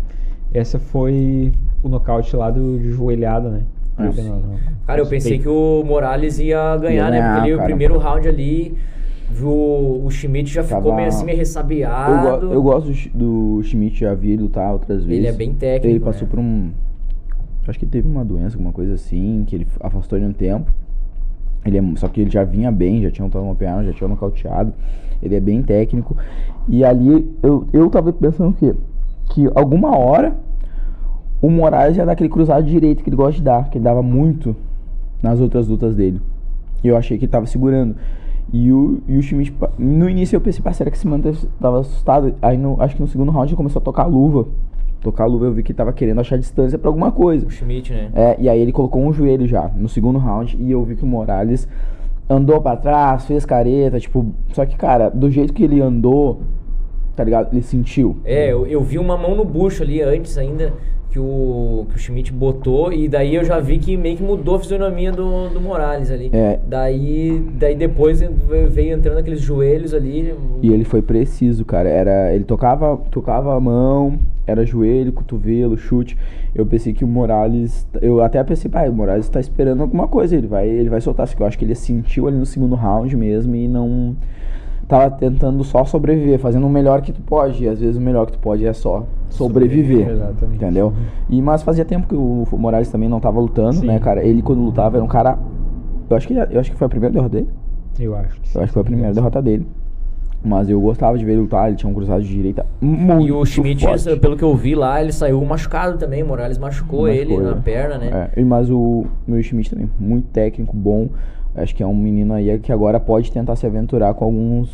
Essa 0.53 0.79
foi 0.79 1.53
o 1.83 1.89
nocaute 1.89 2.35
lá 2.37 2.51
do 2.51 2.79
de 2.79 2.91
joelhada, 2.91 3.49
né? 3.51 3.63
Não, 3.99 4.13
não. 4.41 4.59
Cara, 4.87 5.01
eu 5.01 5.07
pensei 5.07 5.39
que 5.39 5.49
o 5.49 5.83
Morales 5.85 6.39
ia 6.39 6.77
ganhar, 6.77 7.05
Ia 7.05 7.11
né? 7.11 7.19
ganhar, 7.19 7.35
Porque 7.35 7.51
ele, 7.51 7.61
o 7.61 7.65
primeiro 7.65 7.99
round 7.99 8.27
ali, 8.27 8.77
o, 9.43 10.03
o 10.07 10.11
Schmidt 10.11 10.53
já 10.53 10.63
ficou 10.63 10.95
meio 10.95 11.09
assim, 11.09 11.25
meio 11.25 11.37
Eu, 11.37 11.39
ressabiado. 11.39 12.47
go- 12.49 12.53
eu 12.55 12.63
gosto 12.63 12.87
do, 12.89 12.95
Sch- 12.95 13.11
do 13.15 13.61
Schmidt, 13.63 14.01
já 14.01 14.15
vi 14.15 14.33
ele 14.33 14.43
lutar 14.43 14.73
outras 14.73 15.05
vezes. 15.05 15.19
Ele 15.19 15.27
é 15.27 15.33
bem 15.33 15.53
técnico. 15.55 15.87
Ele 15.89 16.01
passou 16.01 16.23
né? 16.23 16.29
por 16.31 16.39
um. 16.39 16.71
Acho 17.69 17.79
que 17.79 17.85
ele 17.85 17.93
teve 17.93 18.09
uma 18.09 18.25
doença, 18.25 18.57
alguma 18.57 18.73
coisa 18.73 18.95
assim, 18.95 19.45
que 19.47 19.55
ele 19.55 19.67
afastou 19.81 20.19
ele 20.19 20.27
um 20.27 20.33
tempo. 20.33 20.71
Ele 21.65 21.79
é, 21.79 21.83
só 21.97 22.09
que 22.09 22.21
ele 22.23 22.31
já 22.31 22.43
vinha 22.43 22.73
bem, 22.73 23.03
já 23.03 23.11
tinha 23.11 23.25
lutado 23.25 23.45
uma 23.45 23.55
piano, 23.55 23.85
já 23.85 23.93
tinha 23.93 24.09
nocauteado. 24.09 24.73
Ele 25.23 25.35
é 25.37 25.41
bem 25.41 25.63
técnico. 25.63 26.17
E 26.67 26.83
ali 26.85 27.31
eu, 27.43 27.67
eu 27.73 27.89
tava 27.91 28.13
pensando 28.13 28.51
o 28.51 28.55
quê? 28.55 28.75
Que 29.31 29.49
alguma 29.55 29.97
hora 29.97 30.35
o 31.41 31.49
Moraes 31.51 31.97
ia 31.97 32.05
dar 32.05 32.13
aquele 32.13 32.29
cruzado 32.29 32.65
direito 32.65 33.03
que 33.05 33.11
ele 33.11 33.17
gosta 33.17 33.35
de 33.35 33.43
dar, 33.43 33.69
que 33.71 33.79
ele 33.79 33.85
dava 33.85 34.03
muito 34.03 34.57
nas 35.23 35.39
outras 35.41 35.69
lutas 35.69 35.95
dele. 35.95 36.21
E 36.83 36.89
eu 36.89 36.97
achei 36.97 37.19
que 37.19 37.27
ele 37.27 37.33
tava 37.33 37.47
segurando. 37.47 37.95
E 38.53 38.73
o, 38.73 39.01
e 39.07 39.17
o 39.17 39.23
Schmidt, 39.23 39.55
no 39.79 40.09
início 40.09 40.37
eu 40.37 40.41
pensei, 40.41 40.63
parceiro, 40.63 40.91
que 40.91 40.97
esse 40.97 41.07
mano 41.07 41.23
tava 41.61 41.81
assustado. 41.81 42.35
Aí 42.43 42.57
no, 42.57 42.81
acho 42.83 42.97
que 42.97 43.01
no 43.01 43.07
segundo 43.07 43.31
round 43.31 43.49
ele 43.49 43.57
começou 43.57 43.81
a 43.81 43.85
tocar 43.85 44.03
a 44.03 44.07
luva. 44.07 44.49
Tocar 45.01 45.25
a 45.25 45.27
luva 45.27 45.47
eu 45.47 45.53
vi 45.53 45.63
que 45.63 45.73
ele 45.73 45.77
tava 45.77 45.93
querendo 45.93 46.21
achar 46.21 46.37
distância 46.37 46.79
pra 46.79 46.89
alguma 46.89 47.13
coisa. 47.13 47.47
O 47.47 47.51
Schmidt, 47.51 47.93
né? 47.93 48.11
É, 48.15 48.37
e 48.39 48.49
aí 48.49 48.61
ele 48.61 48.73
colocou 48.73 49.03
um 49.03 49.13
joelho 49.13 49.47
já 49.47 49.71
no 49.77 49.89
segundo 49.89 50.19
round 50.19 50.57
e 50.61 50.71
eu 50.71 50.85
vi 50.85 50.97
que 50.97 51.05
o 51.05 51.07
Morales 51.07 51.69
andou 52.29 52.61
pra 52.61 52.77
trás, 52.77 53.25
fez 53.25 53.45
careta, 53.45 53.99
tipo, 53.99 54.27
só 54.53 54.65
que 54.67 54.77
cara, 54.77 55.09
do 55.09 55.31
jeito 55.31 55.53
que 55.53 55.65
ele 55.65 55.81
andou, 55.81 56.43
tá 57.17 57.25
ligado? 57.25 57.53
Ele 57.53 57.63
sentiu. 57.63 58.19
É, 58.25 58.53
eu, 58.53 58.67
eu 58.67 58.83
vi 58.83 58.99
uma 58.99 59.17
mão 59.17 59.35
no 59.35 59.45
bucho 59.45 59.83
ali 59.83 60.03
antes 60.03 60.37
ainda 60.37 60.73
que 61.11 61.19
o, 61.19 61.87
que 61.91 61.97
o 61.97 61.99
Schmidt 61.99 62.33
botou 62.33 62.93
e 62.93 63.09
daí 63.09 63.35
eu 63.35 63.45
já 63.45 63.59
vi 63.59 63.79
que 63.79 63.97
meio 63.97 64.17
que 64.17 64.23
mudou 64.23 64.57
a 64.57 64.61
fisionomia 64.61 65.11
do, 65.11 65.49
do 65.49 65.61
Morales 65.61 66.11
ali. 66.11 66.31
É. 66.33 66.59
Daí, 66.67 67.43
daí 67.55 67.75
depois 67.75 68.21
veio 68.21 68.95
entrando 68.95 69.19
aqueles 69.19 69.41
joelhos 69.41 69.93
ali. 69.93 70.35
E 70.63 70.73
ele 70.73 70.85
foi 70.85 71.03
preciso, 71.03 71.65
cara. 71.65 71.89
Era, 71.89 72.33
ele 72.33 72.45
tocava, 72.45 72.97
tocava 73.11 73.57
a 73.57 73.61
mão, 73.61 74.19
era 74.47 74.65
joelho, 74.65 75.13
cotovelo, 75.13 75.77
chute. 75.77 76.17
Eu 76.55 76.65
pensei 76.65 76.93
que 76.93 77.05
o 77.05 77.09
Morales, 77.09 77.87
eu 78.01 78.23
até 78.23 78.43
pensei, 78.45 78.71
pai, 78.71 78.89
o 78.89 78.93
Morales 78.93 79.29
tá 79.29 79.41
esperando 79.41 79.83
alguma 79.83 80.07
coisa, 80.07 80.37
ele 80.37 80.47
vai, 80.47 80.69
ele 80.69 80.89
vai 80.89 81.01
soltar, 81.01 81.29
eu 81.39 81.47
acho 81.47 81.59
que 81.59 81.65
ele 81.65 81.75
sentiu 81.75 82.29
ali 82.29 82.37
no 82.37 82.47
segundo 82.47 82.75
round 82.75 83.17
mesmo 83.17 83.55
e 83.55 83.69
não 83.69 84.17
tava 84.91 85.11
tentando 85.17 85.63
só 85.65 85.85
sobreviver, 85.85 86.39
fazendo 86.39 86.67
o 86.67 86.71
melhor 86.71 87.01
que 87.01 87.13
tu 87.13 87.23
pode. 87.23 87.65
E 87.65 87.69
às 87.69 87.81
vezes 87.81 87.97
o 87.97 88.01
melhor 88.01 88.27
que 88.27 88.33
tu 88.33 88.39
pode 88.39 88.67
é 88.67 88.73
só 88.73 89.07
sobreviver. 89.31 90.09
Exatamente. 90.09 90.57
Entendeu? 90.57 90.93
E 91.29 91.41
mas 91.41 91.63
fazia 91.63 91.85
tempo 91.85 92.07
que 92.07 92.15
o 92.15 92.45
Morales 92.59 92.91
também 92.91 93.09
não 93.09 93.21
tava 93.21 93.41
lutando, 93.41 93.77
Sim. 93.77 93.87
né, 93.87 93.99
cara? 93.99 94.23
Ele 94.23 94.43
quando 94.43 94.61
lutava 94.63 94.97
era 94.97 95.05
um 95.05 95.09
cara 95.09 95.39
eu 96.11 96.17
acho 96.17 96.27
que 96.27 96.35
eu 96.35 96.61
acho 96.61 96.71
que 96.73 96.77
foi 96.77 96.87
a 96.87 96.91
primeira 96.91 97.13
derrota 97.13 97.37
dele. 97.37 97.49
Eu 97.99 98.17
acho 98.17 98.41
que 98.41 98.49
sim. 98.49 98.59
Eu 98.59 98.63
acho 98.63 98.71
que 98.71 98.75
foi 98.75 98.83
a 98.83 98.85
primeira 98.85 99.15
derrota 99.15 99.41
dele. 99.41 99.67
Mas 100.43 100.71
eu 100.71 100.81
gostava 100.81 101.19
de 101.19 101.25
ver 101.25 101.33
ele 101.33 101.43
lutar, 101.43 101.69
ele 101.69 101.77
tinha 101.77 101.91
um 101.91 101.95
cruzado 101.95 102.23
de 102.23 102.29
direita 102.29 102.65
muito 102.81 103.27
E 103.29 103.31
o 103.31 103.45
Schmidt, 103.45 103.85
forte. 103.85 104.17
pelo 104.17 104.39
que 104.39 104.43
eu 104.43 104.57
vi 104.57 104.75
lá, 104.75 105.01
ele 105.01 105.13
saiu 105.13 105.45
machucado 105.45 105.99
também. 105.99 106.25
Morales 106.25 106.57
machucou, 106.57 107.07
ele 107.07 107.35
Machucou, 107.37 107.51
na 107.51 107.55
né? 107.57 107.63
perna, 107.63 107.99
né? 107.99 108.31
É, 108.35 108.43
mas 108.43 108.71
o 108.71 109.05
meu 109.29 109.43
Schmidt 109.43 109.71
também, 109.71 109.91
muito 109.99 110.29
técnico, 110.29 110.75
bom. 110.75 111.09
Acho 111.63 111.75
que 111.75 111.83
é 111.83 111.87
um 111.87 111.95
menino 111.95 112.35
aí 112.35 112.59
que 112.59 112.73
agora 112.73 112.99
pode 112.99 113.31
tentar 113.31 113.57
se 113.57 113.67
aventurar 113.67 114.15
com 114.15 114.25
alguns, 114.25 114.71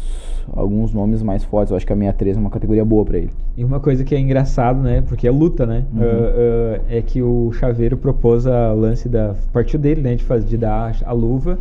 alguns 0.52 0.92
nomes 0.92 1.22
mais 1.22 1.44
fortes. 1.44 1.70
Eu 1.70 1.76
acho 1.76 1.86
que 1.86 1.92
a 1.92 1.96
63 1.96 2.36
é 2.36 2.40
uma 2.40 2.50
categoria 2.50 2.84
boa 2.84 3.04
pra 3.04 3.18
ele. 3.18 3.30
E 3.56 3.64
uma 3.64 3.80
coisa 3.80 4.04
que 4.04 4.14
é 4.14 4.18
engraçado, 4.18 4.80
né? 4.80 5.02
Porque 5.02 5.26
é 5.26 5.30
luta, 5.30 5.66
né? 5.66 5.84
Uhum. 5.92 6.02
Ah, 6.02 6.78
ah, 6.78 6.80
é 6.88 7.02
que 7.02 7.22
o 7.22 7.52
Chaveiro 7.52 7.96
propôs 7.96 8.46
a 8.46 8.72
lance 8.72 9.08
da. 9.08 9.34
Partiu 9.52 9.78
dele, 9.78 10.00
né? 10.00 10.14
De, 10.14 10.24
fazer, 10.24 10.46
de 10.46 10.56
dar 10.56 10.96
a 11.04 11.12
luva 11.12 11.58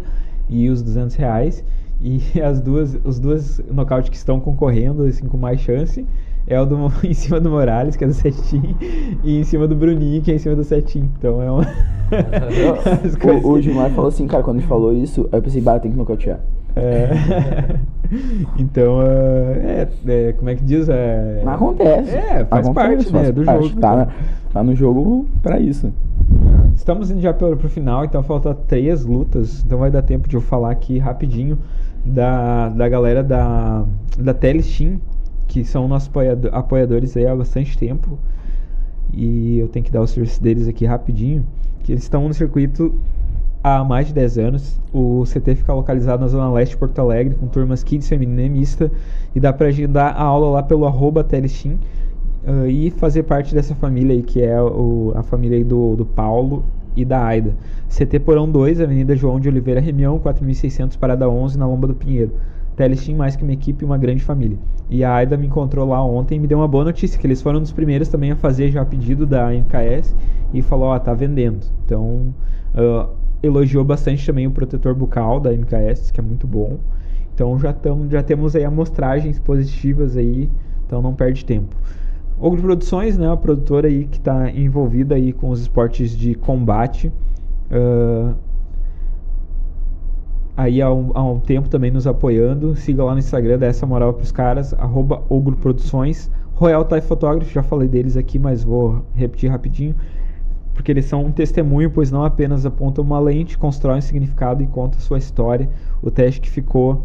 e 0.50 0.70
os 0.70 0.82
200 0.82 1.16
reais. 1.16 1.64
E 2.02 2.22
as 2.42 2.62
duas, 2.62 2.98
os 3.04 3.20
dois 3.20 3.62
nocaute 3.72 4.12
que 4.12 4.18
estão 4.18 4.40
concorrendo, 4.40 5.04
assim, 5.04 5.26
com 5.28 5.38
mais 5.38 5.60
chance, 5.62 6.06
é 6.48 6.60
o 6.60 6.66
do, 6.66 6.92
em 7.04 7.14
cima 7.14 7.40
do 7.40 7.50
Morales, 7.50 7.96
que 7.96 8.04
é 8.04 8.08
do 8.08 8.14
Setinho, 8.14 8.76
e 9.24 9.40
em 9.40 9.44
cima 9.44 9.68
do 9.68 9.76
Bruninho, 9.76 10.22
que 10.22 10.32
é 10.32 10.36
em 10.36 10.40
cima 10.40 10.56
do 10.56 10.64
Setinho. 10.64 11.12
Então 11.18 11.42
é 11.42 11.50
uma. 11.52 11.66
O, 13.44 13.50
o 13.54 13.62
Gilmar 13.62 13.90
falou 13.92 14.10
assim, 14.10 14.28
cara, 14.28 14.44
quando 14.44 14.58
ele 14.60 14.68
falou 14.68 14.94
isso, 14.94 15.28
aí 15.32 15.40
eu 15.40 15.42
pensei, 15.44 15.60
bah, 15.62 15.80
tem 15.80 15.92
que 15.92 15.98
nocautear. 15.98 16.40
É. 16.76 17.10
então, 18.60 19.00
ah, 19.00 19.54
é, 19.58 19.88
é, 20.08 20.34
como 20.34 20.50
é 20.50 20.56
que 20.56 20.64
diz? 20.64 20.88
É, 20.90 21.42
Mas 21.44 21.56
acontece. 21.56 22.16
É, 22.16 22.46
faz 22.46 22.70
parte, 22.70 23.12
né, 23.14 23.32
do 23.32 23.44
parte. 23.44 23.68
jogo, 23.70 23.80
Tá, 23.80 23.96
na- 23.96 24.08
tá 24.54 24.64
no 24.64 24.76
jogo 24.76 25.26
pra 25.42 25.60
isso. 25.60 25.92
Estamos 26.76 27.10
indo 27.10 27.22
já 27.22 27.34
pro, 27.34 27.56
pro 27.56 27.70
final, 27.70 28.04
então 28.06 28.22
falta 28.22 28.54
três 28.54 29.06
lutas. 29.06 29.64
Então 29.66 29.80
vai 29.80 29.90
dar 29.90 30.02
tempo 30.02 30.28
de 30.28 30.36
eu 30.36 30.42
falar 30.42 30.72
aqui 30.72 30.98
rapidinho 31.00 31.58
da, 32.06 32.70
da 32.70 32.88
galera 32.90 33.24
da, 33.24 33.84
da 34.20 34.34
Telesteam, 34.34 35.00
que 35.48 35.64
são 35.64 35.88
nossos 35.88 36.10
apoiado- 36.10 36.50
apoiadores 36.52 37.16
aí 37.18 37.26
há 37.28 37.36
bastante 37.36 37.78
tempo. 37.78 38.18
E 39.14 39.60
eu 39.60 39.68
tenho 39.68 39.86
que 39.86 39.92
dar 39.92 40.02
o 40.02 40.08
serviço 40.08 40.42
deles 40.42 40.68
aqui 40.68 40.86
rapidinho. 40.86 41.46
Que 41.84 41.92
eles 41.92 42.04
estão 42.04 42.28
no 42.28 42.34
circuito 42.34 42.94
há 43.64 43.84
mais 43.84 44.08
de 44.08 44.14
10 44.14 44.38
anos. 44.38 44.80
O 44.94 45.24
CT 45.26 45.56
fica 45.56 45.74
localizado 45.74 46.22
na 46.22 46.28
Zona 46.28 46.52
Leste 46.52 46.72
de 46.72 46.78
Porto 46.78 47.00
Alegre, 47.00 47.36
com 47.36 47.48
turmas 47.48 47.84
kids 47.84 48.08
feminina 48.10 48.42
e 48.42 48.50
mista. 48.50 48.92
E 49.36 49.40
dá 49.40 49.54
pra 49.54 49.68
agendar 49.68 50.16
a 50.16 50.24
aula 50.24 50.50
lá 50.50 50.64
pelo 50.64 50.86
arroba 50.86 51.24
Telesteam. 51.24 51.78
ah, 52.48 52.68
e 52.68 52.92
fazer 52.92 53.24
parte 53.24 53.56
dessa 53.56 53.74
família 53.74 54.14
aí, 54.16 54.22
que 54.22 54.40
é 54.42 54.62
o- 54.62 55.12
a 55.16 55.24
família 55.24 55.58
aí 55.58 55.64
do, 55.64 55.96
do 55.96 56.06
Paulo 56.06 56.64
e 56.96 57.04
da 57.04 57.24
Aida. 57.26 57.54
CT 57.90 58.20
Porão 58.20 58.48
2, 58.50 58.80
Avenida 58.80 59.16
João 59.16 59.40
de 59.40 59.48
Oliveira 59.50 59.80
Remião, 59.82 60.20
4600 60.20 60.96
Parada 60.96 61.28
11, 61.30 61.58
na 61.58 61.66
Lomba 61.66 61.88
do 61.88 61.96
Pinheiro. 61.96 62.32
Telesteam 62.76 63.18
mais 63.18 63.36
que 63.36 63.44
uma 63.44 63.54
equipe 63.54 63.86
uma 63.86 63.98
grande 63.98 64.24
família. 64.24 64.58
E 64.90 65.04
a 65.04 65.14
Aida 65.14 65.38
me 65.38 65.48
encontrou 65.48 65.88
lá 65.88 66.04
ontem 66.04 66.36
e 66.36 66.40
me 66.40 66.48
deu 66.48 66.60
uma 66.60 66.68
boa 66.68 66.84
notícia, 66.84 67.20
que 67.20 67.26
eles 67.26 67.42
foram 67.42 67.60
um 67.60 67.62
dos 67.62 67.72
primeiros 67.72 68.10
também 68.10 68.32
a 68.32 68.36
fazer 68.36 68.70
já 68.70 68.84
pedido 68.86 69.26
da 69.26 69.52
MKS 69.52 70.16
e 70.54 70.62
falou, 70.62 70.88
ó, 70.88 71.00
tá 71.00 71.14
vendendo. 71.14 71.66
Então, 71.86 72.34
ah, 72.74 73.10
elogiou 73.42 73.84
bastante 73.84 74.26
também 74.26 74.48
o 74.48 74.52
protetor 74.52 74.94
bucal 74.94 75.40
da 75.40 75.52
MKS, 75.52 76.12
que 76.12 76.20
é 76.20 76.24
muito 76.24 76.46
bom. 76.48 76.80
Então 77.34 77.58
já, 77.60 77.74
tamo, 77.74 78.10
já 78.10 78.24
temos 78.24 78.56
aí 78.56 78.64
amostragens 78.64 79.40
positivas 79.40 80.16
aí, 80.16 80.50
então 80.86 81.02
não 81.02 81.14
perde 81.14 81.44
tempo. 81.44 81.76
Ogro 82.40 82.62
Produções, 82.62 83.18
né, 83.18 83.32
a 83.32 83.38
produtora 83.38 83.88
aí 83.88 84.06
que 84.06 84.18
está 84.18 84.50
envolvida 84.52 85.16
aí 85.16 85.32
com 85.34 85.50
os 85.50 85.62
esportes 85.62 86.16
de 86.16 86.36
combate. 86.36 87.12
ah, 87.72 88.34
aí 90.56 90.82
há 90.82 90.92
um, 90.92 91.12
há 91.14 91.24
um 91.24 91.40
tempo 91.40 91.70
também 91.70 91.92
nos 91.92 92.08
apoiando. 92.08 92.76
Siga 92.76 93.04
lá 93.04 93.14
no 93.14 93.20
Instagram, 93.20 93.60
dá 93.60 93.68
essa 93.68 93.86
moral 93.86 94.14
pros 94.14 94.32
caras, 94.32 94.74
arroba 94.74 95.22
Ogro 95.30 95.56
Produções. 95.58 96.32
Royal 96.56 96.86
Thai 96.86 97.02
Photography, 97.02 97.54
já 97.54 97.62
falei 97.62 97.88
deles 97.88 98.16
aqui, 98.16 98.40
mas 98.40 98.64
vou 98.64 99.04
repetir 99.14 99.50
rapidinho. 99.50 99.94
Porque 100.74 100.92
eles 100.92 101.06
são 101.06 101.26
um 101.26 101.32
testemunho, 101.32 101.92
pois 101.92 102.12
não 102.12 102.24
apenas 102.24 102.66
apontam 102.66 103.04
uma 103.04 103.20
lente, 103.20 103.58
constroem 103.58 104.02
significado 104.02 104.64
e 104.64 104.68
contam 104.68 105.00
sua 105.00 105.18
história. 105.18 105.70
O 106.02 106.10
teste 106.10 106.40
que 106.40 106.50
ficou 106.50 107.04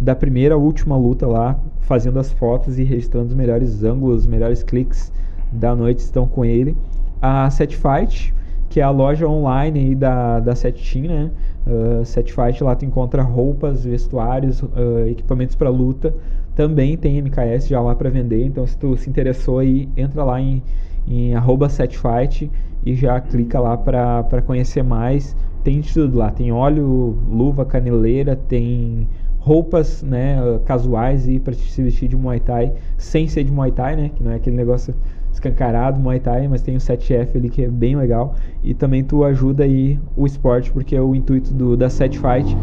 da 0.00 0.16
primeira 0.16 0.56
à 0.56 0.58
última 0.58 0.96
luta 0.96 1.26
lá, 1.26 1.58
fazendo 1.80 2.18
as 2.18 2.32
fotos 2.32 2.78
e 2.78 2.82
registrando 2.82 3.28
os 3.28 3.34
melhores 3.34 3.84
ângulos, 3.84 4.22
os 4.22 4.26
melhores 4.26 4.62
cliques 4.62 5.12
da 5.52 5.76
noite 5.76 6.00
estão 6.00 6.26
com 6.26 6.44
ele. 6.44 6.76
A 7.20 7.48
Set 7.50 7.76
Fight, 7.76 8.34
que 8.68 8.80
é 8.80 8.82
a 8.82 8.90
loja 8.90 9.28
online 9.28 9.94
da, 9.94 10.40
da 10.40 10.56
Set 10.56 10.92
Team, 10.92 11.06
né? 11.06 11.30
Uh, 11.66 12.04
Set 12.04 12.32
Fight 12.32 12.62
lá 12.62 12.74
tu 12.74 12.84
encontra 12.84 13.22
roupas, 13.22 13.84
vestuários, 13.84 14.62
uh, 14.62 15.06
equipamentos 15.08 15.54
para 15.54 15.70
luta. 15.70 16.14
Também 16.54 16.96
tem 16.96 17.20
MKS 17.22 17.68
já 17.68 17.80
lá 17.80 17.94
para 17.94 18.10
vender, 18.10 18.44
então 18.44 18.66
se 18.66 18.76
tu 18.76 18.96
se 18.96 19.08
interessou 19.08 19.58
aí, 19.58 19.88
entra 19.96 20.22
lá 20.22 20.40
em, 20.40 20.62
em 21.08 21.32
setfight 21.70 22.50
e 22.84 22.94
já 22.94 23.20
clica 23.20 23.58
lá 23.58 23.76
para 23.76 24.42
conhecer 24.44 24.82
mais. 24.82 25.36
Tem 25.64 25.80
de 25.80 25.94
tudo 25.94 26.18
lá, 26.18 26.30
tem 26.30 26.52
óleo, 26.52 27.16
luva, 27.30 27.64
caneleira, 27.64 28.34
tem 28.34 29.06
roupas 29.38 30.02
né, 30.02 30.40
uh, 30.42 30.60
casuais 30.60 31.28
e 31.28 31.38
para 31.38 31.52
se 31.52 31.82
vestir 31.82 32.08
de 32.08 32.16
Muay 32.16 32.38
Thai 32.38 32.72
sem 32.96 33.26
ser 33.26 33.44
de 33.44 33.50
Muay 33.50 33.72
Thai, 33.72 33.96
né? 33.96 34.10
Que 34.14 34.22
não 34.22 34.30
é 34.30 34.36
aquele 34.36 34.56
negócio 34.56 34.94
escancarado 35.42 35.98
Muay 36.00 36.20
Thai, 36.20 36.46
mas 36.46 36.62
tem 36.62 36.76
o 36.76 36.78
7F 36.78 37.36
ali 37.36 37.50
que 37.50 37.62
é 37.64 37.68
bem 37.68 37.96
legal 37.96 38.34
e 38.62 38.72
também 38.72 39.02
tu 39.02 39.24
ajuda 39.24 39.64
aí 39.64 39.98
o 40.16 40.24
esporte 40.24 40.70
porque 40.70 40.98
o 40.98 41.14
intuito 41.14 41.52
do 41.52 41.76
da 41.76 41.90
Set 41.90 42.16
Fight 42.18 42.56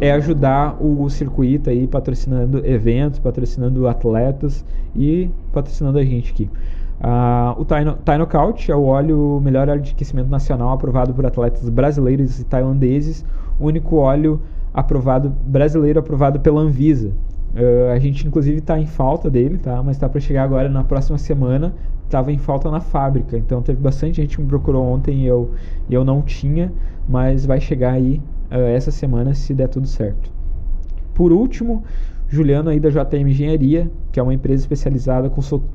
é 0.00 0.12
ajudar 0.12 0.76
o 0.80 1.08
circuito 1.10 1.68
aí 1.68 1.86
patrocinando 1.86 2.64
eventos, 2.64 3.18
patrocinando 3.18 3.86
atletas 3.88 4.64
e 4.94 5.28
patrocinando 5.52 5.98
a 5.98 6.04
gente 6.04 6.32
aqui. 6.32 6.50
Ah, 7.00 7.54
o 7.58 7.64
Thai, 7.64 7.84
No- 7.84 7.94
Thai 7.94 8.16
Knockout 8.18 8.70
é 8.70 8.76
o 8.76 8.84
óleo, 8.84 9.40
melhor 9.42 9.68
óleo 9.68 9.80
de 9.82 9.92
aquecimento 9.92 10.28
nacional 10.28 10.70
aprovado 10.70 11.12
por 11.12 11.26
atletas 11.26 11.68
brasileiros 11.68 12.38
e 12.38 12.44
tailandeses, 12.44 13.24
o 13.58 13.66
único 13.66 13.96
óleo 13.96 14.40
aprovado 14.72 15.28
brasileiro 15.44 15.98
aprovado 15.98 16.38
pela 16.40 16.60
Anvisa. 16.60 17.10
Uh, 17.54 17.92
a 17.92 17.98
gente 17.98 18.26
inclusive 18.26 18.58
está 18.58 18.78
em 18.80 18.86
falta 18.86 19.28
dele, 19.28 19.58
tá? 19.58 19.82
Mas 19.82 19.96
está 19.96 20.08
para 20.08 20.20
chegar 20.20 20.42
agora 20.44 20.68
na 20.70 20.82
próxima 20.84 21.18
semana. 21.18 21.74
Estava 22.12 22.30
em 22.30 22.36
falta 22.36 22.70
na 22.70 22.78
fábrica, 22.78 23.38
então 23.38 23.62
teve 23.62 23.80
bastante 23.80 24.16
gente 24.16 24.36
que 24.36 24.42
me 24.42 24.46
procurou 24.46 24.84
ontem 24.84 25.22
e 25.22 25.26
eu, 25.26 25.52
eu 25.88 26.04
não 26.04 26.20
tinha, 26.20 26.70
mas 27.08 27.46
vai 27.46 27.58
chegar 27.58 27.92
aí 27.92 28.20
uh, 28.50 28.56
essa 28.76 28.90
semana 28.90 29.32
se 29.32 29.54
der 29.54 29.66
tudo 29.66 29.86
certo. 29.86 30.30
Por 31.14 31.32
último, 31.32 31.82
Juliano 32.28 32.68
aí 32.68 32.78
da 32.78 32.90
JM 32.90 33.30
Engenharia, 33.30 33.90
que 34.12 34.20
é 34.20 34.22
uma 34.22 34.34
empresa 34.34 34.62
especializada 34.62 35.32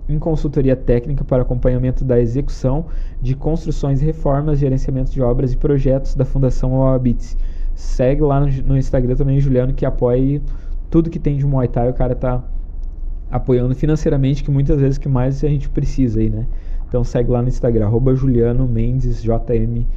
em 0.07 0.19
consultoria 0.19 0.75
técnica 0.75 1.23
para 1.23 1.41
acompanhamento 1.41 2.05
da 2.05 2.19
execução 2.19 2.85
de 3.19 3.35
construções 3.35 4.03
e 4.03 4.05
reformas, 4.05 4.59
gerenciamento 4.59 5.09
de 5.09 5.19
obras 5.23 5.53
e 5.53 5.57
projetos 5.57 6.13
da 6.13 6.23
Fundação 6.23 6.75
OABITS. 6.75 7.35
Segue 7.73 8.21
lá 8.21 8.39
no, 8.39 8.45
no 8.61 8.77
Instagram 8.77 9.15
também, 9.15 9.39
Juliano, 9.39 9.73
que 9.73 9.87
apoia 9.87 10.39
tudo 10.87 11.09
que 11.09 11.17
tem 11.17 11.35
de 11.35 11.47
Muay 11.47 11.67
Thai, 11.67 11.89
o 11.89 11.95
cara 11.95 12.13
tá 12.13 12.43
apoiando 13.29 13.75
financeiramente, 13.75 14.43
que 14.43 14.51
muitas 14.51 14.79
vezes 14.79 14.97
que 14.97 15.09
mais 15.09 15.43
a 15.43 15.47
gente 15.47 15.69
precisa 15.69 16.19
aí, 16.19 16.29
né? 16.29 16.45
Então 16.87 17.03
segue 17.03 17.29
lá 17.29 17.41
no 17.41 17.47
Instagram, 17.47 17.89
Juliano 18.15 18.67
Mendes, 18.67 19.21
J-M-E-N-G. 19.21 19.87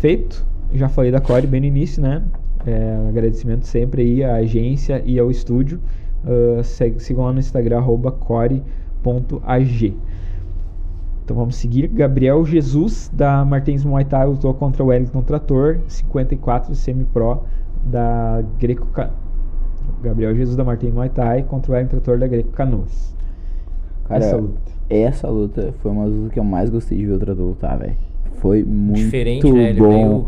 Feito, 0.00 0.46
já 0.72 0.88
falei 0.88 1.10
da 1.10 1.20
Core 1.20 1.46
bem 1.46 1.60
no 1.60 1.66
início, 1.66 2.00
né? 2.00 2.22
É, 2.66 3.08
agradecimento 3.08 3.66
sempre 3.66 4.02
aí 4.02 4.22
à 4.24 4.36
agência 4.36 5.02
e 5.04 5.18
ao 5.18 5.30
estúdio. 5.30 5.80
Uh, 6.24 6.62
segue, 6.62 7.02
sigam 7.02 7.24
lá 7.24 7.32
no 7.32 7.38
Instagram, 7.38 7.82
core.ag. 8.20 9.96
Então 11.24 11.36
vamos 11.36 11.56
seguir. 11.56 11.88
Gabriel 11.88 12.44
Jesus, 12.44 13.10
da 13.12 13.44
Martins 13.44 13.84
Muay 13.84 14.04
Thai, 14.04 14.26
lutou 14.26 14.54
contra 14.54 14.82
o 14.82 14.86
Wellington 14.86 15.22
Trator, 15.22 15.80
54 15.86 16.74
semi-pro 16.74 17.44
da 17.84 18.42
Greco... 18.58 18.86
Gabriel 20.02 20.34
Jesus 20.34 20.56
da 20.56 20.64
Martins 20.64 20.92
Muay 20.92 21.08
Thai 21.08 21.42
contra 21.42 21.72
o 21.72 21.74
Wellington 21.74 21.96
Trator 21.98 22.18
da 22.18 22.26
Greco 22.26 22.50
Canoas. 22.50 23.14
Cara, 24.04 24.24
essa 24.24 24.36
luta. 24.36 24.72
Essa 24.90 25.28
luta 25.28 25.74
foi 25.82 25.90
uma 25.90 26.04
das 26.04 26.14
lutas 26.14 26.32
que 26.32 26.38
eu 26.38 26.44
mais 26.44 26.70
gostei 26.70 26.98
de 26.98 27.06
ver 27.06 27.12
o 27.12 27.18
Trator 27.18 27.44
lutar, 27.44 27.78
velho. 27.78 27.96
Foi 28.34 28.62
muito 28.62 29.00
Diferente, 29.00 29.50
né? 29.50 29.70
Ele 29.70 29.80
bom. 29.80 29.88
Veio 29.88 30.26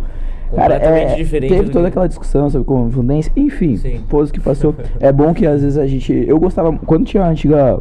Cara, 0.55 0.75
é, 0.75 1.15
diferente 1.15 1.55
teve 1.55 1.71
toda 1.71 1.85
que... 1.85 1.89
aquela 1.91 2.09
discussão 2.09 2.51
sobre 2.51 2.67
confundência, 2.67 3.33
enfim, 3.37 3.79
pôs 4.09 4.33
que 4.33 4.41
passou. 4.41 4.75
é 4.99 5.13
bom 5.13 5.33
que 5.33 5.47
às 5.47 5.63
vezes 5.63 5.79
a 5.79 5.87
gente. 5.87 6.13
Eu 6.13 6.39
gostava. 6.41 6.77
Quando 6.79 7.05
tinha 7.05 7.23
a 7.23 7.29
antiga 7.29 7.81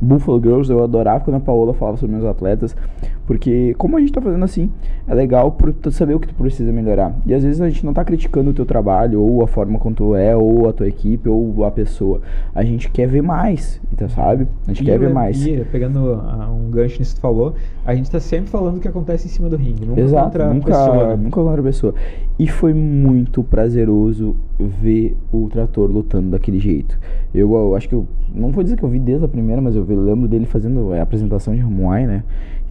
Buffalo 0.00 0.40
Girls, 0.40 0.70
eu 0.70 0.82
adorava 0.82 1.24
quando 1.24 1.36
a 1.36 1.40
Paola 1.40 1.72
falava 1.74 1.96
sobre 1.96 2.14
meus 2.14 2.26
atletas, 2.26 2.76
porque 3.26 3.74
como 3.74 3.96
a 3.96 4.00
gente 4.00 4.12
tá 4.12 4.20
fazendo 4.20 4.44
assim, 4.44 4.70
é 5.06 5.14
legal 5.14 5.50
por 5.52 5.72
tu 5.72 5.90
saber 5.90 6.14
o 6.14 6.20
que 6.20 6.28
tu 6.28 6.34
precisa 6.34 6.72
melhorar. 6.72 7.14
E 7.26 7.34
às 7.34 7.42
vezes 7.42 7.60
a 7.60 7.68
gente 7.68 7.84
não 7.84 7.92
tá 7.92 8.04
criticando 8.04 8.50
o 8.50 8.54
teu 8.54 8.64
trabalho, 8.64 9.20
ou 9.20 9.42
a 9.42 9.46
forma 9.46 9.78
como 9.78 9.94
tu 9.94 10.14
é, 10.14 10.36
ou 10.36 10.68
a 10.68 10.72
tua 10.72 10.86
equipe, 10.86 11.28
ou 11.28 11.64
a 11.64 11.70
pessoa. 11.70 12.20
A 12.54 12.62
gente 12.62 12.90
quer 12.90 13.08
ver 13.08 13.22
mais, 13.22 13.80
então, 13.92 14.08
sabe? 14.08 14.46
A 14.66 14.72
gente 14.72 14.82
e 14.82 14.86
quer 14.86 14.98
ver 14.98 15.10
mais. 15.10 15.44
E, 15.44 15.64
pegando 15.72 16.12
uh, 16.12 16.52
um 16.52 16.70
gancho 16.70 16.98
nisso 16.98 17.14
que 17.14 17.20
tu 17.20 17.22
falou, 17.22 17.54
a 17.84 17.94
gente 17.94 18.10
tá 18.10 18.20
sempre 18.20 18.50
falando 18.50 18.76
o 18.76 18.80
que 18.80 18.88
acontece 18.88 19.26
em 19.26 19.30
cima 19.30 19.48
do 19.48 19.56
ringue, 19.56 19.86
nunca 19.86 20.00
Exato, 20.00 20.24
contra 20.26 20.54
nunca, 20.54 20.74
a 20.74 20.86
pessoa. 20.86 21.08
Né? 21.08 21.16
Nunca 21.16 21.42
contra 21.42 21.60
a 21.60 21.64
pessoa. 21.64 21.94
E 22.38 22.46
foi 22.46 22.74
muito 22.74 23.42
prazeroso 23.42 24.36
ver 24.58 25.16
o 25.32 25.48
trator 25.48 25.90
lutando 25.90 26.30
daquele 26.30 26.58
jeito. 26.58 26.98
Eu, 27.34 27.54
eu 27.54 27.74
acho 27.74 27.88
que 27.88 27.94
eu 27.94 28.06
não 28.34 28.50
vou 28.50 28.62
dizer 28.62 28.76
que 28.76 28.82
eu 28.82 28.88
vi 28.88 28.98
desde 28.98 29.24
a 29.24 29.28
primeira, 29.28 29.60
mas 29.60 29.74
eu 29.74 29.84
lembro 29.94 30.26
dele 30.26 30.46
fazendo 30.46 30.92
é, 30.94 31.00
a 31.00 31.02
apresentação 31.02 31.54
de 31.54 31.62
Muay, 31.62 32.06
né? 32.06 32.24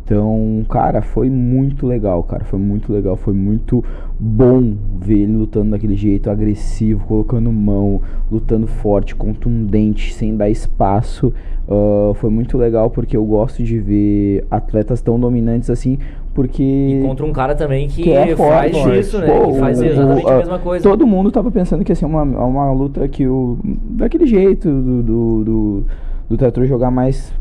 Então, 0.06 0.64
cara, 0.70 1.02
foi 1.02 1.32
muito 1.32 1.88
legal, 1.88 2.22
cara. 2.22 2.44
Foi 2.44 2.60
muito 2.60 2.94
legal, 2.94 3.16
foi 3.16 3.34
muito 3.34 3.84
bom 4.20 4.76
ver 5.00 5.22
ele 5.22 5.34
lutando 5.34 5.72
daquele 5.72 5.96
jeito 5.96 6.30
agressivo, 6.30 7.04
colocando 7.08 7.52
mão, 7.52 8.00
lutando 8.32 8.68
forte, 8.68 9.16
contundente, 9.16 10.14
sem 10.14 10.38
dar 10.38 10.48
espaço. 10.48 11.34
Uh, 11.68 12.14
foi 12.16 12.30
muito 12.30 12.56
legal 12.56 12.92
porque 12.92 13.18
eu 13.18 13.26
gosto 13.26 13.64
de 13.64 13.80
ver 13.80 14.46
atletas 14.52 15.02
tão 15.02 15.20
dominantes 15.20 15.72
assim, 15.72 15.98
porque. 16.36 16.62
E 16.62 17.02
contra 17.02 17.26
um 17.26 17.34
cara 17.34 17.56
também 17.56 17.88
que, 17.88 18.04
que 18.04 18.12
é 18.12 18.36
faz 18.36 18.78
forte, 18.78 19.00
isso, 19.00 19.18
né? 19.18 19.26
Pô, 19.26 19.54
que 19.54 19.60
faz 19.60 19.82
exatamente 19.82 20.26
o, 20.26 20.30
a 20.30 20.38
mesma 20.38 20.60
coisa. 20.60 20.84
Todo 20.88 21.08
mundo 21.08 21.32
tava 21.32 21.50
pensando 21.50 21.84
que 21.84 21.92
ia 21.92 21.96
ser 21.96 22.06
uma, 22.06 22.22
uma 22.22 22.72
luta 22.72 23.08
que 23.08 23.26
o. 23.26 23.58
daquele 23.64 24.28
jeito 24.28 24.70
do, 24.70 25.02
do, 25.02 25.44
do, 25.44 25.86
do 26.30 26.38
Tetro 26.38 26.66
jogar 26.66 26.92
mais 26.92 27.34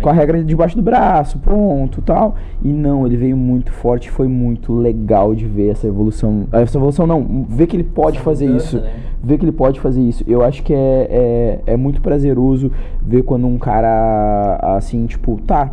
com 0.00 0.10
a 0.10 0.12
regra 0.12 0.42
debaixo 0.44 0.76
do 0.76 0.82
braço, 0.82 1.38
ponto, 1.38 2.02
tal. 2.02 2.36
E 2.62 2.68
não, 2.68 3.06
ele 3.06 3.16
veio 3.16 3.36
muito 3.36 3.72
forte, 3.72 4.10
foi 4.10 4.28
muito 4.28 4.74
legal 4.74 5.34
de 5.34 5.46
ver 5.46 5.68
essa 5.68 5.86
evolução. 5.86 6.46
Essa 6.52 6.78
evolução 6.78 7.06
não, 7.06 7.46
ver 7.48 7.66
que 7.66 7.76
ele 7.76 7.84
pode 7.84 8.16
essa 8.16 8.24
fazer 8.24 8.46
mudança, 8.46 8.66
isso. 8.66 8.80
Né? 8.80 8.92
Ver 9.22 9.38
que 9.38 9.44
ele 9.44 9.52
pode 9.52 9.80
fazer 9.80 10.02
isso. 10.02 10.24
Eu 10.26 10.42
acho 10.42 10.62
que 10.62 10.74
é, 10.74 11.60
é, 11.66 11.72
é 11.72 11.76
muito 11.76 12.00
prazeroso 12.00 12.70
ver 13.02 13.22
quando 13.22 13.46
um 13.46 13.58
cara 13.58 14.58
assim, 14.76 15.06
tipo, 15.06 15.40
tá, 15.46 15.72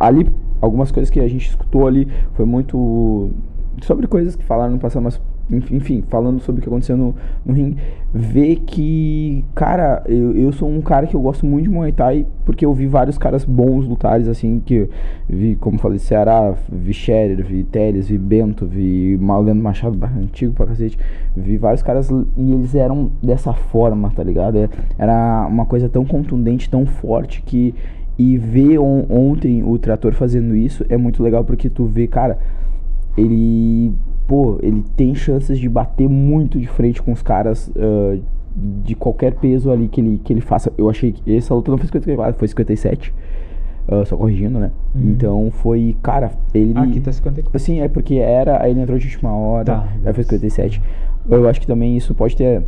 ali 0.00 0.28
algumas 0.60 0.90
coisas 0.90 1.10
que 1.10 1.20
a 1.20 1.28
gente 1.28 1.48
escutou 1.48 1.86
ali 1.86 2.08
foi 2.32 2.46
muito 2.46 3.30
sobre 3.82 4.06
coisas 4.06 4.34
que 4.34 4.42
falaram 4.42 4.72
no 4.72 4.78
passado, 4.78 5.02
mas 5.02 5.20
enfim, 5.50 6.02
falando 6.08 6.40
sobre 6.40 6.58
o 6.58 6.62
que 6.62 6.68
aconteceu 6.68 6.96
no, 6.96 7.14
no 7.44 7.54
ringue, 7.54 7.76
ver 8.12 8.56
que, 8.66 9.44
cara, 9.54 10.02
eu, 10.06 10.36
eu 10.36 10.52
sou 10.52 10.68
um 10.68 10.80
cara 10.80 11.06
que 11.06 11.14
eu 11.14 11.20
gosto 11.20 11.46
muito 11.46 11.64
de 11.64 11.70
Muay 11.70 11.92
Thai, 11.92 12.26
porque 12.44 12.64
eu 12.66 12.74
vi 12.74 12.86
vários 12.86 13.16
caras 13.16 13.44
bons 13.44 13.86
lutares, 13.86 14.26
assim, 14.26 14.60
que 14.64 14.88
vi, 15.28 15.54
como 15.56 15.78
falei, 15.78 15.98
Ceará, 15.98 16.54
vi 16.70 16.92
Scherer, 16.92 17.44
vi 17.44 17.62
Teles, 17.62 18.08
vi 18.08 18.18
Bento, 18.18 18.66
vi 18.66 19.16
Malendo 19.20 19.62
Machado, 19.62 19.98
antigo 20.18 20.52
pra 20.52 20.66
cacete, 20.66 20.98
vi 21.36 21.56
vários 21.56 21.82
caras 21.82 22.10
e 22.10 22.52
eles 22.52 22.74
eram 22.74 23.10
dessa 23.22 23.52
forma, 23.52 24.10
tá 24.10 24.24
ligado? 24.24 24.58
É, 24.58 24.68
era 24.98 25.46
uma 25.48 25.64
coisa 25.64 25.88
tão 25.88 26.04
contundente, 26.04 26.68
tão 26.68 26.86
forte 26.86 27.42
que. 27.42 27.74
E 28.18 28.38
ver 28.38 28.78
on, 28.78 29.04
ontem 29.10 29.62
o 29.62 29.78
Trator 29.78 30.14
fazendo 30.14 30.56
isso 30.56 30.86
é 30.88 30.96
muito 30.96 31.22
legal 31.22 31.44
porque 31.44 31.68
tu 31.68 31.84
vê, 31.84 32.06
cara, 32.06 32.38
ele 33.14 33.92
pô, 34.26 34.58
ele 34.62 34.84
tem 34.96 35.14
chances 35.14 35.58
de 35.58 35.68
bater 35.68 36.08
muito 36.08 36.58
de 36.58 36.66
frente 36.66 37.02
com 37.02 37.12
os 37.12 37.22
caras 37.22 37.68
uh, 37.68 38.20
de 38.54 38.94
qualquer 38.94 39.34
peso 39.34 39.70
ali 39.70 39.88
que 39.88 40.00
ele, 40.00 40.20
que 40.22 40.32
ele 40.32 40.40
faça. 40.40 40.72
Eu 40.76 40.88
achei 40.88 41.12
que 41.12 41.36
essa 41.36 41.54
luta 41.54 41.70
não 41.70 41.78
foi 41.78 41.86
54, 41.86 42.38
foi 42.38 42.48
57. 42.48 43.14
Uh, 43.88 44.04
só 44.04 44.16
corrigindo, 44.16 44.58
né? 44.58 44.72
Uhum. 44.94 45.10
Então 45.10 45.50
foi, 45.50 45.96
cara, 46.02 46.32
ele. 46.52 46.76
Aqui 46.76 47.00
tá 47.00 47.12
54. 47.12 47.58
Sim, 47.60 47.80
é 47.80 47.88
porque 47.88 48.16
era. 48.16 48.60
Aí 48.60 48.72
ele 48.72 48.80
entrou 48.80 48.98
de 48.98 49.06
última 49.06 49.32
hora, 49.32 49.64
tá, 49.64 49.88
aí 50.04 50.12
foi 50.12 50.24
57. 50.24 50.82
Eu 51.28 51.48
acho 51.48 51.60
que 51.60 51.66
também 51.66 51.96
isso 51.96 52.14
pode 52.14 52.36
ter 52.36 52.62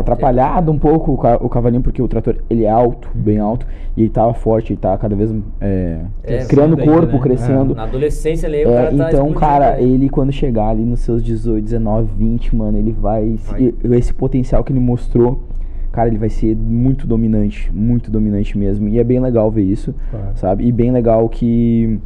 atrapalhado 0.00 0.72
um 0.72 0.78
pouco 0.78 1.12
o, 1.12 1.48
cavalinho, 1.48 1.82
porque 1.82 2.00
o 2.00 2.08
trator 2.08 2.36
ele 2.48 2.64
é 2.64 2.70
alto, 2.70 3.10
bem 3.14 3.38
alto, 3.38 3.66
e 3.96 4.02
ele 4.02 4.10
tava 4.10 4.32
forte, 4.32 4.72
ele 4.72 4.80
tá 4.80 4.96
cada 4.96 5.14
vez 5.14 5.34
é, 5.60 6.00
é, 6.24 6.44
criando 6.44 6.76
corpo, 6.76 6.92
ainda, 6.92 7.12
né? 7.12 7.18
crescendo. 7.20 7.72
É. 7.72 7.76
Na 7.76 7.82
adolescência 7.84 8.48
ali, 8.48 8.64
o 8.64 8.70
é, 8.70 8.74
cara 8.74 8.96
tá 8.96 9.08
Então, 9.08 9.32
cara, 9.32 9.80
ele 9.80 10.08
quando 10.08 10.32
chegar 10.32 10.68
ali 10.68 10.84
nos 10.84 11.00
seus 11.00 11.22
18, 11.22 11.62
19, 11.62 12.10
20, 12.16 12.56
mano, 12.56 12.78
ele 12.78 12.92
vai, 12.92 13.36
vai. 13.36 13.74
Esse 13.98 14.14
potencial 14.14 14.64
que 14.64 14.72
ele 14.72 14.80
mostrou, 14.80 15.42
cara, 15.90 16.08
ele 16.08 16.18
vai 16.18 16.30
ser 16.30 16.56
muito 16.56 17.06
dominante, 17.06 17.70
muito 17.72 18.10
dominante 18.10 18.56
mesmo. 18.56 18.88
E 18.88 18.98
é 18.98 19.04
bem 19.04 19.20
legal 19.20 19.50
ver 19.50 19.64
isso, 19.64 19.94
claro. 20.10 20.26
sabe? 20.36 20.66
E 20.66 20.72
bem 20.72 20.90
legal 20.90 21.28
que, 21.28 21.98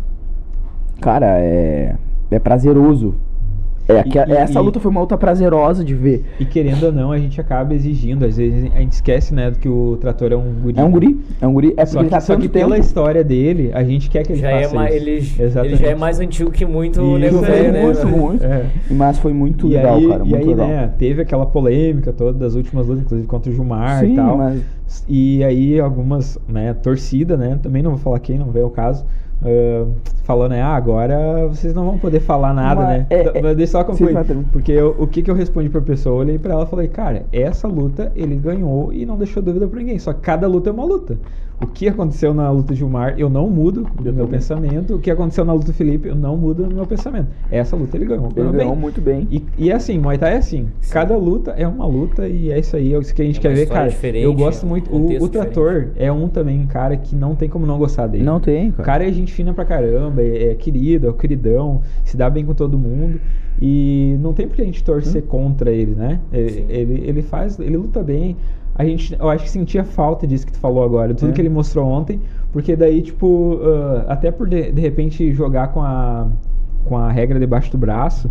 cara, 1.01 1.39
é, 1.39 1.95
é 2.31 2.39
prazeroso 2.41 3.15
é, 3.89 4.03
que 4.03 4.19
e, 4.19 4.33
essa 4.33 4.59
e, 4.59 4.63
luta 4.63 4.81
foi 4.81 4.91
uma 4.91 5.01
luta 5.01 5.17
prazerosa 5.17 5.85
de 5.85 5.95
ver. 5.95 6.25
E 6.41 6.45
querendo 6.45 6.85
ou 6.85 6.93
não, 6.93 7.13
a 7.13 7.19
gente 7.19 7.41
acaba 7.41 7.73
exigindo. 7.75 8.25
Às 8.25 8.37
vezes 8.37 8.71
a 8.75 8.79
gente 8.79 8.93
esquece, 8.93 9.33
né, 9.33 9.51
do 9.51 9.59
que 9.59 9.69
o 9.69 9.97
trator 10.01 10.33
é 10.33 10.37
um 10.37 10.53
guri. 10.55 10.79
É 10.79 10.85
um 10.85 10.91
guri, 10.91 11.21
é 11.41 11.47
um 11.47 11.53
guri. 11.53 11.75
É 11.77 11.87
só 11.87 12.03
que, 12.03 12.11
tá 12.11 12.21
só 12.21 12.37
que 12.37 12.49
pela 12.49 12.79
história 12.79 13.23
dele, 13.23 13.71
a 13.73 13.85
gente 13.85 14.11
quer 14.11 14.25
que 14.25 14.33
ele 14.33 14.41
já 14.41 14.51
é 14.51 14.63
faça 14.65 14.75
é 14.75 14.79
mais, 14.79 14.95
isso. 14.95 15.41
Ele, 15.41 15.69
ele, 15.69 15.77
já 15.77 15.87
é 15.87 15.95
mais 15.95 16.19
antigo 16.19 16.51
que 16.51 16.67
muito 16.67 17.01
isso, 17.19 17.41
né? 17.41 17.83
Muito, 17.83 18.07
muito. 18.09 18.45
É. 18.45 18.67
Mas 18.91 19.19
foi 19.19 19.33
muito 19.33 19.69
e 19.69 19.75
legal, 19.75 19.97
aí, 19.97 20.09
cara. 20.09 20.25
Muito 20.25 20.35
e 20.35 20.37
aí, 20.37 20.47
legal. 20.47 20.69
né, 20.69 20.91
teve 20.99 21.23
aquela 21.23 21.47
polêmica 21.47 22.13
toda 22.13 22.37
das 22.37 22.55
últimas 22.55 22.87
lutas, 22.87 23.05
inclusive 23.05 23.29
contra 23.29 23.51
o 23.51 23.55
Gilmar 23.55 24.01
Sim, 24.01 24.13
e 24.13 24.17
tal. 24.17 24.37
Mas... 24.37 24.63
E 25.09 25.45
aí 25.45 25.79
algumas, 25.79 26.39
né, 26.49 26.75
torcida, 26.75 27.37
né, 27.37 27.59
também 27.63 27.83
não 27.83 27.91
vou 27.91 28.01
falar 28.01 28.19
quem, 28.19 28.39
não 28.39 28.51
veio 28.51 28.67
o 28.67 28.71
caso 28.71 29.05
Uh, 29.43 29.93
falando, 30.25 30.53
né? 30.53 30.63
Ah, 30.63 30.75
agora 30.75 31.47
vocês 31.47 31.75
não 31.75 31.85
vão 31.85 31.99
poder 31.99 32.21
falar 32.21 32.55
nada, 32.55 32.83
Mas, 32.83 32.99
né? 32.99 33.07
É, 33.11 33.39
é, 33.39 33.55
Deixa 33.55 33.73
só 33.73 33.85
concluir. 33.85 34.17
Porque 34.51 34.73
eu, 34.73 34.97
o 34.99 35.07
que, 35.07 35.23
que 35.23 35.31
eu 35.31 35.35
respondi 35.35 35.69
pra 35.69 35.81
pessoa? 35.81 36.17
Eu 36.17 36.21
olhei 36.21 36.39
pra 36.39 36.55
ela 36.55 36.65
e 36.65 36.67
falei, 36.67 36.89
cara, 36.89 37.27
essa 37.33 37.69
luta 37.69 38.11
ele 38.17 38.35
ganhou 38.35 38.93
e 38.93 39.05
não 39.05 39.17
deixou 39.17 39.43
dúvida 39.43 39.69
pra 39.69 39.79
ninguém. 39.79 39.99
Só 39.99 40.13
que 40.13 40.21
cada 40.21 40.49
luta 40.49 40.71
é 40.71 40.73
uma 40.73 40.85
luta. 40.85 41.19
O 41.61 41.67
que 41.67 41.89
aconteceu 41.89 42.35
na 42.35 42.51
luta 42.51 42.75
de 42.75 42.81
Gilmar, 42.81 43.15
eu 43.17 43.31
não 43.31 43.49
mudo 43.49 43.87
do 43.99 44.13
meu 44.13 44.29
pensamento. 44.29 44.95
O 44.95 44.99
que 44.99 45.11
aconteceu 45.11 45.45
na 45.45 45.55
luta 45.55 45.67
do 45.67 45.73
Felipe, 45.73 46.09
eu 46.09 46.15
não 46.15 46.37
mudo 46.37 46.67
no 46.67 46.75
meu 46.75 46.87
pensamento. 46.87 47.29
Essa 47.51 47.75
luta 47.75 47.97
ele 47.97 48.05
ganhou. 48.05 48.27
Ele 48.37 48.53
ganhou 48.53 48.73
bem. 48.75 48.77
muito 48.77 49.01
bem. 49.01 49.27
E, 49.31 49.43
e 49.57 49.71
é 49.71 49.75
assim, 49.75 49.99
Muay 49.99 50.19
Thai 50.19 50.35
é 50.35 50.37
assim. 50.37 50.69
Sim. 50.81 50.93
Cada 50.93 51.17
luta 51.17 51.53
é 51.53 51.67
uma 51.67 51.87
luta 51.87 52.29
e 52.29 52.53
é 52.53 52.59
isso 52.59 52.77
aí. 52.77 52.93
É 52.93 52.99
isso 52.99 53.15
que 53.15 53.23
a 53.23 53.25
gente 53.25 53.39
é 53.39 53.41
quer 53.41 53.55
ver, 53.55 53.69
cara. 53.69 53.91
Eu 54.15 54.35
gosto 54.35 54.67
muito. 54.67 54.95
Um 54.95 55.07
o, 55.19 55.25
o 55.25 55.29
Trator 55.29 55.89
é 55.97 56.13
um 56.13 56.29
também, 56.29 56.67
cara, 56.67 56.95
que 56.97 57.17
não 57.17 57.35
tem 57.35 57.49
como 57.49 57.67
não 57.67 57.79
gostar 57.79 58.07
dele. 58.07 58.25
Não 58.25 58.39
tem, 58.39 58.71
cara. 58.71 58.83
O 58.83 58.85
cara 58.85 59.09
é 59.09 59.13
gente 59.13 59.33
fina 59.33 59.55
pra 59.55 59.65
caramba, 59.65 60.23
é, 60.23 60.51
é 60.51 60.55
querido, 60.55 61.07
é 61.07 61.11
o 61.11 61.15
queridão, 61.15 61.81
se 62.05 62.19
dá 62.19 62.29
bem 62.29 62.45
com 62.45 62.53
todo 62.53 62.79
mundo. 62.79 63.19
E 63.61 64.17
não 64.21 64.35
tem 64.35 64.47
por 64.47 64.55
que 64.55 64.63
a 64.63 64.65
gente 64.67 64.85
torcer 64.85 65.23
contra 65.23 65.71
ele, 65.71 65.95
né? 65.95 66.21
Ele, 66.31 66.67
ele, 66.69 67.03
ele 67.07 67.23
faz, 67.23 67.59
ele 67.59 67.77
luta 67.77 68.03
bem. 68.03 68.37
A 68.79 68.85
gente, 68.85 69.17
eu 69.19 69.29
acho 69.31 69.45
que 69.45 69.51
sentia 69.51 69.85
falta 69.85 70.27
disso 70.27 70.47
que 70.47 70.53
tu 70.53 70.59
falou 70.59 70.85
agora, 70.85 71.15
tudo 71.15 71.31
É. 71.31 71.33
que 71.33 71.41
ele 71.41 71.49
mostrou 71.49 71.87
ontem, 71.87 72.21
porque 72.53 72.77
daí, 72.77 73.01
tipo, 73.03 73.59
ah, 73.63 74.05
até 74.09 74.31
por 74.31 74.49
de, 74.49 74.71
de 74.71 74.81
repente 74.81 75.33
jogar 75.33 75.69
com 75.69 75.81
a, 75.83 76.27
com 76.85 76.97
a 76.97 77.11
regra 77.11 77.41
debaixo 77.41 77.71
do 77.73 77.79
braço, 77.79 78.31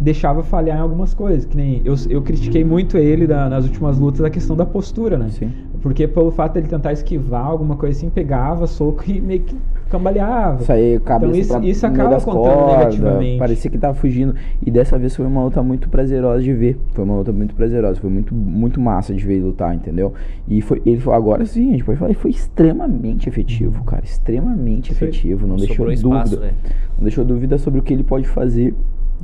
deixava 0.00 0.42
falhar 0.42 0.78
em 0.78 0.80
algumas 0.80 1.12
coisas. 1.14 1.44
Que 1.44 1.56
nem 1.56 1.82
eu, 1.84 1.94
eu 2.08 2.22
critiquei 2.22 2.64
muito 2.64 2.96
ele 2.96 3.26
da- 3.26 3.48
nas 3.48 3.64
últimas 3.64 3.98
lutas 3.98 4.22
a 4.24 4.30
questão 4.30 4.56
da 4.56 4.64
postura, 4.66 5.16
né? 5.18 5.28
Sim. 5.30 5.50
Porque 5.82 6.06
pelo 6.08 6.30
fato 6.30 6.54
dele 6.54 6.66
tentar 6.68 6.92
esquivar 6.92 7.44
alguma 7.46 7.76
coisa 7.76 7.96
assim, 7.96 8.10
pegava 8.10 8.66
soco 8.66 9.04
e 9.08 9.20
meio 9.20 9.40
que 9.40 9.54
cambaleava. 9.88 10.60
Isso 10.62 10.72
aí, 10.72 11.00
cabeça 11.00 11.30
Então 11.30 11.40
isso- 11.40 11.52
pra- 11.58 11.66
isso 11.66 11.86
acaba 11.86 12.10
das 12.10 12.24
contando 12.24 12.52
cordas, 12.54 12.78
negativamente. 12.78 13.38
Parecia 13.38 13.70
que 13.70 13.78
tava 13.78 13.94
fugindo. 13.94 14.34
E 14.64 14.70
dessa 14.70 14.98
vez 14.98 15.14
foi 15.16 15.24
uma 15.24 15.44
luta 15.44 15.62
muito 15.62 15.88
prazerosa 15.88 16.42
de 16.42 16.52
ver. 16.52 16.78
Foi 16.90 17.04
uma 17.04 17.16
luta 17.16 17.32
muito 17.32 17.54
prazerosa. 17.54 18.00
Foi 18.00 18.10
muito, 18.10 18.34
muito 18.34 18.80
massa 18.80 19.14
de 19.14 19.24
ver 19.24 19.34
ele 19.34 19.44
lutar, 19.44 19.74
entendeu? 19.74 20.12
E 20.46 20.60
foi, 20.60 20.82
ele 20.84 21.00
foi, 21.00 21.14
agora 21.14 21.46
sim, 21.46 21.68
a 21.68 21.72
gente 21.72 21.84
pode 21.84 21.98
falar, 21.98 22.10
ele 22.10 22.18
foi 22.18 22.30
extremamente 22.32 23.28
efetivo, 23.28 23.82
cara. 23.84 24.04
Extremamente 24.04 24.94
Foi. 24.94 25.08
efetivo. 25.08 25.46
Não 25.46 25.56
deixou 25.56 25.90
espaço, 25.90 26.32
dúvida. 26.36 26.46
né? 26.52 26.52
Não 26.98 27.02
deixou 27.04 27.24
dúvida 27.24 27.56
sobre 27.56 27.80
o 27.80 27.82
que 27.82 27.92
ele 27.94 28.02
pode 28.02 28.26
fazer, 28.28 28.74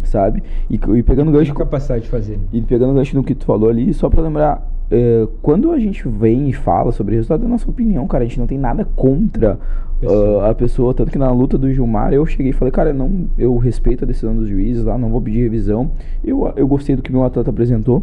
sabe? 0.04 0.42
E, 0.68 0.74
e 0.74 1.02
pegando 1.02 1.30
gancho. 1.30 1.54
capacidade 1.54 2.04
de 2.04 2.10
fazer. 2.10 2.38
E 2.52 2.60
pegando 2.60 2.94
gancho 2.94 3.16
no 3.16 3.22
que 3.22 3.34
tu 3.34 3.44
falou 3.44 3.68
ali, 3.68 3.92
só 3.94 4.08
pra 4.08 4.22
lembrar, 4.22 4.66
é, 4.90 5.26
quando 5.42 5.70
a 5.70 5.78
gente 5.78 6.08
vem 6.08 6.48
e 6.48 6.52
fala 6.52 6.92
sobre 6.92 7.14
o 7.14 7.16
resultado 7.16 7.42
da 7.42 7.48
nossa 7.48 7.68
opinião, 7.68 8.06
cara, 8.06 8.24
a 8.24 8.26
gente 8.26 8.38
não 8.38 8.46
tem 8.46 8.58
nada 8.58 8.84
contra 8.96 9.58
Pessoa. 10.00 10.44
ah, 10.44 10.50
a 10.50 10.54
pessoa. 10.54 10.94
Tanto 10.94 11.10
que 11.10 11.18
na 11.18 11.30
luta 11.30 11.56
do 11.56 11.72
Gilmar 11.72 12.12
eu 12.12 12.26
cheguei 12.26 12.50
e 12.50 12.52
falei, 12.52 12.72
cara, 12.72 12.92
não, 12.92 13.26
eu 13.38 13.56
respeito 13.56 14.04
a 14.04 14.06
decisão 14.06 14.36
dos 14.36 14.48
juízes 14.48 14.84
lá, 14.84 14.98
não 14.98 15.08
vou 15.08 15.20
pedir 15.20 15.42
revisão. 15.42 15.90
Eu, 16.22 16.52
eu 16.56 16.66
gostei 16.66 16.96
do 16.96 17.02
que 17.02 17.12
meu 17.12 17.24
atleta 17.24 17.50
apresentou. 17.50 18.02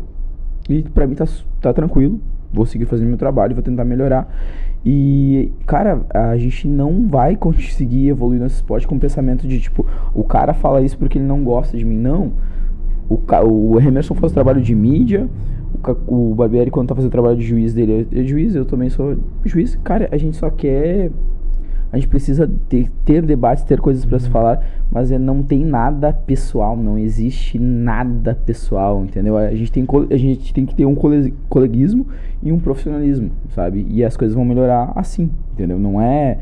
E 0.69 0.83
pra 0.83 1.05
mim 1.05 1.15
tá, 1.15 1.25
tá 1.59 1.73
tranquilo. 1.73 2.19
Vou 2.53 2.65
seguir 2.65 2.85
fazendo 2.85 3.07
meu 3.07 3.17
trabalho, 3.17 3.55
vou 3.55 3.63
tentar 3.63 3.85
melhorar. 3.85 4.27
E, 4.85 5.51
cara, 5.65 6.01
a 6.13 6.35
gente 6.37 6.67
não 6.67 7.07
vai 7.07 7.35
conseguir 7.35 8.09
evoluir 8.09 8.41
nesse 8.41 8.55
esporte 8.55 8.87
com 8.87 8.95
o 8.95 8.99
pensamento 8.99 9.47
de, 9.47 9.59
tipo, 9.59 9.85
o 10.13 10.23
cara 10.23 10.53
fala 10.53 10.81
isso 10.81 10.97
porque 10.97 11.17
ele 11.17 11.25
não 11.25 11.43
gosta 11.43 11.77
de 11.77 11.85
mim. 11.85 11.97
Não. 11.97 12.33
O, 13.07 13.19
o 13.45 13.79
Emerson 13.79 14.15
faz 14.15 14.31
o 14.31 14.33
trabalho 14.33 14.61
de 14.61 14.73
mídia, 14.73 15.29
o, 16.07 16.31
o 16.31 16.35
Barbieri, 16.35 16.71
quando 16.71 16.89
tá 16.89 16.95
fazendo 16.95 17.09
o 17.09 17.11
trabalho 17.11 17.37
de 17.37 17.43
juiz 17.43 17.73
dele, 17.73 18.07
é 18.11 18.23
juiz, 18.23 18.55
eu 18.55 18.65
também 18.65 18.89
sou 18.89 19.17
juiz. 19.45 19.77
Cara, 19.83 20.09
a 20.11 20.17
gente 20.17 20.37
só 20.37 20.49
quer. 20.49 21.11
A 21.91 21.97
gente 21.97 22.07
precisa 22.07 22.49
ter, 22.69 22.89
ter 23.03 23.21
debates, 23.21 23.63
ter 23.65 23.79
coisas 23.81 24.05
pra 24.05 24.17
se 24.17 24.29
falar, 24.29 24.63
mas 24.89 25.11
é, 25.11 25.19
não 25.19 25.43
tem 25.43 25.65
nada 25.65 26.13
pessoal, 26.13 26.77
não 26.77 26.97
existe 26.97 27.59
nada 27.59 28.33
pessoal, 28.45 29.03
entendeu? 29.03 29.37
A 29.37 29.53
gente 29.53 29.71
tem, 29.71 29.85
a 30.09 30.17
gente 30.17 30.53
tem 30.53 30.65
que 30.65 30.73
ter 30.73 30.85
um 30.85 30.95
cole- 30.95 31.33
coleguismo 31.49 32.07
e 32.41 32.51
um 32.51 32.59
profissionalismo, 32.59 33.31
sabe? 33.49 33.85
E 33.89 34.03
as 34.05 34.15
coisas 34.15 34.33
vão 34.35 34.45
melhorar 34.45 34.93
assim, 34.95 35.29
entendeu? 35.53 35.77
Não 35.77 36.01
é. 36.01 36.37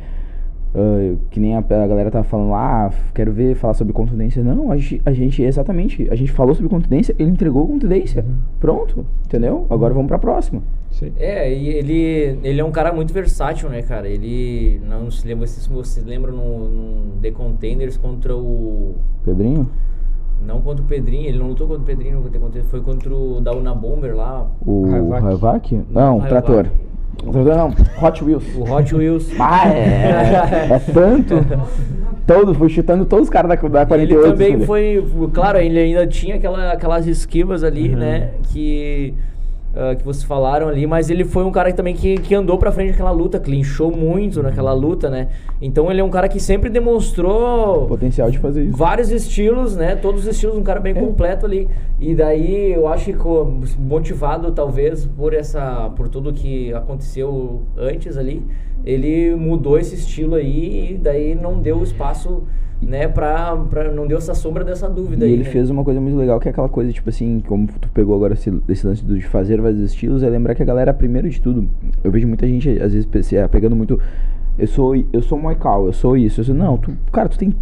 Ah, 0.74 1.16
que 1.32 1.40
nem 1.40 1.56
a, 1.56 1.60
a 1.60 1.88
galera 1.88 2.12
tá 2.12 2.24
falando, 2.24 2.54
ah, 2.54 2.92
quero 3.14 3.32
ver 3.32 3.56
falar 3.56 3.74
sobre 3.74 3.94
contundência. 3.94 4.44
Não, 4.44 4.72
a 4.72 4.78
gente, 4.78 5.02
a 5.06 5.12
gente, 5.12 5.42
exatamente, 5.42 6.08
a 6.12 6.16
gente 6.16 6.32
falou 6.32 6.54
sobre 6.54 6.70
contundência, 6.70 7.16
ele 7.18 7.32
entregou 7.32 7.68
contundência. 7.68 8.26
Pronto, 8.60 9.06
entendeu? 9.26 9.66
Agora 9.70 9.94
vamos 9.94 10.08
pra 10.08 10.20
próxima. 10.20 10.62
Aí. 11.02 11.14
É, 11.18 11.54
e 11.54 11.70
ele, 11.70 12.40
ele 12.44 12.60
é 12.60 12.64
um 12.64 12.72
cara 12.72 12.92
muito 12.92 13.14
versátil, 13.14 13.70
né, 13.70 13.82
cara? 13.82 14.08
Ele, 14.08 14.82
não 14.88 15.10
se 15.10 15.28
lembra, 15.28 15.48
se 15.48 15.68
vocês 15.70 16.06
lembram 16.06 16.34
no, 16.34 16.70
no 16.70 17.12
The 17.22 17.32
Contenders 17.32 17.98
contra 17.98 18.36
o... 18.36 18.96
Pedrinho? 19.24 19.70
Não 20.46 20.62
contra 20.62 20.84
o 20.84 20.88
Pedrinho, 20.88 21.28
ele 21.28 21.38
não 21.38 21.48
lutou 21.48 21.68
contra 21.68 21.84
o 21.84 21.86
Pedrinho 21.86 22.24
foi 22.64 22.82
contra 22.82 23.14
o 23.14 23.42
da 23.42 23.52
Una 23.54 23.74
Bomber 23.74 24.16
lá, 24.16 24.50
O 24.66 24.90
Raivak. 24.90 25.24
Raivak? 25.24 25.82
Não, 25.90 26.20
o 26.20 26.22
trator. 26.22 26.68
Não, 27.24 27.74
Hot 28.02 28.24
Wheels. 28.24 28.44
o 28.56 28.64
Hot 28.72 28.96
Wheels. 28.96 29.30
Ah, 29.40 29.68
é, 29.70 30.68
é 30.76 30.80
tanto. 30.94 31.36
Todo, 32.26 32.54
fui 32.54 32.70
chutando 32.70 33.06
todos 33.06 33.24
os 33.26 33.30
caras 33.30 33.50
da, 33.50 33.56
da 33.56 33.86
48. 33.86 34.14
Ele 34.26 34.32
também 34.32 34.66
foi, 34.66 35.04
claro, 35.34 35.58
ele 35.58 35.80
ainda 35.80 36.06
tinha 36.06 36.36
aquela, 36.36 36.72
aquelas 36.74 37.08
esquivas 37.08 37.64
ali, 37.64 37.90
Uhum. 37.90 37.98
né, 37.98 38.30
que, 38.54 39.14
ah, 39.76 39.96
que 39.96 40.04
vocês 40.04 40.24
falaram 40.24 40.68
ali, 40.68 40.86
mas 40.88 41.10
ele 41.10 41.24
foi 41.24 41.44
um 41.44 41.52
cara 41.52 41.70
que 41.72 41.78
também 41.78 41.94
que, 41.94 42.16
que 42.18 42.34
andou 42.36 42.58
pra 42.58 42.72
frente 42.72 42.92
naquela 42.92 43.12
luta, 43.12 43.40
clinchou 43.40 43.92
muito 43.92 44.42
naquela 44.42 44.74
luta, 44.74 45.10
né, 45.10 45.30
então 45.62 45.90
ele 45.92 46.02
é 46.02 46.04
um 46.04 46.10
cara 46.10 46.28
que 46.28 46.40
sempre 46.40 46.70
demonstrou 46.70 47.86
Potencial 47.88 48.30
de 48.32 48.40
fazer 48.40 48.64
isso. 48.66 48.78
vários 48.78 49.12
estilos, 49.12 49.76
né, 49.76 49.96
todos 49.96 50.22
os 50.22 50.28
estilos, 50.28 50.58
um 50.58 50.64
cara 50.64 50.80
bem 50.80 50.94
É. 50.96 51.00
completo 51.00 51.46
ali, 51.46 51.68
e 52.00 52.16
daí 52.16 52.74
eu 52.74 52.88
acho 52.88 53.06
que 53.14 53.80
motivado 53.80 54.52
talvez 54.52 55.06
por 55.06 55.34
essa, 55.34 55.90
por 55.96 56.10
tudo 56.10 56.34
que 56.34 56.74
aconteceu 56.74 57.62
antes 57.78 58.18
ali, 58.18 58.44
ele 58.86 59.36
mudou 59.36 59.78
esse 59.78 59.96
estilo 59.96 60.36
aí 60.36 60.94
e 60.94 60.98
daí 60.98 61.36
não 61.36 61.60
deu 61.60 61.84
espaço, 61.84 62.44
né, 62.82 63.08
pra, 63.08 63.56
pra 63.56 63.92
não 63.92 64.08
deu 64.08 64.18
essa 64.18 64.34
sombra 64.34 64.64
dessa 64.64 64.90
dúvida 64.90 65.26
E 65.26 65.28
aí, 65.28 65.34
ele 65.34 65.44
né? 65.44 65.50
fez 65.50 65.70
uma 65.70 65.84
coisa 65.84 66.00
muito 66.00 66.18
legal, 66.18 66.40
que 66.40 66.48
é 66.48 66.52
aquela 66.52 66.70
coisa, 66.70 66.92
tipo 66.92 67.10
assim, 67.10 67.42
como 67.46 67.68
tu 67.68 67.90
pegou 67.90 68.16
agora 68.16 68.34
esse, 68.34 68.54
esse 68.68 68.88
lance 68.88 69.04
de 69.04 69.22
fazer 69.22 69.60
vários 69.62 69.82
estilos, 69.82 70.24
é 70.24 70.30
lembrar 70.30 70.56
que 70.56 70.64
a 70.64 70.66
galera, 70.66 70.94
primeiro 70.94 71.30
de 71.30 71.42
tudo, 71.42 71.68
eu 72.04 72.12
vejo 72.12 72.28
muita 72.28 72.48
gente, 72.48 72.70
às 72.82 72.94
vezes, 72.94 73.08
pegando 73.52 73.76
muito. 73.76 74.00
Eu 74.58 74.68
sou, 74.68 74.96
eu 74.96 75.22
sou 75.22 75.38
Moical, 75.38 75.86
eu 75.86 75.94
sou 75.94 76.18
isso, 76.18 76.42
eu 76.42 76.44
sou. 76.46 76.56
Não, 76.56 76.78
tu, 76.78 76.92
cara, 77.12 77.30
tu 77.30 77.38
tem 77.38 77.54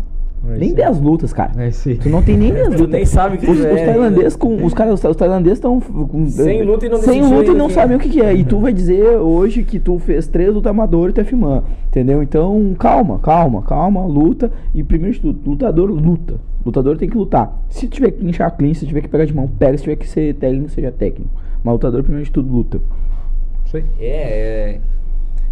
É 0.49 0.57
nem 0.57 0.68
isso 0.68 0.76
10 0.76 0.99
lutas, 1.02 1.34
cara. 1.34 1.52
É. 1.57 1.69
Tu 1.69 2.10
não 2.10 2.22
tem 2.22 2.38
nem 2.38 2.53
10 2.53 2.68
Tu 2.69 2.72
lutas. 2.72 2.90
nem 2.90 3.06
sabe 3.06 3.36
o 3.36 3.40
que 3.40 3.49
os, 3.49 3.64
é 3.64 3.74
os 3.74 3.82
tailandeses 3.82 4.36
com. 4.36 4.65
Os 4.65 4.74
caras, 4.74 5.03
os 5.03 5.15
tailandeses 5.15 5.57
estão. 5.57 5.82
Sem 6.30 6.64
luta 6.64 6.86
e 6.86 6.90
não 6.90 6.98
Sem 6.99 7.22
luta 7.22 7.52
e 7.52 7.56
não 7.56 7.68
quem 7.68 7.76
sabem 7.76 7.94
é. 7.94 7.98
o 7.98 7.99
que, 7.99 8.10
que 8.10 8.22
é. 8.22 8.34
E 8.34 8.44
tu 8.44 8.60
vai 8.60 8.74
dizer 8.74 9.18
hoje 9.18 9.64
que 9.64 9.80
tu 9.80 9.99
fez 9.99 10.28
três 10.28 10.53
lutas 10.53 10.69
amador 10.69 11.10
e 11.10 11.14
tu 11.14 11.22
é 11.22 11.24
fimã. 11.24 11.64
Entendeu? 11.88 12.22
Então, 12.24 12.76
calma, 12.78 13.19
calma, 13.19 13.61
calma, 13.61 14.06
luta. 14.06 14.52
E 14.74 14.84
primeiro 14.84 15.15
de 15.15 15.22
tudo, 15.22 15.49
lutador 15.49 15.90
luta. 15.90 16.36
Lutador 16.65 16.98
tem 16.98 17.10
que 17.10 17.18
lutar. 17.18 17.61
Se 17.69 17.88
tiver 17.88 18.11
que 18.11 18.26
inchar 18.26 18.56
clean, 18.56 18.74
se 18.74 18.86
tiver 18.86 19.02
que 19.02 19.07
pegar 19.07 19.26
de 19.26 19.34
mão, 19.34 19.48
pega. 19.48 19.78
Se 19.78 19.84
tiver 19.84 19.95
que 19.95 20.07
ser 20.07 20.36
técnico, 20.36 20.69
seja 20.69 20.91
técnico. 20.91 21.32
Mas 21.64 21.74
lutador, 21.74 22.03
primeiro 22.03 22.26
de 22.26 22.32
tudo, 22.32 22.52
luta. 22.52 22.80
Isso 23.65 23.78
aí. 23.78 23.84
É, 23.99 24.06
é, 24.06 24.80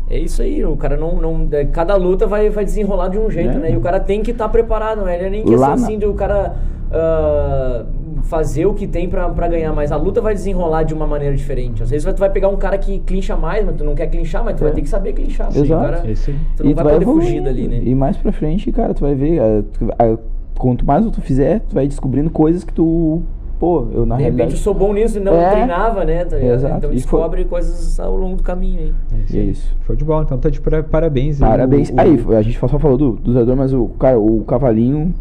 é 0.10 0.18
isso 0.20 0.42
aí, 0.42 0.64
o 0.66 0.76
cara 0.76 0.96
não, 0.98 1.16
não 1.16 1.48
é, 1.52 1.66
cada 1.66 1.96
luta 1.96 2.28
vai, 2.28 2.50
vai 2.50 2.64
desenrolar 2.64 3.08
de 3.10 3.18
um 3.18 3.30
jeito, 3.30 3.58
É. 3.58 3.60
né? 3.60 3.72
E 3.72 3.78
o 3.78 3.82
cara 3.82 4.00
tem 4.00 4.22
que 4.22 4.32
estar 4.32 4.48
preparado, 4.50 5.04
né? 5.04 5.16
Ele 5.16 5.26
é 5.26 5.30
nem 5.30 5.42
questão 5.44 5.60
Lá 5.60 5.68
na- 5.70 5.74
assim 5.74 5.98
de 5.98 6.06
o 6.06 6.14
cara 6.14 6.56
ah, 6.92 7.86
fazer 8.24 8.66
o 8.66 8.74
que 8.74 8.88
tem 8.88 9.08
pra, 9.10 9.28
pra 9.30 9.48
ganhar, 9.48 9.74
mas 9.74 9.92
a 9.92 9.98
luta 9.98 10.22
vai 10.22 10.34
desenrolar 10.34 10.84
de 10.84 10.94
uma 10.94 11.06
maneira 11.06 11.36
diferente. 11.36 11.84
Às 11.84 11.90
vezes 11.90 12.12
tu 12.14 12.20
vai 12.20 12.30
pegar 12.30 12.48
um 12.50 12.56
cara 12.56 12.78
que 12.78 13.00
clincha 13.00 13.36
mais, 13.36 13.66
mas 13.66 13.76
tu 13.76 13.84
não 13.84 13.94
quer 13.96 14.08
clinchar, 14.08 14.44
mas 14.44 14.56
tu 14.56 14.62
vai 14.62 14.72
É. 14.72 14.74
ter 14.76 14.82
que 14.82 14.90
saber 14.90 15.14
clinchar. 15.14 15.48
porque 15.48 15.60
Exato. 15.62 15.82
O 15.82 15.86
cara, 15.92 16.08
É 16.08 16.12
isso 16.12 16.30
aí. 16.30 16.38
tu 16.58 16.64
não 16.66 16.74
vai, 16.74 16.84
poder 16.94 17.06
fugir 17.06 17.42
dali, 17.42 17.68
né? 17.68 17.82
E 17.84 17.94
mais 17.96 18.18
pra 18.18 18.32
frente, 18.32 18.72
cara, 18.72 18.94
tu 18.94 19.02
vai 19.02 19.14
ver. 19.16 19.38
eh, 19.40 19.64
tu- 19.78 19.92
ah, 20.00 20.18
quanto 20.58 20.86
mais 20.86 21.06
tu 21.12 21.22
fizer, 21.22 21.60
tu 21.68 21.76
vai 21.76 21.88
descobrindo 21.88 22.30
coisas 22.30 22.64
que 22.64 22.74
tu. 22.74 23.22
Pô, 23.60 23.88
eu 23.94 24.06
na 24.06 24.18
De 24.18 24.24
repente 24.24 24.38
realidade. 24.38 24.52
eu 24.52 24.58
sou 24.58 24.74
bom 24.74 24.94
nisso 24.94 25.18
e 25.18 25.22
não 25.22 25.34
É. 25.34 25.50
treinava, 25.52 26.04
né? 26.04 26.26
tá? 26.26 26.38
Exato. 26.40 26.76
Então 26.78 26.90
E 26.90 26.94
foi- 27.00 27.20
descobre 27.20 27.46
coisas 27.46 27.98
ao 28.00 28.16
longo 28.18 28.36
do 28.36 28.44
caminho 28.44 28.80
aí. 28.82 28.94
E 29.32 29.38
é 29.40 29.44
isso. 29.44 29.74
Show 29.88 29.96
de 29.96 30.04
bola. 30.04 30.24
Então 30.24 30.38
tá 30.38 30.50
de 30.50 30.60
para- 30.60 30.84
parabéns. 30.84 31.42
aí, 31.42 31.50
Parabéns. 31.50 31.90
o- 31.90 31.94
o- 31.96 32.00
Aí, 32.00 32.36
a 32.38 32.42
gente 32.42 32.60
só 32.60 32.68
falou 32.68 32.98
do, 32.98 33.12
do 33.14 33.32
Zedor, 33.34 33.56
mas 33.56 33.74
o 33.74 33.88
cara, 33.98 34.20
o 34.20 34.44
cavalinho. 34.44 35.14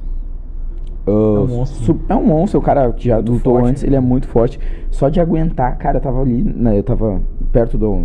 ah, 1.07 1.11
um 1.11 1.47
monstro. 1.47 1.85
su- 1.85 2.01
é 2.09 2.15
um 2.15 2.25
monstro, 2.25 2.59
o 2.59 2.63
cara 2.63 2.91
que 2.93 3.07
já 3.09 3.17
Muito 3.17 3.33
lutou 3.33 3.55
forte, 3.55 3.69
antes, 3.69 3.83
né? 3.83 3.89
ele 3.89 3.97
é 3.97 4.01
muito 4.01 4.27
forte. 4.27 4.59
Só 4.91 5.09
de 5.09 5.21
aguentar, 5.21 5.77
cara, 5.79 5.99
eu 5.99 6.01
tava 6.01 6.21
ali, 6.21 6.43
né, 6.43 6.77
eu 6.79 6.83
tava 6.83 7.21
perto 7.53 7.77
do, 7.79 8.03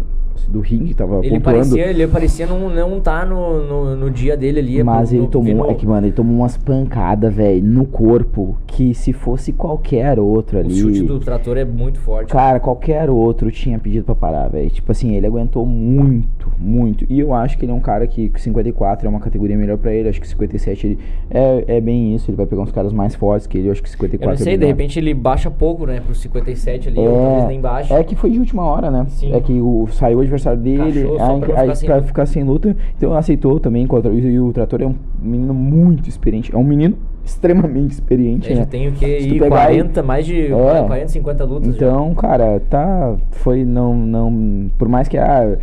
do 0.47 0.59
ringue, 0.61 0.93
tava 0.93 1.17
Ele 1.25 1.39
pontuando. 1.39 1.43
parecia, 1.69 1.87
ele 1.87 2.07
parecia 2.07 2.45
não, 2.47 2.69
não 2.69 2.99
tá 2.99 3.25
no, 3.25 3.63
no, 3.67 3.95
no 3.95 4.09
dia 4.11 4.37
dele 4.37 4.59
ali. 4.59 4.83
Mas 4.83 5.11
no- 5.11 5.17
ele 5.19 5.27
tomou, 5.27 5.55
no- 5.55 5.71
é 5.71 5.73
que, 5.73 5.85
mano, 5.85 6.05
ele 6.07 6.13
tomou 6.13 6.37
umas 6.37 6.55
pancadas, 6.57 7.33
velho, 7.33 7.63
no 7.65 7.85
corpo, 7.85 8.55
que 8.67 8.93
se 8.93 9.11
fosse 9.11 9.51
qualquer 9.51 10.19
outro 10.19 10.57
O 10.57 10.61
ali. 10.61 10.73
chute 10.75 11.01
do 11.01 11.19
trator 11.19 11.57
é 11.57 11.65
muito 11.65 11.99
forte. 11.99 12.31
Cara, 12.31 12.59
qualquer 12.59 13.09
outro 13.09 13.51
tinha 13.51 13.77
pedido 13.79 14.05
pra 14.05 14.15
parar, 14.15 14.47
velho. 14.47 14.69
Tipo 14.69 14.91
assim, 14.91 15.15
ele 15.15 15.25
aguentou 15.27 15.65
muito, 15.65 16.38
muito. 16.59 17.05
E 17.09 17.19
eu 17.19 17.33
acho 17.33 17.57
que 17.57 17.65
ele 17.65 17.71
é 17.71 17.75
um 17.75 17.79
cara 17.79 18.05
que 18.05 18.31
54 18.35 19.07
é 19.07 19.09
uma 19.09 19.19
categoria 19.19 19.57
melhor 19.57 19.77
pra 19.77 19.93
ele. 19.93 20.09
Acho 20.09 20.19
que 20.19 20.27
57 20.27 20.85
ele 20.87 20.99
é, 21.29 21.63
é 21.77 21.81
bem 21.81 22.13
isso. 22.13 22.29
Ele 22.29 22.35
vai 22.37 22.45
pegar 22.45 22.61
uns 22.61 22.71
caras 22.71 22.91
mais 22.91 23.15
fortes 23.15 23.47
que 23.47 23.57
ele. 23.57 23.67
Eu 23.67 23.71
acho 23.71 23.81
que 23.81 23.89
54 23.89 24.25
Eu 24.33 24.37
não 24.37 24.43
sei, 24.43 24.53
é 24.55 24.57
de 24.57 24.65
repente 24.65 24.99
ele 24.99 25.13
baixa 25.13 25.49
pouco, 25.49 25.85
né? 25.85 26.01
Pro 26.05 26.13
57 26.13 26.89
ali, 26.89 26.99
ou 26.99 27.05
talvez 27.17 27.47
nem 27.47 27.61
baixa. 27.61 27.93
É 27.93 28.03
que 28.03 28.15
foi 28.15 28.29
de 28.31 28.39
última 28.39 28.63
hora, 28.65 28.91
né? 28.91 29.05
Sim. 29.09 29.33
É 29.33 29.39
que 29.39 29.53
o, 29.61 29.87
saiu 29.91 30.17
o 30.17 30.21
adversário 30.21 30.59
dele, 30.59 31.07
aí, 31.19 31.39
pra 31.39 31.55
ficar 31.55 31.75
sem 31.75 31.85
pra 31.87 31.95
luta. 31.95 32.07
ficar 32.07 32.25
sem 32.25 32.43
luta. 32.43 32.75
Então 32.97 33.13
aceitou 33.13 33.59
também. 33.59 33.87
contra- 33.87 34.11
E 34.11 34.39
o 34.39 34.51
Trator 34.51 34.81
é 34.81 34.85
um 34.85 34.95
menino 35.21 35.53
muito 35.53 36.09
experiente. 36.09 36.53
É 36.53 36.57
um 36.57 36.63
menino 36.63 36.95
extremamente 37.23 37.91
experiente, 37.91 38.47
Ele 38.47 38.55
né? 38.55 38.61
já 38.61 38.65
tem 38.65 38.87
o 38.87 38.91
que? 38.91 39.05
Aí, 39.05 39.29
pegar 39.39 39.49
40, 39.49 40.01
mais 40.03 40.25
de 40.25 40.47
É. 40.47 40.83
40, 40.85 41.07
50 41.09 41.43
lutas 41.45 41.75
já. 41.75 41.87
Então, 41.87 42.13
cara, 42.15 42.59
tá. 42.69 43.15
Foi 43.31 43.63
não. 43.63 43.95
não 43.95 44.69
Por 44.77 44.87
mais 44.89 45.07
que. 45.07 45.17
Ah, 45.17 45.57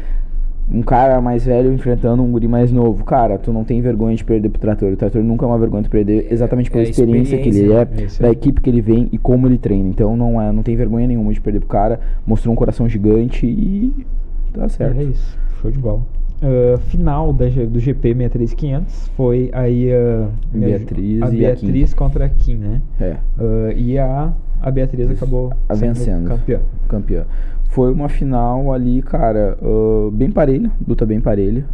um 0.71 0.83
cara 0.83 1.21
mais 1.21 1.47
velho 1.47 1.73
enfrentando 1.73 2.23
um 2.23 2.31
guri 2.31 2.49
mais 2.49 2.73
novo. 2.73 3.05
Cara, 3.05 3.39
tu 3.39 3.53
não 3.53 3.65
tem 3.65 3.81
vergonha 3.81 4.17
de 4.17 4.25
perder 4.25 4.49
pro 4.49 4.61
trator. 4.61 4.93
O 4.93 4.97
trator 4.97 5.23
nunca 5.23 5.45
é 5.45 5.49
uma 5.49 5.59
vergonha 5.59 5.83
de 5.83 5.89
perder, 5.89 6.27
exatamente 6.31 6.71
pela 6.71 6.83
é 6.85 6.87
a 6.87 6.91
experiência, 6.91 7.39
que 7.39 7.49
ele 7.49 7.61
experiência, 7.61 7.89
é, 7.95 8.03
é 8.03 8.05
isso 8.05 8.23
da 8.23 8.29
aí. 8.29 8.33
equipe 8.33 8.61
que 8.61 8.69
ele 8.69 8.81
vem 8.81 9.09
e 9.13 9.19
como 9.19 9.47
ele 9.47 9.59
treina. 9.59 9.89
Então 9.89 10.17
não, 10.17 10.41
é, 10.41 10.51
não 10.53 10.63
tem 10.63 10.75
vergonha 10.77 11.07
nenhuma 11.07 11.33
de 11.33 11.41
perder 11.41 11.61
pro 11.61 11.69
cara. 11.69 12.01
Mostrou 12.27 12.53
um 12.53 12.57
coração 12.57 12.89
gigante 12.89 13.47
e 13.47 14.07
tá 14.53 14.69
certo. 14.69 14.99
É 15.01 15.05
isso, 15.05 15.39
show 15.61 15.71
de 15.71 15.79
bola. 15.79 16.03
Ah, 16.43 16.79
final 16.79 17.33
da 17.33 17.47
do 17.47 17.81
GP 17.81 18.15
63500 18.15 19.09
foi 19.17 19.51
aí 19.53 19.91
a 19.93 20.29
Beatriz 20.53 21.23
a 21.23 21.27
e 21.31 21.47
a 21.47 21.49
Beatriz 21.49 21.95
contra 21.95 22.25
a 22.27 22.29
Kim, 22.29 22.57
né? 22.57 22.83
É. 23.01 23.17
Ah, 23.39 23.73
e 23.75 23.99
a, 23.99 24.33
a 24.61 24.71
Beatriz 24.71 25.11
acabou 25.11 25.53
A 25.69 25.75
sendo 25.75 25.95
vencendo. 25.95 26.29
campeã. 26.29 26.61
campeã. 26.89 27.25
Foi 27.69 27.93
uma 27.93 28.09
final 28.09 28.73
ali, 28.73 29.03
cara, 29.03 29.59
ah, 29.63 30.09
bem 30.13 30.31
parelha, 30.31 30.71
luta 30.87 31.05
bem 31.05 31.21
parelha. 31.21 31.65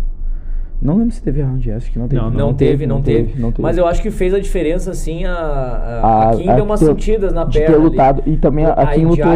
Não 0.80 0.96
lembro 0.96 1.12
se 1.14 1.22
teve 1.22 1.40
round, 1.40 1.70
acho 1.70 1.92
que 1.92 1.96
não 1.96 2.08
teve. 2.08 2.20
Não, 2.20 2.28
Não, 2.28 2.52
teve, 2.52 2.88
não 2.88 3.00
teve. 3.00 3.40
não 3.40 3.52
teve. 3.52 3.62
Mas 3.62 3.78
eu 3.78 3.86
acho 3.86 4.02
que 4.02 4.10
fez 4.10 4.34
a 4.34 4.40
diferença, 4.40 4.90
assim, 4.90 5.24
a, 5.24 5.32
a, 5.32 6.30
a 6.30 6.34
Kim 6.34 6.52
deu 6.52 6.64
umas 6.64 6.80
ter- 6.80 6.86
sentidas 6.86 7.32
na 7.32 7.44
de 7.44 7.56
perna. 7.60 7.66
ter 7.76 7.80
ali. 7.80 7.88
lutado. 7.88 8.22
E 8.26 8.36
também 8.36 8.64
a, 8.64 8.72
a 8.72 8.86
Kim 8.88 9.04
lutou 9.04 9.32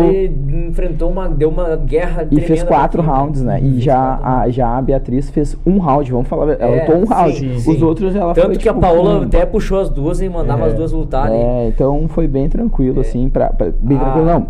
enfrentou 0.69 1.09
uma, 1.09 1.29
deu 1.29 1.49
uma 1.49 1.77
guerra 1.77 2.27
e 2.33 2.41
fez 2.41 2.65
quatro 2.65 3.01
Kim, 3.01 3.09
rounds, 3.09 3.43
né? 3.45 3.61
E 3.63 3.79
já 3.81 4.19
a, 4.21 4.49
já 4.51 4.77
a 4.77 4.83
Beatriz 4.83 5.31
fez 5.31 5.57
um 5.65 5.79
round, 5.79 6.11
vamos 6.11 6.27
falar. 6.27 6.51
Ela 6.59 6.75
É, 6.75 6.81
lutou 6.81 6.97
um 6.97 7.05
round. 7.05 7.37
sim, 7.37 7.53
Os 7.55 7.63
sim. 7.63 7.81
outros 7.85 8.17
ela 8.17 8.35
Tanto 8.35 8.47
foi, 8.47 8.57
que 8.57 8.69
a 8.69 8.73
tipo, 8.73 8.81
Paola 8.85 9.21
com- 9.21 9.27
até 9.27 9.47
puxou 9.47 9.79
as 9.79 9.89
duas 9.89 10.21
e 10.21 10.29
mandava 10.29 10.65
É. 10.65 10.67
as 10.67 10.75
duas 10.75 10.91
lutarem. 10.91 11.41
É, 11.41 11.69
então 11.69 12.09
foi 12.09 12.27
bem 12.27 12.49
tranquilo, 12.49 13.01
assim, 13.03 13.29
pra, 13.29 13.51
pra- 13.51 13.71
bem 13.81 13.97
Ah. 13.99 14.01
tranquilo, 14.01 14.27
não. 14.27 14.47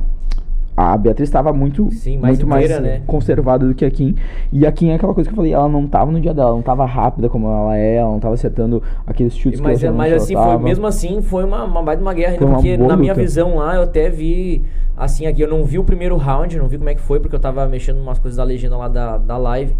A 0.76 0.96
Beatriz 0.98 1.28
estava 1.28 1.52
muito, 1.54 1.90
Sim, 1.90 2.18
mais 2.18 2.36
muito 2.36 2.46
mais 2.46 2.64
inteira, 2.66 2.82
né? 2.82 3.02
conservada 3.06 3.66
do 3.66 3.74
que 3.74 3.84
a 3.84 3.90
Kim. 3.90 4.14
E 4.52 4.66
a 4.66 4.72
Kim 4.72 4.90
é 4.90 4.96
aquela 4.96 5.14
coisa 5.14 5.28
que 5.30 5.32
eu 5.32 5.36
falei, 5.36 5.52
ela 5.54 5.68
não 5.68 5.86
tava 5.86 6.12
no 6.12 6.20
dia 6.20 6.34
dela, 6.34 6.48
ela 6.48 6.56
não 6.56 6.62
tava 6.62 6.84
rápida 6.84 7.28
como 7.30 7.48
ela 7.48 7.76
é, 7.78 7.96
ela 7.96 8.10
não 8.10 8.20
tava 8.20 8.34
acertando 8.34 8.82
aqueles 9.06 9.34
chutes 9.34 9.58
Mas, 9.60 9.78
que 9.80 9.86
é- 9.86 9.88
ela 9.88 9.96
mas 9.96 10.08
geralmente 10.10 10.34
assim, 10.34 10.34
foi, 10.58 10.64
mesmo 10.64 10.86
assim, 10.86 11.22
foi 11.22 11.44
uma, 11.44 11.64
uma 11.64 11.82
baita 11.82 12.02
uma 12.02 12.12
guerra 12.12 12.32
ainda, 12.34 12.44
uma 12.44 12.54
porque 12.56 12.76
na 12.76 12.94
minha 12.96 13.12
luta. 13.14 13.22
visão 13.22 13.56
lá, 13.56 13.74
eu 13.76 13.82
até 13.82 14.10
vi, 14.10 14.62
assim, 14.96 15.26
aqui, 15.26 15.40
eu 15.40 15.48
não 15.48 15.64
vi 15.64 15.78
o 15.78 15.84
primeiro 15.84 16.16
round, 16.18 16.56
não 16.58 16.68
vi 16.68 16.76
como 16.76 16.90
é 16.90 16.94
que 16.94 17.00
foi, 17.00 17.20
porque 17.20 17.34
eu 17.34 17.40
tava 17.40 17.66
mexendo 17.66 17.98
umas 17.98 18.18
coisas 18.18 18.36
da 18.36 18.44
legenda 18.44 18.76
lá 18.76 18.88
da, 18.88 19.16
da 19.16 19.38
live, 19.38 19.74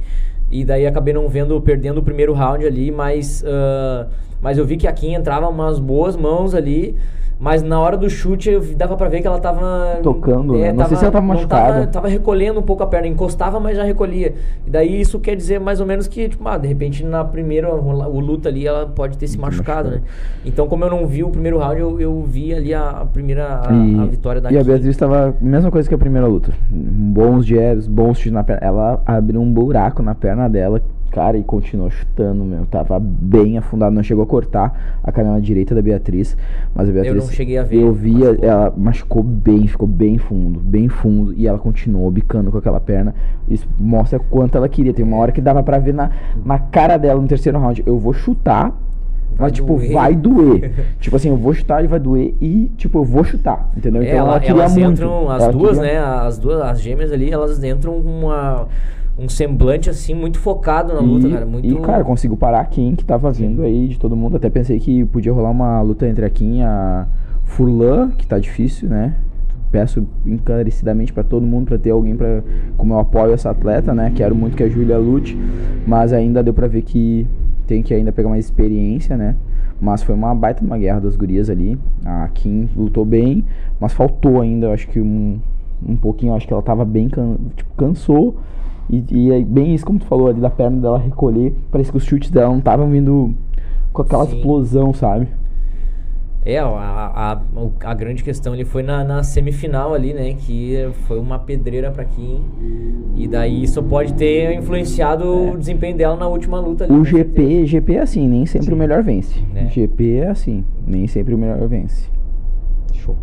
e 0.51 0.65
daí 0.65 0.87
acabei 0.87 1.13
não 1.13 1.29
vendo, 1.29 1.61
perdendo 1.61 1.99
o 1.99 2.03
primeiro 2.03 2.33
round 2.33 2.65
ali, 2.65 2.91
mas, 2.91 3.45
ah, 3.47 4.07
mas 4.41 4.57
eu 4.57 4.65
vi 4.65 4.77
que 4.79 4.87
a 4.87 4.93
Kim 4.93 5.13
entrava 5.15 5.47
umas 5.49 5.79
boas 5.79 6.17
mãos 6.17 6.55
ali, 6.55 6.97
mas 7.39 7.63
na 7.63 7.79
hora 7.79 7.97
do 7.97 8.09
chute 8.09 8.51
eu 8.51 8.63
dava 8.77 8.97
pra 8.97 9.09
ver 9.09 9.21
que 9.21 9.27
ela 9.27 9.39
tava... 9.39 9.99
Tocando, 10.03 10.55
né? 10.55 10.73
Não 10.73 10.87
sei 10.87 10.97
se 10.97 11.05
ela 11.05 11.13
tava 11.13 11.27
machucada. 11.27 11.73
Tava, 11.73 11.87
tava 11.87 12.09
recolhendo 12.09 12.61
um 12.61 12.63
pouco 12.63 12.83
a 12.83 12.87
perna, 12.87 13.07
encostava, 13.07 13.61
mas 13.61 13.77
já 13.77 13.85
recolhia. 13.85 14.35
E 14.67 14.71
daí 14.71 15.01
isso 15.01 15.21
quer 15.21 15.37
dizer 15.37 15.61
mais 15.61 15.81
ou 15.81 15.87
menos 15.87 16.09
que, 16.09 16.29
tipo, 16.29 16.47
ah, 16.49 16.57
de 16.57 16.67
repente 16.67 17.05
na 17.05 17.25
primeira 17.25 17.75
o, 17.75 18.21
luta 18.21 18.49
ali 18.49 18.67
ela 18.67 18.87
pode 18.87 19.19
ter 19.19 19.27
se 19.27 19.39
machucado, 19.39 19.91
né? 19.91 20.01
Então, 20.45 20.67
como 20.67 20.85
eu 20.85 20.91
não 20.91 21.07
vi 21.07 21.23
o 21.23 21.29
primeiro 21.29 21.59
round, 21.59 21.81
eu, 21.81 22.01
eu 22.01 22.23
vi 22.23 22.55
ali 22.55 22.73
a, 22.73 22.89
a 22.89 23.05
primeira 23.05 23.61
a, 23.69 23.73
E, 23.73 23.99
a 23.99 24.05
vitória 24.07 24.41
da 24.41 24.51
e 24.51 24.57
a 24.57 24.61
Kim. 24.61 24.67
Beatriz 24.67 24.97
tava 24.97 25.35
mesma 25.41 25.71
coisa 25.71 25.89
que 25.89 25.95
a 25.95 25.99
primeira 25.99 26.27
luta. 26.27 26.53
Bons 26.71 27.45
jabs, 27.45 27.87
bons 27.87 28.19
chutes 28.19 28.33
na 28.33 28.43
perna. 28.43 28.67
Ela 28.67 29.03
abriu 29.05 29.41
um 29.41 29.53
buraco 29.53 30.03
na 30.03 30.15
perna 30.15 30.49
dela, 30.49 30.81
cara, 31.17 31.39
e 31.39 31.43
continuou 31.43 31.89
chutando, 31.89 32.45
meu. 32.45 32.67
Tava 32.67 33.01
bem 33.01 33.57
afundado, 33.57 33.95
não 33.95 34.03
chegou 34.03 34.23
a 34.23 34.27
cortar 34.27 34.99
a 35.03 35.11
canela 35.11 35.41
direita 35.41 35.75
da 35.75 35.81
Beatriz. 35.81 36.37
Mas 36.75 36.91
a 36.91 36.93
Beatriz. 36.93 37.15
não 37.25 37.33
cheguei 37.33 37.57
a 37.57 37.63
ver, 37.63 37.81
Eu 37.81 37.93
vi, 37.95 38.13
machucou. 38.13 38.45
ela 38.45 38.75
machucou 38.77 39.23
bem, 39.23 39.67
ficou 39.67 39.89
bem 39.89 40.19
fundo, 40.19 40.61
bem 40.61 40.89
fundo. 40.91 41.33
E 41.33 41.47
ela 41.49 41.59
continuou 41.59 42.11
bicando 42.11 42.53
com 42.53 42.59
aquela 42.59 42.79
perna. 42.81 43.15
Isso 43.49 43.67
mostra 43.81 44.19
quanto 44.19 44.59
ela 44.59 44.69
queria. 44.69 44.93
Tem 44.93 45.03
uma 45.07 45.17
hora 45.17 45.33
que 45.33 45.41
dava 45.41 45.63
pra 45.63 45.79
ver 45.79 45.95
na, 45.95 46.11
na 46.45 46.59
cara 46.59 46.99
dela 46.99 47.19
no 47.19 47.27
terceiro 47.27 47.59
round. 47.59 47.83
Eu 47.87 47.99
vou 47.99 48.13
chutar. 48.13 48.73
Vai 49.39 49.49
mas, 49.49 49.53
tipo, 49.53 49.75
doer. 49.77 49.93
vai 49.93 50.15
doer. 50.15 50.73
tipo 51.01 51.17
assim, 51.17 51.31
eu 51.31 51.37
vou 51.39 51.55
chutar 51.55 51.83
e 51.83 51.87
vai 51.87 51.99
doer. 51.99 52.35
E, 52.43 52.71
tipo, 52.77 52.99
eu 52.99 53.05
vou 53.05 53.25
chutar. 53.25 53.71
Entendeu? 53.75 54.03
É, 54.03 54.07
Então 54.09 54.19
ela, 54.19 54.29
ela- 54.33 54.41
queria 54.41 54.61
elas 54.61 54.73
muito. 54.77 54.91
entram, 54.93 55.31
as 55.31 55.43
Ela 55.45 55.53
duas, 55.53 55.79
queria- 55.79 55.93
né? 55.95 55.99
As 56.27 56.39
duas, 56.39 56.61
as 56.61 56.81
gêmeas 56.83 57.11
ali, 57.11 57.31
elas 57.31 57.65
entram 57.65 58.03
com 58.03 58.09
uma, 58.09 58.69
um 59.19 59.29
semblante 59.29 59.89
assim, 59.89 60.15
muito 60.15 60.39
focado 60.39 60.93
na 60.93 61.01
luta, 61.01 61.27
e, 61.27 61.33
cara. 61.33 61.47
Muito... 61.47 61.67
e, 61.67 61.75
cara, 61.81 62.05
conseguiu 62.05 62.37
parar 62.37 62.61
a 62.61 62.65
Kim, 62.65 62.95
que 62.95 63.05
tava 63.05 63.31
vindo 63.33 63.63
aí 63.63 63.89
de 63.89 63.99
todo 63.99 64.15
mundo. 64.17 64.37
Até 64.37 64.51
pensei 64.51 64.79
que 64.79 65.05
podia 65.07 65.33
rolar 65.33 65.51
uma 65.51 65.81
luta 65.81 66.07
entre 66.07 66.25
a 66.25 66.31
Kim 66.31 66.59
e 66.59 66.63
a 66.63 67.07
Furlan, 67.45 68.11
que 68.11 68.27
tá 68.27 68.39
difícil, 68.39 68.89
né? 68.89 69.15
Peço 69.71 70.07
encarecidamente 70.25 71.13
pra 71.13 71.23
todo 71.25 71.45
mundo 71.47 71.67
pra 71.67 71.79
ter 71.79 71.91
alguém 71.91 72.17
pra. 72.17 72.43
Como 72.77 72.95
eu 72.95 72.99
apoio 72.99 73.33
essa 73.33 73.51
atleta, 73.51 73.93
né? 73.95 74.13
Quero 74.15 74.35
muito 74.35 74.57
que 74.57 74.63
a 74.63 74.69
Júlia 74.69 74.97
lute, 74.99 75.37
mas 75.87 76.13
ainda 76.13 76.43
deu 76.43 76.55
pra 76.55 76.67
ver 76.67 76.83
que 76.83 77.27
tem 77.67 77.83
que 77.83 77.93
ainda 77.93 78.13
pegar 78.13 78.29
mais 78.29 78.45
experiência, 78.45 79.17
né? 79.17 79.35
Mas 79.81 80.03
foi 80.03 80.15
uma 80.15 80.35
baita 80.35 80.61
de 80.61 80.67
uma 80.67 80.79
guerra 80.79 81.01
das 81.01 81.17
gurias 81.17 81.51
ali. 81.51 81.79
A 82.05 82.29
Kim 82.29 82.69
lutou 82.77 83.05
bem, 83.05 83.45
mas 83.81 83.93
faltou 83.93 84.41
ainda, 84.41 84.67
eu 84.69 84.73
acho 84.73 84.89
que 84.89 85.01
um, 85.01 85.39
um 85.87 85.97
pouquinho. 85.97 86.35
Acho 86.35 86.47
que 86.47 86.53
ela 86.53 86.63
tava 86.63 86.85
bem. 86.85 87.09
can- 87.09 87.37
Tipo, 87.57 87.71
cansou. 87.77 88.37
E, 88.89 89.05
e 89.11 89.33
é 89.33 89.43
bem 89.43 89.75
isso, 89.75 89.85
como 89.85 89.99
tu 89.99 90.07
falou 90.07 90.29
ali, 90.29 90.41
da 90.41 90.51
perna 90.51 90.81
dela 90.81 90.99
recolher. 90.99 91.55
Parece 91.71 91.91
que 91.91 91.97
os 91.97 92.05
chutes 92.05 92.31
dela 92.31 92.49
não 92.49 92.59
estavam 92.59 92.89
vindo 92.89 93.35
com 93.93 94.03
aquela 94.03 94.27
Sim. 94.27 94.37
explosão, 94.37 94.93
sabe? 94.93 95.29
É, 96.45 96.61
a, 96.61 96.69
a, 96.69 97.41
a, 97.91 97.95
grande 97.95 98.23
questão 98.23 98.53
ali 98.53 98.65
foi 98.65 98.81
na, 98.81 99.03
na 99.03 99.25
semifinal 99.25 99.93
ali, 99.93 100.15
né? 100.15 100.33
Que 100.39 100.89
foi 101.09 101.19
uma 101.19 101.41
pedreira 101.41 101.91
pra 101.91 102.05
Kim. 102.05 102.41
E 103.17 103.27
daí 103.27 103.65
isso 103.65 103.83
pode 103.83 104.15
ter 104.15 104.55
influenciado 104.55 105.25
o 105.25 105.59
desempenho 105.59 105.97
dela 105.97 106.15
na 106.15 106.29
última 106.29 106.61
luta 106.61 106.85
ali. 106.85 106.93
O 106.93 107.05
certeza. 107.05 107.25
GP, 107.25 107.67
GP 107.67 107.95
é 107.97 108.01
assim, 108.01 108.29
nem 108.29 108.47
sempre 108.47 108.73
o 108.73 108.77
melhor 108.77 109.03
vence. 109.03 109.43
É. 109.57 109.67
GP 109.67 110.19
é 110.19 110.29
assim, 110.29 110.65
nem 110.87 111.09
sempre 111.09 111.35
o 111.35 111.39
melhor 111.39 111.67
vence. 111.67 112.09
Show. 112.93 113.17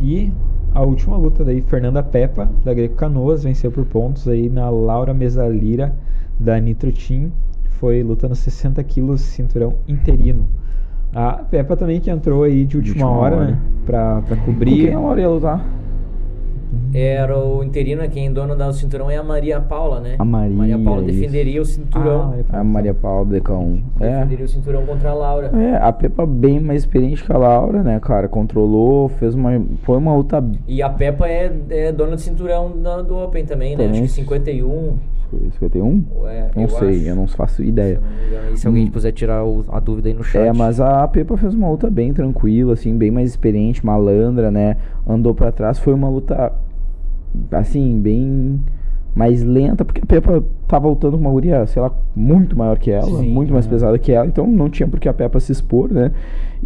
E 0.00 0.32
a 0.74 0.82
última 0.82 1.16
luta 1.16 1.44
daí, 1.44 1.60
Fernanda 1.62 2.02
Peppa, 2.02 2.48
da 2.64 2.72
Greco 2.74 2.94
Canoas, 2.96 3.44
venceu 3.44 3.70
por 3.70 3.84
pontos 3.84 4.26
aí 4.28 4.48
na 4.48 4.68
Laura 4.70 5.12
Mesalira, 5.14 5.94
da 6.38 6.58
Nitro 6.58 6.90
Team. 6.92 7.30
Foi 7.78 8.02
luta 8.02 8.28
nos 8.28 8.38
60 8.38 8.82
quilos, 8.84 9.20
cinturão 9.20 9.74
interino. 9.88 10.48
A 11.14 11.32
Peppa 11.32 11.76
também 11.76 12.00
que 12.00 12.10
entrou 12.10 12.42
aí 12.44 12.64
de 12.64 12.76
última, 12.76 13.06
última 13.06 13.10
hora, 13.10 13.36
hora. 13.36 13.46
né? 13.46 13.58
Pra, 13.84 14.22
pra 14.22 14.36
Com 14.36 14.44
cobrir. 14.46 14.86
quem 14.86 14.94
a 14.94 15.00
Laura 15.00 15.20
ia 15.20 15.28
lutar? 15.28 15.64
Era 16.94 17.38
o 17.38 17.62
interino, 17.64 18.06
quem 18.10 18.32
dona 18.32 18.54
do 18.54 18.72
cinturão 18.72 19.10
é 19.10 19.16
a 19.16 19.22
Maria 19.22 19.60
Paula, 19.60 20.00
né? 20.00 20.16
A 20.18 20.24
Maria, 20.24 20.54
Maria 20.56 20.78
Paula 20.78 21.02
isso. 21.02 21.20
defenderia 21.20 21.62
o 21.62 21.64
cinturão. 21.64 22.34
Ah, 22.50 22.60
A 22.60 22.64
Maria 22.64 22.92
Paula 22.94 23.26
DK1. 23.26 23.82
É. 24.00 24.16
Defenderia 24.16 24.44
o 24.44 24.48
cinturão 24.48 24.86
contra 24.86 25.10
a 25.10 25.14
Laura. 25.14 25.50
É, 25.58 25.76
a 25.76 25.92
Peppa 25.92 26.26
bem 26.26 26.60
mais 26.60 26.82
experiente 26.82 27.24
que 27.24 27.32
a 27.32 27.36
Laura, 27.38 27.82
né, 27.82 27.98
cara? 28.00 28.28
Controlou, 28.28 29.08
fez 29.08 29.34
uma. 29.34 29.50
Foi 29.82 29.96
uma 29.96 30.14
luta. 30.14 30.44
E 30.68 30.82
a 30.82 30.90
Peppa 30.90 31.26
é, 31.28 31.52
é 31.70 31.92
dona 31.92 32.12
do 32.16 32.20
cinturão 32.20 32.72
da- 32.82 33.00
do 33.02 33.16
Open 33.16 33.44
também, 33.46 33.76
né? 33.76 33.84
Também. 33.86 34.02
Acho 34.04 34.14
que 34.14 34.20
51. 34.20 34.96
51? 35.58 36.04
É, 36.26 36.50
Não 36.54 36.62
eu 36.64 36.68
sei, 36.68 36.88
acho. 36.90 37.08
eu 37.08 37.16
não 37.16 37.26
faço 37.26 37.56
Se 37.56 37.64
ideia. 37.64 37.94
eu 37.94 38.00
não 38.02 38.10
me 38.10 38.26
engano. 38.26 38.52
E 38.54 38.56
se 38.58 38.66
alguém 38.66 38.86
puser 38.88 39.12
tirar 39.12 39.42
o- 39.44 39.64
a 39.70 39.80
dúvida 39.80 40.08
aí 40.08 40.14
no 40.14 40.22
chat. 40.22 40.42
É, 40.46 40.52
mas 40.52 40.78
a 40.78 41.08
Pepa 41.08 41.38
fez 41.38 41.54
uma 41.54 41.70
luta 41.70 41.88
bem 41.90 42.12
tranquila, 42.12 42.74
assim, 42.74 42.94
bem 42.96 43.10
mais 43.10 43.30
experiente, 43.30 43.84
malandra, 43.84 44.50
né? 44.50 44.76
Andou 45.08 45.34
pra 45.34 45.50
trás, 45.50 45.78
foi 45.78 45.94
uma 45.94 46.08
luta, 46.10 46.52
assim, 47.52 48.00
bem 48.00 48.60
mais 49.14 49.42
lenta, 49.42 49.84
porque 49.84 50.00
a 50.02 50.06
Pepa 50.06 50.42
tava 50.66 50.88
lutando 50.88 51.18
com 51.18 51.24
uma 51.24 51.30
guria, 51.30 51.66
sei 51.66 51.82
lá, 51.82 51.92
muito 52.16 52.56
maior 52.56 52.78
que 52.78 52.90
ela, 52.90 53.18
Sim, 53.18 53.28
muito 53.28 53.52
mais 53.52 53.66
é. 53.66 53.68
pesada 53.68 53.98
que 53.98 54.10
ela, 54.10 54.26
então 54.26 54.46
não 54.46 54.70
tinha 54.70 54.88
por 54.88 54.98
que 54.98 55.08
a 55.08 55.12
Pepa 55.12 55.38
se 55.38 55.52
expor, 55.52 55.92
né? 55.92 56.12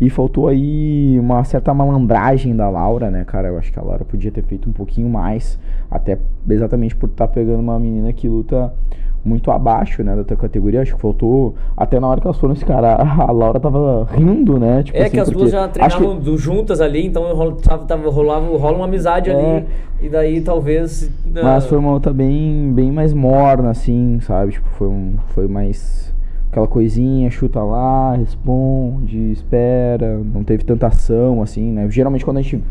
E 0.00 0.08
faltou 0.08 0.46
aí 0.46 1.18
uma 1.18 1.42
certa 1.42 1.74
malandragem 1.74 2.54
da 2.54 2.68
Laura, 2.68 3.10
né, 3.10 3.24
cara? 3.24 3.48
Eu 3.48 3.58
acho 3.58 3.72
que 3.72 3.78
a 3.78 3.82
Laura 3.82 4.04
podia 4.04 4.30
ter 4.30 4.42
feito 4.42 4.68
um 4.68 4.72
pouquinho 4.72 5.08
mais, 5.08 5.58
até 5.90 6.18
exatamente 6.48 6.94
por 6.94 7.08
estar 7.08 7.26
pegando 7.28 7.60
uma 7.60 7.80
menina 7.80 8.12
que 8.12 8.28
luta 8.28 8.72
muito 9.26 9.50
abaixo, 9.50 10.02
né, 10.04 10.14
da 10.14 10.22
tua 10.24 10.36
categoria. 10.36 10.80
Acho 10.82 10.94
que 10.94 11.00
faltou. 11.00 11.54
Até 11.76 11.98
na 11.98 12.06
hora 12.06 12.20
que 12.20 12.26
elas 12.26 12.38
foram 12.38 12.54
esse 12.54 12.64
cara, 12.64 12.94
a 13.26 13.32
Laura 13.32 13.58
tava 13.58 14.06
rindo, 14.12 14.58
né? 14.58 14.82
Tipo 14.84 14.96
É 14.96 15.02
assim, 15.02 15.10
que 15.10 15.20
as 15.20 15.28
duas 15.30 15.50
já 15.50 15.66
que- 15.66 15.74
treinavam 15.74 16.16
do- 16.18 16.38
juntas 16.38 16.80
ali, 16.80 17.06
então 17.06 17.24
tava, 17.62 17.84
tava, 17.84 18.08
rolava, 18.10 18.46
rola 18.56 18.76
uma 18.76 18.84
amizade 18.84 19.28
É. 19.30 19.34
ali. 19.34 19.66
E 20.00 20.08
daí 20.08 20.40
talvez. 20.40 21.10
Mas 21.26 21.64
ah, 21.64 21.68
foi 21.68 21.78
uma 21.78 21.92
luta 21.92 22.12
bem, 22.12 22.72
bem 22.72 22.92
mais 22.92 23.12
morna, 23.12 23.70
assim, 23.70 24.18
sabe? 24.20 24.52
Tipo, 24.52 24.68
foi, 24.70 24.88
um, 24.88 25.14
foi 25.28 25.48
mais 25.48 26.14
aquela 26.50 26.68
coisinha, 26.68 27.30
chuta 27.30 27.60
lá, 27.62 28.14
responde, 28.14 29.32
espera. 29.32 30.18
Não 30.32 30.44
teve 30.44 30.64
tanta 30.64 30.86
ação, 30.86 31.42
assim, 31.42 31.72
né? 31.72 31.88
Geralmente 31.90 32.24
quando 32.24 32.38
a 32.38 32.42
gente 32.42 32.62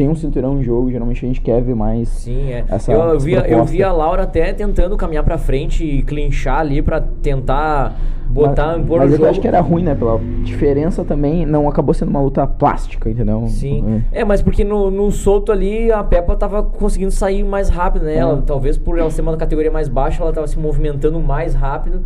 tem 0.00 0.08
um 0.08 0.14
cinturão 0.14 0.58
em 0.58 0.62
jogo, 0.62 0.90
geralmente 0.90 1.22
a 1.22 1.28
gente 1.28 1.42
quer 1.42 1.60
ver 1.60 1.74
mais. 1.74 2.08
Sim, 2.08 2.50
é. 2.50 2.64
essa- 2.70 2.90
eu, 2.90 2.98
eu, 3.00 3.16
essa 3.16 3.24
vi, 3.26 3.32
eu 3.34 3.64
vi 3.66 3.82
a 3.82 3.92
Laura 3.92 4.22
até 4.22 4.50
tentando 4.54 4.96
caminhar 4.96 5.22
pra 5.22 5.36
frente 5.36 5.84
e 5.84 6.00
clinchar 6.02 6.60
ali 6.60 6.80
pra 6.80 7.02
tentar 7.02 7.94
botar, 8.30 8.78
mas, 8.78 8.86
mas 8.88 9.10
o 9.10 9.14
eu 9.14 9.16
jogo. 9.18 9.28
acho 9.28 9.40
que 9.42 9.46
era 9.46 9.60
ruim, 9.60 9.82
né? 9.82 9.94
Pela 9.94 10.18
diferença 10.42 11.04
também, 11.04 11.44
não 11.44 11.68
acabou 11.68 11.92
sendo 11.92 12.08
uma 12.08 12.22
luta 12.22 12.46
plástica, 12.46 13.10
entendeu? 13.10 13.44
Sim. 13.46 14.02
É, 14.10 14.24
mas 14.24 14.40
porque 14.40 14.64
no, 14.64 14.90
no 14.90 15.10
solto 15.10 15.52
ali 15.52 15.92
a 15.92 16.02
Peppa 16.02 16.34
tava 16.34 16.62
conseguindo 16.62 17.10
sair 17.10 17.44
mais 17.44 17.68
rápido, 17.68 18.06
né? 18.06 18.16
Ela, 18.16 18.38
É. 18.38 18.42
talvez 18.46 18.78
por 18.78 18.98
ela 18.98 19.10
ser 19.10 19.20
uma 19.20 19.36
categoria 19.36 19.70
mais 19.70 19.86
baixa, 19.86 20.22
ela 20.22 20.32
tava 20.32 20.46
se 20.46 20.58
movimentando 20.58 21.20
mais 21.20 21.52
rápido. 21.54 22.00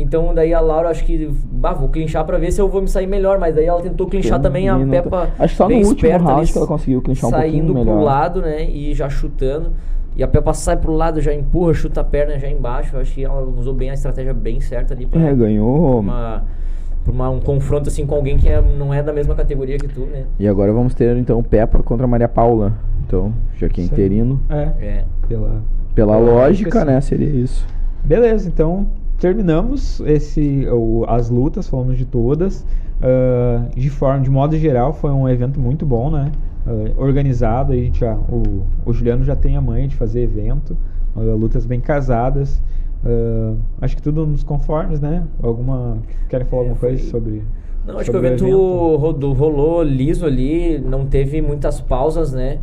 Então 0.00 0.32
daí 0.32 0.54
a 0.54 0.60
Laura 0.60 0.88
acho 0.90 1.04
que, 1.04 1.28
bah, 1.50 1.72
vou 1.72 1.88
clinchar 1.88 2.24
pra 2.24 2.38
ver 2.38 2.52
se 2.52 2.60
eu 2.60 2.68
vou 2.68 2.80
me 2.80 2.86
sair 2.88 3.06
melhor, 3.06 3.38
mas 3.38 3.54
daí 3.54 3.66
ela 3.66 3.80
tentou 3.82 4.06
clinchar 4.06 4.40
também 4.40 4.68
a. 4.68 4.78
Peppa 4.78 5.28
Acho 5.38 5.52
que 5.54 5.56
só 5.56 5.64
no 5.64 5.68
bem 5.70 5.78
último 5.78 5.94
esperta 5.96 6.24
round 6.24 6.40
ali, 6.42 6.52
que 6.52 6.58
ela 6.58 6.66
conseguiu 6.66 7.02
clinchar 7.02 7.28
um 7.28 7.32
pouquinho 7.32 7.52
saindo 7.52 7.72
pro 7.74 7.84
melhor. 7.84 8.02
lado, 8.02 8.40
né, 8.40 8.64
e 8.70 8.94
já 8.94 9.08
chutando. 9.10 9.72
E 10.16 10.22
a 10.22 10.28
Peppa 10.28 10.52
sai 10.54 10.76
pro 10.76 10.92
lado, 10.92 11.20
já 11.20 11.32
empurra, 11.34 11.74
chuta 11.74 12.00
a 12.00 12.04
perna 12.04 12.38
já 12.38 12.48
embaixo. 12.48 12.96
Eu 12.96 13.00
acho 13.00 13.12
que 13.12 13.24
ela 13.24 13.40
usou 13.42 13.74
bem 13.74 13.90
a 13.90 13.94
estratégia 13.94 14.32
bem 14.34 14.60
certa 14.60 14.94
ali 14.94 15.04
pra, 15.06 15.20
É, 15.20 15.34
ganhou. 15.34 16.00
uma, 16.00 16.44
pra 17.04 17.12
uma- 17.12 17.30
um 17.30 17.40
confronto 17.40 17.88
assim 17.88 18.04
com 18.06 18.14
alguém 18.16 18.36
que 18.36 18.48
é- 18.48 18.60
não 18.60 18.92
é 18.92 19.02
da 19.02 19.12
mesma 19.12 19.34
categoria 19.34 19.78
que 19.78 19.86
tu, 19.88 20.00
né? 20.00 20.24
E 20.38 20.46
agora 20.48 20.72
vamos 20.72 20.94
ter 20.94 21.16
então 21.16 21.40
Peppa 21.42 21.82
contra 21.82 22.06
Maria 22.06 22.28
Paula. 22.28 22.72
Então, 23.06 23.32
já 23.56 23.68
que 23.68 23.80
é 23.80 23.84
aí. 23.84 23.88
interino, 23.90 24.40
É, 24.50 24.62
É. 24.80 25.04
pela, 25.28 25.62
pela 25.94 26.14
Eu 26.14 26.18
acho 26.18 26.34
lógica, 26.34 26.80
que 26.80 26.84
né, 26.84 27.00
sim. 27.00 27.08
seria 27.08 27.28
isso. 27.30 27.64
Beleza, 28.04 28.48
então 28.48 28.86
terminamos 29.18 30.00
esse, 30.00 30.66
o- 30.70 31.04
as 31.08 31.28
lutas, 31.30 31.68
falamos 31.68 31.96
de 31.98 32.04
todas. 32.04 32.64
Ah, 33.02 33.66
de 33.76 33.90
forma, 33.90 34.22
de 34.22 34.30
modo 34.30 34.56
geral, 34.56 34.92
foi 34.92 35.10
um 35.10 35.28
evento 35.28 35.60
muito 35.60 35.86
bom, 35.86 36.10
né? 36.10 36.30
Ah, 36.66 36.70
organizado, 36.96 37.72
a 37.72 37.76
gente 37.76 38.00
já, 38.00 38.14
o, 38.14 38.64
o 38.84 38.92
Juliano 38.92 39.24
já 39.24 39.36
tem 39.36 39.56
a 39.56 39.60
manha 39.60 39.86
de 39.88 39.94
fazer 39.96 40.22
evento, 40.22 40.76
ah, 41.16 41.20
lutas 41.20 41.64
bem 41.66 41.80
casadas. 41.80 42.60
Ah, 43.04 43.54
acho 43.80 43.96
que 43.96 44.02
tudo 44.02 44.26
nos 44.26 44.42
conformes, 44.42 45.00
né? 45.00 45.24
Alguma 45.42 45.98
querem 46.28 46.46
falar 46.46 46.62
É, 46.62 46.68
alguma 46.70 46.80
coisa 46.80 46.98
foi- 47.02 47.10
sobre? 47.10 47.42
Não, 47.86 47.94
acho 47.94 48.04
que 48.04 48.10
o 48.10 48.14
sobre 48.14 48.26
evento, 48.28 48.96
rodou- 48.96 49.32
rolou 49.32 49.82
liso 49.82 50.26
ali, 50.26 50.78
não 50.78 51.06
teve 51.06 51.40
muitas 51.40 51.80
pausas, 51.80 52.32
né? 52.32 52.58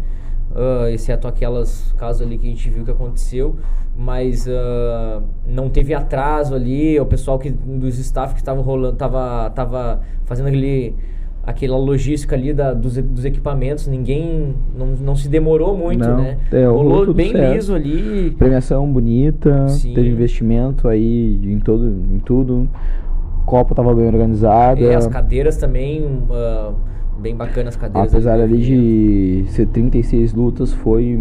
Ah, 0.55 0.89
exceto 0.89 1.27
aquelas 1.27 1.91
casos 1.97 2.21
ali 2.21 2.37
que 2.37 2.47
a 2.47 2.49
gente 2.49 2.69
viu 2.69 2.85
que 2.85 2.91
aconteceu, 2.91 3.57
mas 3.97 4.47
ah, 4.47 5.21
não 5.45 5.69
teve 5.69 5.93
atraso 5.93 6.55
ali, 6.55 6.97
o 6.97 7.05
pessoal 7.05 7.37
que, 7.37 7.49
dos 7.49 7.99
staff 7.99 8.33
que 8.33 8.39
estavam 8.39 8.63
rolando, 8.63 8.95
tava, 8.95 9.49
tava 9.49 9.99
fazendo 10.23 10.47
aquele, 10.47 10.95
aquela 11.43 11.77
logística 11.77 12.37
ali 12.37 12.53
da, 12.53 12.73
dos, 12.73 12.95
dos 12.95 13.25
equipamentos, 13.25 13.85
ninguém, 13.85 14.55
não, 14.77 14.87
não 14.87 15.13
se 15.13 15.27
demorou 15.27 15.75
muito, 15.77 16.07
Não, 16.07 16.21
né? 16.21 16.37
é, 16.53 16.65
rolou 16.65 17.13
bem 17.13 17.33
certo. 17.33 17.53
liso 17.53 17.75
ali, 17.75 18.31
Premiação 18.39 18.89
bonita, 18.89 19.67
Sim. 19.67 19.93
teve 19.93 20.07
investimento 20.07 20.87
aí 20.87 21.37
em 21.43 21.59
todo, 21.59 21.85
em 21.85 22.19
tudo. 22.19 22.69
Copa 23.45 23.75
tava 23.75 23.93
bem 23.93 24.07
organizada. 24.07 24.79
e 24.79 24.95
as 24.95 25.05
cadeiras 25.05 25.57
também, 25.57 26.23
ah, 26.31 26.71
bem 27.19 27.35
bacanas 27.35 27.75
as 27.75 27.75
cadeiras. 27.75 28.13
Apesar 28.13 28.37
do 28.37 28.43
ali 28.43 28.57
de 28.61 29.45
ser 29.51 29.67
36 29.67 30.33
lutas, 30.33 30.73
foi. 30.73 31.17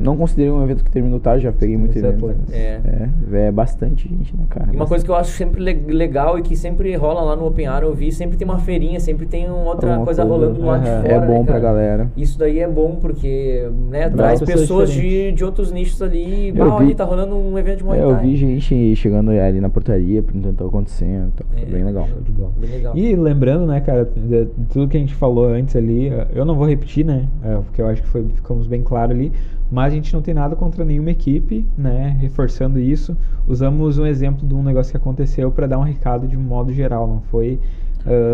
Não 0.00 0.16
considerei 0.16 0.50
um 0.50 0.62
evento 0.62 0.84
que 0.84 0.90
terminou 0.90 1.18
tarde, 1.20 1.44
já 1.44 1.52
peguei 1.52 1.76
muito 1.76 1.92
36 1.92 2.22
evento. 2.22 2.30
atletas. 2.30 2.54
É. 2.54 3.38
É, 3.44 3.46
é 3.48 3.52
bastante 3.52 4.08
gente, 4.08 4.36
né, 4.36 4.44
cara? 4.48 4.68
E 4.72 4.76
uma 4.76 4.86
coisa 4.86 5.04
que 5.04 5.10
eu 5.10 5.14
acho 5.14 5.32
sempre 5.32 5.60
le- 5.62 5.92
legal 5.92 6.38
e 6.38 6.42
que 6.42 6.54
sempre 6.56 6.94
rola 6.96 7.20
lá 7.22 7.36
no 7.36 7.46
Open 7.46 7.66
Air, 7.66 7.82
eu 7.84 7.94
vi, 7.94 8.12
sempre 8.12 8.36
tem 8.36 8.46
uma 8.46 8.58
feirinha, 8.58 9.00
sempre 9.00 9.26
tem 9.26 9.50
outra 9.50 9.88
Alguma 9.90 10.04
coisa, 10.04 10.24
rolando 10.24 10.54
do 10.60 10.64
lado 10.66 10.82
de 10.82 10.88
Aham. 10.88 11.02
fora. 11.02 11.12
É 11.14 11.20
bom 11.20 11.38
né, 11.40 11.44
pra 11.44 11.58
galera. 11.58 12.10
Isso 12.16 12.38
daí 12.38 12.58
é 12.60 12.68
bom 12.68 12.96
porque 13.00 13.68
né, 13.90 14.08
traz 14.10 14.40
pessoas 14.40 14.60
pessoas 14.60 14.92
de, 14.92 15.32
de 15.32 15.44
outros 15.44 15.70
nichos 15.72 16.00
ali. 16.02 16.52
Eu 16.54 16.64
Ah, 16.64 16.76
olha, 16.76 16.86
vi- 16.86 16.94
tá 16.94 17.04
rolando 17.04 17.36
um 17.36 17.58
evento 17.58 17.78
de 17.78 17.84
Muay 17.84 17.98
É, 17.98 18.02
Thai. 18.02 18.10
eu 18.12 18.16
vi 18.18 18.36
gente 18.36 18.96
chegando 18.96 19.30
ali 19.30 19.60
na 19.60 19.68
portaria, 19.68 20.22
perguntando 20.22 20.50
o 20.50 20.56
que 20.56 20.62
tá 20.62 20.64
acontecendo. 20.68 21.32
Então, 21.34 21.46
É. 21.56 21.60
foi 21.60 21.72
bem 21.72 21.84
legal. 21.84 22.08
Bem 22.60 22.70
legal. 22.70 22.96
E 22.96 23.14
lembrando, 23.16 23.66
né, 23.66 23.80
cara, 23.80 24.08
tudo 24.70 24.88
que 24.88 24.96
a 24.96 25.00
gente 25.00 25.14
falou 25.14 25.37
antes 25.44 25.76
ali, 25.76 26.08
eh, 26.08 26.28
eu 26.34 26.44
não 26.44 26.54
vou 26.54 26.66
repetir, 26.66 27.04
né, 27.04 27.26
eh, 27.42 27.60
porque 27.64 27.80
eu 27.82 27.86
acho 27.86 28.02
que 28.02 28.08
foi, 28.08 28.26
ficamos 28.34 28.66
bem 28.66 28.82
claro 28.82 29.12
ali, 29.12 29.32
mas 29.70 29.92
a 29.92 29.96
gente 29.96 30.12
não 30.14 30.22
tem 30.22 30.34
nada 30.34 30.56
contra 30.56 30.84
nenhuma 30.84 31.10
equipe, 31.10 31.66
né, 31.76 32.16
reforçando 32.20 32.78
isso. 32.78 33.16
Usamos 33.46 33.98
um 33.98 34.06
exemplo 34.06 34.46
de 34.46 34.54
um 34.54 34.62
negócio 34.62 34.90
que 34.90 34.96
aconteceu 34.96 35.50
para 35.50 35.66
dar 35.66 35.78
um 35.78 35.82
recado 35.82 36.26
de 36.26 36.36
modo 36.36 36.72
geral, 36.72 37.06
não 37.06 37.20
foi 37.30 37.58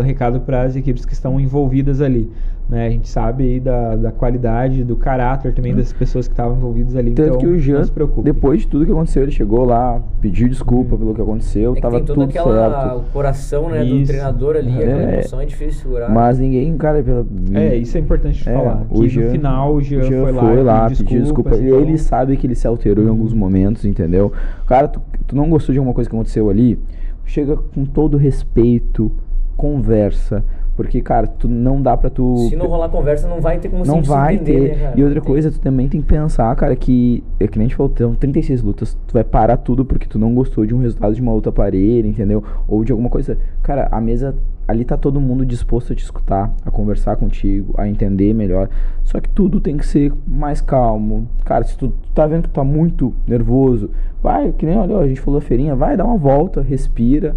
recado 0.03 0.39
para 0.41 0.63
as 0.63 0.75
equipes 0.75 1.05
que 1.05 1.13
estão 1.13 1.39
envolvidas 1.39 2.01
ali. 2.01 2.29
Né, 2.67 2.87
a 2.87 2.89
gente 2.89 3.07
sabe 3.07 3.43
aí 3.43 3.59
da, 3.59 3.95
da 3.95 4.11
qualidade, 4.11 4.83
do 4.83 4.95
caráter 4.95 5.53
também 5.53 5.75
das 5.75 5.93
pessoas 5.93 6.27
que 6.27 6.33
estavam 6.33 6.57
envolvidas 6.57 6.95
ali. 6.95 7.11
Hum. 7.11 7.13
Tanto 7.13 7.27
então, 7.27 7.37
que 7.37 7.45
o 7.45 7.51
não 7.51 7.59
Jean, 7.59 7.83
se 7.83 7.91
preocupe. 7.91 8.23
depois 8.23 8.61
de 8.61 8.67
tudo 8.67 8.87
que 8.87 8.91
aconteceu, 8.91 9.21
ele 9.21 9.31
chegou 9.31 9.63
lá, 9.65 10.01
pediu 10.19 10.49
desculpa 10.49 10.97
pelo 10.97 11.13
que 11.13 11.21
aconteceu, 11.21 11.73
É 11.73 11.75
que 11.75 11.81
tava 11.83 12.01
tudo 12.01 12.23
aquela 12.23 12.71
certo. 12.85 12.97
o 12.97 13.03
coração 13.13 13.69
né, 13.69 13.85
do 13.85 14.03
treinador 14.03 14.55
ali, 14.55 14.73
aquela 14.81 14.99
É. 15.11 15.13
emoção 15.19 15.39
é 15.41 15.45
difícil 15.45 15.79
segurar. 15.83 16.09
Mas 16.09 16.39
ninguém, 16.39 16.75
cara, 16.75 17.03
pela. 17.03 17.23
É, 17.53 17.75
isso 17.75 17.97
é 17.97 18.01
importante 18.01 18.49
É, 18.49 18.53
falar. 18.53 18.83
o 18.89 19.01
que 19.01 19.09
Jean- 19.09 19.25
no 19.25 19.31
final 19.31 19.73
o 19.75 19.81
Jean, 19.81 19.99
o 19.99 20.03
Jean 20.03 20.21
foi 20.23 20.31
lá, 20.31 20.41
foi 20.41 20.63
lá, 20.63 20.89
pediu 20.89 21.05
pediu 21.05 21.21
desculpa. 21.21 21.49
desculpas, 21.51 21.59
E 21.71 21.71
então- 21.77 21.87
ele 21.87 21.97
sabe 21.99 22.35
que 22.35 22.47
ele 22.47 22.55
se 22.55 22.65
alterou 22.65 23.05
em 23.05 23.09
alguns 23.09 23.31
momentos, 23.31 23.85
entendeu? 23.85 24.31
Cara, 24.65 24.87
tu, 24.87 24.99
tu 25.27 25.35
não 25.35 25.47
gostou 25.51 25.71
de 25.71 25.77
alguma 25.77 25.93
coisa 25.93 26.09
que 26.09 26.15
aconteceu 26.15 26.49
ali? 26.49 26.79
Chega 27.25 27.55
com 27.55 27.85
todo 27.85 28.17
respeito, 28.17 29.11
conversa. 29.55 30.43
Porque, 30.75 31.01
cara, 31.01 31.25
tu 31.25 31.47
não 31.47 31.81
dá 31.81 31.95
pra 31.95 32.09
tu. 32.09 32.49
Se 32.49 32.55
não 32.55 32.67
rolar 32.67 32.89
conversa, 32.89 33.29
não 33.29 33.39
vai 33.39 33.59
ter 33.59 33.69
como 33.69 33.85
não 33.85 34.03
se 34.03 34.09
vai 34.09 34.35
entender, 34.35 34.71
ter. 34.71 34.77
né, 34.77 34.93
e 34.97 35.03
outra 35.03 35.21
coisa, 35.21 35.49
tu 35.49 35.59
também 35.59 35.87
tem 35.87 36.01
que 36.01 36.07
pensar, 36.07 36.53
cara, 36.55 36.75
que. 36.75 37.23
É 37.39 37.47
que 37.47 37.57
nem 37.57 37.65
a 37.65 37.69
gente 37.69 37.77
falou, 37.77 37.89
tem 37.89 38.13
36 38.13 38.61
lutas. 38.61 38.97
Tu 39.07 39.13
vai 39.13 39.23
parar 39.23 39.55
tudo 39.55 39.85
porque 39.85 40.05
tu 40.05 40.19
não 40.19 40.33
gostou 40.35 40.65
de 40.65 40.75
um 40.75 40.79
resultado 40.79 41.15
de 41.15 41.21
uma 41.21 41.31
luta 41.31 41.49
parelha, 41.49 42.05
entendeu? 42.05 42.43
Ou 42.67 42.83
de 42.83 42.91
alguma 42.91 43.09
coisa. 43.09 43.37
Cara, 43.63 43.87
a 43.91 44.01
mesa. 44.01 44.35
Ali 44.67 44.83
tá 44.83 44.97
todo 44.97 45.21
mundo 45.21 45.45
disposto 45.45 45.93
a 45.93 45.95
te 45.95 46.03
escutar, 46.03 46.51
a 46.65 46.71
conversar 46.71 47.15
contigo, 47.17 47.75
a 47.77 47.87
entender 47.87 48.33
melhor. 48.33 48.67
Só 49.03 49.21
que 49.21 49.29
tudo 49.29 49.59
tem 49.59 49.77
que 49.77 49.85
ser 49.85 50.11
mais 50.27 50.59
calmo. 50.59 51.27
Cara, 51.45 51.63
se 51.63 51.77
tu, 51.77 51.89
tu 51.89 52.09
tá 52.15 52.25
vendo 52.25 52.41
que 52.41 52.49
tu 52.49 52.53
tá 52.53 52.63
muito 52.63 53.13
nervoso, 53.27 53.91
vai, 54.23 54.51
que 54.53 54.65
nem 54.65 54.75
olha, 54.75 54.97
a 54.97 55.07
gente 55.07 55.21
falou 55.21 55.39
da 55.39 55.45
feirinha, 55.45 55.75
vai, 55.75 55.95
dá 55.95 56.03
uma 56.03 56.17
volta, 56.17 56.63
respira 56.63 57.35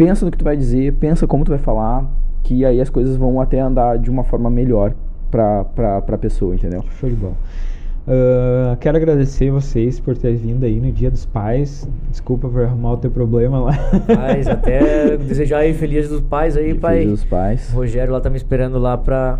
pensa 0.00 0.24
no 0.24 0.30
que 0.30 0.38
tu 0.38 0.44
vai 0.44 0.56
dizer, 0.56 0.94
pensa 0.94 1.26
como 1.26 1.44
tu 1.44 1.50
vai 1.50 1.58
falar, 1.58 2.10
que 2.42 2.64
aí 2.64 2.80
as 2.80 2.88
coisas 2.88 3.18
vão 3.18 3.38
até 3.38 3.60
andar 3.60 3.98
de 3.98 4.08
uma 4.08 4.24
forma 4.24 4.48
melhor 4.48 4.94
pra, 5.30 5.62
pra, 5.64 6.00
pra 6.00 6.16
pessoa, 6.16 6.54
entendeu? 6.54 6.82
Show 6.98 7.10
de 7.10 7.16
bola. 7.16 7.36
Ah, 8.08 8.78
quero 8.80 8.96
agradecer 8.96 9.50
vocês 9.50 10.00
por 10.00 10.16
ter 10.16 10.34
vindo 10.34 10.64
aí 10.64 10.80
no 10.80 10.90
Dia 10.90 11.10
dos 11.10 11.26
Pais. 11.26 11.86
Desculpa 12.10 12.48
por 12.48 12.62
arrumar 12.62 12.94
o 12.94 12.96
teu 12.96 13.10
problema 13.10 13.60
lá. 13.60 13.72
Mas 14.16 14.48
até 14.48 15.18
desejar 15.20 15.58
aí 15.58 15.74
feliz 15.74 16.08
dos 16.08 16.22
pais 16.22 16.56
aí, 16.56 16.74
pai. 16.74 17.04
dos 17.04 17.22
pais. 17.22 17.70
O 17.72 17.76
Rogério 17.76 18.12
lá 18.12 18.20
tá 18.20 18.30
me 18.30 18.36
esperando 18.38 18.78
lá 18.78 18.96
pra. 18.96 19.38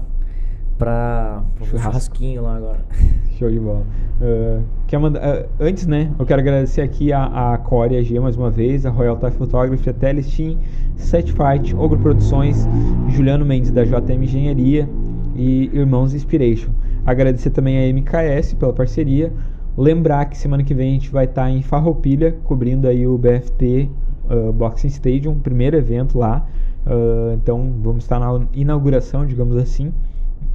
Pra. 0.80 1.42
churrasquinho 1.62 2.42
lá 2.42 2.56
agora. 2.56 2.80
Show 3.38 3.50
de 3.50 3.60
bola. 3.60 3.84
Ah, 4.20 4.60
quer 4.86 4.98
mandar, 4.98 5.20
ah, 5.22 5.46
antes, 5.60 5.86
né? 5.86 6.10
Eu 6.18 6.24
quero 6.24 6.40
agradecer 6.40 6.80
aqui 6.80 7.12
a, 7.12 7.52
a 7.52 7.58
Core 7.58 7.94
e 7.94 7.98
a 7.98 8.02
G 8.02 8.18
mais 8.18 8.36
uma 8.36 8.50
vez, 8.50 8.86
a 8.86 8.90
Royal 8.90 9.16
Thai 9.16 9.30
Photography, 9.30 9.90
a 9.90 9.92
Telestim, 9.92 10.58
Set 10.96 11.32
Fight, 11.32 11.76
Ogro 11.76 11.98
Produções, 11.98 12.66
Juliano 13.10 13.44
Mendes 13.44 13.70
da 13.70 13.84
JM 13.84 14.24
Engenharia 14.24 14.88
e 15.36 15.70
Irmãos 15.72 16.14
Inspiration. 16.14 16.70
Agradecer 17.04 17.50
também 17.50 17.78
a 17.78 17.92
MKS 17.94 18.54
pela 18.54 18.72
parceria. 18.72 19.32
Lembrar 19.76 20.26
que 20.26 20.36
semana 20.36 20.64
que 20.64 20.74
vem 20.74 20.90
a 20.90 20.92
gente 20.94 21.10
vai 21.10 21.26
estar 21.26 21.48
em 21.50 21.62
Farroupilha, 21.62 22.36
cobrindo 22.44 22.88
aí 22.88 23.06
o 23.06 23.16
BFT 23.18 23.88
ah, 24.28 24.52
Boxing 24.52 24.88
Stadium, 24.88 25.38
primeiro 25.38 25.76
evento 25.76 26.18
lá. 26.18 26.46
Ah, 26.86 27.34
então 27.34 27.70
vamos 27.82 28.04
estar 28.04 28.18
na 28.18 28.46
inauguração, 28.54 29.26
digamos 29.26 29.56
assim. 29.56 29.92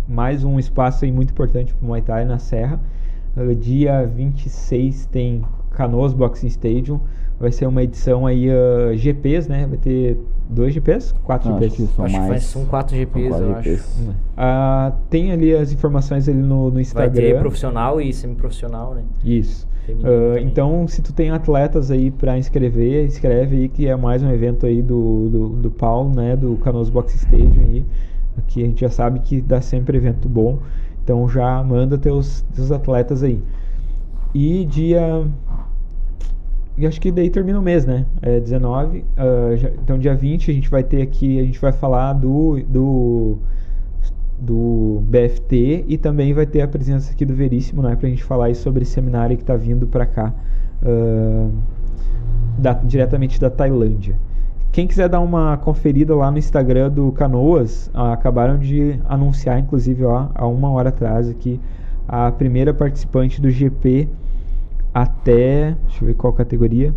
Mais 0.07 0.43
um 0.43 0.59
espaço 0.59 1.03
aí 1.03 1.11
muito 1.11 1.31
importante 1.31 1.73
para 1.73 1.83
o 1.83 1.87
Muay 1.87 2.01
Thai 2.01 2.25
na 2.25 2.37
Serra. 2.37 2.79
Uh, 3.35 3.55
dia 3.55 4.05
26 4.05 5.07
tem 5.07 5.41
Canoas 5.71 6.13
Boxing 6.13 6.47
Stadium. 6.47 6.99
Vai 7.39 7.51
ser 7.51 7.65
uma 7.65 7.83
edição 7.83 8.25
aí 8.25 8.47
uh, 8.49 8.95
GPs, 8.95 9.49
né? 9.49 9.65
Vai 9.67 9.77
ter 9.77 10.17
dois 10.49 10.73
GPs? 10.73 11.13
Quatro 11.23 11.49
Não, 11.49 11.57
acho 11.57 11.65
GPs. 11.69 11.87
que 11.89 11.95
são 11.95 12.05
acho 12.05 12.13
que 12.13 12.19
mais. 12.19 12.29
faz, 12.31 12.43
são 12.43 12.65
quatro 12.65 12.95
GPs, 12.95 13.29
quatro 13.29 13.45
eu 13.45 13.55
acho. 13.55 13.63
GPs. 13.69 13.99
Ah, 14.37 14.93
tem 15.09 15.31
ali 15.31 15.53
as 15.53 15.73
informações 15.73 16.29
ali 16.29 16.37
no, 16.37 16.65
no 16.65 16.71
Vai 16.71 16.81
Instagram. 16.81 17.13
ter 17.13 17.39
profissional 17.39 17.99
e 17.99 18.13
semiprofissional, 18.13 18.93
né? 18.93 19.03
Isso. 19.23 19.67
Também. 19.85 20.47
então, 20.47 20.87
se 20.87 20.99
tu 20.99 21.13
tem 21.13 21.29
atletas 21.29 21.91
aí 21.91 22.09
para 22.09 22.35
inscrever, 22.39 23.05
escreve 23.05 23.57
aí 23.57 23.69
que 23.69 23.85
é 23.87 23.95
mais 23.95 24.23
um 24.23 24.31
evento 24.31 24.65
aí 24.65 24.81
do, 24.81 25.29
do, 25.29 25.49
do 25.49 25.69
Paulo, 25.71 26.11
né? 26.15 26.35
Do 26.35 26.55
Canoas 26.57 26.89
Boxing 26.89 27.17
Stadium 27.17 27.63
aí. 27.67 27.85
Aqui 28.37 28.63
a 28.63 28.65
gente 28.65 28.81
já 28.81 28.89
sabe 28.89 29.19
que 29.19 29.41
dá 29.41 29.61
sempre 29.61 29.97
evento 29.97 30.27
bom. 30.29 30.59
Então 31.03 31.27
já 31.29 31.63
manda 31.63 31.97
teus, 31.97 32.41
teus 32.53 32.71
atletas 32.71 33.23
aí. 33.23 33.41
E 34.33 34.65
dia. 34.65 35.25
E 36.77 36.85
acho 36.85 36.99
que 36.99 37.09
daí 37.11 37.29
termina 37.29 37.57
o 37.59 37.61
mês, 37.61 37.85
né? 37.85 38.05
É 38.21 38.39
19. 38.39 39.05
ah, 39.15 39.55
já- 39.55 39.69
então 39.69 39.97
dia 39.97 40.13
20 40.15 40.51
a 40.51 40.53
gente 40.53 40.69
vai 40.69 40.83
ter 40.83 41.01
aqui, 41.01 41.39
a 41.39 41.43
gente 41.43 41.59
vai 41.59 41.71
falar 41.71 42.13
do. 42.13 42.59
do 42.67 43.37
do 44.37 45.01
BFT 45.07 45.85
e 45.87 45.97
também 45.97 46.33
vai 46.33 46.45
ter 46.45 46.59
a 46.61 46.67
presença 46.67 47.09
aqui 47.13 47.23
do 47.25 47.33
Veríssimo, 47.33 47.81
né, 47.81 47.95
pra 47.95 48.09
gente 48.09 48.21
falar 48.21 48.53
sobre 48.53 48.83
esse 48.83 48.91
seminário 48.91 49.37
que 49.37 49.45
tá 49.45 49.55
vindo 49.55 49.87
pra 49.87 50.05
cá, 50.05 50.33
ah, 50.83 51.47
da- 52.57 52.73
diretamente 52.73 53.39
da 53.39 53.49
Tailândia. 53.49 54.15
Quem 54.75 54.85
quiser 54.85 55.07
dar 55.07 55.21
uma 55.21 55.55
conferida 55.55 56.13
lá 56.13 56.29
no 56.29 56.37
Instagram 56.37 56.91
do 56.91 57.09
Canoas, 57.13 57.89
ah, 57.93 58.11
acabaram 58.11 58.59
de 58.59 58.99
anunciar, 59.07 59.57
inclusive, 59.57 60.03
ó, 60.03 60.27
há 60.35 60.45
uma 60.45 60.69
hora 60.69 60.89
atrás 60.89 61.29
aqui, 61.29 61.61
a 62.05 62.29
primeira 62.29 62.73
participante 62.73 63.39
do 63.39 63.49
GP 63.49 64.09
até. 64.93 65.77
Deixa 65.85 66.03
eu 66.03 66.07
ver 66.07 66.15
qual 66.15 66.33
categoria. 66.33 66.93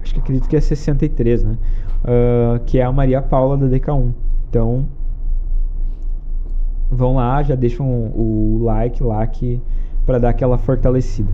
Acho 0.00 0.14
que 0.14 0.20
acredito 0.20 0.48
que 0.48 0.54
é 0.54 0.60
63, 0.60 1.42
né? 1.42 1.58
Ah, 2.04 2.60
que 2.64 2.78
é 2.78 2.84
a 2.84 2.92
Maria 2.92 3.20
Paula 3.20 3.56
da 3.56 3.66
DK1. 3.66 4.12
Então, 4.48 4.86
vão 6.88 7.16
lá, 7.16 7.42
já 7.42 7.56
deixam 7.56 7.88
o 7.88 8.60
like 8.62 9.02
lá 9.02 9.26
que 9.26 9.60
para 10.06 10.20
dar 10.20 10.28
aquela 10.28 10.58
fortalecida. 10.58 11.32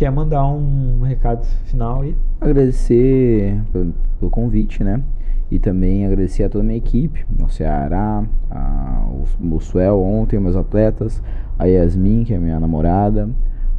Quer 0.00 0.10
mandar 0.10 0.46
um 0.46 1.02
recado 1.02 1.44
final 1.66 2.00
aí? 2.00 2.16
Agradecer 2.40 3.60
pelo, 3.70 3.92
pelo 4.18 4.30
convite, 4.30 4.82
né? 4.82 5.02
E 5.50 5.58
também 5.58 6.06
agradecer 6.06 6.42
a 6.42 6.48
toda 6.48 6.64
a 6.64 6.66
minha 6.66 6.78
equipe, 6.78 7.26
o 7.38 7.50
Ceará, 7.50 8.24
a, 8.50 9.06
o, 9.42 9.60
Suel 9.60 10.00
ontem, 10.00 10.40
meus 10.40 10.56
atletas, 10.56 11.22
a 11.58 11.66
Yasmin, 11.66 12.24
que 12.24 12.32
é 12.32 12.38
minha 12.38 12.58
namorada, 12.58 13.28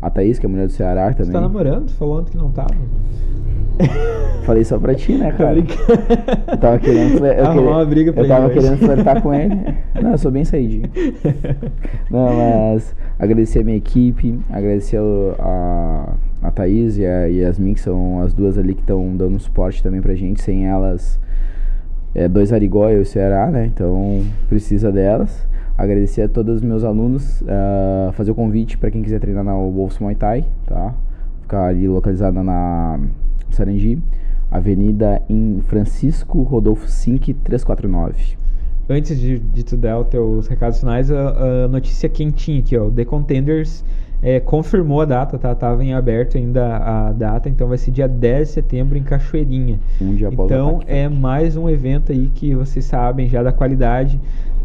a 0.02 0.10
Thaís, 0.10 0.40
que 0.40 0.46
é 0.46 0.50
a 0.50 0.52
mulher 0.52 0.66
do 0.68 0.72
Ceará 0.74 1.08
Você 1.12 1.18
também. 1.18 1.32
tá 1.34 1.42
namorando? 1.42 1.86
Tu 1.88 1.94
falou 1.94 2.20
ontem 2.20 2.32
que 2.32 2.38
não 2.38 2.50
tava. 2.52 2.70
Falei 4.44 4.64
só 4.64 4.78
pra 4.80 4.94
ti, 4.96 5.14
né, 5.14 5.32
Tô 5.32 5.38
cara? 5.38 5.58
Eu 5.60 6.58
tava 6.58 6.80
querendo, 6.80 7.18
fle- 7.18 7.40
eu, 7.40 7.46
uma 7.70 7.86
briga 7.86 8.12
pra 8.12 8.24
eu 8.24 8.28
tava 8.28 8.50
querendo 8.50 8.78
flertar 8.78 9.22
com 9.22 9.34
ele. 9.34 9.56
Não, 10.02 10.12
eu 10.12 10.18
sou 10.18 10.32
bem 10.32 10.44
saidinho. 10.44 10.90
Não, 12.10 12.28
mas 12.36 12.96
agradecer 13.20 13.60
a 13.60 13.64
minha 13.64 13.78
equipe, 13.78 14.40
agradecer 14.50 15.00
o- 15.00 15.36
a, 15.40 16.14
a 16.42 16.52
Thaís 16.52 16.98
e 16.98 17.06
a 17.06 17.26
Yasmin, 17.26 17.74
que 17.76 17.80
são 17.82 18.20
as 18.22 18.34
duas 18.34 18.58
ali 18.58 18.74
que 18.74 18.82
estão 18.82 19.16
dando 19.16 19.40
suporte 19.40 19.82
também 19.84 20.02
pra 20.02 20.16
gente. 20.16 20.42
Sem 20.42 20.66
elas, 20.68 21.20
é 22.16 22.28
dois 22.28 22.52
Arigó 22.52 22.90
e 22.90 22.98
o 23.00 23.06
Ceará, 23.06 23.48
né? 23.52 23.66
Então 23.68 24.22
precisa 24.50 24.92
delas. 24.92 25.48
Agradecer 25.82 26.22
a 26.22 26.30
todos 26.30 26.58
os 26.58 26.62
meus 26.62 26.84
alunos, 26.84 27.44
ah, 27.48 28.12
fazer 28.14 28.30
o 28.30 28.36
convite 28.36 28.78
para 28.78 28.92
quem 28.92 29.02
quiser 29.02 29.20
treinar 29.20 29.44
na 29.44 29.54
Wolves 29.56 29.98
Muay 29.98 30.14
Thai, 30.14 30.46
tá? 30.68 30.94
Ficar 31.42 31.66
ali 31.66 31.88
localizada 31.88 32.44
na 32.44 33.00
Sarangi, 33.50 33.98
Avenida 34.52 35.22
em 35.28 35.60
Francisco 35.66 36.44
Rodolfo 36.44 36.88
Sink 36.88 37.34
349. 37.34 38.38
Antes 38.88 39.20
de, 39.20 39.40
de 39.40 39.64
tu 39.64 39.76
dar 39.76 40.00
os 40.00 40.08
teus 40.08 40.48
recados 40.48 40.80
finais, 40.80 41.10
a, 41.12 41.64
a 41.66 41.68
notícia 41.68 42.08
quentinha 42.08 42.60
aqui, 42.60 42.78
ó. 42.78 42.86
O 42.88 42.92
The 42.92 43.06
Contenders 43.06 43.84
é, 44.22 44.40
confirmou 44.40 45.02
a 45.02 45.06
data, 45.06 45.40
tá? 45.40 45.56
Tava 45.56 45.84
em 45.84 45.94
aberto 45.96 46.38
ainda 46.38 46.78
a 46.78 47.12
data, 47.12 47.50
então 47.50 47.68
vai 47.68 47.80
ser 47.80 47.90
dia 47.90 48.08
10 48.08 48.48
de 48.50 48.54
setembro 48.54 48.98
em 49.00 49.04
Cachoeirinha. 49.04 49.80
Um 50.00 50.14
dia 50.14 50.28
após 50.28 50.42
o 50.42 50.54
Então 50.54 50.76
ataque. 50.76 50.92
é 50.92 51.10
mais 51.10 51.58
um 51.58 51.68
evento 51.68 52.12
aí 52.12 52.30
que 52.36 52.54
vocês 52.54 52.86
sabem 52.86 53.28
já 53.28 53.42
da 53.42 53.52
qualidade. 53.52 54.20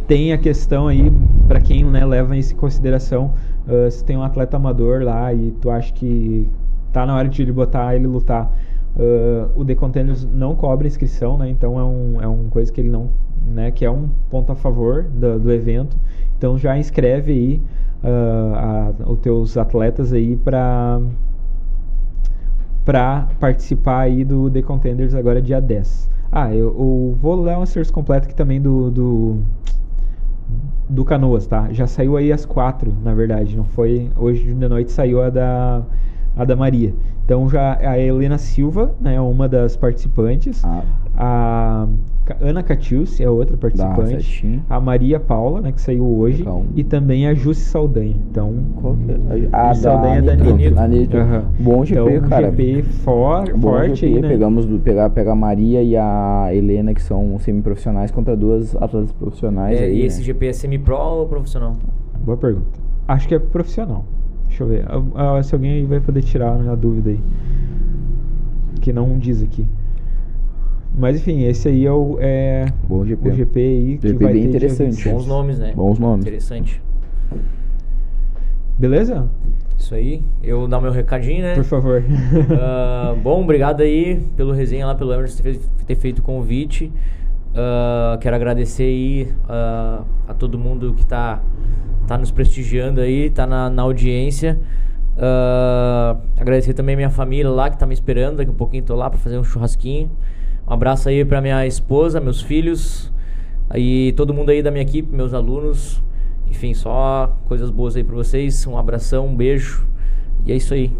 Tem 0.06 0.32
a 0.32 0.38
questão 0.38 0.86
aí, 0.88 1.10
para 1.48 1.60
quem 1.60 1.84
né, 1.84 2.04
leva 2.04 2.36
isso 2.36 2.54
em 2.54 2.56
consideração, 2.56 3.32
ah, 3.66 3.90
se 3.90 4.04
tem 4.04 4.16
um 4.16 4.22
atleta 4.22 4.56
amador 4.56 5.02
lá 5.02 5.32
e 5.34 5.50
tu 5.60 5.70
acha 5.70 5.92
que 5.92 6.48
tá 6.92 7.04
na 7.04 7.14
hora 7.16 7.28
de 7.28 7.42
ele 7.42 7.52
botar 7.52 7.94
ele 7.96 8.06
lutar, 8.06 8.50
ah, 8.96 9.48
o 9.56 9.64
The 9.64 9.74
Contenders 9.74 10.24
não 10.24 10.54
cobra 10.54 10.86
inscrição, 10.86 11.36
né? 11.36 11.50
Então 11.50 11.78
é 11.78 11.84
um, 11.84 12.22
é 12.22 12.28
um 12.28 12.48
coisa 12.48 12.72
que 12.72 12.80
ele 12.80 12.90
não, 12.90 13.10
né? 13.52 13.70
Que 13.70 13.84
é 13.84 13.90
um 13.90 14.08
ponto 14.30 14.52
a 14.52 14.56
favor 14.56 15.02
do, 15.04 15.38
do 15.40 15.52
evento. 15.52 15.96
Então 16.38 16.56
já 16.58 16.78
inscreve 16.78 17.32
aí 17.32 17.60
ah, 18.04 18.92
a- 19.00 19.10
os 19.10 19.18
teus 19.20 19.56
atletas 19.56 20.12
aí 20.12 20.36
para 20.36 21.00
para 22.84 23.28
participar 23.40 24.00
aí 24.02 24.24
do 24.24 24.50
The 24.50 24.62
Contenders 24.62 25.14
agora 25.14 25.42
dia 25.42 25.60
10. 25.60 26.08
Ah, 26.30 26.54
eu, 26.54 26.68
eu 26.68 27.16
vou 27.20 27.40
ler 27.40 27.56
um 27.56 27.66
serviço 27.66 27.92
completo 27.92 28.26
aqui 28.26 28.34
também 28.34 28.60
do, 28.60 28.90
do 28.90 29.38
do 30.88 31.04
Canoas, 31.04 31.46
tá? 31.46 31.68
Já 31.72 31.86
saiu 31.86 32.16
aí 32.16 32.32
às 32.32 32.44
quatro, 32.44 32.94
na 33.02 33.12
verdade, 33.12 33.56
não 33.56 33.64
foi 33.64 34.10
hoje 34.16 34.42
de 34.42 34.68
noite 34.68 34.92
saiu 34.92 35.22
a 35.22 35.30
da 35.30 35.82
a 36.36 36.44
da 36.44 36.54
Maria. 36.54 36.94
Então 37.24 37.48
já 37.48 37.76
a 37.78 37.98
Helena 37.98 38.38
Silva, 38.38 38.94
né, 39.00 39.20
uma 39.20 39.48
das 39.48 39.76
participantes, 39.76 40.62
Ah, 40.64 40.82
a 41.16 41.88
Ana 42.40 42.62
Catius 42.62 43.20
é 43.20 43.30
outra 43.30 43.56
participante, 43.56 44.60
a 44.68 44.80
Maria 44.80 45.20
Paula, 45.20 45.60
né, 45.60 45.70
que 45.70 45.80
saiu 45.80 46.04
hoje, 46.04 46.38
Legal. 46.38 46.64
e 46.74 46.82
também 46.82 47.28
a 47.28 47.34
Jussi 47.34 47.62
Saldanha. 47.62 48.16
Então, 48.30 48.52
qual 48.80 48.96
que 48.96 49.10
é? 49.12 49.48
Ah, 49.52 49.72
Isso, 49.72 49.82
Saldanha 49.82 50.22
da 50.22 50.34
Nitro. 50.34 50.56
Nitro. 50.56 50.80
A 50.80 50.88
Nitro. 50.88 51.20
Aham. 51.20 51.44
Bom 51.60 51.84
GP, 51.84 52.00
então, 52.00 52.26
um 52.26 52.28
cara. 52.28 52.50
GP 52.50 52.82
for, 52.82 53.52
Bom 53.52 53.60
forte 53.60 53.94
GP, 54.00 54.06
aí, 54.16 54.20
né? 54.22 54.28
Pegamos 54.28 54.66
do, 54.66 54.78
pegar, 54.78 55.10
pegar 55.10 55.32
a 55.32 55.36
Maria 55.36 55.82
e 55.82 55.96
a 55.96 56.48
Helena, 56.52 56.92
que 56.92 57.02
são 57.02 57.38
semiprofissionais, 57.38 58.10
contra 58.10 58.36
duas 58.36 58.74
atletas 58.76 59.12
profissionais 59.12 59.80
É, 59.80 59.84
aí. 59.84 59.96
e 59.96 60.00
né? 60.00 60.06
esse 60.06 60.22
GP 60.22 60.46
é 60.46 60.52
semi-pro 60.52 60.96
ou 60.96 61.26
profissional? 61.28 61.74
Boa 62.24 62.36
pergunta. 62.36 62.66
Acho 63.06 63.28
que 63.28 63.34
é 63.34 63.38
profissional. 63.38 64.04
Deixa 64.48 64.64
eu 64.64 64.68
ver. 64.68 64.84
Ah, 64.88 65.36
ah, 65.36 65.42
se 65.42 65.54
alguém 65.54 65.72
aí 65.72 65.84
vai 65.84 66.00
poder 66.00 66.22
tirar 66.22 66.56
né, 66.56 66.72
a 66.72 66.74
dúvida 66.74 67.10
aí. 67.10 67.20
Que 68.80 68.92
não 68.92 69.18
diz 69.18 69.42
aqui. 69.42 69.66
Mas 70.96 71.16
enfim, 71.16 71.42
esse 71.44 71.68
aí 71.68 71.84
é 71.84 71.92
o, 71.92 72.16
é 72.18 72.72
Bom 72.88 73.04
GP. 73.04 73.28
o 73.28 73.32
GP 73.32 73.60
aí 73.60 73.98
que 73.98 74.08
GP 74.08 74.24
vai 74.24 74.32
bem 74.32 74.42
ter 74.44 74.48
interessante. 74.48 74.90
26. 74.92 75.14
Bons 75.14 75.26
nomes, 75.26 75.58
né? 75.58 75.72
Bons 75.76 75.98
nomes. 75.98 76.24
Interessante. 76.24 76.82
Beleza? 78.78 79.28
Isso 79.78 79.94
aí. 79.94 80.22
Eu 80.42 80.66
dar 80.66 80.80
meu 80.80 80.90
recadinho, 80.90 81.42
né? 81.42 81.54
Por 81.54 81.64
favor. 81.64 82.02
Ah, 82.58 83.14
bom, 83.22 83.42
obrigado 83.42 83.82
aí 83.82 84.22
pelo 84.36 84.52
resenha 84.52 84.86
lá, 84.86 84.94
pelo 84.94 85.12
Emerson 85.12 85.36
ter 85.36 85.42
feito, 85.42 85.70
ter 85.86 85.94
feito 85.96 86.18
o 86.20 86.22
convite. 86.22 86.90
Ah, 87.54 88.16
quero 88.20 88.34
agradecer 88.34 88.84
aí 88.84 89.28
ah, 89.48 90.02
a 90.26 90.32
todo 90.32 90.58
mundo 90.58 90.94
que 90.94 91.04
tá, 91.04 91.42
tá 92.06 92.16
nos 92.16 92.30
prestigiando 92.30 93.02
aí, 93.02 93.28
tá 93.28 93.46
na, 93.46 93.68
na 93.68 93.82
audiência. 93.82 94.58
Agradecer 96.38 96.72
também 96.72 96.94
a 96.94 96.96
minha 96.96 97.10
família 97.10 97.50
lá 97.50 97.68
que 97.68 97.78
tá 97.78 97.86
me 97.86 97.94
esperando, 97.94 98.38
daqui 98.38 98.50
um 98.50 98.54
pouquinho 98.54 98.82
tô 98.82 98.94
lá 98.94 99.10
pra 99.10 99.18
fazer 99.18 99.38
um 99.38 99.44
churrasquinho. 99.44 100.10
Um 100.68 100.72
abraço 100.72 101.08
aí 101.08 101.24
pra 101.24 101.40
minha 101.40 101.66
esposa, 101.66 102.20
meus 102.20 102.40
filhos, 102.42 103.12
aí 103.70 104.12
todo 104.12 104.34
mundo 104.34 104.50
aí 104.50 104.62
da 104.62 104.70
minha 104.70 104.82
equipe, 104.82 105.14
meus 105.14 105.32
alunos. 105.32 106.02
Enfim, 106.48 106.74
só 106.74 107.36
coisas 107.46 107.70
boas 107.70 107.96
aí 107.96 108.04
pra 108.04 108.14
vocês. 108.14 108.66
Um 108.66 108.76
abração, 108.78 109.26
um 109.26 109.34
beijo. 109.36 109.86
E 110.44 110.52
é 110.52 110.56
isso 110.56 110.74
aí. 110.74 110.90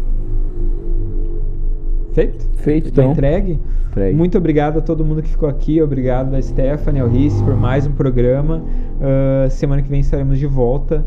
Feito? 2.13 2.49
Feito, 2.55 2.91
Tá 2.91 3.01
então. 3.01 3.11
entregue? 3.11 3.59
Entregue. 3.89 4.15
Muito 4.15 4.37
obrigado 4.37 4.77
a 4.79 4.81
todo 4.81 5.05
mundo 5.05 5.21
que 5.21 5.29
ficou 5.29 5.47
aqui. 5.47 5.81
Obrigado 5.81 6.33
a 6.35 6.41
Stephanie, 6.41 7.01
ao 7.01 7.07
Rice 7.07 7.43
por 7.43 7.55
mais 7.55 7.85
um 7.87 7.91
programa. 7.91 8.63
Ah, 9.01 9.49
semana 9.49 9.81
que 9.81 9.89
vem 9.89 9.99
estaremos 9.99 10.37
de 10.39 10.47
volta. 10.47 11.05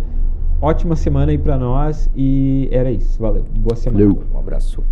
Ótima 0.60 0.94
semana 0.96 1.32
aí 1.32 1.38
pra 1.38 1.56
nós. 1.58 2.10
E 2.14 2.68
era 2.70 2.90
isso. 2.90 3.20
Valeu. 3.20 3.44
Boa 3.58 3.76
semana. 3.76 4.04
Valeu. 4.04 4.22
Um 4.34 4.38
abraço. 4.38 4.82